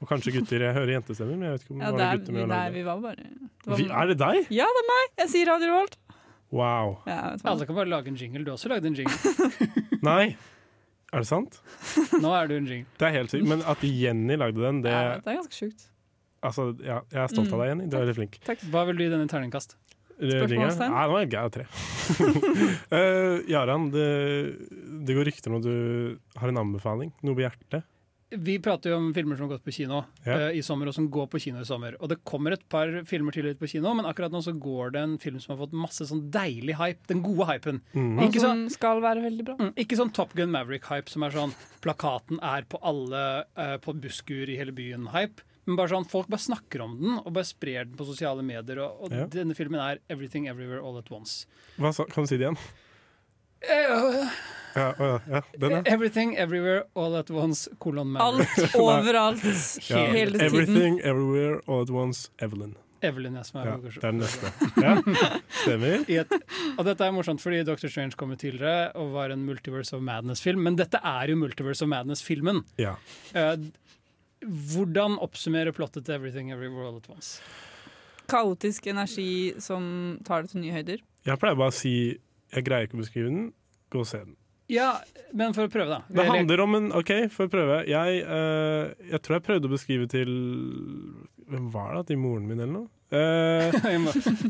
Og 0.00 0.08
kanskje 0.08 0.32
gutter. 0.38 0.64
Jeg 0.64 0.76
hører 0.76 0.94
jentestemmer, 0.96 1.36
men 1.36 1.48
jeg 1.48 1.58
vet 1.58 1.66
ikke 1.66 1.74
om 1.74 1.82
Ja, 1.82 1.90
det 1.90 1.98
var 1.98 2.06
er, 2.06 2.18
gutter 2.22 2.36
med 2.36 2.44
å 2.44 2.48
lage 2.54 2.72
vi 2.74 2.84
var 2.86 3.04
bare 3.04 3.28
det 3.28 3.68
var 3.68 3.80
Vi, 3.80 3.86
er 3.90 4.10
det 4.10 4.16
deg? 4.22 4.50
Ja, 4.54 4.68
det 4.76 4.82
er 4.82 4.88
meg! 4.90 5.06
Jeg 5.24 5.32
sier 5.34 5.50
Radio 5.52 5.70
Revolt. 5.72 5.96
Wow. 6.54 6.96
Ja. 7.10 7.20
Alle 7.50 7.66
kan 7.68 7.76
bare 7.76 7.90
lage 7.90 8.12
en 8.12 8.18
jingle. 8.20 8.44
Du 8.46 8.52
har 8.52 8.58
også 8.58 8.70
lagd 8.70 8.86
en 8.88 8.96
jingle. 8.96 9.50
Nei. 10.08 10.36
Er 11.14 11.22
det 11.22 11.28
sant? 11.28 11.60
Nå 12.22 12.30
er 12.34 12.48
du 12.50 12.56
en 12.56 12.68
jingle. 12.70 12.88
Det 13.00 13.08
er 13.10 13.16
helt 13.20 13.34
sykt. 13.34 13.48
Men 13.50 13.64
at 13.70 13.82
Jenny 13.84 14.38
lagde 14.40 14.62
den, 14.62 14.80
det, 14.86 14.94
Ja, 14.94 15.18
det 15.20 15.34
er 15.34 15.40
ganske 15.42 15.58
sjukt. 15.58 15.88
Altså, 16.50 16.68
ja, 16.84 17.00
Jeg 17.12 17.22
er 17.24 17.32
stolt 17.32 17.52
av 17.54 17.62
deg, 17.64 17.72
Jenny. 17.72 17.88
Du 17.90 17.96
er 17.98 18.04
veldig 18.06 18.16
flink. 18.20 18.38
Hva 18.70 18.84
vil 18.90 19.00
du 19.00 19.04
gi 19.06 19.10
denne 19.16 19.30
terningkast? 19.30 19.76
Spørsmålstegn? 20.14 20.92
Nei, 20.94 21.06
nå 21.10 21.16
er 21.18 21.24
jeg 21.26 21.54
tre. 21.56 21.64
uh, 22.94 23.40
Jaran, 23.54 23.88
det, 23.94 24.04
det 25.08 25.16
går 25.16 25.26
rykter 25.30 25.50
om 25.50 25.58
at 25.58 25.66
du 25.66 26.38
har 26.38 26.52
en 26.52 26.60
anbefaling. 26.62 27.10
Noe 27.26 27.34
på 27.38 27.44
hjertet. 27.44 27.82
Vi 28.34 28.56
prater 28.58 28.90
jo 28.90 28.96
om 28.98 29.10
filmer 29.14 29.36
som 29.38 29.44
har 29.46 29.52
gått 29.56 29.66
på 29.66 29.70
kino 29.76 30.00
Ja. 30.26 30.48
uh, 30.48 30.56
i 30.56 30.62
sommer, 30.64 30.88
og 30.90 30.94
som 30.96 31.06
går 31.12 31.28
på 31.30 31.38
kino 31.44 31.60
i 31.62 31.66
sommer. 31.68 31.94
Og 32.00 32.10
det 32.10 32.20
kommer 32.26 32.54
et 32.56 32.64
par 32.72 32.90
filmer 33.06 33.34
til 33.36 33.46
ut 33.50 33.60
på 33.60 33.68
kino, 33.70 33.92
men 33.94 34.06
akkurat 34.10 34.32
nå 34.34 34.40
så 34.42 34.54
går 34.58 34.94
det 34.96 35.02
en 35.06 35.16
film 35.22 35.38
som 35.42 35.54
har 35.54 35.60
fått 35.64 35.76
masse 35.84 36.06
sånn 36.08 36.24
deilig 36.34 36.78
hype. 36.80 37.04
Den 37.10 37.22
gode 37.26 37.46
hypen. 37.50 37.82
Mm. 37.94 38.22
Ikke 38.28 38.42
sånn 38.42 38.64
som 38.64 38.74
skal 38.74 39.02
være 39.04 39.22
veldig 39.26 39.46
bra. 39.50 39.56
Mm, 39.60 39.72
Ikke 39.84 39.98
sånn 40.00 40.14
Top 40.16 40.34
Gun 40.38 40.54
Maverick-hype 40.54 41.10
som 41.12 41.26
er 41.26 41.34
sånn 41.36 41.54
plakaten 41.84 42.38
er 42.42 42.66
på 42.70 42.80
alle 42.86 43.24
uh, 43.58 43.76
på 43.82 43.94
busskur 44.02 44.50
i 44.50 44.58
hele 44.58 44.74
byen-hype. 44.74 45.42
Men 45.66 45.76
bare 45.80 45.88
sånn, 45.94 46.04
folk 46.10 46.28
bare 46.28 46.44
snakker 46.44 46.82
om 46.84 46.96
den 47.00 47.18
og 47.22 47.30
bare 47.32 47.44
sprer 47.48 47.84
den 47.88 47.94
på 47.96 48.04
sosiale 48.08 48.42
medier. 48.44 48.78
Og, 48.84 49.04
og 49.06 49.12
Ja. 49.14 49.26
denne 49.26 49.54
filmen 49.56 49.80
er 49.80 49.98
Everything 50.10 50.48
Everywhere 50.48 50.82
All 50.84 50.98
At 50.98 51.10
Once. 51.10 51.46
Hva 51.78 51.92
sa, 51.94 52.04
kan 52.04 52.24
du 52.24 52.28
si 52.28 52.36
det 52.36 52.48
igjen? 52.50 52.58
Uh, 53.64 54.28
Ja, 54.76 54.90
uh, 54.98 55.20
ja, 55.30 55.40
ja, 55.54 55.68
den. 55.68 55.86
Everything 55.86 56.34
Everywhere 56.36 56.82
All 56.96 57.14
At 57.16 57.30
Once, 57.30 57.68
kolon 57.78 58.08
Mary. 58.12 58.42
Alt 58.42 58.74
overalt 58.84 59.44
Ja. 59.88 60.04
hele 60.10 60.32
tiden. 60.38 60.40
Everything, 60.46 60.98
everywhere, 61.00 61.60
all 61.68 61.82
at 61.82 61.90
once, 61.90 62.28
Evelyn. 62.42 62.74
Evelyn, 63.04 63.34
ja, 63.36 63.42
som 63.44 63.60
er 63.60 63.66
Ja, 63.68 63.76
det 63.76 63.92
er 63.96 64.00
den 64.10 64.18
neste. 64.18 64.50
Ja, 64.80 64.94
stemmer. 65.62 66.04
I 66.10 66.16
et, 66.22 66.32
og 66.78 66.84
dette 66.88 67.04
er 67.06 67.12
morsomt 67.12 67.40
fordi 67.44 67.62
Doctor 67.68 67.92
Strange 67.92 68.16
kom 68.16 68.32
jo 68.34 68.38
tidligere 68.40 68.90
og 68.98 69.12
var 69.14 69.30
en 69.30 69.44
Multiverse 69.46 69.92
of 69.96 70.02
Madness-film, 70.02 70.62
men 70.64 70.76
dette 70.80 70.98
er 71.04 71.28
jo 71.32 71.36
Multiverse 71.36 71.84
of 71.84 71.90
Madness-filmen. 71.92 72.62
Ja. 72.80 72.96
Eh, 73.36 73.54
hvordan 74.44 75.18
oppsummere 75.24 75.72
plottet 75.76 76.06
til 76.06 76.16
Everything 76.16 76.52
Everywhere 76.54 76.88
All 76.88 77.00
At 77.00 77.10
Once? 77.10 77.40
Kaotisk 78.30 78.86
energi 78.88 79.54
som 79.60 80.16
tar 80.24 80.44
det 80.44 80.54
til 80.54 80.64
nye 80.64 80.74
høyder. 80.74 81.02
Jeg 81.24 81.40
pleier 81.40 81.58
bare 81.58 81.72
å 81.72 81.76
si 81.76 81.94
jeg 82.54 82.66
greier 82.66 82.86
ikke 82.86 82.98
å 82.98 83.02
beskrive 83.02 83.30
den, 83.30 83.44
gå 83.90 84.02
og 84.04 84.08
se 84.08 84.20
den. 84.22 84.36
Ja, 84.72 84.94
men 85.36 85.52
for 85.56 85.68
å 85.68 85.72
prøve, 85.72 85.98
da. 85.98 86.00
Det 86.08 86.24
handler 86.28 86.62
om 86.64 86.76
en 86.78 86.86
OK, 86.96 87.12
for 87.34 87.48
å 87.48 87.52
prøve. 87.52 87.82
Jeg, 87.90 88.20
uh, 88.24 88.94
jeg 89.10 89.20
tror 89.24 89.36
jeg 89.36 89.46
prøvde 89.48 89.68
å 89.68 89.74
beskrive 89.74 90.08
til 90.08 90.30
Hvem 91.44 91.66
var 91.74 91.98
det? 91.98 92.06
Til 92.08 92.20
moren 92.22 92.46
min, 92.48 92.62
eller 92.62 92.72
noe? 92.72 92.88
Eh, 93.14 93.74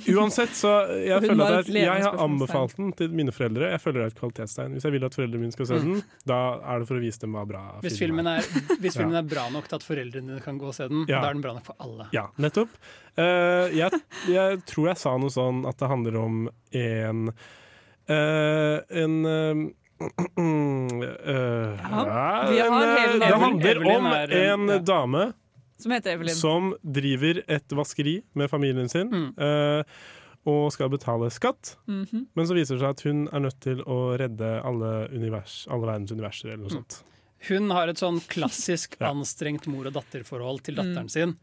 uansett, 0.17 0.55
så 0.57 0.71
jeg 1.05 1.21
føler 1.27 1.59
at 1.59 1.69
jeg, 1.69 1.83
jeg 1.85 2.05
har 2.07 2.17
anbefalt 2.23 2.77
den 2.79 2.93
til 2.97 3.11
mine 3.13 3.33
foreldre. 3.35 3.69
Jeg 3.75 3.83
føler 3.83 3.99
det 4.01 4.05
er 4.07 4.13
et 4.13 4.21
kvalitetstegn. 4.21 4.77
Hvis 4.77 4.87
jeg 4.87 4.95
vil 4.95 5.05
at 5.09 5.17
foreldrene 5.19 5.43
mine 5.43 5.57
skal 5.57 5.69
se 5.69 5.81
den, 5.83 5.99
da 6.29 6.39
er 6.63 6.81
det 6.81 6.89
for 6.89 6.97
å 7.01 7.03
vise 7.03 7.21
dem 7.25 7.37
hva 7.37 7.45
bra 7.49 7.63
Mm. 7.65 7.81
Hvis 7.85 7.99
filmen, 7.99 8.27
er, 8.29 8.47
hvis 8.81 8.97
filmen 8.97 9.17
er 9.19 9.27
bra 9.27 9.49
nok 9.53 9.67
til 9.69 9.77
at 9.79 9.85
foreldrene 9.87 10.29
dine 10.35 10.43
kan 10.45 10.59
gå 10.61 10.67
og 10.69 10.75
se 10.77 10.87
den, 10.89 11.05
Ja. 11.09 11.21
da 11.21 11.31
er 11.31 11.35
den 11.37 11.43
bra 11.45 11.53
nok 11.57 11.67
for 11.67 11.77
alle. 11.83 12.07
Ja, 12.15 12.27
nettopp. 12.41 12.73
Uh, 13.19 13.67
jeg, 13.75 13.91
jeg 14.31 14.61
tror 14.69 14.89
jeg 14.91 14.99
sa 15.01 15.15
noe 15.19 15.33
sånn 15.33 15.65
at 15.69 15.79
det 15.81 15.89
handler 15.91 16.19
om 16.21 16.41
en 16.75 17.29
uh, 18.11 18.79
En 18.91 19.15
Ja, 21.65 22.51
vi 22.51 22.59
har 22.61 22.69
en, 22.75 22.99
hele 22.99 23.19
Det 23.23 23.35
handler 23.45 23.85
om 23.87 24.07
en 24.71 24.85
dame 24.85 25.33
Som 25.79 25.93
heter 25.93 26.13
Evelyn. 26.15 26.35
som 26.35 26.75
driver 26.83 27.43
et 27.49 27.69
vaskeri 27.69 28.23
med 28.35 28.51
familien 28.51 28.89
sin. 28.89 29.09
Mm. 29.11 29.39
eh, 29.39 29.83
og 30.47 30.71
skal 30.73 30.91
betale 30.91 31.31
skatt, 31.33 31.77
Mhm. 31.89 32.27
men 32.37 32.47
så 32.47 32.53
viser 32.55 32.77
det 32.77 32.81
seg 32.83 32.91
at 32.91 33.01
hun 33.01 33.29
er 33.33 33.41
nødt 33.41 33.61
til 33.61 33.79
å 33.85 34.17
redde 34.19 34.63
alle, 34.63 35.09
univers, 35.11 35.67
alle 35.71 35.87
verdens 35.87 36.13
universer, 36.13 36.53
eller 36.53 36.65
noe 36.65 36.69
Mm. 36.69 36.85
sånt. 36.85 37.03
Hun 37.49 37.71
har 37.71 37.89
et 37.89 37.97
sånn 37.97 38.21
klassisk 38.29 38.97
anstrengt 39.01 39.67
mor- 39.67 39.87
og 39.87 39.95
datterforhold 39.95 40.63
til 40.63 40.75
datteren 40.77 41.05
Mm. 41.07 41.11
sin. 41.11 41.37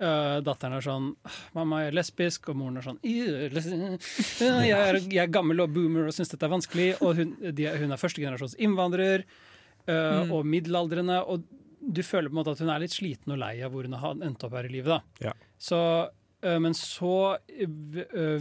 Uh, 0.00 0.40
datteren 0.40 0.72
er 0.72 0.80
sånn 0.82 1.16
'Mamma, 1.54 1.80
jeg 1.84 1.94
er 1.94 1.96
lesbisk', 2.02 2.48
og 2.48 2.56
moren 2.56 2.76
er 2.76 2.82
sånn 2.82 2.98
«Øh, 3.02 3.50
les- 3.52 3.66
øh, 3.66 4.66
jeg, 4.66 4.70
er, 4.70 4.98
'Jeg 5.00 5.16
er 5.28 5.32
gammel 5.32 5.60
og 5.60 5.72
boomer 5.72 6.06
og 6.06 6.12
syns 6.12 6.28
dette 6.30 6.42
er 6.44 6.48
vanskelig', 6.50 7.00
og 7.02 7.16
hun, 7.16 7.36
de, 7.54 7.66
hun 7.78 7.90
er 7.92 7.96
førstegenerasjons 7.96 8.54
innvandrer 8.58 9.24
uh, 9.88 10.24
Mm. 10.24 10.32
og 10.32 10.44
middelaldrende, 10.46 11.26
og 11.28 11.42
du 11.92 12.02
føler 12.02 12.28
på 12.30 12.34
en 12.36 12.40
måte 12.42 12.52
at 12.56 12.62
hun 12.64 12.70
er 12.72 12.80
litt 12.80 12.94
sliten 12.96 13.32
og 13.34 13.38
lei 13.42 13.60
av 13.62 13.72
hvor 13.74 13.84
hun 13.88 13.92
har 14.00 14.14
endt 14.24 14.44
opp 14.46 14.52
her 14.56 14.64
i 14.68 14.72
livet. 14.72 14.86
da. 15.20 15.28
Ja. 15.30 15.32
Så, 15.58 15.78
men 16.42 16.74
så 16.76 17.36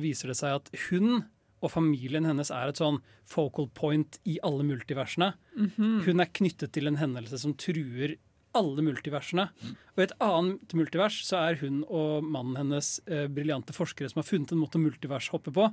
viser 0.01 0.31
det 0.31 0.37
seg 0.39 0.57
at 0.59 0.69
hun 0.89 1.23
og 1.63 1.71
familien 1.71 2.25
hennes 2.27 2.49
er 2.51 2.67
et 2.73 2.79
sånn 2.81 2.97
focal 3.23 3.69
point 3.71 4.17
i 4.27 4.37
alle 4.43 4.65
multiversene. 4.67 5.33
Mhm. 5.55 6.03
Hun 6.03 6.19
er 6.19 6.31
knyttet 6.35 6.73
til 6.75 6.87
en 6.91 6.97
hendelse 6.99 7.39
som 7.39 7.53
truer 7.55 8.17
alle 8.53 8.83
multiversene. 8.85 9.47
Og 9.95 10.01
i 10.01 10.03
et 10.03 10.11
annet 10.21 10.73
multivers 10.77 11.15
så 11.25 11.39
er 11.49 11.55
hun 11.63 11.79
og 11.87 12.21
mannen 12.27 12.59
hennes 12.59 12.99
eh, 13.07 13.25
briljante 13.31 13.73
forskere 13.73 14.11
som 14.11 14.19
har 14.21 14.27
funnet 14.27 14.51
en 14.53 14.59
måte 14.61 14.77
multivers 14.77 15.29
hoppe 15.33 15.53
på. 15.55 15.71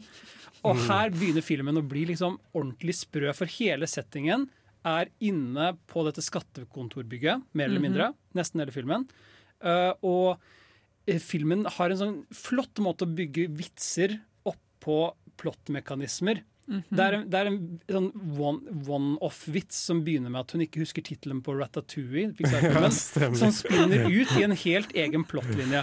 Og 0.64 0.76
Mm. 0.78 0.86
her 0.86 1.10
begynner 1.10 1.42
filmen 1.44 1.76
å 1.76 1.86
bli 1.86 2.06
liksom 2.06 2.38
ordentlig 2.54 2.94
sprø, 3.02 3.34
for 3.34 3.44
hele 3.58 3.84
settingen 3.90 4.48
er 4.84 5.10
inne 5.20 5.72
på 5.90 6.04
dette 6.06 6.22
skattekontorbygget, 6.24 7.42
mer 7.54 7.64
eller 7.68 7.80
Mhm. 7.80 7.82
mindre. 7.88 8.14
Nesten 8.34 8.60
hele 8.60 8.72
filmen. 8.72 9.08
Uh, 9.62 9.92
og 10.02 10.38
eh, 11.06 11.18
filmen 11.18 11.64
har 11.66 11.90
en 11.90 11.96
sånn 11.98 12.26
flott 12.32 12.74
måte 12.80 13.04
å 13.04 13.14
bygge 13.14 13.48
vitser 13.54 14.20
oppå 14.46 15.14
plottmekanismer. 15.36 16.42
Mhm. 16.70 16.82
Det 16.94 17.02
er 17.04 17.14
en, 17.18 17.24
det 17.30 17.38
er 17.40 17.48
en 17.50 17.58
sånn 17.90 18.10
one- 18.38 18.74
one-off-vits 18.86 19.74
som 19.90 20.04
begynner 20.06 20.30
med 20.30 20.44
at 20.44 20.52
hun 20.54 20.62
ikke 20.62 20.84
husker 20.84 21.02
tittelen 21.02 21.40
på 21.42 21.56
Ratatouille, 21.58 22.30
Ja, 22.40 22.90
som 23.34 23.50
spinner 23.50 24.06
ut 24.06 24.30
i 24.38 24.44
en 24.46 24.54
helt 24.54 24.92
egen 24.94 25.24
plottlinje. 25.26 25.82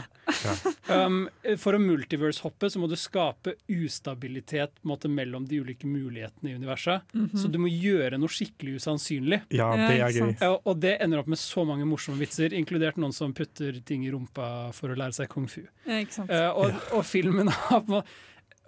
Um, 0.88 1.26
for 1.60 1.76
å 1.76 1.80
multiverse-hoppe 1.84 2.70
så 2.72 2.80
må 2.80 2.88
du 2.92 2.96
skape 3.00 3.58
ustabilitet 3.72 4.74
på 4.80 4.86
en 4.88 4.92
måte, 4.94 5.12
mellom 5.12 5.46
de 5.48 5.60
ulike 5.64 5.88
mulighetene 5.88 6.52
i 6.54 6.56
universet. 6.56 7.02
Mhm. 7.14 7.36
Så 7.38 7.52
du 7.52 7.60
må 7.60 7.68
gjøre 7.72 8.20
noe 8.20 8.32
skikkelig 8.32 8.80
usannsynlig. 8.82 9.42
Ja, 9.52 9.68
Ja, 9.76 9.90
det 9.90 10.00
er 10.00 10.16
gøy. 10.16 10.38
Ja, 10.40 10.54
og 10.64 10.80
det 10.80 10.96
ender 11.04 11.20
opp 11.20 11.28
med 11.28 11.38
så 11.42 11.66
mange 11.68 11.86
morsomme 11.86 12.20
vitser, 12.24 12.54
inkludert 12.56 12.96
noen 12.98 13.14
som 13.14 13.34
putter 13.36 13.82
ting 13.86 14.06
i 14.08 14.12
rumpa 14.14 14.72
for 14.74 14.90
å 14.94 14.96
lære 14.98 15.14
seg 15.20 15.28
kung 15.30 15.48
fu. 15.52 15.66
Ja, 15.86 16.00
ikke 16.04 16.14
sant. 16.22 16.32
Eh, 16.32 16.50
og, 16.56 16.72
og 16.96 17.04
filmen 17.06 17.52
har 17.52 17.84
på 17.88 18.04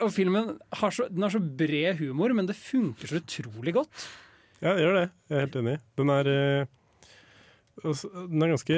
og 0.02 0.12
filmen 0.16 0.58
har 0.80 0.92
så, 0.96 1.08
den 1.10 1.22
har 1.26 1.30
så 1.34 1.40
bred 1.42 1.98
humor, 2.00 2.34
men 2.34 2.48
det 2.50 2.56
funker 2.56 3.08
så 3.12 3.20
utrolig 3.22 3.74
godt. 3.76 4.08
Ja, 4.62 4.74
det 4.76 4.84
gjør 4.84 4.98
det. 5.00 5.08
Jeg 5.30 5.38
er 5.38 5.46
helt 5.46 5.56
enig. 5.62 5.78
Den 6.00 6.10
er, 6.14 6.30
eh, 6.36 6.66
den 7.84 8.44
er 8.44 8.52
ganske 8.54 8.78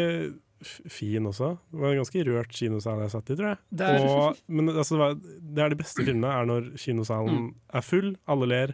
fin 0.93 1.25
også. 1.25 1.55
Det 1.71 1.79
var 1.81 1.89
en 1.95 2.01
ganske 2.03 2.23
rørt 2.27 2.51
kinosal 2.53 2.99
jeg 3.01 3.13
satt 3.15 3.31
i, 3.33 3.35
tror 3.39 3.47
jeg. 3.49 3.57
Det 3.73 3.87
er- 3.89 4.05
Og, 4.05 4.37
men 4.47 4.69
altså, 4.69 5.17
det, 5.17 5.57
er 5.63 5.69
de 5.69 5.75
beste 5.79 6.05
filmene 6.05 6.29
er 6.29 6.45
når 6.45 6.77
kinosalen 6.77 7.55
er 7.73 7.81
full, 7.81 8.15
alle 8.27 8.45
ler. 8.47 8.73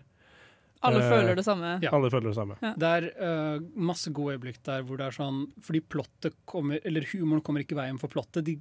Alle 0.84 1.00
Eh, 1.02 1.10
føler 1.10 1.36
det 1.36 1.46
samme. 1.46 1.80
Ja. 1.82 1.90
Alle 1.96 2.10
føler 2.12 2.28
det 2.30 2.36
samme. 2.36 2.56
Ja. 2.62 2.74
Det 2.78 2.84
er 2.84 3.10
øh, 3.18 3.62
masse 3.76 4.12
gode 4.14 4.36
øyeblikk 4.38 4.62
der 4.64 4.84
hvor 4.84 4.98
det 4.98 5.08
er 5.08 5.12
sånn 5.16 5.48
Fordi 5.60 5.80
plottet 5.82 6.36
kommer 6.46 6.78
Eller 6.86 7.02
humoren 7.12 7.42
kommer 7.42 7.62
ikke 7.64 7.74
i 7.74 7.80
veien 7.82 7.98
for 7.98 8.08
plottet. 8.10 8.44
De 8.46 8.60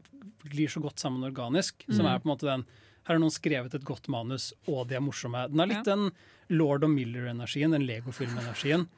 glir 0.48 0.66
så 0.72 0.80
godt 0.80 0.98
sammen 0.98 1.22
organisk. 1.30 1.84
Som 1.90 2.06
Mm. 2.06 2.14
er 2.14 2.18
på 2.20 2.24
en 2.30 2.32
måte 2.32 2.46
den 2.48 2.64
Her 3.06 3.14
har 3.14 3.22
noen 3.22 3.30
skrevet 3.34 3.74
et 3.78 3.84
godt 3.86 4.08
manus, 4.12 4.52
og 4.66 4.88
de 4.90 4.96
er 4.98 5.00
morsomme. 5.04 5.44
Den 5.52 5.58
har 5.62 5.66
litt 5.70 5.86
Ja. 5.86 5.94
den 5.94 6.10
Lord 6.50 6.84
og 6.84 6.90
Miller-energien, 6.90 7.70
den 7.72 7.86
Lego-filmenergien. 7.86 8.88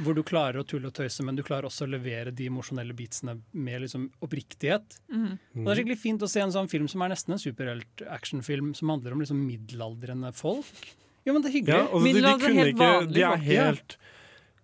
Hvor 0.00 0.14
du 0.16 0.22
klarer 0.24 0.56
å 0.62 0.64
tulle 0.66 0.86
og 0.88 0.94
tøyse, 0.96 1.20
men 1.22 1.36
du 1.36 1.42
klarer 1.44 1.64
også 1.68 1.84
å 1.84 1.90
levere 1.92 2.30
de 2.34 2.46
emosjonelle 2.48 2.94
beatsene 2.96 3.34
med 3.52 3.82
liksom 3.82 4.06
oppriktighet. 4.24 4.96
Mm. 5.12 5.38
Og 5.58 5.64
det 5.66 5.72
er 5.74 5.82
skikkelig 5.82 5.98
fint 6.00 6.22
å 6.24 6.28
se 6.32 6.40
en 6.40 6.50
sånn 6.54 6.70
film 6.72 6.88
som 6.88 7.02
er 7.02 7.08
nesten 7.12 7.34
en 7.36 7.38
superhelt-actionfilm, 7.42 8.74
som 8.74 8.88
handler 8.88 9.12
om 9.12 9.20
liksom 9.20 9.42
middelaldrende 9.46 10.32
folk. 10.34 10.88
Jo, 11.26 11.34
men 11.34 11.42
det 11.44 11.50
er 11.52 11.58
hyggelig. 11.60 11.76
Ja, 11.76 11.86
altså, 11.86 12.04
de, 12.08 12.12
de, 12.14 12.32
kunne 12.40 12.56
helt 12.56 12.72
ikke, 12.72 12.78
de, 12.78 13.20
vanlige 13.20 13.26
er 13.28 13.36
folk. 13.36 13.46
helt, 13.52 13.96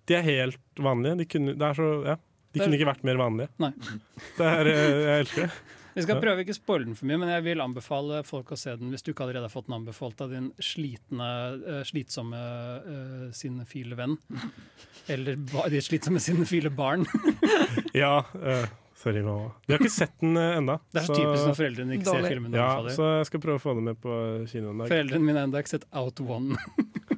de 0.09 0.14
er 0.18 0.22
helt 0.22 0.82
vanlige. 0.88 1.18
De 1.20 1.24
kunne, 1.36 1.55
det 1.61 1.68
er 1.68 1.74
så, 1.78 1.88
ja, 2.09 2.16
de 2.16 2.61
er- 2.61 2.64
kunne 2.64 2.78
ikke 2.80 2.88
vært 2.94 3.05
mer 3.05 3.20
vanlige. 3.20 3.49
Nei. 3.61 3.72
Det 4.38 4.46
er, 4.49 4.66
eh, 4.72 4.88
jeg 5.05 5.26
elsker 5.26 5.42
det. 5.46 5.53
Vi 5.99 6.07
skal 6.07 6.20
prøve 6.22 6.44
ikke 6.44 6.57
spoile 6.57 6.88
den 6.88 6.99
for 6.99 7.09
mye, 7.11 7.20
men 7.22 7.32
jeg 7.32 7.44
vil 7.46 7.62
anbefale 7.62 8.22
folk 8.26 8.53
å 8.55 8.59
se 8.59 8.74
den 8.78 8.92
hvis 8.94 9.05
du 9.05 9.12
ikke 9.12 9.26
allerede 9.26 9.49
har 9.49 9.53
fått 9.53 9.68
den 9.68 9.78
anbefalt 9.80 10.20
av 10.24 10.32
din 10.34 10.51
slitne, 10.62 11.30
eh, 11.59 11.80
slitsomme 11.88 12.42
uh, 12.86 13.24
sinefile 13.36 13.99
venn. 13.99 14.18
Eller 15.12 15.38
de 15.38 15.82
slitsomme 15.84 16.22
sinnefile 16.22 16.72
barn. 16.74 17.07
Ja, 17.96 18.20
uh, 18.36 18.66
sorry 18.99 19.22
mamma. 19.24 19.51
Vi 19.66 19.74
har 19.74 19.80
ikke 19.82 19.90
sett 19.90 20.14
den 20.20 20.36
uh, 20.38 20.59
ennå. 20.59 20.78
Det 20.92 21.03
er 21.03 21.07
så 21.09 21.16
typisk 21.16 21.49
når 21.49 21.57
foreldrene 21.59 21.96
ikke 21.99 22.14
ser 22.14 22.26
filmen. 22.28 22.59
Ja, 22.59 22.70
så 22.94 23.12
jeg 23.18 23.30
skal 23.30 23.42
prøve 23.42 23.59
å 23.59 23.64
få 23.64 23.74
den 23.78 23.88
med 23.90 23.99
på 24.03 24.18
kinoen 24.51 24.74
en 24.76 24.84
dag. 24.84 24.92
Foreldrene 24.92 25.24
mine 25.24 25.40
har 25.40 25.49
ennå 25.49 25.62
ikke 25.64 25.74
sett 25.78 25.88
Out 25.96 26.22
One. 26.22 26.59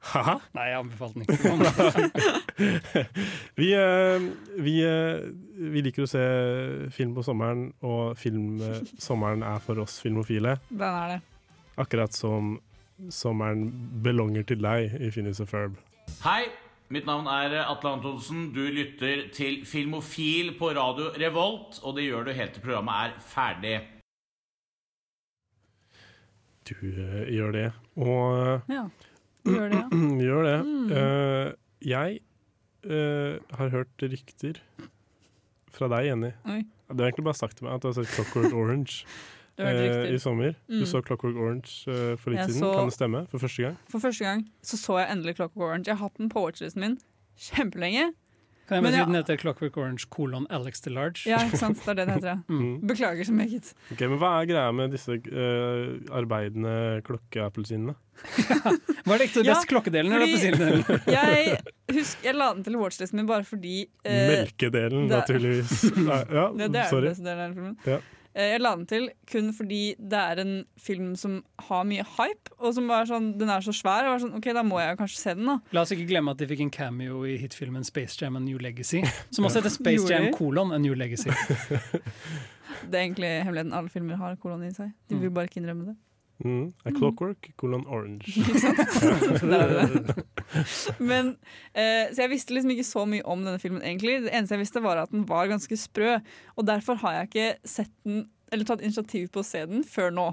Haha. 0.00 0.38
Nei, 0.56 0.64
jeg 0.70 0.78
anbefalte 0.80 1.20
den 1.20 1.26
ikke. 1.28 3.04
Vi, 3.60 3.66
eh, 3.76 4.22
vi, 4.64 4.74
eh, 4.84 5.26
vi 5.74 5.82
liker 5.84 6.06
å 6.06 6.08
se 6.08 6.22
film 6.94 7.12
på 7.16 7.24
sommeren, 7.26 7.66
og 7.84 8.16
film, 8.20 8.54
eh, 8.64 8.80
sommeren 9.00 9.44
er 9.44 9.60
for 9.64 9.80
oss 9.84 9.98
filmofile. 10.00 10.56
Den 10.70 10.86
er 10.88 11.12
det. 11.14 11.20
Akkurat 11.80 12.16
som 12.16 12.54
sommeren 13.12 13.68
belonger 14.04 14.44
til 14.48 14.60
deg 14.64 14.96
i 15.00 15.10
Phineas 15.12 15.40
og 15.44 15.48
Ferb. 15.52 15.76
Hei, 16.24 16.48
mitt 16.92 17.06
navn 17.08 17.28
er 17.32 17.58
Atle 17.66 17.92
Antonsen. 17.98 18.48
Du 18.56 18.62
lytter 18.72 19.28
til 19.36 19.62
Filmofil 19.68 20.54
på 20.58 20.72
radio 20.76 21.12
Revolt, 21.20 21.80
og 21.84 21.96
det 21.96 22.08
gjør 22.08 22.28
du 22.28 22.32
helt 22.36 22.56
til 22.56 22.64
programmet 22.64 22.94
er 23.04 23.14
ferdig. 23.30 23.76
Du 26.68 26.74
gjør 26.84 27.52
det. 27.56 27.68
Og 27.96 28.62
Ja. 28.70 28.84
Gjør 29.48 29.68
det, 29.72 29.80
ja. 29.80 29.86
gjør 30.28 30.46
det. 30.46 30.56
Mm. 30.66 30.86
Uh, 30.92 31.52
jeg 31.86 32.20
uh, 32.86 33.56
har 33.58 33.74
hørt 33.74 34.04
rykter 34.04 34.60
fra 35.70 35.88
deg, 35.92 36.10
Jenny. 36.10 36.32
Oi. 36.50 36.62
Du 36.90 36.98
har 37.04 37.10
egentlig 37.10 37.28
bare 37.28 37.38
sagt 37.38 37.56
til 37.58 37.68
meg 37.68 37.76
at 37.78 37.84
du 37.84 37.90
har 37.92 38.00
sett 38.00 38.10
Clockwork 38.16 38.52
Orange 38.56 39.04
Du 39.60 39.66
eh, 39.66 40.14
i 40.14 40.18
sommer. 40.18 40.54
Mm. 40.68 40.80
Du 40.80 40.86
så 40.88 41.02
Clockwork 41.04 41.36
Orange 41.36 41.84
eh, 41.90 42.14
for 42.16 42.32
litt 42.32 42.40
Jeg 42.40 42.54
siden. 42.54 42.62
så- 42.64 42.74
Kan 42.78 42.88
det 42.88 42.94
stemme? 42.96 43.26
For 43.28 43.38
første 43.38 43.62
gang? 43.62 43.76
For 43.92 43.98
første 44.00 44.24
gang 44.24 44.44
så 44.62 44.76
så 44.80 44.98
jeg 44.98 45.12
endelig 45.12 45.34
Clockwork 45.36 45.68
Orange. 45.68 45.84
Jeg 45.90 45.96
har 45.96 46.08
hatt 46.08 46.16
den 46.18 46.30
på 46.32 46.40
watchlisten 46.46 46.80
min 46.80 46.98
kjempelenge. 47.36 48.12
Kan 48.70 48.78
jeg 48.78 48.84
bare 48.86 48.92
si 48.94 49.04
den 49.10 49.16
heter 49.18 49.38
Clockwork 49.40 49.76
Orange 49.82 50.06
kolon 50.14 50.44
Alex 50.54 50.80
the 50.84 50.92
Large? 50.94 51.24
Ja, 51.26 51.40
ikke 51.42 51.58
sant? 51.58 51.80
Det 51.82 51.90
er 51.90 51.98
det 51.98 52.04
det 52.06 52.14
heter. 52.20 52.28
ja. 52.28 52.36
Mm. 52.54 52.76
Beklager 52.86 53.26
så 53.26 53.34
meget. 53.34 53.72
Ok, 53.90 54.04
men 54.06 54.18
Hva 54.22 54.30
er 54.40 54.46
greia 54.52 54.70
med 54.78 54.94
disse 54.94 55.16
uh, 55.18 55.96
arbeidende 56.20 56.76
klokkeappelsinene? 57.08 57.96
Var 59.08 59.18
det 59.18 59.26
ikke 59.30 59.42
best, 59.42 59.48
Ja, 59.48 59.56
klokkedelen 59.70 60.12
eller 60.12 60.28
fordi- 60.30 61.12
Jeg, 61.16 61.58
husk, 61.96 62.22
jeg 62.24 62.34
la 62.36 62.50
den 62.54 62.62
til 62.66 62.76
watchlisten 62.78 63.16
min 63.22 63.26
bare 63.26 63.44
fordi 63.48 63.74
uh, 64.06 64.12
Melkedelen, 64.30 65.08
det- 65.08 65.18
naturligvis. 65.18 65.84
Nei, 66.08 66.22
ja, 66.30 66.46
det, 66.54 66.70
det 66.72 66.80
er 66.84 66.90
sorry. 66.92 67.08
den 67.08 67.10
beste 67.10 67.24
delen 67.26 67.44
av 67.50 67.54
filmen. 67.58 67.76
Ja. 67.88 67.98
Eh, 68.34 68.52
Jeg 68.52 68.60
la 68.62 68.76
den 68.76 68.86
til 68.86 69.08
kun 69.26 69.48
fordi 69.56 69.96
det 69.98 70.18
er 70.18 70.38
en 70.42 70.52
film 70.78 71.16
som 71.18 71.40
har 71.66 71.82
mye 71.84 72.04
hype, 72.16 72.52
og 72.60 72.74
som 72.76 72.90
er 72.94 73.08
sånn, 73.10 73.32
den 73.40 73.50
er 73.50 73.60
så 73.66 73.74
svær. 73.74 74.04
Jeg 74.06 74.12
var 74.14 74.20
sånn, 74.22 74.36
ok, 74.38 74.50
Da 74.54 74.62
må 74.62 74.78
jeg 74.80 74.98
kanskje 75.00 75.18
se 75.18 75.34
den, 75.34 75.46
da. 75.50 75.58
La 75.74 75.82
oss 75.82 75.90
ikke 75.96 76.06
glemme 76.12 76.30
at 76.30 76.38
de 76.38 76.46
fikk 76.46 76.60
en 76.66 76.70
cameo 76.70 77.24
i 77.26 77.36
hitfilmen 77.42 77.84
Space 77.84 78.16
Jam 78.20 78.36
and 78.36 78.46
New 78.46 78.58
Legacy. 78.58 79.02
Som 79.34 79.44
også 79.48 79.60
heter 79.62 79.74
Space 79.74 80.06
Jam 80.10 80.30
kolon 80.36 80.72
and 80.72 80.84
New 80.86 80.94
Legacy. 80.94 81.30
Det 81.30 82.94
er 82.94 83.02
egentlig 83.02 83.30
hemmeligheten. 83.44 83.74
Alle 83.76 83.90
filmer 83.92 84.16
har 84.16 84.36
kolon 84.40 84.62
i 84.64 84.70
seg. 84.72 84.92
De 85.10 85.18
vil 85.20 85.30
bare 85.34 85.50
ikke 85.50 85.58
innrømme 85.60 85.90
det. 85.90 85.96
Mm. 86.44 86.72
A 86.84 86.92
clockwork, 86.96 87.50
kolon 87.60 87.84
orange. 87.86 88.32
Ikke 88.40 88.60
sant? 88.60 88.78
Der 89.52 89.74
det. 89.74 90.14
Men, 90.98 91.34
eh, 91.74 92.08
så 92.12 92.24
jeg 92.24 92.32
visste 92.32 92.54
liksom 92.56 92.72
ikke 92.74 92.86
så 92.86 93.04
mye 93.08 93.24
om 93.28 93.44
denne 93.44 93.60
filmen, 93.62 93.82
egentlig. 93.84 94.22
Det 94.24 94.32
eneste 94.32 94.56
jeg 94.56 94.64
visste, 94.64 94.84
var 94.84 95.02
at 95.02 95.12
den 95.12 95.26
var 95.28 95.50
ganske 95.50 95.76
sprø. 95.76 96.16
Og 96.56 96.66
derfor 96.66 96.98
har 97.04 97.18
jeg 97.18 97.30
ikke 97.30 97.68
sett 97.68 97.92
den, 98.08 98.24
eller 98.52 98.66
tatt 98.68 98.82
initiativ 98.84 99.28
på 99.34 99.44
å 99.44 99.46
se 99.46 99.62
den 99.68 99.84
før 99.86 100.10
nå. 100.16 100.26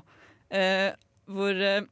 Eh, 0.50 0.90
hvor 1.28 1.60
eh, 1.60 1.84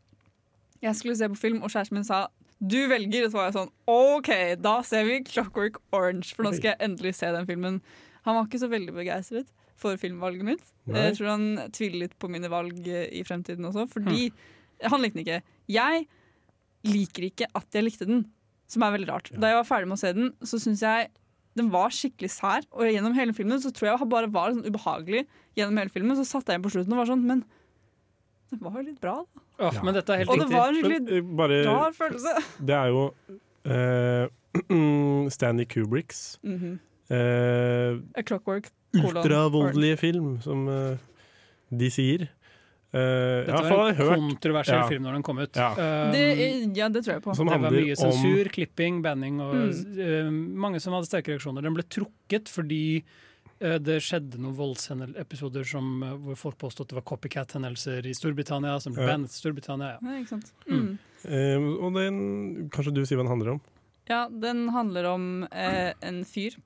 jeg 0.81 0.95
skulle 0.95 1.17
se 1.19 1.29
på 1.29 1.41
film, 1.41 1.61
og 1.61 1.73
kjæresten 1.73 1.99
min 1.99 2.07
sa 2.07 2.25
du 2.65 2.85
velger, 2.87 3.25
og 3.25 3.33
så 3.33 3.37
var 3.37 3.49
jeg 3.49 3.57
sånn 3.57 3.73
OK, 3.91 4.29
da 4.63 4.77
ser 4.87 5.03
vi 5.09 5.19
Clockwork 5.27 5.81
Orange, 5.93 6.31
for 6.31 6.47
nå 6.47 6.53
skal 6.55 6.71
jeg 6.71 6.87
endelig 6.87 7.17
se 7.17 7.27
den 7.35 7.47
filmen. 7.49 7.81
Han 8.25 8.39
var 8.39 8.47
ikke 8.47 8.61
så 8.63 8.71
veldig 8.71 8.95
begeistret 8.95 9.51
for 9.79 9.99
filmvalget 9.99 10.47
mitt. 10.47 10.63
Nei. 10.87 11.09
Jeg 11.09 11.17
tror 11.19 11.33
han 11.33 11.47
tviler 11.75 12.05
litt 12.05 12.15
på 12.21 12.29
mine 12.31 12.49
valg 12.51 12.87
eh, 12.87 13.09
i 13.11 13.25
fremtiden 13.27 13.67
også, 13.67 13.87
fordi 13.91 14.29
han 14.83 15.03
likte 15.03 15.19
den 15.19 15.25
ikke. 15.25 15.41
Jeg 15.71 16.05
liker 16.85 17.27
ikke 17.29 17.49
at 17.57 17.75
jeg 17.75 17.87
likte 17.87 18.07
den, 18.09 18.25
som 18.71 18.85
er 18.85 18.95
veldig 18.95 19.11
rart. 19.11 19.31
Da 19.33 19.51
jeg 19.51 19.59
var 19.59 19.67
ferdig 19.67 19.89
med 19.91 19.97
å 19.97 20.03
se 20.03 20.13
den, 20.15 20.31
så 20.45 20.59
syns 20.61 20.83
jeg 20.85 21.09
den 21.55 21.69
var 21.71 21.93
skikkelig 21.95 22.31
sær. 22.35 22.65
Og 22.75 22.89
gjennom 22.91 23.15
hele 23.15 23.35
filmen 23.35 23.61
så 23.63 23.71
tror 23.75 23.93
jeg 23.93 24.09
bare 24.11 24.31
var 24.31 24.55
sånn 24.55 24.67
ubehagelig. 24.67 25.23
Gjennom 25.55 25.79
hele 25.79 25.93
filmen 25.93 26.17
Så 26.19 26.25
satte 26.27 26.51
jeg 26.51 26.59
inn 26.59 26.65
på 26.65 26.73
slutten 26.73 26.91
og 26.91 26.99
var 26.99 27.07
sånn 27.07 27.21
Men 27.23 27.45
det 28.51 28.57
var 28.61 28.75
jo 28.75 28.83
litt 28.89 28.99
bra, 29.01 29.13
da. 29.23 29.43
Ja. 29.65 29.83
Men 29.83 29.95
dette 29.95 30.11
er 30.13 30.21
helt 30.21 30.31
Og 30.33 30.41
det 30.41 30.47
var 30.51 30.67
en 30.67 30.81
Men, 30.81 30.91
skikkelig 30.91 31.21
eh, 31.21 31.29
bare, 31.39 31.59
rar 31.65 31.95
følelse. 31.95 32.33
det 32.67 32.75
er 32.75 32.91
jo 32.91 33.05
uh, 33.71 35.29
Stanley 35.35 35.67
Kubricks 35.71 36.25
mm 36.43 36.59
eh, 36.59 36.75
A 37.13 38.23
Clockwork. 38.25 38.71
ultravoldelige 38.95 39.97
film, 39.99 40.39
som 40.41 40.67
eh, 40.71 40.97
de 41.75 41.89
sier. 41.91 42.27
Uh, 42.95 43.43
Dette 43.43 43.51
ja, 43.67 43.75
var 43.75 43.89
en 43.91 44.29
kontroversiell 44.31 44.77
Ja. 44.79 44.87
film 44.87 45.03
når 45.03 45.13
den 45.17 45.23
kom 45.27 45.37
ut. 45.43 45.57
Ja. 45.59 45.73
Um, 45.75 46.13
Det, 46.13 46.77
ja, 46.77 46.87
det 46.87 47.01
tror 47.03 47.13
jeg 47.17 47.23
på. 47.25 47.33
Som 47.35 47.47
det 47.51 47.57
var 47.59 47.71
mye 47.75 47.95
sensur, 47.99 48.45
om 48.45 48.51
klipping, 48.55 49.01
banning 49.03 49.41
og 49.43 49.55
Mm. 49.55 49.97
uh, 49.99 50.31
mange 50.31 50.79
som 50.79 50.93
hadde 50.93 51.09
sterke 51.09 51.33
reaksjoner. 51.33 51.61
Den 51.61 51.73
ble 51.75 51.83
trukket 51.83 52.47
fordi 52.47 53.03
eh, 53.59 53.77
det 53.79 54.01
skjedde 54.03 54.37
noen 54.39 54.55
voldsepisoder 54.55 55.65
som, 55.67 56.03
eh, 56.03 56.15
hvor 56.15 56.35
folk 56.35 56.57
påstod 56.57 56.85
at 56.85 56.89
det 56.89 56.95
var 56.95 57.03
copycat-hendelser 57.03 58.05
i 58.05 58.13
Storbritannia, 58.13 58.79
som 58.81 58.93
ble 58.93 59.03
Ja. 59.03 59.07
bandet 59.13 59.31
i 59.31 59.39
Storbritannia. 59.41 59.91
Ja. 59.95 59.99
Ja, 60.01 60.19
ikke 60.21 60.29
sant? 60.29 60.51
Mm. 60.67 60.79
Mm. 60.79 60.97
eh, 61.25 61.83
Og 61.85 61.93
den 61.93 62.69
Kanskje 62.69 62.93
du 62.93 63.01
sier 63.05 63.17
hva 63.17 63.23
den 63.27 63.31
handler 63.35 63.51
om? 63.53 63.61
Ja, 64.07 64.27
den 64.29 64.69
handler 64.69 65.05
om 65.13 65.47
eh, 65.51 65.93
en 66.01 66.23
fyr 66.23 66.51
eh, 66.55 66.61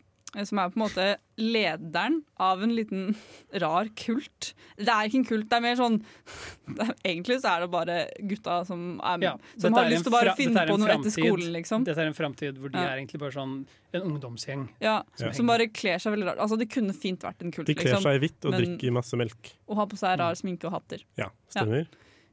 som 0.46 0.60
er 0.62 0.70
på 0.70 0.78
en 0.78 0.84
måte 0.84 1.06
lederen 1.42 2.20
av 2.38 2.62
en 2.64 2.74
liten 2.76 3.16
rar 3.64 3.88
kult. 3.98 4.52
Det 4.78 4.88
er 4.94 5.08
ikke 5.10 5.18
en 5.22 5.26
kult, 5.26 5.48
det 5.50 5.58
er 5.58 5.64
mer 5.66 5.76
sånn 5.80 5.98
det 6.78 6.86
er, 6.86 6.92
Egentlig 7.10 7.40
så 7.42 7.54
er 7.56 7.64
det 7.66 7.70
bare 7.74 7.96
gutta 8.30 8.60
som, 8.68 8.84
er, 9.02 9.24
Ja, 9.26 9.34
som 9.58 9.74
har 9.74 9.88
er 9.88 9.94
lyst 9.96 10.06
til 10.06 10.14
å 10.14 10.16
bare 10.18 10.36
finne 10.38 10.66
på 10.70 10.78
noe 10.78 10.92
etter 10.98 11.16
skolen, 11.16 11.48
liksom. 11.56 11.88
Dette 11.88 12.04
er 12.06 12.12
en 12.12 12.18
framtid 12.18 12.60
hvor 12.62 12.70
de 12.74 12.78
Ja. 12.78 12.92
er 12.94 13.02
egentlig 13.02 13.22
bare 13.24 13.34
sånn 13.36 13.56
en 13.94 14.06
ungdomsgjeng. 14.06 14.68
Ja, 14.86 15.00
Ja. 15.18 15.32
Som 15.34 15.50
bare 15.50 15.66
kler 15.74 15.98
seg 15.98 16.14
veldig 16.14 16.28
rart. 16.30 16.38
Altså, 16.46 16.60
det 16.62 16.70
kunne 16.70 16.94
fint 16.94 17.24
vært 17.26 17.42
en 17.42 17.52
kult, 17.56 17.66
De 17.66 17.74
kler 17.74 17.96
liksom. 17.96 18.06
seg 18.06 18.20
i 18.20 18.22
hvitt 18.28 18.46
og 18.46 18.52
men- 18.54 18.62
drikker 18.78 18.94
masse 18.94 19.18
melk. 19.18 19.56
Og 19.68 19.76
har 19.82 19.88
på 19.90 19.98
seg 19.98 20.20
rar 20.22 20.38
sminke 20.38 20.70
og 20.70 20.78
hatter. 20.78 21.02
Ja, 21.18 21.32
stemmer. 21.50 21.88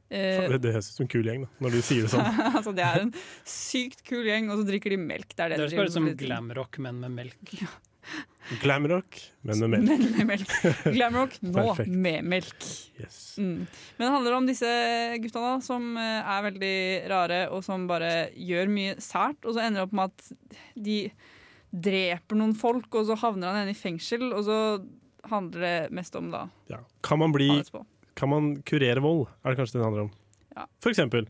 Eh, 0.09 0.37
Faen, 0.47 0.61
Det, 0.61 0.71
høres 0.71 0.87
ut 0.87 0.95
som 0.95 1.03
en 1.03 1.09
kul 1.11 1.25
gjeng, 1.27 1.41
da, 1.43 1.49
når 1.65 1.71
du 1.75 1.81
sier 1.83 2.05
det 2.05 2.11
sånn. 2.13 2.23
altså, 2.55 2.71
det 2.77 2.85
er 2.85 3.01
en 3.01 3.11
sykt 3.43 4.05
kul 4.07 4.23
gjeng, 4.23 4.47
og 4.53 4.61
så 4.61 4.67
drikker 4.69 4.93
de 4.93 4.97
melk. 5.01 5.33
Det 5.35 5.43
er 5.43 5.49
det, 5.49 5.57
Det 5.57 5.69
de 5.73 5.75
høres 5.75 5.79
bare 5.81 5.91
ut 5.91 5.97
som 5.97 6.07
glamrock, 6.21 6.79
men 6.79 7.01
med 7.01 7.11
melk. 7.11 7.57
Glamrock, 8.61 9.17
men 9.43 9.59
med 9.59 9.69
melk. 9.73 9.89
Men 9.91 10.17
med 10.17 10.27
melk. 10.29 10.51
Glamrock 10.95 11.33
nå 11.43 11.53
Perfekt. 11.53 11.89
med 11.91 12.23
melk. 12.31 12.67
Yes. 13.01 13.17
Mm. 13.37 13.65
Men 13.97 14.05
det 14.05 14.11
handler 14.13 14.37
om 14.37 14.47
disse 14.47 14.69
gutta 15.23 15.41
da, 15.43 15.55
som 15.63 15.89
eh, 15.99 16.29
er 16.35 16.45
veldig 16.45 16.77
rare, 17.11 17.41
og 17.51 17.65
som 17.67 17.87
bare 17.89 18.29
gjør 18.39 18.71
mye 18.71 18.95
sært. 19.03 19.41
Og 19.43 19.57
så 19.57 19.65
ender 19.65 19.81
det 19.81 19.87
opp 19.89 19.97
med 19.99 20.13
at 20.13 20.61
de 20.87 20.99
dreper 21.87 22.39
noen 22.39 22.55
folk, 22.55 22.87
og 22.95 23.09
så 23.09 23.19
havner 23.19 23.51
han 23.51 23.65
ene 23.65 23.75
i 23.75 23.77
fengsel. 23.77 24.29
Og 24.31 24.45
så 24.47 24.59
handler 25.27 25.67
det 25.67 25.75
mest 25.99 26.15
om 26.15 26.31
da 26.31 26.45
Ja. 26.71 26.79
Kan 27.03 27.19
man 27.19 27.35
bli. 27.35 27.49
Kan 28.17 28.31
man 28.31 28.53
kurere 28.65 29.03
vold, 29.03 29.27
er 29.43 29.51
det 29.51 29.59
kanskje 29.59 29.75
det 29.75 29.81
det 29.83 29.89
handler 29.89 30.07
om. 30.07 30.13
Ja. 30.55 30.63
For 30.81 30.93
eksempel. 30.95 31.27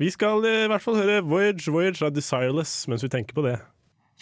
Vi 0.00 0.08
skal 0.14 0.46
eh, 0.48 0.64
i 0.64 0.70
hvert 0.70 0.82
fall 0.82 0.96
høre 0.96 1.20
Voyage 1.26 1.74
Voyage 1.74 2.06
av 2.06 2.14
Desireless 2.14 2.86
mens 2.88 3.02
vi 3.04 3.10
tenker 3.12 3.34
på 3.36 3.44
det. 3.44 3.58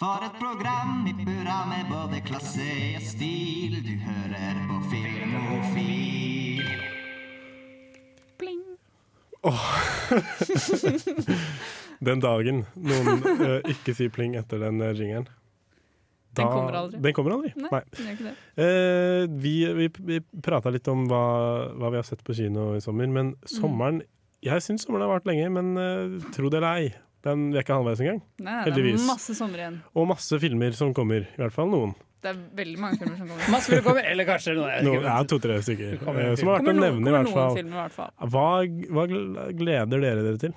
For 0.01 0.23
et 0.25 0.33
program 0.39 1.03
i 1.05 1.11
burra 1.13 1.59
med 1.69 1.89
både 1.91 2.21
klasse 2.25 2.65
og 2.97 3.03
stil. 3.05 3.75
Du 3.85 3.91
hører 4.01 4.55
på 4.65 4.77
Filmofil. 4.89 6.63
Pling. 8.41 8.63
Den 12.07 12.23
dagen 12.23 12.63
noen 12.73 13.21
uh, 13.21 13.59
ikke 13.69 13.93
sier 13.97 14.09
pling 14.13 14.33
etter 14.41 14.57
den 14.63 14.81
ringeren 14.97 15.27
da, 15.27 15.35
Den 16.39 16.49
kommer 16.49 16.79
aldri. 16.79 17.03
Den 17.05 17.13
kommer 17.19 17.35
aldri? 17.37 17.53
Nei, 17.61 17.81
den 17.99 18.09
gjør. 18.23 18.35
Eh, 18.65 19.23
vi 19.43 19.53
vi, 19.77 19.89
vi 20.09 20.17
prata 20.41 20.71
litt 20.73 20.87
om 20.89 21.05
hva, 21.11 21.21
hva 21.77 21.93
vi 21.93 21.99
har 22.01 22.07
sett 22.07 22.23
på 22.25 22.33
kino 22.37 22.71
i 22.77 22.81
sommer, 22.81 23.05
men 23.11 23.35
Mm. 23.35 23.53
sommeren 23.53 24.01
Jeg 24.41 24.63
syns 24.65 24.81
sommeren 24.87 25.05
har 25.05 25.11
vart 25.19 25.27
lenge, 25.29 25.45
men 25.53 25.75
uh, 25.77 26.31
tro 26.33 26.49
det 26.49 26.57
eller 26.57 26.73
ei, 26.79 26.87
den 27.25 27.49
vi 27.51 27.59
er 27.59 27.65
ikke 27.65 27.77
halvveis 27.77 28.01
engang. 28.03 28.21
Nei, 28.41 28.55
nei, 28.55 28.71
det 28.73 28.85
er 28.93 29.03
masse 29.07 29.35
sommer 29.37 29.61
igjen. 29.61 29.75
Og 29.93 30.07
masse 30.09 30.39
filmer 30.41 30.77
som 30.77 30.93
kommer. 30.97 31.27
I 31.29 31.43
hvert 31.43 31.55
fall 31.55 31.69
noen. 31.71 31.93
Det 32.21 32.29
er 32.29 32.41
veldig 32.57 32.77
mange 32.81 32.99
filmer 33.01 33.17
som 33.17 33.29
kommer. 33.31 33.47
Masse 33.55 33.71
filmer 33.71 33.85
kommer, 33.87 34.07
eller 34.11 34.27
kanskje 34.27 34.53
noen. 34.53 34.83
No, 34.85 34.91
ja, 35.01 35.15
To-tre 35.25 35.55
stykker. 35.65 35.95
Eh, 35.97 36.35
som 36.37 36.51
har 36.51 36.59
vært 36.59 36.69
å 36.69 36.75
nevne, 36.77 37.09
i 37.09 37.15
hvert 37.15 37.31
fall. 37.33 37.55
filmer, 37.57 37.77
i 37.79 37.81
hvert 37.81 37.95
fall. 37.95 38.11
Hva, 38.35 38.49
hva 38.93 39.05
gleder 39.57 40.03
dere 40.03 40.25
dere 40.27 40.41
til? 40.43 40.53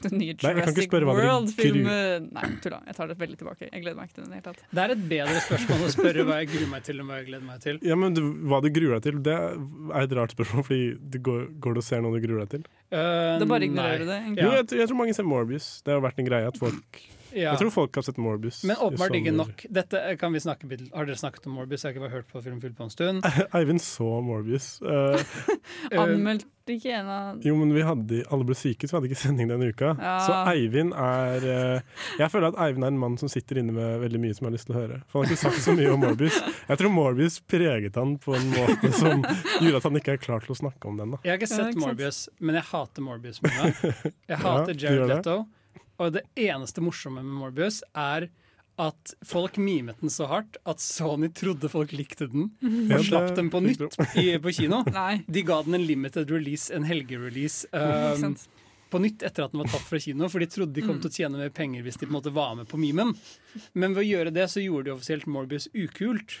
Den 0.04 0.16
nye 0.20 0.34
Jurassic 0.34 0.88
dere 0.92 1.08
World-filmen 1.08 2.28
Nei, 2.32 2.48
tulla. 2.64 2.80
Jeg 2.88 2.96
tar 2.96 3.10
det 3.10 3.16
veldig 3.20 3.38
tilbake. 3.40 3.68
Jeg 3.68 3.82
gleder 3.84 3.98
meg 3.98 4.08
ikke 4.08 4.16
til 4.18 4.24
den 4.24 4.30
i 4.30 4.34
det 4.34 4.40
hele 4.40 4.46
tatt. 4.48 4.64
Det 4.72 4.82
er 4.84 4.94
et 4.94 5.04
bedre 5.12 5.42
spørsmål 5.46 5.84
å 5.84 5.90
spørre 5.94 6.26
hva 6.28 6.38
jeg 6.40 6.50
gruer 6.54 6.70
meg 6.72 6.86
til, 6.88 7.00
enn 7.02 7.10
hva 7.10 7.20
jeg 7.20 7.28
gleder 7.30 7.46
meg 7.46 7.62
til. 7.66 7.80
Ja, 7.90 7.98
men 8.00 8.16
du, 8.16 8.22
Hva 8.50 8.60
du 8.64 8.70
gruer 8.72 8.96
deg 8.98 9.06
til, 9.08 9.20
det 9.26 9.36
er 9.36 10.02
et 10.04 10.16
rart 10.16 10.34
spørsmål, 10.36 10.66
fordi 10.70 10.84
du 11.12 11.20
går, 11.30 11.46
går 11.62 11.76
du 11.76 11.82
og 11.82 11.86
ser 11.86 12.04
noe 12.04 12.16
du 12.16 12.24
gruer 12.24 12.44
deg 12.46 12.52
til? 12.56 12.66
Uh, 12.90 13.36
Det 13.38 13.46
er 13.46 13.50
bare 13.54 13.68
ignorerer 13.68 14.04
du 14.04 14.08
det, 14.10 14.18
egentlig. 14.24 14.44
Jo, 14.46 14.52
jeg, 14.58 14.68
jeg 14.80 14.90
tror 14.90 15.00
mange 15.04 15.16
ser 15.16 15.28
Morbius. 15.28 15.70
Det 15.86 15.94
har 15.96 16.04
vært 16.04 16.22
en 16.22 16.30
greie 16.30 16.48
at 16.50 16.60
folk 16.60 17.02
Ja. 17.32 17.52
Jeg 17.54 17.60
tror 17.62 17.70
folk 17.74 17.94
har 18.00 18.02
sett 18.06 18.16
Morbius. 18.20 18.62
Men 18.66 18.76
åpenbart 18.76 19.14
ikke 19.18 19.32
nok. 19.36 19.64
Dette 19.70 20.00
kan 20.20 20.32
vi 20.34 20.40
snakke 20.42 20.68
litt- 20.70 20.88
Har 20.94 21.06
dere 21.06 21.16
snakket 21.20 21.46
om 21.46 21.52
Morbius? 21.58 21.84
Jeg 21.84 21.90
har 21.90 21.96
ikke 21.96 22.06
bare 22.08 22.16
hørt 22.18 22.28
på 22.32 22.42
Filmfyll 22.42 22.74
på 22.74 22.86
en 22.88 22.90
stund. 22.90 23.24
Eivind 23.56 23.80
så 23.84 24.08
Morbius. 24.22 24.80
Uh, 25.90 26.02
Anmeldte 26.02 26.46
ikke 26.74 26.90
en 26.94 27.08
av 27.10 27.40
jo, 27.42 27.54
men 27.58 27.72
vi 27.74 27.82
hadde, 27.82 28.20
alle 28.30 28.44
ble 28.46 28.54
syke, 28.58 28.86
så 28.86 28.94
vi 28.94 28.96
hadde 28.98 29.08
ikke 29.10 29.20
sending 29.22 29.48
denne 29.50 29.70
uka. 29.72 29.92
Ja. 29.98 30.12
Så 30.22 30.34
Eivind 30.52 30.92
er 30.94 31.46
uh, 31.46 32.04
Jeg 32.20 32.30
føler 32.30 32.52
at 32.52 32.58
Eivind 32.62 32.84
er 32.86 32.92
en 32.92 32.98
mann 33.00 33.16
som 33.20 33.30
sitter 33.32 33.58
inne 33.62 33.74
med 33.74 34.00
veldig 34.04 34.20
mye 34.22 34.36
som 34.36 34.46
jeg 34.46 34.50
har 34.50 34.56
lyst 34.58 34.68
til 34.70 34.76
å 34.76 34.80
høre. 34.80 34.98
For 35.10 35.20
han 35.20 35.26
har 35.26 35.34
ikke 35.34 35.42
sagt 35.42 35.62
så 35.64 35.74
mye 35.78 35.90
om 35.94 36.02
Morbus. 36.04 36.38
Jeg 36.68 36.80
tror 36.82 36.94
Morbius 36.94 37.38
preget 37.50 37.98
han 37.98 38.16
på 38.22 38.36
en 38.38 38.50
måte 38.54 38.92
som 38.96 39.24
gjorde 39.24 39.80
at 39.80 39.88
han 39.88 40.00
ikke 40.02 40.14
er 40.18 40.22
klar 40.22 40.44
til 40.46 40.54
å 40.54 40.58
snakke 40.60 40.90
om 40.92 41.00
den. 41.00 41.16
da 41.16 41.22
Jeg 41.26 41.32
har 41.34 41.40
ikke 41.40 41.48
Ja, 41.50 41.54
sett 41.56 41.72
ikke 41.72 41.80
sant. 41.80 41.86
Morbius, 41.86 42.20
men 42.38 42.60
jeg 42.60 42.68
hater 42.70 43.06
Morbius. 43.08 43.40
Jeg 44.30 44.38
hater 44.44 44.76
ja, 44.76 44.80
Jared. 44.84 45.16
Leto. 45.16 45.38
Og 46.00 46.14
det 46.16 46.22
eneste 46.40 46.80
morsomme 46.84 47.20
med 47.22 47.36
Morbius 47.42 47.82
er 47.94 48.30
at 48.80 49.10
folk 49.28 49.58
mimet 49.60 49.98
den 50.00 50.08
så 50.08 50.24
hardt 50.30 50.56
at 50.70 50.80
Sony 50.80 51.28
trodde 51.36 51.68
folk 51.68 51.90
likte 51.92 52.30
den, 52.32 52.46
Ja, 52.64 52.96
og 52.96 53.02
det 53.02 53.08
slapp 53.10 53.34
den 53.36 53.50
på 53.52 53.60
nytt 53.60 53.98
i, 54.16 54.30
på 54.40 54.54
kino. 54.56 54.78
Nei. 54.94 55.18
De 55.28 55.42
ga 55.44 55.58
den 55.66 55.76
en 55.76 55.84
limited 55.84 56.30
release, 56.32 56.70
en 56.72 56.86
helgerelease, 56.88 57.68
um, 57.76 58.32
på 58.90 58.98
nytt 59.04 59.20
etter 59.28 59.44
at 59.44 59.52
den 59.52 59.60
var 59.60 59.68
tatt 59.70 59.84
fra 59.86 60.00
kino, 60.02 60.30
for 60.32 60.40
de 60.42 60.48
trodde 60.50 60.72
de 60.74 60.82
kom 60.82 60.96
Mm. 60.96 61.02
til 61.04 61.10
å 61.10 61.16
tjene 61.18 61.38
mer 61.42 61.52
penger 61.54 61.84
hvis 61.84 61.98
de 62.00 62.06
på 62.08 62.10
en 62.10 62.16
måte 62.16 62.32
var 62.34 62.54
med 62.58 62.66
på 62.72 62.80
memen. 62.80 63.12
Men 63.76 63.92
ved 63.94 64.02
å 64.02 64.08
gjøre 64.08 64.32
det, 64.34 64.46
så 64.50 64.64
gjorde 64.64 64.88
de 64.88 64.94
offisielt 64.96 65.28
Morbius 65.30 65.68
ukult. 65.76 66.38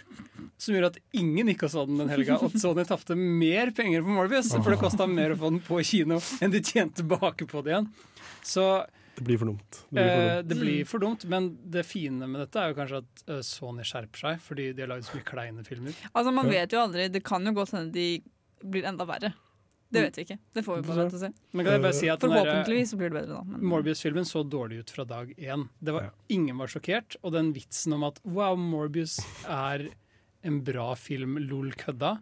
Som 0.58 0.74
gjorde 0.78 0.94
at 0.94 0.98
ingen 1.20 1.46
gikk 1.52 1.66
og 1.68 1.74
så 1.74 1.84
den 1.86 2.00
den 2.00 2.08
helga, 2.10 2.40
og 2.42 2.56
Sony 2.58 2.86
tapte 2.88 3.14
mer 3.20 3.70
penger 3.76 4.00
på 4.02 4.16
Morbius. 4.16 4.50
For 4.56 4.72
det 4.72 4.80
kosta 4.80 5.06
mer 5.06 5.36
å 5.36 5.38
få 5.44 5.52
den 5.52 5.60
på 5.68 5.78
kino 5.86 6.18
enn 6.40 6.56
de 6.56 6.64
tjente 6.64 7.02
tilbake 7.04 7.46
på 7.52 7.62
det 7.68 7.76
igjen. 7.76 7.90
Så 8.42 8.64
Det 9.20 9.26
blir 9.28 9.36
for 9.36 9.50
dumt. 9.50 9.78
Det 9.90 10.00
blir 10.00 10.06
for 10.08 10.22
eh, 10.24 10.34
dumt. 10.38 10.48
det 10.48 10.56
blir 10.56 10.84
for 10.88 11.02
dumt, 11.02 11.24
men 11.28 11.50
det 11.74 11.82
fine 11.84 12.24
med 12.24 12.40
dette 12.40 12.62
er 12.62 12.70
jo 12.70 12.76
kanskje 12.78 13.00
at 13.02 13.22
eh, 13.26 13.42
Sony 13.44 13.84
skjerper 13.84 14.22
seg, 14.24 14.38
fordi 14.40 14.70
de 14.72 14.86
har 14.86 14.88
lagd 14.94 15.04
så 15.04 15.18
mye 15.18 15.26
kleine 15.28 15.64
filmer. 15.66 15.98
Altså, 16.14 16.32
Man 16.32 16.48
vet 16.48 16.72
jo 16.72 16.80
aldri. 16.80 17.10
Det 17.12 17.20
kan 17.26 17.44
jo 17.44 17.52
godt 17.58 17.74
hende 17.76 17.92
de 17.92 18.06
blir 18.64 18.88
enda 18.88 19.04
verre. 19.08 19.34
Det 19.90 20.04
vet 20.06 20.18
vi 20.18 20.24
ikke. 20.24 20.38
Det 20.54 20.62
får 20.62 20.78
vi 20.78 20.86
bare 20.86 21.02
vente 21.02 21.18
og 21.18 21.22
se. 21.24 21.30
Men 21.52 21.66
kan 21.66 21.74
jeg 21.74 21.82
bare 21.82 21.98
si 21.98 22.10
at 22.12 22.24
Forhåpentligvis 22.24 22.92
så 22.92 22.98
blir 23.00 23.10
det 23.10 23.16
bedre, 23.18 23.40
da. 23.40 23.42
Men, 23.50 23.64
Morbius-filmen 23.72 24.28
så 24.28 24.44
dårlig 24.46 24.84
ut 24.84 24.92
fra 24.94 25.04
dag 25.12 25.32
én. 25.36 25.66
Det 25.82 25.94
var, 25.96 26.12
Ingen 26.30 26.62
var 26.62 26.70
sjokkert. 26.70 27.18
Og 27.24 27.34
den 27.34 27.50
vitsen 27.56 27.96
om 27.98 28.06
at 28.06 28.20
wow, 28.22 28.54
Morbius 28.56 29.18
er 29.44 29.88
en 30.46 30.60
bra 30.64 30.92
film, 30.96 31.36
lol 31.50 31.74
kødda, 31.76 32.14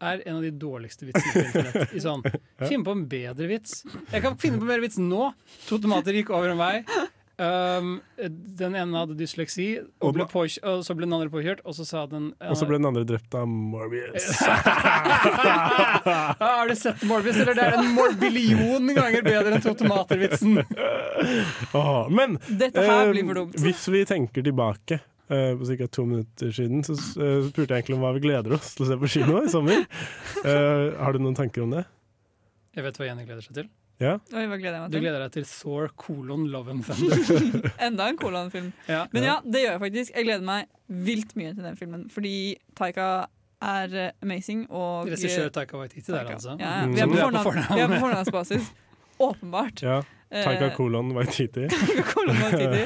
er 0.00 0.22
en 0.24 0.38
av 0.38 0.42
de 0.46 0.50
dårligste 0.50 1.08
vitsene 1.08 1.34
på 1.34 1.44
internett. 1.46 1.94
I 1.94 2.02
sånn, 2.02 2.24
Finn 2.64 2.84
på 2.86 2.96
en 2.96 3.06
bedre 3.10 3.50
vits. 3.50 3.82
Jeg 4.12 4.24
kan 4.24 4.38
finne 4.40 4.60
på 4.60 4.66
en 4.66 4.72
bedre 4.74 4.86
vits 4.86 4.98
nå! 5.02 5.30
To 5.68 5.78
tomater 5.82 6.16
gikk 6.18 6.32
over 6.34 6.54
en 6.54 6.60
vei. 6.60 6.74
Um, 7.38 7.90
den 8.58 8.74
ene 8.74 8.98
hadde 8.98 9.14
dysleksi, 9.14 9.68
og, 10.02 10.16
ble 10.16 10.24
og 10.26 10.80
så 10.82 10.94
ble 10.98 11.06
den 11.06 11.14
andre 11.14 11.30
påkjørt, 11.30 11.60
og 11.62 11.76
så 11.76 11.84
sa 11.86 12.00
den 12.10 12.32
Og 12.42 12.56
så 12.58 12.66
ble 12.66 12.80
den 12.80 12.88
andre 12.88 13.04
drept 13.06 13.36
av 13.38 13.46
Morbius. 13.46 14.26
Ah, 14.42 16.34
Har 16.42 16.66
du 16.66 16.74
sett 16.74 17.04
Morbius, 17.06 17.38
eller 17.38 17.54
det 17.54 17.68
er 17.68 17.76
en 17.78 17.92
morbillion 17.94 18.90
ganger 18.90 19.22
bedre 19.22 19.54
enn 19.54 19.62
to 19.62 19.76
tomater-vitsen? 19.78 20.64
Åh, 21.78 22.10
men 22.10 22.40
Dette 22.48 22.82
her 22.82 23.04
eh, 23.04 23.12
blir 23.14 23.30
for 23.30 23.42
dumt. 23.44 23.62
hvis 23.62 23.86
vi 23.94 24.02
tenker 24.10 24.42
tilbake 24.42 24.98
eh, 25.30 25.52
på 25.58 25.68
ca. 25.68 25.88
to 25.92 26.04
minutter 26.08 26.52
siden, 26.54 26.84
så 26.86 26.94
eh, 26.94 27.48
spurte 27.48 27.72
jeg 27.74 27.82
egentlig 27.82 27.98
om 27.98 28.04
hva 28.06 28.14
vi 28.16 28.24
gleder 28.24 28.54
oss 28.58 28.74
til 28.76 28.86
å 28.86 28.90
se 28.90 28.98
på 29.00 29.10
kino 29.16 29.42
i 29.44 29.52
sommer. 29.52 29.84
Eh, 30.44 30.86
har 30.98 31.14
du 31.14 31.20
noen 31.22 31.36
tanker 31.38 31.64
om 31.64 31.74
det? 31.76 31.84
Jeg 32.76 32.86
vet 32.86 33.00
hva 33.00 33.08
Jenny 33.08 33.26
gleder 33.26 33.44
seg 33.44 33.60
til. 33.60 33.70
Ja? 33.98 34.12
Oi, 34.30 34.44
hva 34.46 34.54
gleder 34.60 34.76
jeg 34.76 34.82
meg 34.84 34.92
Du 34.94 35.00
gleder 35.02 35.22
deg 35.24 35.32
til 35.34 35.46
Thor 35.50 35.88
kolon 35.98 36.44
Love 36.52 36.70
and 36.70 36.84
Thunder. 36.86 37.72
Enda 37.88 38.06
en 38.12 38.20
kolon 38.20 38.52
film 38.52 38.68
Ja. 38.86 39.06
Men 39.10 39.26
ja, 39.26 39.38
det 39.42 39.64
gjør 39.64 39.74
jeg 39.74 39.82
faktisk. 39.82 40.12
Jeg 40.14 40.28
gleder 40.28 40.46
meg 40.46 40.68
vilt 41.08 41.34
mye 41.38 41.56
til 41.56 41.66
den 41.66 41.80
filmen. 41.80 42.04
Fordi 42.12 42.36
Taika 42.78 43.08
er 43.58 43.96
amazing. 44.22 44.68
Og 44.70 45.10
Regissør 45.10 45.50
Taika 45.50 45.80
Waititi 45.80 46.12
der, 46.12 46.30
altså. 46.36 46.54
Ja, 46.60 46.76
ja. 46.78 46.86
Mm. 46.86 46.94
Vi 46.94 47.02
er 47.02 47.10
på 47.10 47.18
du 47.18 47.40
er 47.40 47.42
på 47.42 47.96
på 47.96 47.98
fornavnsbasis. 48.04 48.70
Åpenbart. 49.28 49.82
ja. 49.82 49.98
Taika 50.30 50.66
Eh, 50.68 50.74
kolon 50.76 51.12
Waititi. 51.16 51.66
Colin 52.12 52.40
Waititi 52.42 52.82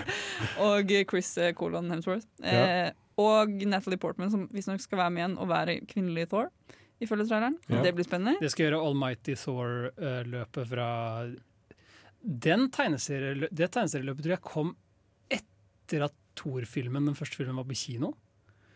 og 0.62 0.92
Chris 1.10 1.32
Kolon 1.58 1.90
Hemsworth. 1.90 2.26
Eh, 2.42 2.52
Ja. 2.54 2.90
Og 3.20 3.50
Natalie 3.68 3.98
Portman, 4.00 4.30
som 4.32 4.46
visstnok 4.54 4.80
skal 4.80 4.98
være 5.02 5.10
med 5.12 5.20
igjen 5.20 5.34
og 5.42 5.48
være 5.50 5.74
kvinnelig 5.86 6.28
Thor. 6.30 6.46
Ifølge 7.02 7.26
traileren. 7.28 7.58
Ja. 7.68 7.82
Det 7.84 7.92
blir 7.98 8.06
spennende. 8.06 8.38
Det 8.40 8.48
skal 8.54 8.70
gjøre 8.70 8.78
Almighty 8.86 9.34
Thor-løpet 9.36 10.68
fra 10.70 10.86
den 12.22 12.68
tegneserie, 12.72 13.48
Det 13.50 13.68
tegneserieløpet 13.74 14.24
tror 14.24 14.36
jeg 14.36 14.44
kom 14.46 14.72
etter 15.30 16.06
at 16.06 16.14
Thor-filmen, 16.38 17.04
den 17.10 17.14
første 17.18 17.36
filmen, 17.36 17.58
var 17.60 17.66
på 17.68 17.76
kino. 17.76 18.14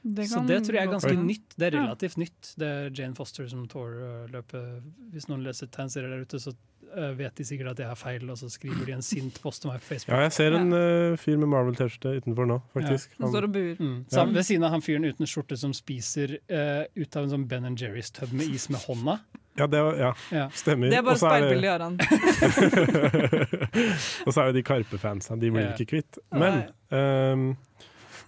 Det 0.06 0.28
Så 0.30 0.38
det 0.46 0.60
tror 0.62 0.74
jeg 0.78 0.86
er 0.86 0.92
ganske 0.92 1.10
ja. 1.16 1.22
nytt. 1.22 1.54
Det 1.58 1.66
er 1.66 1.72
Ja. 1.76 1.80
relativt 1.88 2.16
nytt. 2.22 2.52
Det 2.60 2.66
er 2.68 2.90
Jane 2.94 3.14
Foster 3.18 3.46
som 3.50 3.64
Thor-løpet. 3.68 4.82
Hvis 5.12 5.26
noen 5.28 5.42
leser 5.42 5.66
tegneserier 5.66 6.08
der 6.14 6.20
ute, 6.22 6.38
så 6.38 6.52
eh, 6.96 7.10
vet 7.18 7.34
de 7.34 7.42
sikkert 7.44 7.68
at 7.72 7.78
jeg 7.82 7.88
har 7.90 7.96
feil, 7.98 8.30
og 8.30 8.38
så 8.38 8.46
skriver 8.48 8.84
de 8.86 8.92
en 8.92 9.02
sint 9.02 9.40
post 9.42 9.62
til 9.64 9.70
meg 9.72 9.80
på 9.82 9.86
Facebook. 9.90 10.14
Ja, 10.14 10.20
jeg 10.28 10.32
ser 10.36 10.54
en 10.54 10.70
uh, 10.72 11.16
fyr 11.18 11.36
med 11.42 11.48
Marvel-T-skjorte 11.50 12.14
utenfor 12.22 12.46
nå, 12.46 12.60
faktisk. 12.72 13.10
Han 13.18 13.28
står 13.34 13.42
og 13.48 13.52
buer. 13.56 13.74
Mm. 13.80 13.96
Ja. 13.98 14.04
Sammen, 14.20 14.34
ved 14.38 14.42
siden 14.46 14.62
av 14.64 14.70
han 14.76 14.82
fyren 14.86 15.04
uten 15.10 15.26
skjorte 15.26 15.56
som 15.58 15.72
spiser 15.74 16.36
uh, 16.50 16.84
ut 16.94 17.16
av 17.18 17.22
en 17.26 17.30
sånn 17.34 17.48
Ben 17.50 17.66
Jerry's-tub 17.76 18.30
med 18.32 18.46
is 18.54 18.68
med 18.70 18.80
hånda. 18.86 19.18
Ja, 19.56 19.64
det 19.66 19.80
var, 19.82 19.94
ja. 19.96 20.12
Ja. 20.36 20.48
stemmer. 20.52 20.90
Det 20.92 20.98
er 20.98 21.02
bare 21.02 21.14
Og 21.16 21.18
så 21.18 21.26
speilbilde 21.32 21.64
i 21.64 21.68
Aran. 21.72 21.96
Og 24.26 24.32
så 24.34 24.40
er 24.42 24.46
det 24.52 24.58
de 24.60 24.66
Karpe-fansa, 24.68 25.36
de 25.40 25.48
blir 25.50 25.62
Ja. 25.64 25.72
ikke 25.74 25.86
kvitt. 25.96 26.18
Men 26.30 26.68
ehm, 26.92 27.56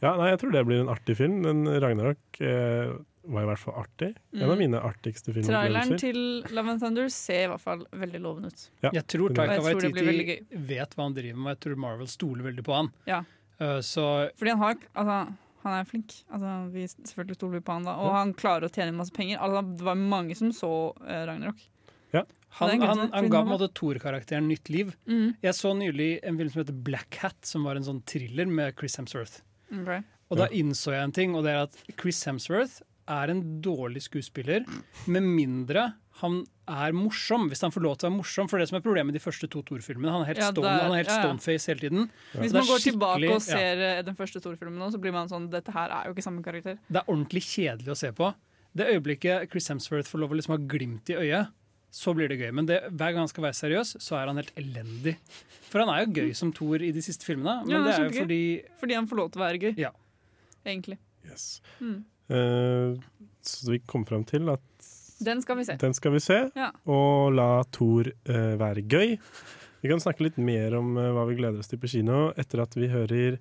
ja, 0.02 0.16
nei, 0.16 0.28
jeg 0.32 0.38
tror 0.42 0.52
det 0.54 0.64
blir 0.68 0.80
en 0.82 0.90
artig 0.92 1.16
film. 1.18 1.42
Den 1.42 1.64
Ragnarok 1.82 2.40
eh, 2.40 2.92
var 3.28 3.42
i 3.44 3.48
hvert 3.50 3.58
fall 3.60 3.74
artig. 3.82 4.10
En 4.32 4.44
av 4.46 4.54
Mm. 4.54 4.58
mine 4.58 4.80
artigste 4.80 5.32
Traileren 5.34 5.90
filmopplevelser. 5.90 5.98
til 5.98 6.54
Love 6.56 6.70
and 6.70 6.80
Thunder 6.80 7.08
ser 7.12 7.42
i 7.44 7.48
hvert 7.52 7.60
fall 7.60 7.82
veldig 7.92 8.20
lovende 8.24 8.52
ut. 8.52 8.62
Ja. 8.82 8.90
Jeg 8.94 9.06
tror 9.06 9.34
Taika 9.34 9.58
jeg 9.58 9.64
tror 9.64 9.80
det 9.80 9.92
blir 9.92 10.06
veldig 10.08 10.26
Waititi 10.28 10.62
vet 10.70 10.94
hva 10.96 11.02
han 11.08 11.14
driver 11.18 11.36
med, 11.42 11.50
jeg 11.56 11.60
tror 11.66 11.76
Marvel 11.84 12.06
stoler 12.08 12.42
veldig 12.48 12.64
på 12.64 12.74
han. 12.78 12.88
Ja. 13.10 13.20
Uh, 13.60 13.80
så 13.82 14.06
Fordi 14.38 14.50
han 14.54 14.58
har 14.62 14.74
altså, 14.94 15.18
han 15.64 15.72
er 15.80 15.84
flink. 15.84 16.14
Altså, 16.32 16.52
vi 16.72 16.86
selvfølgelig 16.86 17.36
stoler 17.40 17.60
på 17.60 17.72
han 17.74 17.84
da. 17.84 17.96
Og 17.98 18.06
Ja. 18.06 18.12
han 18.22 18.32
klarer 18.34 18.64
å 18.68 18.72
tjene 18.72 18.94
masse 18.94 19.12
penger. 19.12 19.38
Altså, 19.42 19.76
det 19.76 19.84
var 19.84 19.94
mange 19.98 20.36
som 20.38 20.52
så 20.52 20.72
uh, 21.02 21.26
Ragnarok. 21.26 21.58
Ja. 22.14 22.22
han, 22.60 22.70
er 22.70 22.78
grunn 22.78 22.98
han, 22.98 23.10
han 23.12 23.28
ga 23.28 23.42
på 23.42 23.50
en 23.50 23.52
måte 23.58 23.68
Thor-karakteren 23.74 24.46
nytt 24.48 24.70
liv. 24.70 24.94
Mm. 25.06 25.36
Jeg 25.42 25.52
så 25.52 25.74
nylig 25.76 26.20
en 26.22 26.38
film 26.38 26.48
som 26.54 26.62
heter 26.62 26.78
Black 26.82 27.18
Hat, 27.20 27.36
som 27.44 27.64
var 27.64 27.76
en 27.76 27.84
sånn 27.84 28.00
thriller 28.08 28.46
med 28.48 28.72
Chris 28.78 28.96
Hemsworth. 28.96 29.42
Ok. 29.72 30.04
Og 30.30 30.36
da 30.42 30.46
innså 30.52 30.92
jeg 30.92 31.02
en 31.08 31.12
ting, 31.16 31.34
og 31.36 31.44
det 31.46 31.52
er 31.56 31.62
at 31.68 31.76
Chris 32.00 32.20
Hemsworth 32.28 32.82
er 33.08 33.30
en 33.32 33.38
dårlig 33.64 34.02
skuespiller, 34.04 34.66
med 35.08 35.22
mindre 35.24 35.94
han 36.18 36.40
er 36.68 36.92
morsom. 36.92 37.46
Hvis 37.48 37.60
han 37.62 37.70
får 37.72 37.80
lov 37.84 37.94
til 37.96 38.08
å 38.08 38.10
være 38.10 38.18
morsom. 38.18 38.48
For 38.50 38.58
det 38.58 38.66
som 38.68 38.76
er 38.76 38.82
problemet 38.82 39.06
med 39.12 39.14
de 39.16 39.22
første 39.22 39.46
to 39.48 39.62
Thor-filmene, 39.62 40.10
han 40.10 40.24
er 40.24 40.32
helt, 40.32 40.40
Ja, 40.42 40.48
stone, 40.50 40.66
er- 40.66 40.82
han 40.82 40.92
er 40.92 40.96
helt 40.98 41.08
ja, 41.12 41.14
ja. 41.14 41.22
stoneface 41.22 41.66
hele 41.70 41.80
tiden. 41.84 42.10
Hvis 42.34 42.52
man 42.52 42.66
går 42.66 42.82
tilbake 42.82 43.30
og 43.32 43.40
ser 43.46 43.78
eh, 43.86 44.02
den 44.02 44.16
første 44.18 44.42
Thor-filmen 44.42 44.76
nå, 44.82 44.90
så 44.92 44.98
blir 45.00 45.12
man 45.14 45.30
sånn 45.30 45.48
Dette 45.48 45.70
her 45.72 45.88
er 45.94 46.08
jo 46.10 46.16
ikke 46.16 46.26
samme 46.26 46.42
karakter. 46.42 46.76
Det 46.90 47.00
er 47.00 47.06
ordentlig 47.08 47.42
kjedelig 47.46 47.94
å 47.94 47.96
se 47.96 48.10
på. 48.12 48.32
Det 48.76 48.86
øyeblikket 48.92 49.48
Chris 49.50 49.68
Hemsworth 49.70 50.10
får 50.10 50.20
lov 50.20 50.34
å 50.34 50.36
liksom 50.42 50.56
ha 50.58 50.60
glimt 50.68 51.08
i 51.08 51.16
øyet, 51.22 51.54
så 51.90 52.12
blir 52.16 52.28
det 52.28 52.38
gøy. 52.40 52.50
Men 52.54 52.66
det, 52.68 52.80
hver 52.90 53.14
gang 53.14 53.22
han 53.24 53.30
skal 53.30 53.46
være 53.48 53.56
seriøs, 53.56 53.94
så 54.04 54.18
er 54.18 54.28
han 54.30 54.36
helt 54.40 54.52
elendig. 54.60 55.16
For 55.68 55.82
han 55.82 55.90
er 55.92 56.04
jo 56.04 56.12
gøy 56.20 56.32
som 56.36 56.52
Thor 56.56 56.82
i 56.84 56.90
de 56.94 57.02
siste 57.04 57.26
filmene, 57.28 57.62
men 57.64 57.74
Ja, 57.74 57.82
det 57.84 57.94
er 57.94 58.06
jo 58.08 58.22
fordi 58.22 58.42
Fordi 58.80 58.96
han 58.96 59.08
får 59.08 59.20
lov 59.20 59.30
til 59.32 59.40
å 59.40 59.44
være 59.44 59.60
gøy. 59.62 59.74
Ja. 59.80 59.90
Egentlig. 60.66 60.98
Yes. 61.28 61.60
Mm. 61.80 62.04
Uh, 62.28 62.98
så 63.44 63.70
vi 63.72 63.78
kom 63.88 64.04
fram 64.08 64.24
til 64.28 64.48
at 64.52 64.60
Den 65.24 65.40
skal 65.42 65.56
vi 65.58 65.64
se. 65.64 65.76
den 65.80 65.94
skal 65.96 66.12
vi 66.12 66.20
se, 66.20 66.50
Ja. 66.56 66.70
og 66.86 67.32
la 67.34 67.62
Thor 67.72 68.10
uh, 68.28 68.54
være 68.60 68.84
gøy. 68.84 69.16
Vi 69.82 69.88
kan 69.88 70.00
snakke 70.02 70.26
litt 70.26 70.38
mer 70.38 70.76
om 70.76 70.96
uh, 70.96 71.08
hva 71.16 71.24
vi 71.28 71.38
gleder 71.40 71.58
oss 71.58 71.68
til 71.72 71.80
på 71.80 71.88
kino 71.88 72.32
etter 72.36 72.62
at 72.64 72.76
vi 72.76 72.88
hører 72.92 73.38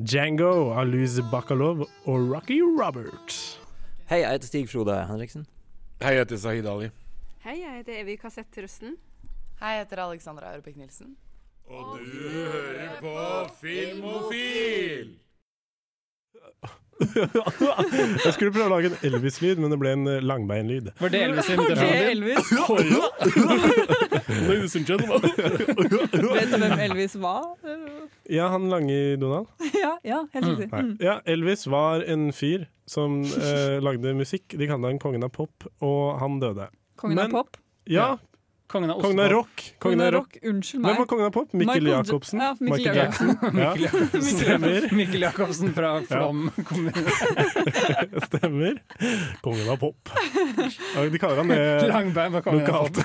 Django 0.00 0.70
av 0.72 0.88
Louise 0.88 1.22
Bakalov 1.32 1.86
og 2.06 2.30
Rocky 2.30 2.60
Robert. 2.62 3.34
Hei, 4.08 4.20
jeg 4.22 4.36
heter 4.36 4.48
Stig 4.48 4.68
Frode 4.70 4.96
Henriksen. 5.08 5.46
Hei, 6.00 6.14
jeg 6.16 6.24
heter 6.24 6.40
Sahid 6.40 6.66
Ali. 6.66 6.90
Hei, 7.40 7.54
jeg 7.56 7.78
heter 7.78 8.02
Evy 8.02 8.18
Kassett-Trusten 8.20 8.98
Hei, 9.62 9.70
jeg 9.78 9.86
heter 9.86 10.02
Alexandra 10.04 10.50
Aurebekk 10.50 10.74
Nilsen. 10.76 11.14
Og 11.72 11.94
du 11.96 12.18
hører 12.34 12.98
på 13.00 13.14
Filmofil! 13.62 15.14
Jeg 17.00 18.32
skulle 18.34 18.52
prøve 18.52 18.66
å 18.66 18.72
lage 18.74 18.90
en 18.90 18.96
Elvis-lyd, 19.08 19.56
men 19.62 19.72
det 19.72 19.78
ble 19.80 19.92
en 19.96 20.02
eh, 20.10 20.18
langbeinlyd. 20.20 20.90
Var 21.00 21.12
det 21.14 21.22
Elvis 21.30 21.46
det 21.80 21.86
Elvis? 22.10 22.50
Vet 26.34 26.52
du 26.52 26.58
hvem 26.60 26.82
Elvis 26.90 27.16
var? 27.22 27.46
Ja, 28.28 28.50
han 28.52 28.68
lange 28.68 28.92
i 28.92 29.16
Donald. 29.16 29.48
ja, 29.72 29.94
ja, 30.04 30.20
helt 30.34 30.50
riktig. 30.50 30.68
Mm. 30.74 30.92
Ja, 31.00 31.16
Elvis 31.24 31.64
var 31.72 32.04
en 32.04 32.28
fyr 32.36 32.68
som 32.84 33.22
eh, 33.24 33.80
lagde 33.80 34.12
musikk. 34.20 34.52
De 34.52 34.68
kalte 34.68 34.92
han 34.92 35.00
kongen 35.00 35.24
av 35.24 35.32
pop, 35.40 35.64
og 35.80 36.20
han 36.20 36.36
døde. 36.44 36.68
Kongen 37.00 37.18
av 37.24 37.30
pop? 37.32 37.56
Ja. 37.84 38.18
Kongen 38.70 38.90
av 38.92 39.00
Kongen 39.02 39.18
av 39.20 39.30
rock. 39.32 39.62
Kongen 39.82 40.00
av 40.04 40.10
rock, 40.14 40.36
unnskyld 40.46 40.82
meg. 40.82 40.90
Hvem 40.92 40.98
var 41.02 41.06
kongen 41.10 41.26
av 41.26 41.32
pop? 41.34 41.52
Mikkel 41.52 41.66
Michael 41.66 41.86
Ja- 41.90 41.96
Jacobsen? 42.04 42.40
ja, 42.40 42.50
Mikkel 42.60 42.96
Jackson. 42.96 43.30
Ja. 43.58 43.70
Mikkel 43.74 44.22
Stemmer. 44.22 44.86
Mikkel 45.00 45.22
Jacobsen 45.26 45.72
fra 45.74 45.90
Flåm 46.06 46.50
kommune. 46.68 46.92
Stemmer. 48.28 48.78
Kongen 49.42 49.70
av 49.74 49.76
pop. 49.82 50.12
De 50.94 51.18
kaller 51.18 51.36
han 51.42 51.48
det 51.50 51.88
Langbein 51.90 52.32
var 52.36 52.44
kongen 52.46 52.62
lokalt. 52.68 53.02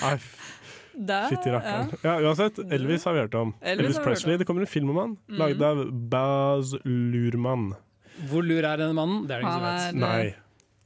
Nei, 0.00 0.16
pop. 0.16 1.30
fytti 1.30 1.50
rakkeren. 1.54 1.94
Ja, 2.02 2.16
uansett, 2.20 2.58
Elvis 2.72 3.04
har 3.06 3.14
vi 3.14 3.20
hørt 3.24 3.34
om. 3.34 3.54
Elvis 3.62 3.86
Elvis, 3.86 4.02
Presley. 4.04 4.36
Det 4.42 4.44
kommer 4.48 4.66
en 4.66 4.66
film 4.74 4.90
om 4.90 4.96
han, 5.04 5.16
Mm. 5.28 5.38
laget 5.38 5.62
av 5.62 5.84
Baz 6.10 6.74
Lurman. 6.84 7.74
Hvor 8.30 8.42
lur 8.42 8.64
er 8.64 8.76
denne 8.76 8.94
mannen? 8.94 9.26
Det 9.26 9.36
er 9.36 9.40
det 9.40 9.46
ingen 9.46 9.60
som 9.62 9.68
vet. 9.70 9.94
Nei. 10.02 10.34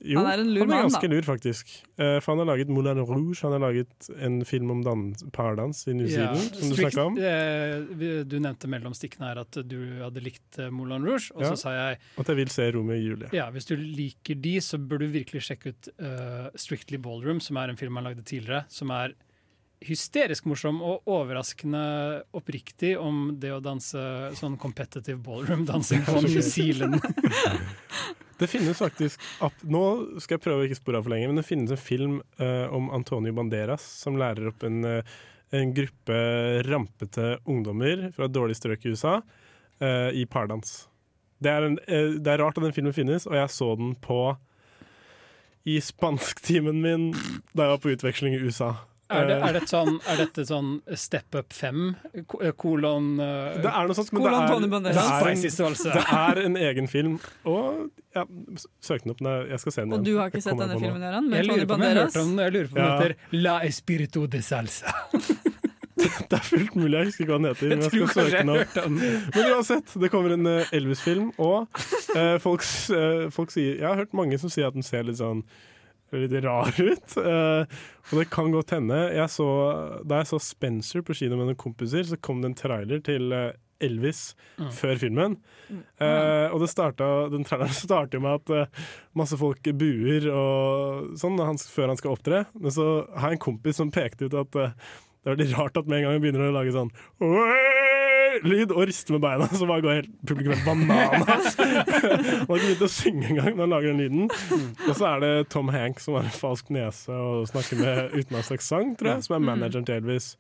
Jo, 0.05 0.18
Han 0.20 0.26
er 0.28 0.42
en 0.42 0.50
lur 0.52 0.61
han 0.61 0.70
er 0.70 0.74
mann, 0.76 0.82
ganske 0.90 1.09
da. 1.09 1.14
lur, 1.14 1.22
faktisk. 1.24 1.70
Eh, 1.96 2.18
for 2.20 2.32
han 2.34 2.42
har 2.42 2.48
laget 2.57 2.68
Moulin 2.68 2.98
Rouge, 3.09 3.40
han 3.40 3.55
har 3.57 3.62
laget 3.62 4.09
en 4.20 4.44
film 4.44 4.70
om 4.74 4.82
dans, 4.84 5.22
pardans 5.32 5.80
i 5.88 5.94
New 5.96 6.07
Ja, 6.07 6.26
Zealand, 6.34 6.59
som 6.61 6.68
du 6.68 6.76
snakka 6.76 7.07
om. 7.09 7.16
eh, 7.18 8.22
du 8.28 8.36
nevnte 8.38 8.68
mellom 8.68 8.92
stikkene 8.92 9.30
her 9.30 9.40
at 9.40 9.59
du 9.66 9.78
hadde 10.02 10.20
likt 10.20 10.59
eh, 10.61 10.68
Moulin 10.70 11.05
Rouge, 11.09 11.30
og 11.34 11.40
Ja. 11.46 11.55
så 11.55 11.57
sa 11.64 11.72
jeg 11.72 11.98
At 12.20 12.26
jeg 12.28 12.36
vil 12.36 12.48
se 12.52 12.70
Romeo 12.76 12.96
og 12.98 13.02
Julie. 13.02 13.28
ja, 13.32 13.48
hvis 13.50 13.64
du 13.66 13.76
liker 13.76 14.34
de, 14.44 14.57
så 14.61 14.76
bør 14.78 14.98
du 14.98 15.07
virkelig 15.09 15.40
sjekke 15.48 15.72
ut 15.72 15.88
uh, 15.98 16.50
Strictly 16.55 16.98
Ballroom, 16.98 17.40
som 17.40 17.57
er 17.57 17.70
en 17.72 17.76
film 17.80 17.96
han 17.96 18.05
lagde 18.05 18.22
tidligere, 18.28 18.64
som 18.68 18.90
er 18.90 19.14
hysterisk 19.85 20.47
morsom 20.49 20.81
og 20.85 21.09
overraskende 21.11 21.85
oppriktig 22.37 22.95
om 23.01 23.35
det 23.41 23.53
å 23.53 23.62
danse 23.64 24.01
sånn 24.39 24.59
competitive 24.61 25.18
ballroom-dansing 25.25 26.05
på 26.07 26.20
New 26.25 26.45
Zealand. 26.45 27.01
Det 28.39 28.49
finnes 28.51 28.79
faktisk 28.79 29.20
Nå 29.70 29.83
skal 30.18 30.37
jeg 30.37 30.43
prøve 30.43 30.64
å 30.64 30.66
ikke 30.66 30.79
spore 30.81 30.99
av 30.99 31.07
for 31.07 31.14
lenge, 31.14 31.29
men 31.31 31.39
det 31.39 31.47
finnes 31.47 31.70
en 31.70 31.79
film 31.81 32.16
uh, 32.41 32.66
om 32.75 32.89
Antonio 32.97 33.35
Banderas 33.37 33.85
som 34.03 34.18
lærer 34.18 34.51
opp 34.51 34.64
en, 34.66 34.81
uh, 34.83 35.14
en 35.55 35.75
gruppe 35.77 36.16
rampete 36.66 37.37
ungdommer 37.47 38.09
fra 38.16 38.27
dårlig 38.27 38.59
strøk 38.59 38.85
i 38.85 38.95
USA 38.97 39.20
uh, 39.20 40.11
i 40.11 40.27
pardans. 40.27 40.89
Det 41.39 41.53
er, 41.53 41.68
en, 41.68 41.79
det 42.18 42.33
er 42.33 42.43
rart 42.43 42.59
at 42.59 42.66
den 42.66 42.75
filmen 42.75 42.97
finnes, 42.97 43.29
og 43.29 43.37
jeg 43.39 43.55
så 43.55 43.70
den 43.79 43.95
på 44.03 44.18
i 45.68 45.79
spansktimen 45.81 46.83
min 46.83 47.07
da 47.55 47.66
jeg 47.66 47.72
var 47.72 47.81
på 47.83 47.95
utveksling 47.95 48.37
i 48.37 48.43
USA. 48.45 48.75
Er, 49.14 49.28
det, 49.28 49.34
Eh, 49.34 49.48
er, 49.48 49.56
det 49.58 49.68
sånn, 49.70 49.98
er 50.10 50.20
dette 50.20 50.44
sånn 50.48 50.70
Step 50.98 51.36
Up 51.38 51.52
5, 51.54 51.82
eh, 52.14 52.52
kolon 52.58 53.10
eh, 53.22 53.60
Det 53.64 53.70
er 53.70 53.88
noe 53.88 53.96
sånt, 53.96 54.12
men 54.14 54.24
det 54.24 54.30
er, 54.30 54.40
det, 54.84 54.94
er 54.94 55.30
en, 55.32 55.42
det 55.84 56.04
er 56.14 56.42
en 56.44 56.58
egen 56.68 56.90
film. 56.90 57.16
Og 57.48 57.88
ja, 58.14 58.24
søk 58.84 59.04
den 59.04 59.14
opp 59.14 59.22
når 59.24 59.48
jeg 59.52 59.64
skal 59.64 59.76
se 59.76 59.80
den 59.84 59.94
igjen. 59.94 60.00
Og 60.00 60.06
du 60.08 60.12
har 60.20 60.32
ikke 60.32 60.44
sett 60.44 60.60
denne 60.60 60.78
filmen, 60.78 61.02
Göran? 61.02 61.30
Med 61.30 61.40
Jeg 61.40 61.48
Tony 61.48 61.58
lurer 61.58 61.70
på 61.70 61.74
om 61.78 61.84
jeg 61.84 61.94
har 61.94 62.02
hørt 62.02 62.20
om 62.20 62.30
den. 62.30 62.44
Jeg 62.44 62.56
lurer 62.56 62.70
på 62.70 62.76
om 62.76 62.84
den 62.84 62.94
heter 62.94 63.42
La 63.44 63.56
Espirito 63.70 64.26
de 64.30 64.44
Salsa. 64.44 64.94
Det 65.94 66.36
er 66.36 66.42
fullt 66.42 66.74
mulig, 66.76 66.98
jeg 66.98 67.06
husker 67.08 67.22
ikke 67.24 67.32
hva 67.32 67.36
den 67.38 67.46
heter. 67.48 67.68
Men 67.70 67.82
jeg 67.84 67.92
skal 67.92 68.08
søke 68.18 68.40
den 68.40 68.50
har 68.50 68.64
opp. 68.64 68.88
Men 69.36 69.52
uansett, 69.54 69.92
det 70.02 70.10
kommer 70.12 70.34
en 70.34 70.48
Elvis-film, 70.74 71.28
og 71.40 71.78
eh, 72.18 72.34
folk, 72.42 72.66
eh, 72.92 73.28
folk 73.32 73.54
sier 73.54 73.78
Jeg 73.78 73.86
har 73.86 74.02
hørt 74.02 74.16
mange 74.16 74.38
som 74.42 74.52
sier 74.52 74.68
at 74.68 74.76
den 74.76 74.84
ser 74.84 75.06
litt 75.06 75.20
sånn 75.22 75.44
litt 76.22 76.36
rar 76.44 76.70
ut. 76.78 77.16
Uh, 77.18 77.64
og 78.10 78.14
det 78.20 78.28
kan 78.32 78.52
godt 78.54 78.74
hende. 78.76 78.98
Jeg 79.16 79.28
så, 79.32 79.48
da 80.06 80.22
jeg 80.22 80.30
så 80.30 80.40
Spencer 80.42 81.02
på 81.04 81.16
kino 81.18 81.36
med 81.40 81.50
noen 81.50 81.58
kompiser, 81.60 82.06
så 82.08 82.18
kom 82.20 82.40
det 82.42 82.52
en 82.52 82.58
trailer 82.58 83.02
til 83.04 83.32
eh, 83.34 83.52
Elvis 83.84 84.34
Mm. 84.54 84.68
før 84.70 84.98
filmen. 85.00 85.32
Uh, 85.98 86.46
og 86.54 86.60
det 86.62 86.68
starta, 86.70 87.06
den 87.32 87.42
traileren 87.42 87.74
starter 87.88 88.20
med 88.22 88.38
at 88.38 88.52
uh, 88.70 88.84
masse 89.18 89.34
folk 89.40 89.66
buer 89.80 90.28
og 90.30 91.16
sånn 91.18 91.40
han, 91.42 91.58
før 91.58 91.90
han 91.90 91.98
skal 91.98 92.14
opptre. 92.14 92.44
Men 92.54 92.70
så 92.76 92.86
har 93.16 93.32
jeg 93.32 93.40
en 93.40 93.46
kompis 93.48 93.80
som 93.82 93.90
pekte 93.90 94.28
ut 94.28 94.36
at 94.44 94.60
uh, 94.60 94.76
det 95.24 95.32
er 95.32 95.34
veldig 95.38 95.48
rart 95.56 95.80
at 95.80 95.88
med 95.90 95.98
en 95.98 96.06
gang 96.06 96.18
vi 96.18 96.22
begynner 96.26 96.50
å 96.50 96.54
lage 96.54 96.74
sånn! 96.76 96.92
Lyd 98.43 98.74
og 98.74 98.85
riste 98.89 99.14
med 99.14 99.22
beina, 99.24 99.47
så 99.53 99.68
bare 99.70 99.85
går 99.85 99.99
helt 100.01 100.12
publikum 100.26 100.55
helt 100.55 100.66
bananas. 100.66 101.55
han 101.61 101.78
har 101.78 102.59
ikke 102.59 102.66
begynt 102.66 102.85
å 102.87 102.91
synge 102.91 103.30
engang 103.30 103.51
når 103.55 103.64
han 103.64 103.74
lager 103.76 103.95
den 103.95 104.03
lyden. 104.03 104.28
Og 104.89 104.93
så 104.99 105.09
er 105.14 105.24
det 105.24 105.32
Tom 105.55 105.72
Hank 105.74 106.03
som 106.03 106.18
har 106.18 106.28
en 106.28 106.37
falsk 106.37 106.70
nese 106.74 107.14
og 107.14 107.49
snakker 107.53 107.80
med 107.80 108.14
utenlandsk 108.18 108.59
aksent, 108.59 108.99
tror 109.01 109.14
jeg, 109.14 109.26
som 109.28 109.39
er 109.39 109.45
manageren 109.53 109.89
til 109.89 110.01
Elvis. 110.03 110.35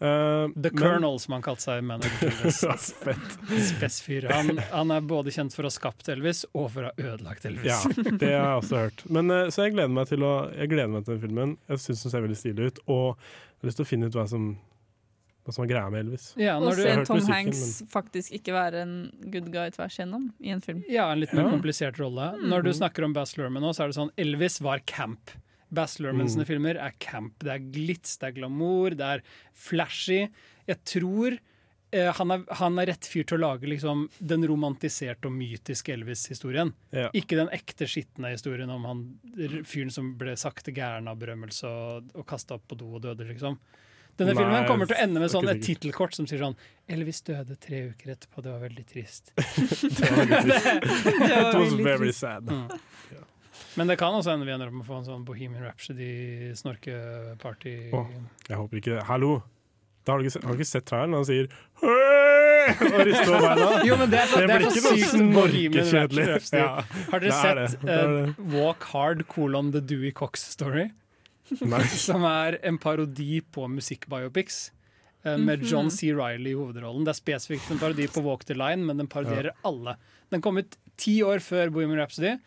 Uh, 0.00 0.48
The 0.56 0.70
men- 0.70 0.78
Colonel, 0.78 1.18
som 1.20 1.34
han 1.36 1.42
kalte 1.44 1.60
seg. 1.60 1.84
Spessfyr. 3.68 4.30
Han, 4.32 4.60
han 4.70 4.94
er 4.94 5.04
både 5.04 5.32
kjent 5.34 5.52
for 5.52 5.66
å 5.66 5.68
ha 5.68 5.74
skapt 5.74 6.08
Elvis 6.08 6.46
og 6.54 6.70
for 6.72 6.88
å 6.88 6.92
ha 6.92 7.10
ødelagt 7.10 7.44
Elvis. 7.44 7.68
Ja, 7.68 8.06
det 8.08 8.30
har 8.32 8.46
jeg 8.46 8.62
også 8.62 8.80
hørt. 8.86 9.04
Men, 9.12 9.28
uh, 9.28 9.50
så 9.52 9.66
jeg 9.66 9.74
gleder 9.76 9.92
meg 9.92 10.08
til 10.08 10.24
å 10.24 10.32
Jeg 10.56 10.72
gleder 10.72 10.88
meg 10.94 11.04
til 11.04 11.18
den 11.18 11.22
filmen. 11.26 11.52
Jeg 11.68 11.84
syns 11.84 12.06
den 12.06 12.14
ser 12.14 12.24
veldig 12.24 12.38
stilig 12.40 12.70
ut. 12.70 12.80
Og 12.88 13.04
jeg 13.12 13.60
har 13.60 13.68
lyst 13.68 13.82
til 13.82 13.88
å 13.88 13.90
finne 13.90 14.08
ut 14.08 14.16
hva 14.16 14.24
som, 14.32 14.46
hva 15.44 15.54
som 15.56 15.64
er 15.64 15.70
greia 15.72 15.90
med 15.90 16.04
Elvis. 16.04 16.30
Ja, 16.36 16.56
Og 16.58 16.66
når 16.68 16.76
du 16.76 16.82
se 16.82 16.94
Tom 17.08 17.16
musikken, 17.16 17.34
Hanks 17.34 17.82
faktisk 17.90 18.32
ikke 18.36 18.52
være 18.52 18.82
en 18.84 18.94
good 19.32 19.50
guy 19.52 19.70
tvers 19.74 19.96
igjennom 19.98 20.30
i 20.40 20.50
en 20.54 20.60
film. 20.60 20.82
Ja, 20.88 21.10
en 21.12 21.20
litt 21.20 21.32
mer 21.32 21.44
Ja. 21.48 21.50
komplisert 21.56 21.98
rolle. 21.98 22.32
Mm. 22.38 22.48
Når 22.52 22.62
du 22.64 22.70
snakker 22.76 23.04
om 23.04 23.12
Bass 23.16 23.36
Lerman 23.38 23.62
nå, 23.62 23.70
så 23.74 23.84
er 23.84 23.88
det 23.88 23.96
sånn 23.96 24.12
Elvis 24.18 24.60
var 24.60 24.80
camp. 24.86 25.30
Bass 25.72 25.98
Lerman 26.00 26.26
Mm. 26.26 26.44
filmer 26.46 26.76
er 26.76 26.92
camp. 26.98 27.38
Det 27.38 27.48
er 27.54 27.58
glitz, 27.72 28.18
det 28.18 28.28
er 28.28 28.40
glamour, 28.40 28.90
det 28.90 29.00
er 29.00 29.22
flashy. 29.54 30.28
Jeg 30.68 30.84
tror 30.84 31.38
eh, 31.92 32.12
han, 32.12 32.30
er, 32.30 32.44
han 32.54 32.78
er 32.78 32.86
rett 32.86 33.02
fyr 33.10 33.24
til 33.26 33.38
å 33.38 33.40
lage 33.40 33.66
liksom, 33.66 34.08
den 34.22 34.44
romantiserte 34.46 35.26
og 35.26 35.32
mytiske 35.32 35.90
Elvis-historien. 35.96 36.72
Ja. 36.92 37.08
Ikke 37.12 37.34
den 37.38 37.48
ekte, 37.48 37.86
skitne 37.90 38.30
historien 38.30 38.70
om 38.70 38.84
han 38.84 39.00
fyren 39.66 39.90
som 39.90 40.12
ble 40.20 40.36
sakte 40.38 40.70
gæren 40.72 41.08
av 41.10 41.18
berømmelse 41.18 41.64
og, 41.66 42.12
og 42.14 42.26
kasta 42.30 42.54
opp 42.54 42.68
på 42.68 42.78
do 42.78 42.92
og 42.94 43.02
døde, 43.02 43.26
liksom. 43.26 43.58
Denne 44.18 44.32
Nei, 44.34 44.40
filmen 44.42 44.66
kommer 44.68 44.86
til 44.90 44.96
å 44.96 44.98
ende 45.04 45.20
med 45.22 45.30
sånn 45.32 45.48
et 45.48 45.62
tittelkort 45.64 46.12
som 46.16 46.26
sier 46.26 46.38
sånn 46.42 46.56
Elvis 46.90 47.20
døde 47.22 47.54
tre 47.60 47.78
uker 47.92 48.10
etterpå, 48.16 48.42
det 48.44 48.50
var 48.52 48.60
veldig 48.66 48.84
trist. 48.90 49.24
Det 49.36 49.40
var 50.10 50.16
veldig 50.24 50.42
trist. 50.42 50.66
Det 51.20 51.30
var 51.30 51.40
It 51.40 51.54
was 51.54 51.72
veldig 51.72 51.84
very 51.84 51.98
trist. 52.10 52.20
sad. 52.20 52.42
Mm. 52.50 52.68
Men 53.78 53.86
det 53.86 53.96
kan 54.00 54.14
også 54.18 54.30
hende 54.32 54.46
vi 54.48 54.52
ender 54.52 54.66
opp 54.66 54.74
med 54.80 54.82
å 54.82 54.86
få 54.88 54.96
en 54.98 55.04
sånn 55.06 55.24
Bohemian 55.24 55.62
Rhapsody-snorkeparty. 55.62 57.74
Oh, 57.94 58.06
jeg 58.48 58.56
håper 58.58 58.76
ikke 58.80 58.94
det. 58.96 59.02
Hallo! 59.08 59.30
Da 60.06 60.12
har, 60.14 60.18
du 60.22 60.26
ikke, 60.30 60.40
har 60.46 60.52
du 60.56 60.60
ikke 60.62 60.70
sett 60.70 60.86
traileren? 60.88 61.14
Han 61.20 61.26
sier 61.28 61.46
«Høy!» 61.82 62.66
og 62.70 63.00
rister 63.06 63.28
på 63.28 63.32
beina. 63.44 63.66
Jo, 63.86 63.94
men 64.00 64.08
det 64.12 64.18
er, 64.22 64.26
så- 64.30 64.40
det 64.40 64.44
er 64.56 64.60
så 64.64 64.70
sykt 64.96 65.12
Bohemian 65.36 65.86
snorkekjedelig. 65.86 66.24
Rhapsody. 66.30 66.62
Ja, 66.62 66.70
Har 67.12 67.18
dere 67.20 67.32
sett 67.36 67.56
det. 67.60 67.68
Det 67.84 67.98
eh, 68.00 68.32
Walk 68.56 68.82
Hard 68.94 69.20
kolon 69.30 69.66
The 69.74 69.82
Dewey 69.92 70.12
Cox 70.16 70.32
Story? 70.56 70.86
Som 72.08 72.24
er 72.28 72.58
en 72.62 72.78
parodi 72.78 73.40
på 73.42 73.66
musikkbiopics. 73.70 74.70
eh, 75.24 75.36
Med 75.36 75.60
Mhm. 75.60 75.66
John 75.70 75.90
C. 75.90 76.12
Reilly 76.14 76.50
i 76.52 76.58
hovedrollen. 76.58 77.04
Det 77.04 77.12
er 77.14 77.20
spesifikt 77.20 77.70
en 77.70 77.78
parodi 77.78 78.06
på 78.08 78.22
Walk 78.24 78.44
the 78.46 78.54
Line, 78.54 78.84
men 78.86 78.96
den 78.96 79.06
parodierer 79.08 79.52
alle. 79.64 79.96
Den 80.30 80.40
kom 80.40 80.56
ut 80.58 80.76
ti 80.96 81.20
år 81.22 81.38
før 81.44 81.70
Bohemian 81.72 81.98
Rhapsody, 81.98 82.38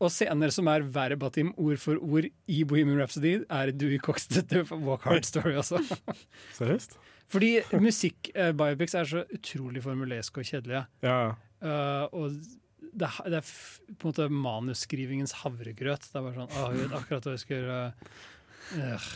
og 0.00 0.10
scener 0.10 0.50
som 0.50 0.66
er 0.68 0.80
verbatim 0.82 1.52
ord 1.58 1.78
for 1.78 1.96
ord 2.02 2.24
i 2.48 2.62
Bohemian 2.64 2.98
Rhapsody, 2.98 3.44
er 3.48 3.70
Dewey 3.72 3.98
Cox 4.02 4.26
The 4.26 4.62
Walk 4.72 5.02
Hard 5.04 5.24
Story 5.24 5.54
også. 5.54 5.78
Seriøst? 6.58 6.96
Fordi 7.32 7.62
musikk-biopics 7.72 8.94
er 8.98 9.04
så 9.08 9.22
utrolig 9.32 9.82
formuleske 9.84 10.42
og 10.42 10.48
kjedelige. 10.48 10.82
Ja. 11.06 11.34
Uh, 11.62 12.04
og 12.12 12.34
det, 12.92 13.08
det 13.24 13.38
er 13.38 13.44
f- 13.46 13.78
på 13.98 14.10
en 14.10 14.12
måte 14.12 14.26
manusskrivingens 14.34 15.32
havregrøt. 15.40 16.08
Det 16.10 16.18
er 16.18 16.26
bare 16.26 16.34
sånn 16.36 16.50
Å, 16.52 16.66
jeg 16.74 16.82
vet 16.82 16.96
akkurat 16.98 17.28
hva 17.28 17.32
jeg 17.36 17.44
skal 17.44 17.60
gjøre. 17.62 17.78
Øh, 18.76 19.06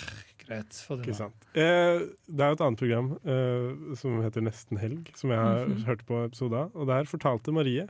greit. 0.47 0.79
Få 0.87 0.97
det 1.01 1.07
med. 1.07 1.37
Eh, 1.55 2.01
det 2.29 2.41
er 2.45 2.51
jo 2.53 2.57
et 2.59 2.61
annet 2.67 2.79
program 2.79 3.13
eh, 3.25 3.95
som 3.97 4.21
heter 4.23 4.45
Nesten 4.47 4.79
helg, 4.79 5.11
som 5.17 5.31
jeg 5.31 5.39
har 5.39 5.67
Mhm. 5.67 5.85
hørt 5.87 6.05
på 6.07 6.25
episode 6.25 6.57
av. 6.57 6.71
Og 6.75 6.87
der 6.87 7.05
fortalte 7.05 7.53
Marie 7.53 7.87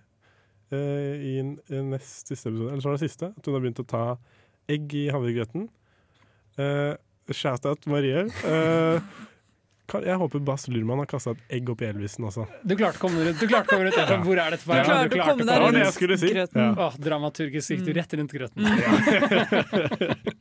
eh, 0.73 1.15
i 1.23 1.39
en, 1.39 1.59
en 1.71 1.91
nest 1.91 2.29
siste 2.29 2.49
episode, 2.49 2.71
eller 2.73 2.81
så 2.83 2.89
var 2.91 2.97
det 2.97 3.11
siste, 3.11 3.27
at 3.37 3.47
hun 3.47 3.55
har 3.55 3.61
begynt 3.61 3.83
å 3.85 3.87
ta 3.87 4.17
egg 4.69 4.95
i 4.95 5.09
havregrøten. 5.11 5.69
Eh, 6.59 6.95
Shout-out 7.31 7.87
Marie. 7.91 8.25
Kan, 9.87 10.03
jeg 10.03 10.19
håper 10.19 10.41
Bass 10.43 10.67
Lurman 10.69 10.99
har 10.99 11.07
kasta 11.07 11.31
et 11.37 11.43
egg 11.61 11.69
opp 11.71 11.83
i 11.83 11.87
Elvisen 11.87 12.25
også. 12.27 12.47
Du 12.67 12.75
klarte 12.75 12.99
å 12.99 13.03
komme 13.07 13.23
rundt. 13.23 13.39
Du 13.39 13.47
klarte 13.47 13.71
å 13.71 13.77
komme 13.77 13.87
rundt. 13.87 13.99
Sånn, 14.11 14.25
Hvor 14.27 14.41
er 14.43 14.51
dette? 14.57 14.67
på 14.67 14.73
Du 14.73 14.75
veien? 14.75 14.87
klarte 14.91 15.15
å 15.15 15.27
komme 15.31 15.45
deg 15.47 15.57
rundt 15.63 16.21
si. 16.21 16.31
Ja. 16.35 16.71
Åh, 16.87 16.95
dramaturgisk 17.07 17.71
gikk 17.71 17.85
du 17.87 17.93
rett 17.95 18.13
rundt 18.19 18.33
grøten. 18.35 18.63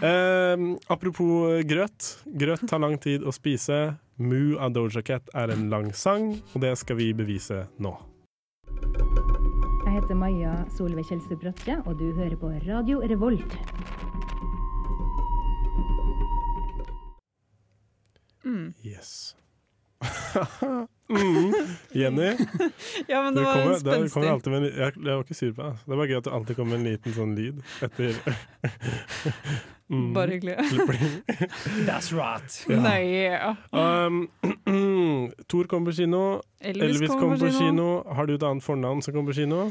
Eh, 0.00 0.56
apropos 0.88 1.62
grøt. 1.68 2.06
Grøt 2.24 2.62
tar 2.68 2.80
lang 2.82 2.96
tid 2.98 3.22
å 3.26 3.32
spise. 3.34 3.80
Moo 4.20 4.56
av 4.60 4.72
Doja 4.76 5.02
Cat 5.04 5.28
er 5.36 5.52
en 5.54 5.68
lang 5.72 5.92
sang, 5.96 6.34
og 6.54 6.60
det 6.64 6.74
skal 6.80 6.96
vi 6.98 7.10
bevise 7.16 7.62
nå. 7.80 7.92
Jeg 8.70 9.92
heter 9.96 10.14
Maja 10.18 10.54
Solveig 10.76 11.08
Kjelstrup 11.08 11.40
Bratte, 11.44 11.78
og 11.86 11.96
du 12.00 12.10
hører 12.18 12.36
på 12.40 12.52
Radio 12.66 13.00
Revolt. 13.00 13.56
Yes. 18.84 19.36
mm. 21.08 21.54
Jenny, 21.92 22.36
Ja, 23.06 23.22
men 23.22 23.34
det 23.34 23.40
du 23.40 23.44
var 23.44 23.54
kommer, 23.54 24.00
det 24.02 24.12
kommer 24.12 24.28
alltid 24.28 24.52
med 24.52 24.62
en, 24.62 24.78
jeg, 24.78 24.92
jeg 24.96 25.16
var 25.16 25.24
ikke 25.24 25.34
sur 25.34 25.52
på 25.52 25.66
deg. 25.66 25.82
Det 25.84 25.92
er 25.92 26.00
bare 26.00 26.08
gøy 26.08 26.16
at 26.16 26.24
det 26.28 26.32
alltid 26.38 26.56
kommer 26.56 26.78
en 26.78 26.86
liten 26.88 27.16
sånn 27.16 27.34
lyd 27.36 27.58
etter 27.84 28.16
mm. 29.92 30.06
Bare 30.16 30.38
hyggelig. 30.38 30.56
That's 31.88 32.08
right. 32.16 32.56
Ja. 32.70 32.80
Nei, 32.86 33.02
ja. 33.26 33.52
Um, 33.76 34.22
Tor 35.52 35.68
kommer 35.68 35.92
på 35.92 35.98
kino. 36.00 36.24
Elvis 36.60 36.88
Elvis, 36.88 37.12
kommer 37.12 37.20
kommer 37.20 37.42
på 37.42 37.50
på 37.50 37.52
kino. 37.58 37.68
kino. 37.68 38.16
Har 38.16 38.30
du 38.30 38.34
et 38.38 38.48
annet 38.52 38.64
fornavn 38.64 39.04
som 39.04 39.16
kommer 39.16 39.34
på 39.34 39.40
kino? 39.42 39.68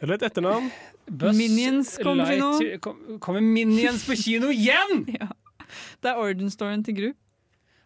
Eller 0.00 0.16
et 0.16 0.28
etternavn? 0.28 0.68
Buzz 1.08 1.36
Minions 1.36 1.96
kommer 2.02 2.28
på 2.28 2.52
kino. 2.60 3.16
Kommer 3.20 3.40
Minions 3.44 4.04
på 4.08 4.16
kino 4.20 4.52
igjen?! 4.52 5.06
Det 6.02 6.08
er 6.10 6.18
origin-storyen 6.18 6.80
til 6.82 6.96
Gru. 6.96 7.10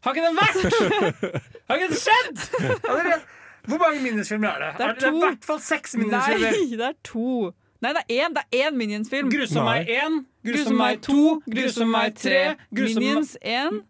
Har 0.05 0.15
ikke 0.15 0.27
den 0.27 0.39
vært?! 0.39 0.79
Har 1.69 1.81
ikke 1.81 1.91
det 1.91 2.01
skjedd?! 2.03 3.27
Hvor 3.65 3.81
mange 3.81 4.01
Minions-filmer 4.05 4.49
er 4.49 4.65
det? 4.65 4.73
Det 4.79 4.87
er 4.87 4.97
det 4.99 5.09
er 5.09 5.15
i 5.15 5.21
hvert 5.23 5.47
fall 5.49 5.61
seks 5.65 5.95
Minions-filmer. 5.97 6.51
Nei, 6.53 6.65
det 6.77 6.89
er 6.91 6.99
to. 7.09 7.53
Nei, 7.85 7.93
det 7.97 8.03
er 8.03 8.25
én. 8.25 8.35
Det 8.37 8.43
er 8.45 8.67
én 8.69 8.77
Minions-film. 8.77 9.31
Grusom 9.33 9.65
meg 9.69 9.89
én, 9.93 10.21
Grusom 10.45 10.77
meg 10.81 11.01
to, 11.05 11.39
Grusom 11.49 11.93
meg 11.93 12.19
tre, 12.21 12.43
Minions 12.73 13.39
én. 13.41 13.81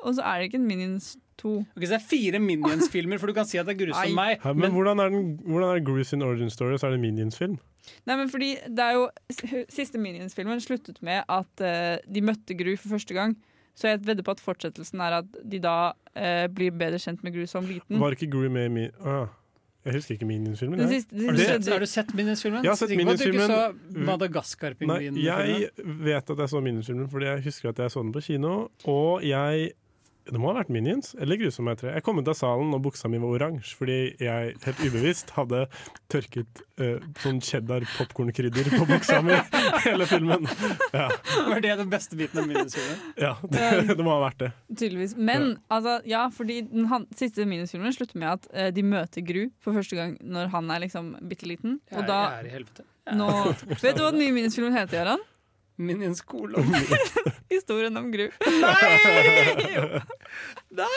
Og 0.00 0.16
så 0.16 0.24
er 0.24 0.40
det 0.40 0.48
ikke 0.48 0.60
en 0.62 0.68
Minions 0.68 1.12
to. 1.40 1.58
Ok, 1.76 1.84
så 1.84 1.94
det 1.94 1.98
er 1.98 2.06
fire 2.08 2.40
Minions-filmer, 2.40 3.20
for 3.20 3.30
du 3.30 3.36
kan 3.36 3.48
si 3.48 3.60
at 3.60 3.68
det 3.68 3.76
er 3.76 3.80
grusom 3.84 4.12
Nei. 4.12 4.16
meg. 4.16 4.40
Hæ, 4.44 4.54
men, 4.56 4.72
hvordan 4.72 5.00
er, 5.00 5.12
den, 5.12 5.34
hvordan 5.44 5.76
er 5.76 5.84
Gru 5.84 6.02
sin 6.04 6.24
origin 6.24 6.50
story, 6.52 6.72
og 6.76 6.80
så 6.80 6.88
er 6.88 6.96
det 6.96 7.00
Minions-film? 7.04 7.58
Nei, 8.06 8.16
men 8.16 8.28
fordi 8.32 8.50
det 8.68 8.84
er 8.84 8.98
jo 8.98 9.06
Siste 9.72 10.00
Minions-filmen 10.00 10.60
sluttet 10.60 11.00
med 11.04 11.24
at 11.28 11.64
uh, 11.64 11.96
de 12.04 12.24
møtte 12.24 12.56
Gru 12.56 12.74
for 12.76 12.96
første 12.96 13.16
gang. 13.16 13.36
Så 13.80 13.88
jeg 13.94 14.02
vedder 14.04 14.26
på 14.26 14.34
at 14.36 14.42
fortsettelsen 14.44 15.00
er 15.00 15.20
at 15.22 15.36
de 15.52 15.60
da 15.64 15.76
eh, 16.12 16.46
blir 16.52 16.74
bedre 16.76 17.00
kjent 17.00 17.22
med 17.24 17.32
Gru 17.36 17.46
som 17.48 17.64
liten. 17.68 18.00
Var 18.00 18.16
ikke 18.18 18.28
Gru 18.32 18.48
med 18.52 18.68
i 18.68 18.72
Min... 18.74 18.90
Ah, 19.00 19.30
jeg 19.86 19.96
husker 19.96 20.18
ikke 20.18 20.26
Minions-filmen. 20.28 20.80
Har 20.82 20.90
du 20.92 21.40
sett, 21.40 21.68
har 21.72 21.80
du 21.80 21.88
sett 21.88 22.10
Minions-filmen? 22.12 22.64
Jeg 22.66 22.68
har 22.68 22.76
sett 22.76 22.90
at 22.90 22.92
du 22.92 22.98
ikke 22.98 23.04
Minions-filmen. 23.06 23.48
så 23.48 24.00
Madagaskar-pingvinen? 24.10 25.20
Jeg 25.24 25.70
vet 26.04 26.32
at 26.34 26.42
jeg 26.44 26.52
så 26.52 26.60
Minions-filmen 26.66 27.08
fordi 27.08 27.30
jeg 27.30 27.44
husker 27.46 27.70
at 27.72 27.80
jeg 27.80 27.94
så 27.94 28.02
den 28.04 28.12
på 28.12 28.20
kino. 28.26 28.52
Og 28.84 29.24
jeg 29.24 29.70
Det 30.30 30.38
må 30.38 30.50
ha 30.52 30.60
vært 30.60 30.70
Minions 30.70 31.12
eller 31.18 31.38
Grusom 31.40 31.66
meg 31.66 31.80
tre. 31.80 31.90
Jeg 31.96 32.04
kom 32.06 32.20
ut 32.20 32.28
av 32.30 32.36
salen 32.38 32.70
og 32.76 32.82
buksa 32.84 33.08
mi 33.10 33.18
var 33.22 33.32
oransje 33.34 33.74
fordi 33.78 33.96
jeg 34.22 34.52
helt 34.62 34.82
ubevisst 34.84 35.32
hadde 35.34 35.64
tørket 36.12 36.62
uh, 36.80 37.00
sånn 37.22 37.40
cheddar 37.44 37.86
popkornkrydder 37.96 38.70
på 38.76 38.86
buksa 38.88 39.18
mi 39.26 39.34
hele 39.86 40.06
filmen. 40.10 40.46
Ja, 40.94 41.08
Var 41.48 41.64
det 41.64 41.74
den 41.82 41.90
beste 41.92 42.18
biten 42.18 42.42
av 42.42 42.46
Minions-filmen? 42.50 43.00
ja 43.18 43.32
det, 43.42 43.66
det 43.98 44.06
må 44.06 44.14
ha 44.14 44.20
vært 44.28 44.44
det. 44.44 44.52
Tydeligvis. 44.70 45.16
Men 45.18 45.56
altså, 45.72 45.98
ja, 46.08 46.26
fordi 46.34 46.60
den 46.70 46.86
han, 46.92 47.08
siste 47.18 47.46
Minions-filmen 47.48 47.94
slutter 47.96 48.20
med 48.22 48.36
at 48.36 48.48
uh, 48.54 48.68
de 48.74 48.86
møter 48.86 49.26
Gru 49.26 49.42
for 49.62 49.76
første 49.76 49.98
gang 49.98 50.14
når 50.22 50.54
han 50.54 50.70
er 50.70 50.86
liksom 50.86 51.12
bitte 51.30 51.50
liten. 51.50 51.80
Og 51.96 52.06
da 52.06 52.22
jeg 52.36 52.44
er 52.44 52.50
i 52.52 52.54
helvete. 52.54 52.86
nå, 53.18 53.28
Vet 53.80 53.98
du 53.98 54.04
hva 54.04 54.14
den 54.14 54.22
nye 54.22 54.34
Minions-filmen 54.36 54.76
heter, 54.78 55.02
Jaran? 55.02 55.26
Minions 55.88 56.20
kolon. 56.28 56.74
Historien 57.50 57.96
om 57.96 58.10
Gru. 58.12 58.26
Nei! 58.62 60.00
Nei 60.76 60.88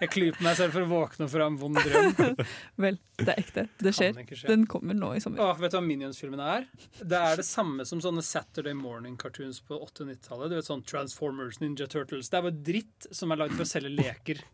Jeg 0.00 0.10
klyper 0.12 0.44
meg 0.44 0.56
selv 0.58 0.76
for 0.76 0.84
å 0.84 0.88
våkne 0.90 1.28
fra 1.30 1.48
en 1.50 1.58
vond 1.60 1.76
drøm. 1.76 2.36
Vel, 2.80 2.98
det 3.20 3.28
er 3.28 3.42
ekte. 3.42 3.66
Det 3.82 3.92
skjer. 3.96 4.16
Skje. 4.30 4.48
Den 4.48 4.66
kommer 4.70 4.96
nå 4.96 5.14
i 5.16 5.22
sommer. 5.24 5.42
Åh, 5.44 5.56
vet 5.60 5.74
du 5.74 5.78
hva 5.78 5.84
Minions-filmene 5.84 6.48
er? 6.58 6.66
Det 7.00 7.20
er 7.20 7.40
det 7.40 7.46
samme 7.48 7.86
som 7.88 8.02
sånne 8.04 8.24
Saturday 8.24 8.76
Morning-cartoons 8.76 9.62
på 9.66 9.78
80- 9.80 10.06
og 10.06 10.12
90-tallet. 10.14 10.58
Sånn 10.68 10.84
Transformers, 10.88 11.60
Ninja 11.64 11.88
Turtles. 11.90 12.30
Det 12.32 12.40
er 12.40 12.46
bare 12.48 12.62
dritt 12.70 13.08
som 13.16 13.32
er 13.32 13.42
lagd 13.44 13.56
for 13.56 13.66
å 13.66 13.70
selge 13.70 13.92
leker. 13.96 14.44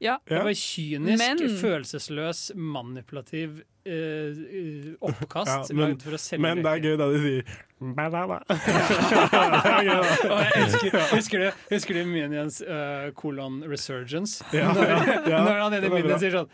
Ja. 0.00 0.18
Det 0.28 0.42
var 0.44 0.54
kynisk, 0.54 1.18
Men- 1.18 1.58
følelsesløs, 1.58 2.52
manipulativ 2.54 3.62
eh, 3.84 4.94
oppkast 5.00 5.70
Ja, 5.72 5.76
men, 5.76 5.96
for 6.00 6.14
å 6.14 6.20
selge 6.22 6.42
men 6.44 6.62
det 6.62 6.72
er 6.72 6.84
gøy 6.84 6.98
da 7.00 7.08
de 7.10 7.22
sier 7.24 7.56
banana. 7.80 8.38
ja. 8.50 9.24
er 9.58 9.88
gøy, 9.88 9.94
da. 9.94 10.12
Og 10.28 10.44
jeg 10.44 10.68
husker, 11.14 11.42
du, 11.42 11.64
husker 11.72 11.98
du 11.98 12.04
Minions 12.10 12.60
uh, 12.62 13.08
kolon 13.18 13.62
resurgence? 13.66 14.44
Ja, 14.54 14.70
når, 14.76 14.92
ja, 14.92 15.18
ja. 15.32 15.42
når 15.46 15.64
han 15.64 15.78
ene. 15.80 15.92
Minions 15.96 16.22
sier 16.22 16.38
sånn 16.42 16.52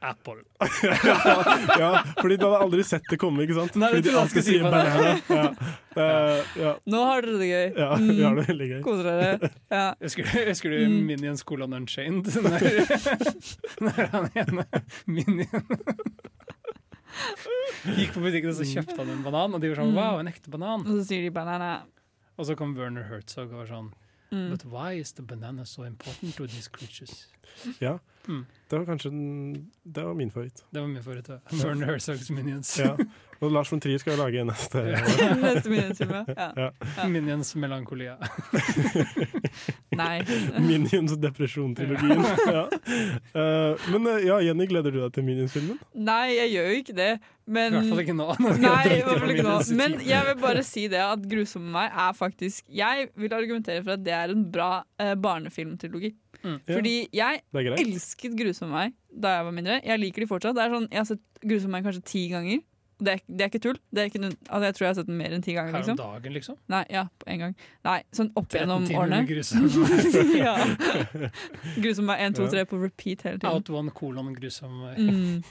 Apple. 0.00 0.42
ja, 1.80 2.02
fordi 2.20 2.36
du 2.36 2.44
hadde 2.46 2.58
aldri 2.66 2.82
sett 2.84 3.06
det 3.10 3.16
komme, 3.20 3.42
ikke 3.46 3.56
sant? 3.56 3.76
Nei, 3.80 3.88
fordi 3.94 4.10
de 4.10 4.16
alltid 4.20 4.44
si 4.44 4.52
sier 4.56 4.66
banana. 4.66 5.18
Ja. 5.30 5.50
Eh, 5.96 6.40
ja. 6.60 6.74
Nå 6.92 6.98
har 7.08 7.24
dere 7.24 7.38
det 7.40 7.46
gøy. 7.48 7.68
Ja, 7.80 7.86
vi 7.96 8.16
har 8.20 8.34
det 8.36 8.42
veldig 8.50 8.66
gøy. 8.68 8.80
Koser 8.84 9.06
dere. 9.08 9.48
Ja. 9.72 9.84
Husker 10.04 10.26
du, 10.28 10.32
husker 10.50 10.74
du 10.74 10.82
Mm. 10.84 10.98
Minions 11.08 11.40
kolon 11.48 11.72
Unchained? 11.72 12.28
Når, 12.44 12.66
når 13.80 14.10
han 14.12 14.26
ene 14.42 14.66
Minion 15.08 15.48
gikk 17.96 18.12
på 18.12 18.20
butikken 18.26 18.50
og 18.52 18.58
så 18.58 18.66
kjøpte 18.68 18.98
han 19.00 19.12
en 19.14 19.22
banan, 19.24 19.56
og 19.56 19.62
de 19.64 19.70
var 19.72 19.80
sånn 19.80 19.94
Mm. 19.94 20.00
Wow, 20.02 20.18
en 20.20 20.28
ekte 20.28 20.52
banan. 20.52 20.84
Og 20.84 20.98
så 21.00 21.04
sier 21.08 21.24
de 21.24 21.30
banana. 21.32 21.70
Og 22.36 22.44
så 22.50 22.56
kom 22.60 22.76
Werner 22.76 23.08
Herzog 23.08 23.48
og 23.54 23.62
var 23.64 23.70
sånn 23.72 23.92
Mm. 24.34 24.50
But 24.50 24.64
why 24.66 24.92
is 24.98 25.12
the 25.12 25.22
banana 25.22 25.64
so 25.64 25.84
important 25.84 26.34
to 26.36 26.46
these 26.48 26.66
creatures? 26.68 27.28
Ja. 27.80 28.00
Mm. 28.26 28.44
Det 28.70 28.78
var 28.78 28.84
kanskje 28.88 29.10
den 29.10 29.70
Det 29.82 30.02
var 30.02 30.14
min 30.14 30.30
favoritt. 30.30 30.64
Det 30.70 30.80
var 30.80 30.88
min 30.88 31.02
favoritt. 31.02 31.28
ja. 31.28 31.38
Werner 31.64 31.86
Herzogs 31.86 32.30
Minions. 32.30 32.78
Ja. 32.78 32.96
Og 33.40 33.52
Lars 33.52 33.72
von 33.72 33.80
Trier 33.80 34.00
skal 34.00 34.16
jo 34.16 34.22
lage 34.24 34.44
neste. 34.50 34.82
Neste 35.42 35.70
Minions-film, 35.70 36.14
ja. 36.36 36.48
Ja. 36.56 37.06
Minions 37.08 37.54
melankolia. 37.56 38.16
Nei. 40.00 40.24
Minions 40.60 41.14
depresjon-trilogien. 41.20 42.24
Ja. 42.46 42.64
Uh, 43.36 43.90
men 43.92 44.06
eh, 44.10 44.26
ja, 44.26 44.40
Jenny, 44.44 44.66
gleder 44.70 44.94
du 44.94 45.00
deg 45.04 45.14
til 45.14 45.26
Minions-filmen? 45.28 45.78
Nei, 45.94 46.36
jeg 46.36 46.54
gjør 46.56 46.70
jo 46.70 46.82
ikke 46.82 46.96
det. 46.96 47.10
Men, 47.46 47.70
I 47.70 47.78
hvert 47.78 47.92
fall 47.92 48.02
ikke 48.02 48.14
nå, 48.18 48.24
Nei, 48.58 48.80
i 48.90 49.02
hvert 49.06 49.20
fall 49.22 49.32
ikke 49.36 49.46
nå. 49.46 49.56
Men 49.78 49.92
jeg 50.02 50.26
vil 50.26 50.38
bare 50.42 50.64
si 50.66 50.88
det 50.90 50.98
at 50.98 51.28
'Grusomme 51.30 51.70
meg' 51.76 51.92
er 51.94 52.16
faktisk 52.18 52.64
Jeg 52.74 53.06
vil 53.14 53.36
argumentere 53.36 53.84
for 53.84 53.94
at 53.94 54.02
det 54.02 54.16
er 54.16 54.32
en 54.34 54.42
bra 54.50 54.70
uh, 54.82 55.12
barnefilmtrilogi. 55.14 56.10
Mm. 56.46 56.58
Fordi 56.62 56.94
jeg 57.16 57.42
elsket 57.52 58.36
'Grusom 58.38 58.70
meg' 58.70 58.94
da 59.10 59.36
jeg 59.36 59.46
var 59.48 59.54
mindre. 59.56 59.80
Jeg 59.82 59.98
liker 59.98 60.22
de 60.22 60.30
fortsatt. 60.30 60.54
Det 60.54 60.62
er 60.62 60.74
sånn, 60.76 60.88
jeg 60.92 61.00
har 61.02 61.08
sett 61.08 61.24
'Grusom 61.42 61.74
meg' 61.74 61.86
kanskje 61.86 62.04
ti 62.06 62.22
ganger. 62.30 62.60
Det 62.98 63.12
er, 63.12 63.20
det 63.28 63.44
er 63.44 63.50
ikke 63.50 63.60
tull. 63.60 63.76
Det 63.92 64.00
er 64.02 64.06
ikke, 64.08 64.22
altså, 64.24 64.62
jeg 64.64 64.74
tror 64.76 64.84
jeg 64.86 64.88
har 64.88 64.94
sett 64.96 65.08
den 65.10 65.18
mer 65.18 65.34
enn 65.36 65.42
ti 65.44 65.52
ganger. 65.52 65.74
Her 65.74 65.82
om 65.82 65.82
Liksom. 65.84 65.98
dagen, 66.00 66.32
liksom? 66.32 66.56
Nei, 66.72 66.84
ja, 66.94 67.02
på 67.20 67.28
en 67.28 67.42
gang. 67.42 67.56
Nei, 67.84 67.98
sånn 68.16 68.30
opp 68.40 68.56
gjennom 68.56 68.86
årene. 68.88 69.18
grusom. 69.28 69.66
ja. 70.40 70.54
Grusom 71.82 72.08
er 72.14 72.22
1, 72.30 72.38
2, 72.38 72.46
3 72.54 72.64
på 72.70 72.78
repeat 72.80 73.26
hele 73.26 73.38
tiden. 73.38 73.50
Out 73.52 73.68
one 73.70 73.92
kolon 73.96 74.32
grusom. 74.36 74.78
Mm. 74.96 75.42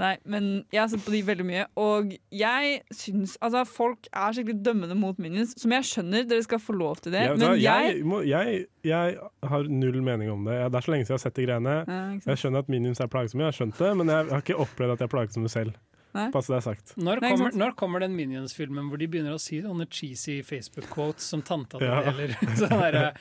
Nei, 0.00 0.14
men 0.24 0.46
jeg 0.72 0.80
har 0.80 0.88
sett 0.88 1.04
på 1.04 1.12
de 1.12 1.20
veldig 1.26 1.44
mye, 1.44 1.66
og 1.76 2.14
jeg 2.32 2.78
syns 2.96 3.34
Altså, 3.44 3.60
folk 3.68 4.06
er 4.08 4.32
skikkelig 4.32 4.62
dømmende 4.64 4.96
mot 4.96 5.18
Minions, 5.20 5.52
som 5.60 5.74
jeg 5.76 5.84
skjønner, 5.84 6.24
dere 6.30 6.42
skal 6.46 6.62
få 6.64 6.72
lov 6.78 7.02
til 7.04 7.12
det, 7.12 7.26
Ja, 7.28 7.34
men 7.36 7.42
da, 7.44 7.50
jeg, 7.60 7.90
jeg, 7.98 8.06
må, 8.08 8.22
jeg, 8.24 8.62
jeg 8.88 9.18
har 9.52 9.68
null 9.68 10.00
mening 10.02 10.32
om 10.32 10.48
det. 10.48 10.56
Det 10.72 10.80
er 10.80 10.86
så 10.88 10.94
lenge 10.94 11.04
siden 11.06 11.14
jeg 11.14 11.20
har 11.20 11.24
sett 11.28 11.36
de 11.38 11.46
greiene. 11.46 11.76
Ja. 11.86 12.00
Jeg 12.32 12.40
skjønner 12.42 12.64
at 12.64 12.72
Minions 12.72 13.04
er 13.04 13.12
plagsomme, 13.12 13.44
jeg 13.44 13.52
har 13.52 13.58
skjønt 13.60 13.78
det, 13.84 13.92
men 14.00 14.14
jeg 14.14 14.30
har 14.32 14.42
ikke 14.46 14.58
opplevd 14.64 14.96
at 14.96 15.04
jeg 15.04 15.10
er 15.10 15.12
plagsomme 15.18 15.52
selv. 15.52 15.76
Nei. 16.12 16.26
Passe 16.34 16.52
det 16.52 16.58
er 16.58 16.64
sagt. 16.66 16.90
Når 17.00 17.20
kommer, 17.24 17.52
Nei, 17.54 17.58
når 17.62 17.74
kommer 17.80 18.02
den 18.04 18.12
Minions-filmen 18.12 18.90
hvor 18.92 19.00
de 19.00 19.06
begynner 19.08 19.32
å 19.32 19.40
si 19.40 19.62
sånne 19.64 19.86
cheesy 19.88 20.42
Facebook-quotes 20.44 21.24
som 21.32 21.40
tanta 21.40 21.78
di 21.80 21.86
Ja. 21.88 22.02
eller 22.10 22.34
sånn 22.60 22.74
derre 22.82 23.14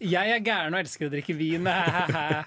'Jeg 0.00 0.30
er 0.32 0.40
gæren 0.40 0.72
og 0.72 0.80
elsker 0.80 1.10
å 1.10 1.12
drikke 1.12 1.36
vin', 1.36 1.68
hæ-hæ. 1.68 2.44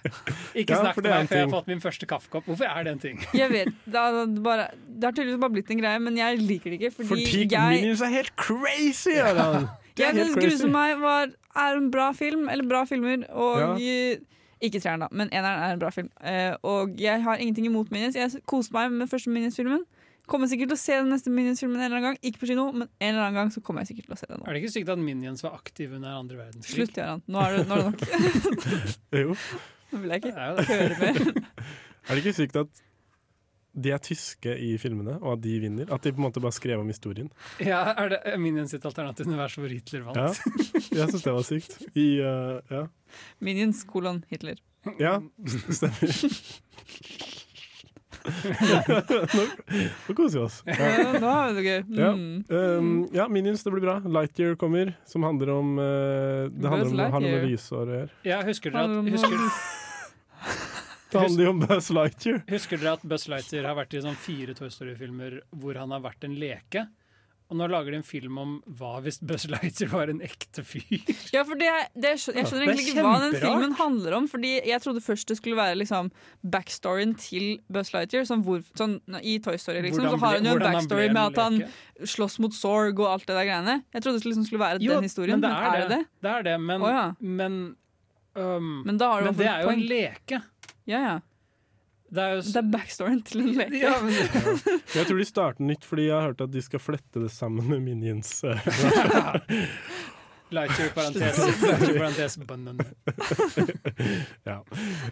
Ikke 0.56 0.74
Ja, 0.74 0.82
snakk 0.82 0.98
med 0.98 1.04
til 1.04 1.12
meg 1.14 1.30
før 1.30 1.38
jeg 1.38 1.46
har 1.46 1.54
fått 1.54 1.68
min 1.70 1.80
første 1.84 2.08
kaffekopp. 2.10 2.46
Hvorfor 2.50 2.66
er 2.66 2.84
det 2.88 2.92
en 2.96 3.00
ting? 3.00 3.20
Jeg 3.38 3.52
vet, 3.54 3.70
det 3.86 4.00
har, 4.02 4.26
bare, 4.42 4.70
det 4.88 5.04
har 5.04 5.12
tydeligvis 5.14 5.42
bare 5.46 5.54
blitt 5.60 5.70
en 5.72 5.78
greie, 5.84 6.00
men 6.00 6.18
jeg 6.18 6.40
liker 6.42 6.72
det 6.74 6.80
ikke. 6.82 6.92
Fordi, 6.98 7.10
Fordi 7.10 7.46
jeg, 7.52 7.82
Minions 7.82 8.02
er 8.02 8.10
helt 8.18 8.34
crazy! 8.36 9.14
Ja. 9.14 9.68
Det 9.98 10.06
er 10.06 10.14
jeg 10.14 10.28
syns. 10.28 10.42
'Grusom 10.42 10.74
meg' 10.74 11.00
var, 11.02 11.30
er 11.58 11.78
en 11.78 11.92
bra 11.94 12.12
film, 12.14 12.50
eller 12.50 12.66
bra 12.70 12.84
filmer, 12.86 13.24
og 13.30 13.80
Ja. 13.80 14.18
Ikke 14.64 14.80
treeren, 14.82 15.04
da, 15.06 15.08
men 15.12 15.30
eneren 15.30 15.62
er 15.68 15.76
en 15.76 15.82
bra 15.82 15.92
film. 15.94 16.10
Eh, 16.22 16.56
og 16.66 16.96
jeg 17.02 17.22
har 17.24 17.38
ingenting 17.44 17.68
imot 17.70 17.92
Minions. 17.94 18.16
Jeg 18.18 18.42
koste 18.50 18.74
meg 18.74 18.92
med 18.92 19.10
første 19.12 19.30
Minions-filmen. 19.30 19.84
Kommer 20.28 20.50
sikkert 20.52 20.74
til 20.74 20.76
å 20.76 20.82
se 20.82 20.96
den 20.98 21.12
neste 21.14 21.32
Minions-filmen 21.32 21.78
en 21.78 21.86
eller 21.86 22.00
annen 22.02 22.08
gang. 22.10 22.18
Ikke 22.26 22.42
på 22.42 22.50
kino, 22.50 22.66
men 22.74 22.90
en 23.00 23.14
eller 23.14 23.28
annen 23.28 23.38
gang 23.40 23.52
så 23.54 23.62
kommer 23.64 23.86
jeg 23.86 23.94
sikkert 23.94 24.10
til 24.10 24.16
å 24.18 24.20
se 24.20 24.28
den. 24.32 24.42
nå. 24.42 24.48
Er 24.50 24.58
det 24.58 24.64
ikke 24.64 24.74
sykt 24.74 24.90
at 24.92 25.00
Minions 25.00 25.46
var 25.46 25.54
aktive 25.60 25.96
under 26.00 26.18
andre 26.18 26.40
verdenskrig? 26.42 26.88
Slutt, 26.88 26.98
Jarand. 27.00 27.24
Nå 27.32 27.46
det, 27.54 27.62
nå 27.70 27.78
er 27.78 27.86
det 27.86 27.92
nok. 27.92 28.98
Jo. 29.24 29.38
Nå 29.94 30.02
vil 30.04 30.12
jeg 30.16 30.24
ikke 30.26 30.34
høre 30.36 30.98
mer. 31.00 31.22
Er 32.08 32.16
det 32.16 32.22
ikke 32.24 32.38
sykt 32.40 32.56
at 32.60 32.84
de 33.78 33.92
er 33.94 34.02
tyske 34.02 34.54
i 34.58 34.72
filmene, 34.82 35.18
og 35.22 35.36
at 35.38 35.42
de 35.44 35.56
vinner? 35.62 35.90
At 35.94 36.02
de 36.06 36.12
på 36.16 36.22
en 36.22 36.26
måte 36.28 36.42
bare 36.44 36.56
skrev 36.56 36.82
om 36.82 36.88
historien? 36.90 37.30
Ja, 37.62 37.84
Er 37.98 38.10
det 38.16 38.38
Minions 38.42 38.72
sitt 38.74 38.86
alternative 38.90 39.30
univers 39.30 39.58
hvor 39.60 39.70
Hitler 39.70 40.06
vant? 40.08 40.18
Ja, 40.18 41.04
jeg 41.04 41.12
syns 41.14 41.26
det 41.28 41.34
var 41.38 41.46
sykt. 41.48 41.78
I, 41.94 42.08
uh, 42.22 42.58
ja. 42.74 42.86
Minions 43.40 43.84
kolon 43.88 44.24
Hitler. 44.32 44.58
ja, 45.02 45.18
stemmer. 45.70 46.14
nå, 48.28 49.44
nå 50.08 50.16
koser 50.18 50.40
vi 50.40 50.44
oss. 50.44 50.58
Ja, 50.68 51.14
nå 51.16 51.24
har 51.30 51.52
vi 51.54 51.62
det 51.62 51.66
gøy. 51.68 51.82
Ja. 52.00 52.12
Um, 52.78 52.92
ja, 53.16 53.28
Minions, 53.32 53.64
det 53.64 53.72
blir 53.74 53.86
bra. 53.86 53.98
Lightyear 54.04 54.58
kommer, 54.60 54.94
som 55.08 55.24
handler 55.28 55.54
om 55.54 55.76
uh, 55.80 56.48
Det 56.52 56.72
handler 56.72 56.88
om 56.92 57.00
om, 57.08 57.24
noe 57.24 57.36
med 57.38 57.46
lysår 57.52 57.84
å 57.86 58.00
gjøre. 58.02 58.16
Ja, 58.28 58.42
husker 58.48 58.74
dere 58.74 58.84
Handler 58.88 59.04
om- 59.04 59.08
at 59.08 59.18
husker, 59.18 59.87
Det 61.12 61.20
handler 61.24 61.44
jo 61.44 61.50
om 61.56 61.60
Buzz 61.64 61.90
Lightyear. 61.96 62.42
husker 62.52 62.80
dere 62.82 62.98
at 62.98 63.04
Buzz 63.08 63.28
Lightyear 63.32 63.68
har 63.70 63.78
vært 63.80 63.96
i 63.96 64.04
sånn 64.04 64.18
fire 64.20 64.56
Toy 64.58 64.72
Story-filmer 64.74 65.42
hvor 65.56 65.80
han 65.80 65.94
har 65.96 66.04
vært 66.04 66.28
en 66.28 66.36
leke? 66.40 66.88
Og 67.48 67.56
nå 67.56 67.68
lager 67.72 67.94
de 67.94 68.00
en 68.02 68.04
film 68.04 68.40
om 68.42 68.56
hva 68.76 68.98
hvis 69.06 69.22
Buzz 69.24 69.46
Lightyear 69.48 69.92
var 69.94 70.10
en 70.12 70.20
ekte 70.26 70.66
fyr? 70.68 70.98
Ja, 71.32 71.46
for 71.48 71.56
det, 71.60 71.70
det, 71.96 72.18
jeg 72.18 72.20
skjønner 72.26 72.66
er 72.66 72.74
egentlig 72.74 72.90
ikke 72.92 73.06
hva 73.06 73.14
den 73.24 73.36
filmen 73.40 73.76
handler 73.80 74.18
om. 74.18 74.28
Fordi 74.28 74.52
Jeg 74.68 74.84
trodde 74.84 75.04
først 75.04 75.32
det 75.32 75.38
skulle 75.40 75.60
være 75.60 75.78
liksom 75.80 76.10
backstoryen 76.44 77.16
til 77.22 77.62
Buzz 77.72 77.94
Lightyear. 77.96 78.28
Sånn 78.28 78.44
hvor, 78.44 78.60
sånn, 78.80 78.98
I 79.22 79.38
Toy 79.44 79.56
Story 79.62 79.86
liksom, 79.86 80.10
Hvordan 80.10 80.20
så 80.20 80.26
har 80.26 80.38
han 80.42 80.50
jo 80.50 80.58
en 80.58 80.66
backstory 80.66 81.08
med 81.08 81.24
at 81.24 81.42
han 81.46 81.60
leke. 81.62 82.12
slåss 82.18 82.38
mot 82.44 82.56
Sorg 82.58 83.00
og 83.00 83.08
alt 83.14 83.28
det 83.30 83.40
der 83.40 83.48
greiene. 83.48 83.80
Jeg 83.96 84.04
trodde 84.04 84.20
det 84.20 84.32
liksom 84.34 84.48
skulle 84.50 84.66
være 84.66 84.84
Jo, 84.84 84.98
den 84.98 85.08
historien, 85.08 85.40
men, 85.40 85.56
er 85.56 85.80
det 85.86 85.90
det? 85.94 86.04
Det 86.28 86.34
er 86.34 86.48
det, 86.52 86.58
men, 86.68 86.84
oh, 86.84 86.92
ja. 86.92 87.06
men, 87.24 87.60
um, 88.36 88.74
Men 88.84 89.00
da 89.00 89.14
har 89.14 89.24
du 89.24 89.32
men 89.32 89.40
det 89.40 89.52
er 89.54 89.64
jo 89.64 89.72
en 89.72 89.88
leke. 89.88 90.44
Ja, 90.88 91.02
ja. 91.04 91.18
Det 92.08 92.24
er 92.24 92.38
jo 92.38 92.44
Det 92.46 92.60
er 92.62 92.68
backstoryen 92.72 93.24
til 93.28 93.42
en 93.44 93.50
leke. 93.58 93.82
Ja, 93.82 93.98
men, 94.00 94.14
Jeg 94.96 95.10
tror 95.10 95.18
de 95.20 95.26
starter 95.28 95.66
nytt, 95.68 95.84
fordi 95.86 96.08
jeg 96.08 96.16
har 96.16 96.30
hørt 96.30 96.44
at 96.46 96.54
de 96.54 96.62
skal 96.64 96.80
flette 96.80 97.24
det 97.24 97.32
sammen 97.36 97.68
med 97.68 97.84
Minions. 97.84 98.40
Lightyear 100.50 100.94
parentes, 100.96 101.38
parentes 101.98 102.38
banan. 102.38 102.80
ja. 104.48 104.62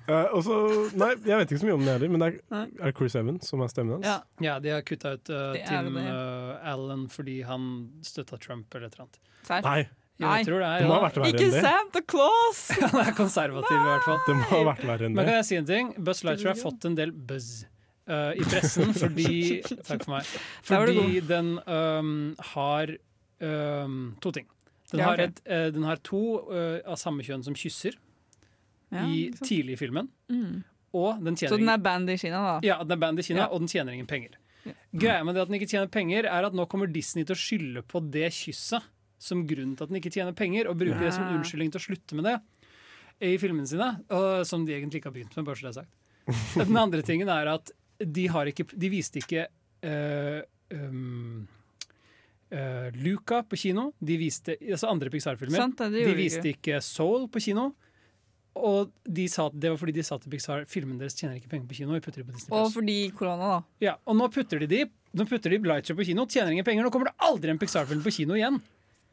Uh, 0.08 0.36
og 0.36 0.44
så 0.44 0.60
Nei, 0.96 1.10
jeg 1.28 1.42
vet 1.42 1.52
ikke 1.52 1.60
så 1.60 1.68
mye 1.68 1.76
om 1.76 1.84
den 1.84 1.92
heller, 1.92 2.14
men 2.14 2.24
det 2.24 2.30
er, 2.32 2.70
er 2.88 2.96
Chris 2.96 3.18
Evans 3.20 3.52
som 3.52 3.64
er 3.66 3.74
stemmen 3.74 3.98
hans? 3.98 4.08
Ja. 4.08 4.46
Ja, 4.46 4.56
de 4.64 4.72
har 4.78 4.86
kutta 4.88 5.18
ut 5.18 5.34
uh, 5.34 5.58
Tim 5.68 6.00
uh, 6.00 6.56
Allen 6.64 7.10
fordi 7.12 7.42
han 7.50 7.68
støtta 8.08 8.40
Trump 8.40 8.72
eller 8.72 8.88
et 8.88 8.96
eller 8.96 9.10
annet. 9.10 9.20
Serr? 9.44 9.92
Nei, 10.16 10.28
Jo, 10.28 10.36
jeg 10.40 10.48
tror 10.48 10.62
det 10.62 10.68
er 10.68 10.80
det 10.80 10.88
må 10.88 10.94
ha 10.94 10.98
ja. 10.98 11.06
vært 11.06 11.18
verre 11.20 11.32
Ikke. 11.36 11.62
Santa 11.66 12.02
Claus! 12.08 12.60
Han 12.94 13.00
er 13.02 13.16
konservativ, 13.18 13.76
i 13.76 13.88
hvert 13.90 14.06
fall. 14.08 14.20
Det 14.24 14.36
må 14.40 14.46
ha 14.52 14.60
vært 14.70 14.84
verre 14.88 15.08
enn 15.10 15.18
Men 15.18 15.28
kan 15.28 15.40
jeg 15.42 15.48
si 15.50 15.58
en 15.60 15.68
ting? 15.68 15.90
Buzz 16.08 16.22
Lightyear 16.24 16.54
har 16.54 16.60
fått 16.62 16.88
en 16.88 16.96
del 16.96 17.12
buzz 17.12 17.50
uh, 18.08 18.32
i 18.32 18.46
pressen 18.48 18.96
fordi 18.96 19.34
Takk 19.90 20.06
for 20.06 20.14
meg. 20.16 20.30
Fordi 20.70 21.20
den 21.28 21.52
um, 21.68 22.14
har 22.54 22.96
um, 23.44 24.00
to 24.24 24.32
ting. 24.40 24.48
Den, 24.94 25.02
Ja, 25.02 25.10
har 25.10 25.26
et, 25.26 25.44
uh, 25.50 25.68
den 25.76 25.84
har 25.90 26.00
to 26.06 26.24
uh, 26.48 26.80
av 26.86 26.96
samme 27.02 27.26
kjønn 27.26 27.44
som 27.44 27.58
kysser 27.58 28.00
Ja, 28.94 29.04
i 29.04 29.28
tidlig 29.42 29.76
i 29.76 29.82
filmen. 29.84 30.08
Mm. 30.32 30.64
Og 30.96 31.20
den 31.26 31.36
tjener 31.36 31.58
Så 31.58 31.60
den 31.60 31.76
er 31.76 31.82
band 31.84 32.10
i 32.14 32.16
Kina, 32.22 32.40
da? 32.40 32.58
Ja, 32.64 32.80
den 32.88 32.96
er 32.96 33.04
band 33.04 33.20
i 33.20 33.28
Kina, 33.28 33.44
Ja. 33.44 33.52
og 33.52 33.66
den 33.66 33.68
tjener 33.68 33.92
ingen 33.98 34.08
penger. 34.08 34.40
Greia 34.96 35.24
med 35.28 35.36
det 35.36 35.44
at 35.44 35.50
den 35.52 35.60
ikke 35.60 35.70
tjener 35.70 35.90
penger, 35.92 36.26
er 36.26 36.48
at 36.48 36.56
nå 36.56 36.64
kommer 36.72 36.88
Disney 36.90 37.26
til 37.28 37.36
å 37.36 37.42
skylde 37.42 37.84
på 37.86 38.00
det 38.14 38.32
kysset 38.34 38.86
som 39.22 39.46
grunn 39.48 39.76
til 39.76 39.86
at 39.86 39.92
den 39.92 40.00
ikke 40.02 40.14
tjener 40.14 40.36
penger, 40.38 40.70
og 40.70 40.80
bruker 40.80 41.02
det 41.02 41.14
som 41.16 41.30
unnskyldning 41.32 41.72
til 41.74 41.82
å 41.82 41.86
slutte 41.86 42.18
med 42.20 42.28
det 42.30 42.36
i 43.24 43.36
filmene 43.42 43.70
sine. 43.70 43.92
Og, 44.14 44.44
som 44.48 44.66
de 44.68 44.76
egentlig 44.76 45.02
ikke 45.02 45.12
har 45.12 45.18
begynt 45.18 45.38
med, 45.38 45.48
bare 45.48 45.60
så 45.60 45.68
det 45.68 45.74
er 45.74 45.80
sagt. 45.84 45.94
Den 46.66 46.80
andre 46.82 47.06
tingen 47.06 47.32
er 47.32 47.52
at 47.54 47.72
de, 48.00 48.28
har 48.32 48.50
ikke, 48.52 48.68
de 48.74 48.92
viste 48.92 49.22
ikke 49.22 49.46
uh, 49.88 50.42
um, 50.76 51.46
uh, 52.52 52.90
Luca 53.00 53.42
på 53.48 53.60
kino. 53.62 53.92
De 54.04 54.20
viste, 54.20 54.58
altså 54.60 54.92
andre 54.92 55.14
Pixar-filmer. 55.14 55.72
De 55.80 56.06
de 56.10 56.16
viste 56.18 56.52
ikke 56.52 56.82
Soul 56.84 57.30
på 57.32 57.44
kino. 57.48 57.72
Og 58.56 58.92
de 59.04 59.26
sa, 59.28 59.50
det 59.52 59.74
var 59.74 59.80
fordi 59.80 59.98
de 59.98 60.04
sa 60.08 60.16
til 60.20 60.32
Pixar 60.32 60.64
filmen 60.72 61.00
deres 61.00 61.18
tjener 61.18 61.36
ikke 61.36 61.52
penger 61.52 61.68
på 61.68 61.80
kino. 61.82 61.96
Vi 61.96 62.04
putter 62.04 62.24
de 62.24 62.28
på 62.30 62.36
Disney+. 62.38 62.56
Og 62.56 62.70
fordi 62.72 63.00
korona, 63.16 63.58
da. 63.58 63.58
Ja, 63.84 63.98
og 64.08 64.16
nå 64.16 64.30
putter 64.32 64.64
de 64.64 64.70
de 64.72 64.86
Nå 65.16 65.24
putter 65.30 65.54
de 65.54 65.62
Lightyear 65.64 65.96
på 65.96 66.04
kino, 66.04 66.26
tjener 66.28 66.52
ingen 66.52 66.66
penger. 66.68 66.84
Nå 66.84 66.90
kommer 66.92 67.08
det 67.08 67.16
aldri 67.24 67.54
en 67.54 67.60
Pixar-film 67.60 68.02
på 68.04 68.12
kino 68.12 68.36
igjen. 68.36 68.58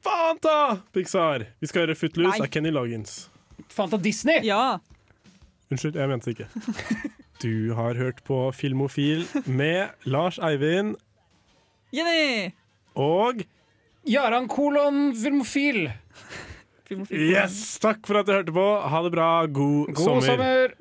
Fanta! 0.02 0.80
Pixar! 0.94 1.46
Vi 1.62 1.70
skal 1.70 1.86
høre 1.86 1.94
Footloose 1.98 2.38
Nei. 2.38 2.46
av 2.46 2.50
Kenny 2.52 2.72
Loggins. 2.74 3.28
Fanta 3.70 3.98
Disney! 4.02 4.42
Ja! 4.46 4.78
Unnskyld, 5.72 5.96
jeg 5.96 6.10
mente 6.10 6.32
det 6.32 6.34
ikke. 6.36 7.12
Du 7.42 7.72
har 7.78 7.96
hørt 7.98 8.20
på 8.26 8.38
Filmofil 8.54 9.24
med 9.46 9.94
Lars 10.06 10.36
Eivind 10.42 10.96
Jenny! 11.94 12.52
og 12.98 13.40
Jaran 14.08 14.48
kolon 14.50 15.12
filmofil. 15.16 15.86
Filmofil. 16.88 17.22
Yes! 17.32 17.78
Takk 17.82 18.02
for 18.08 18.18
at 18.20 18.26
du 18.28 18.34
hørte 18.34 18.54
på. 18.54 18.64
Ha 18.92 19.02
det 19.06 19.12
bra. 19.14 19.28
God, 19.46 19.92
God 19.94 20.22
sommer. 20.26 20.74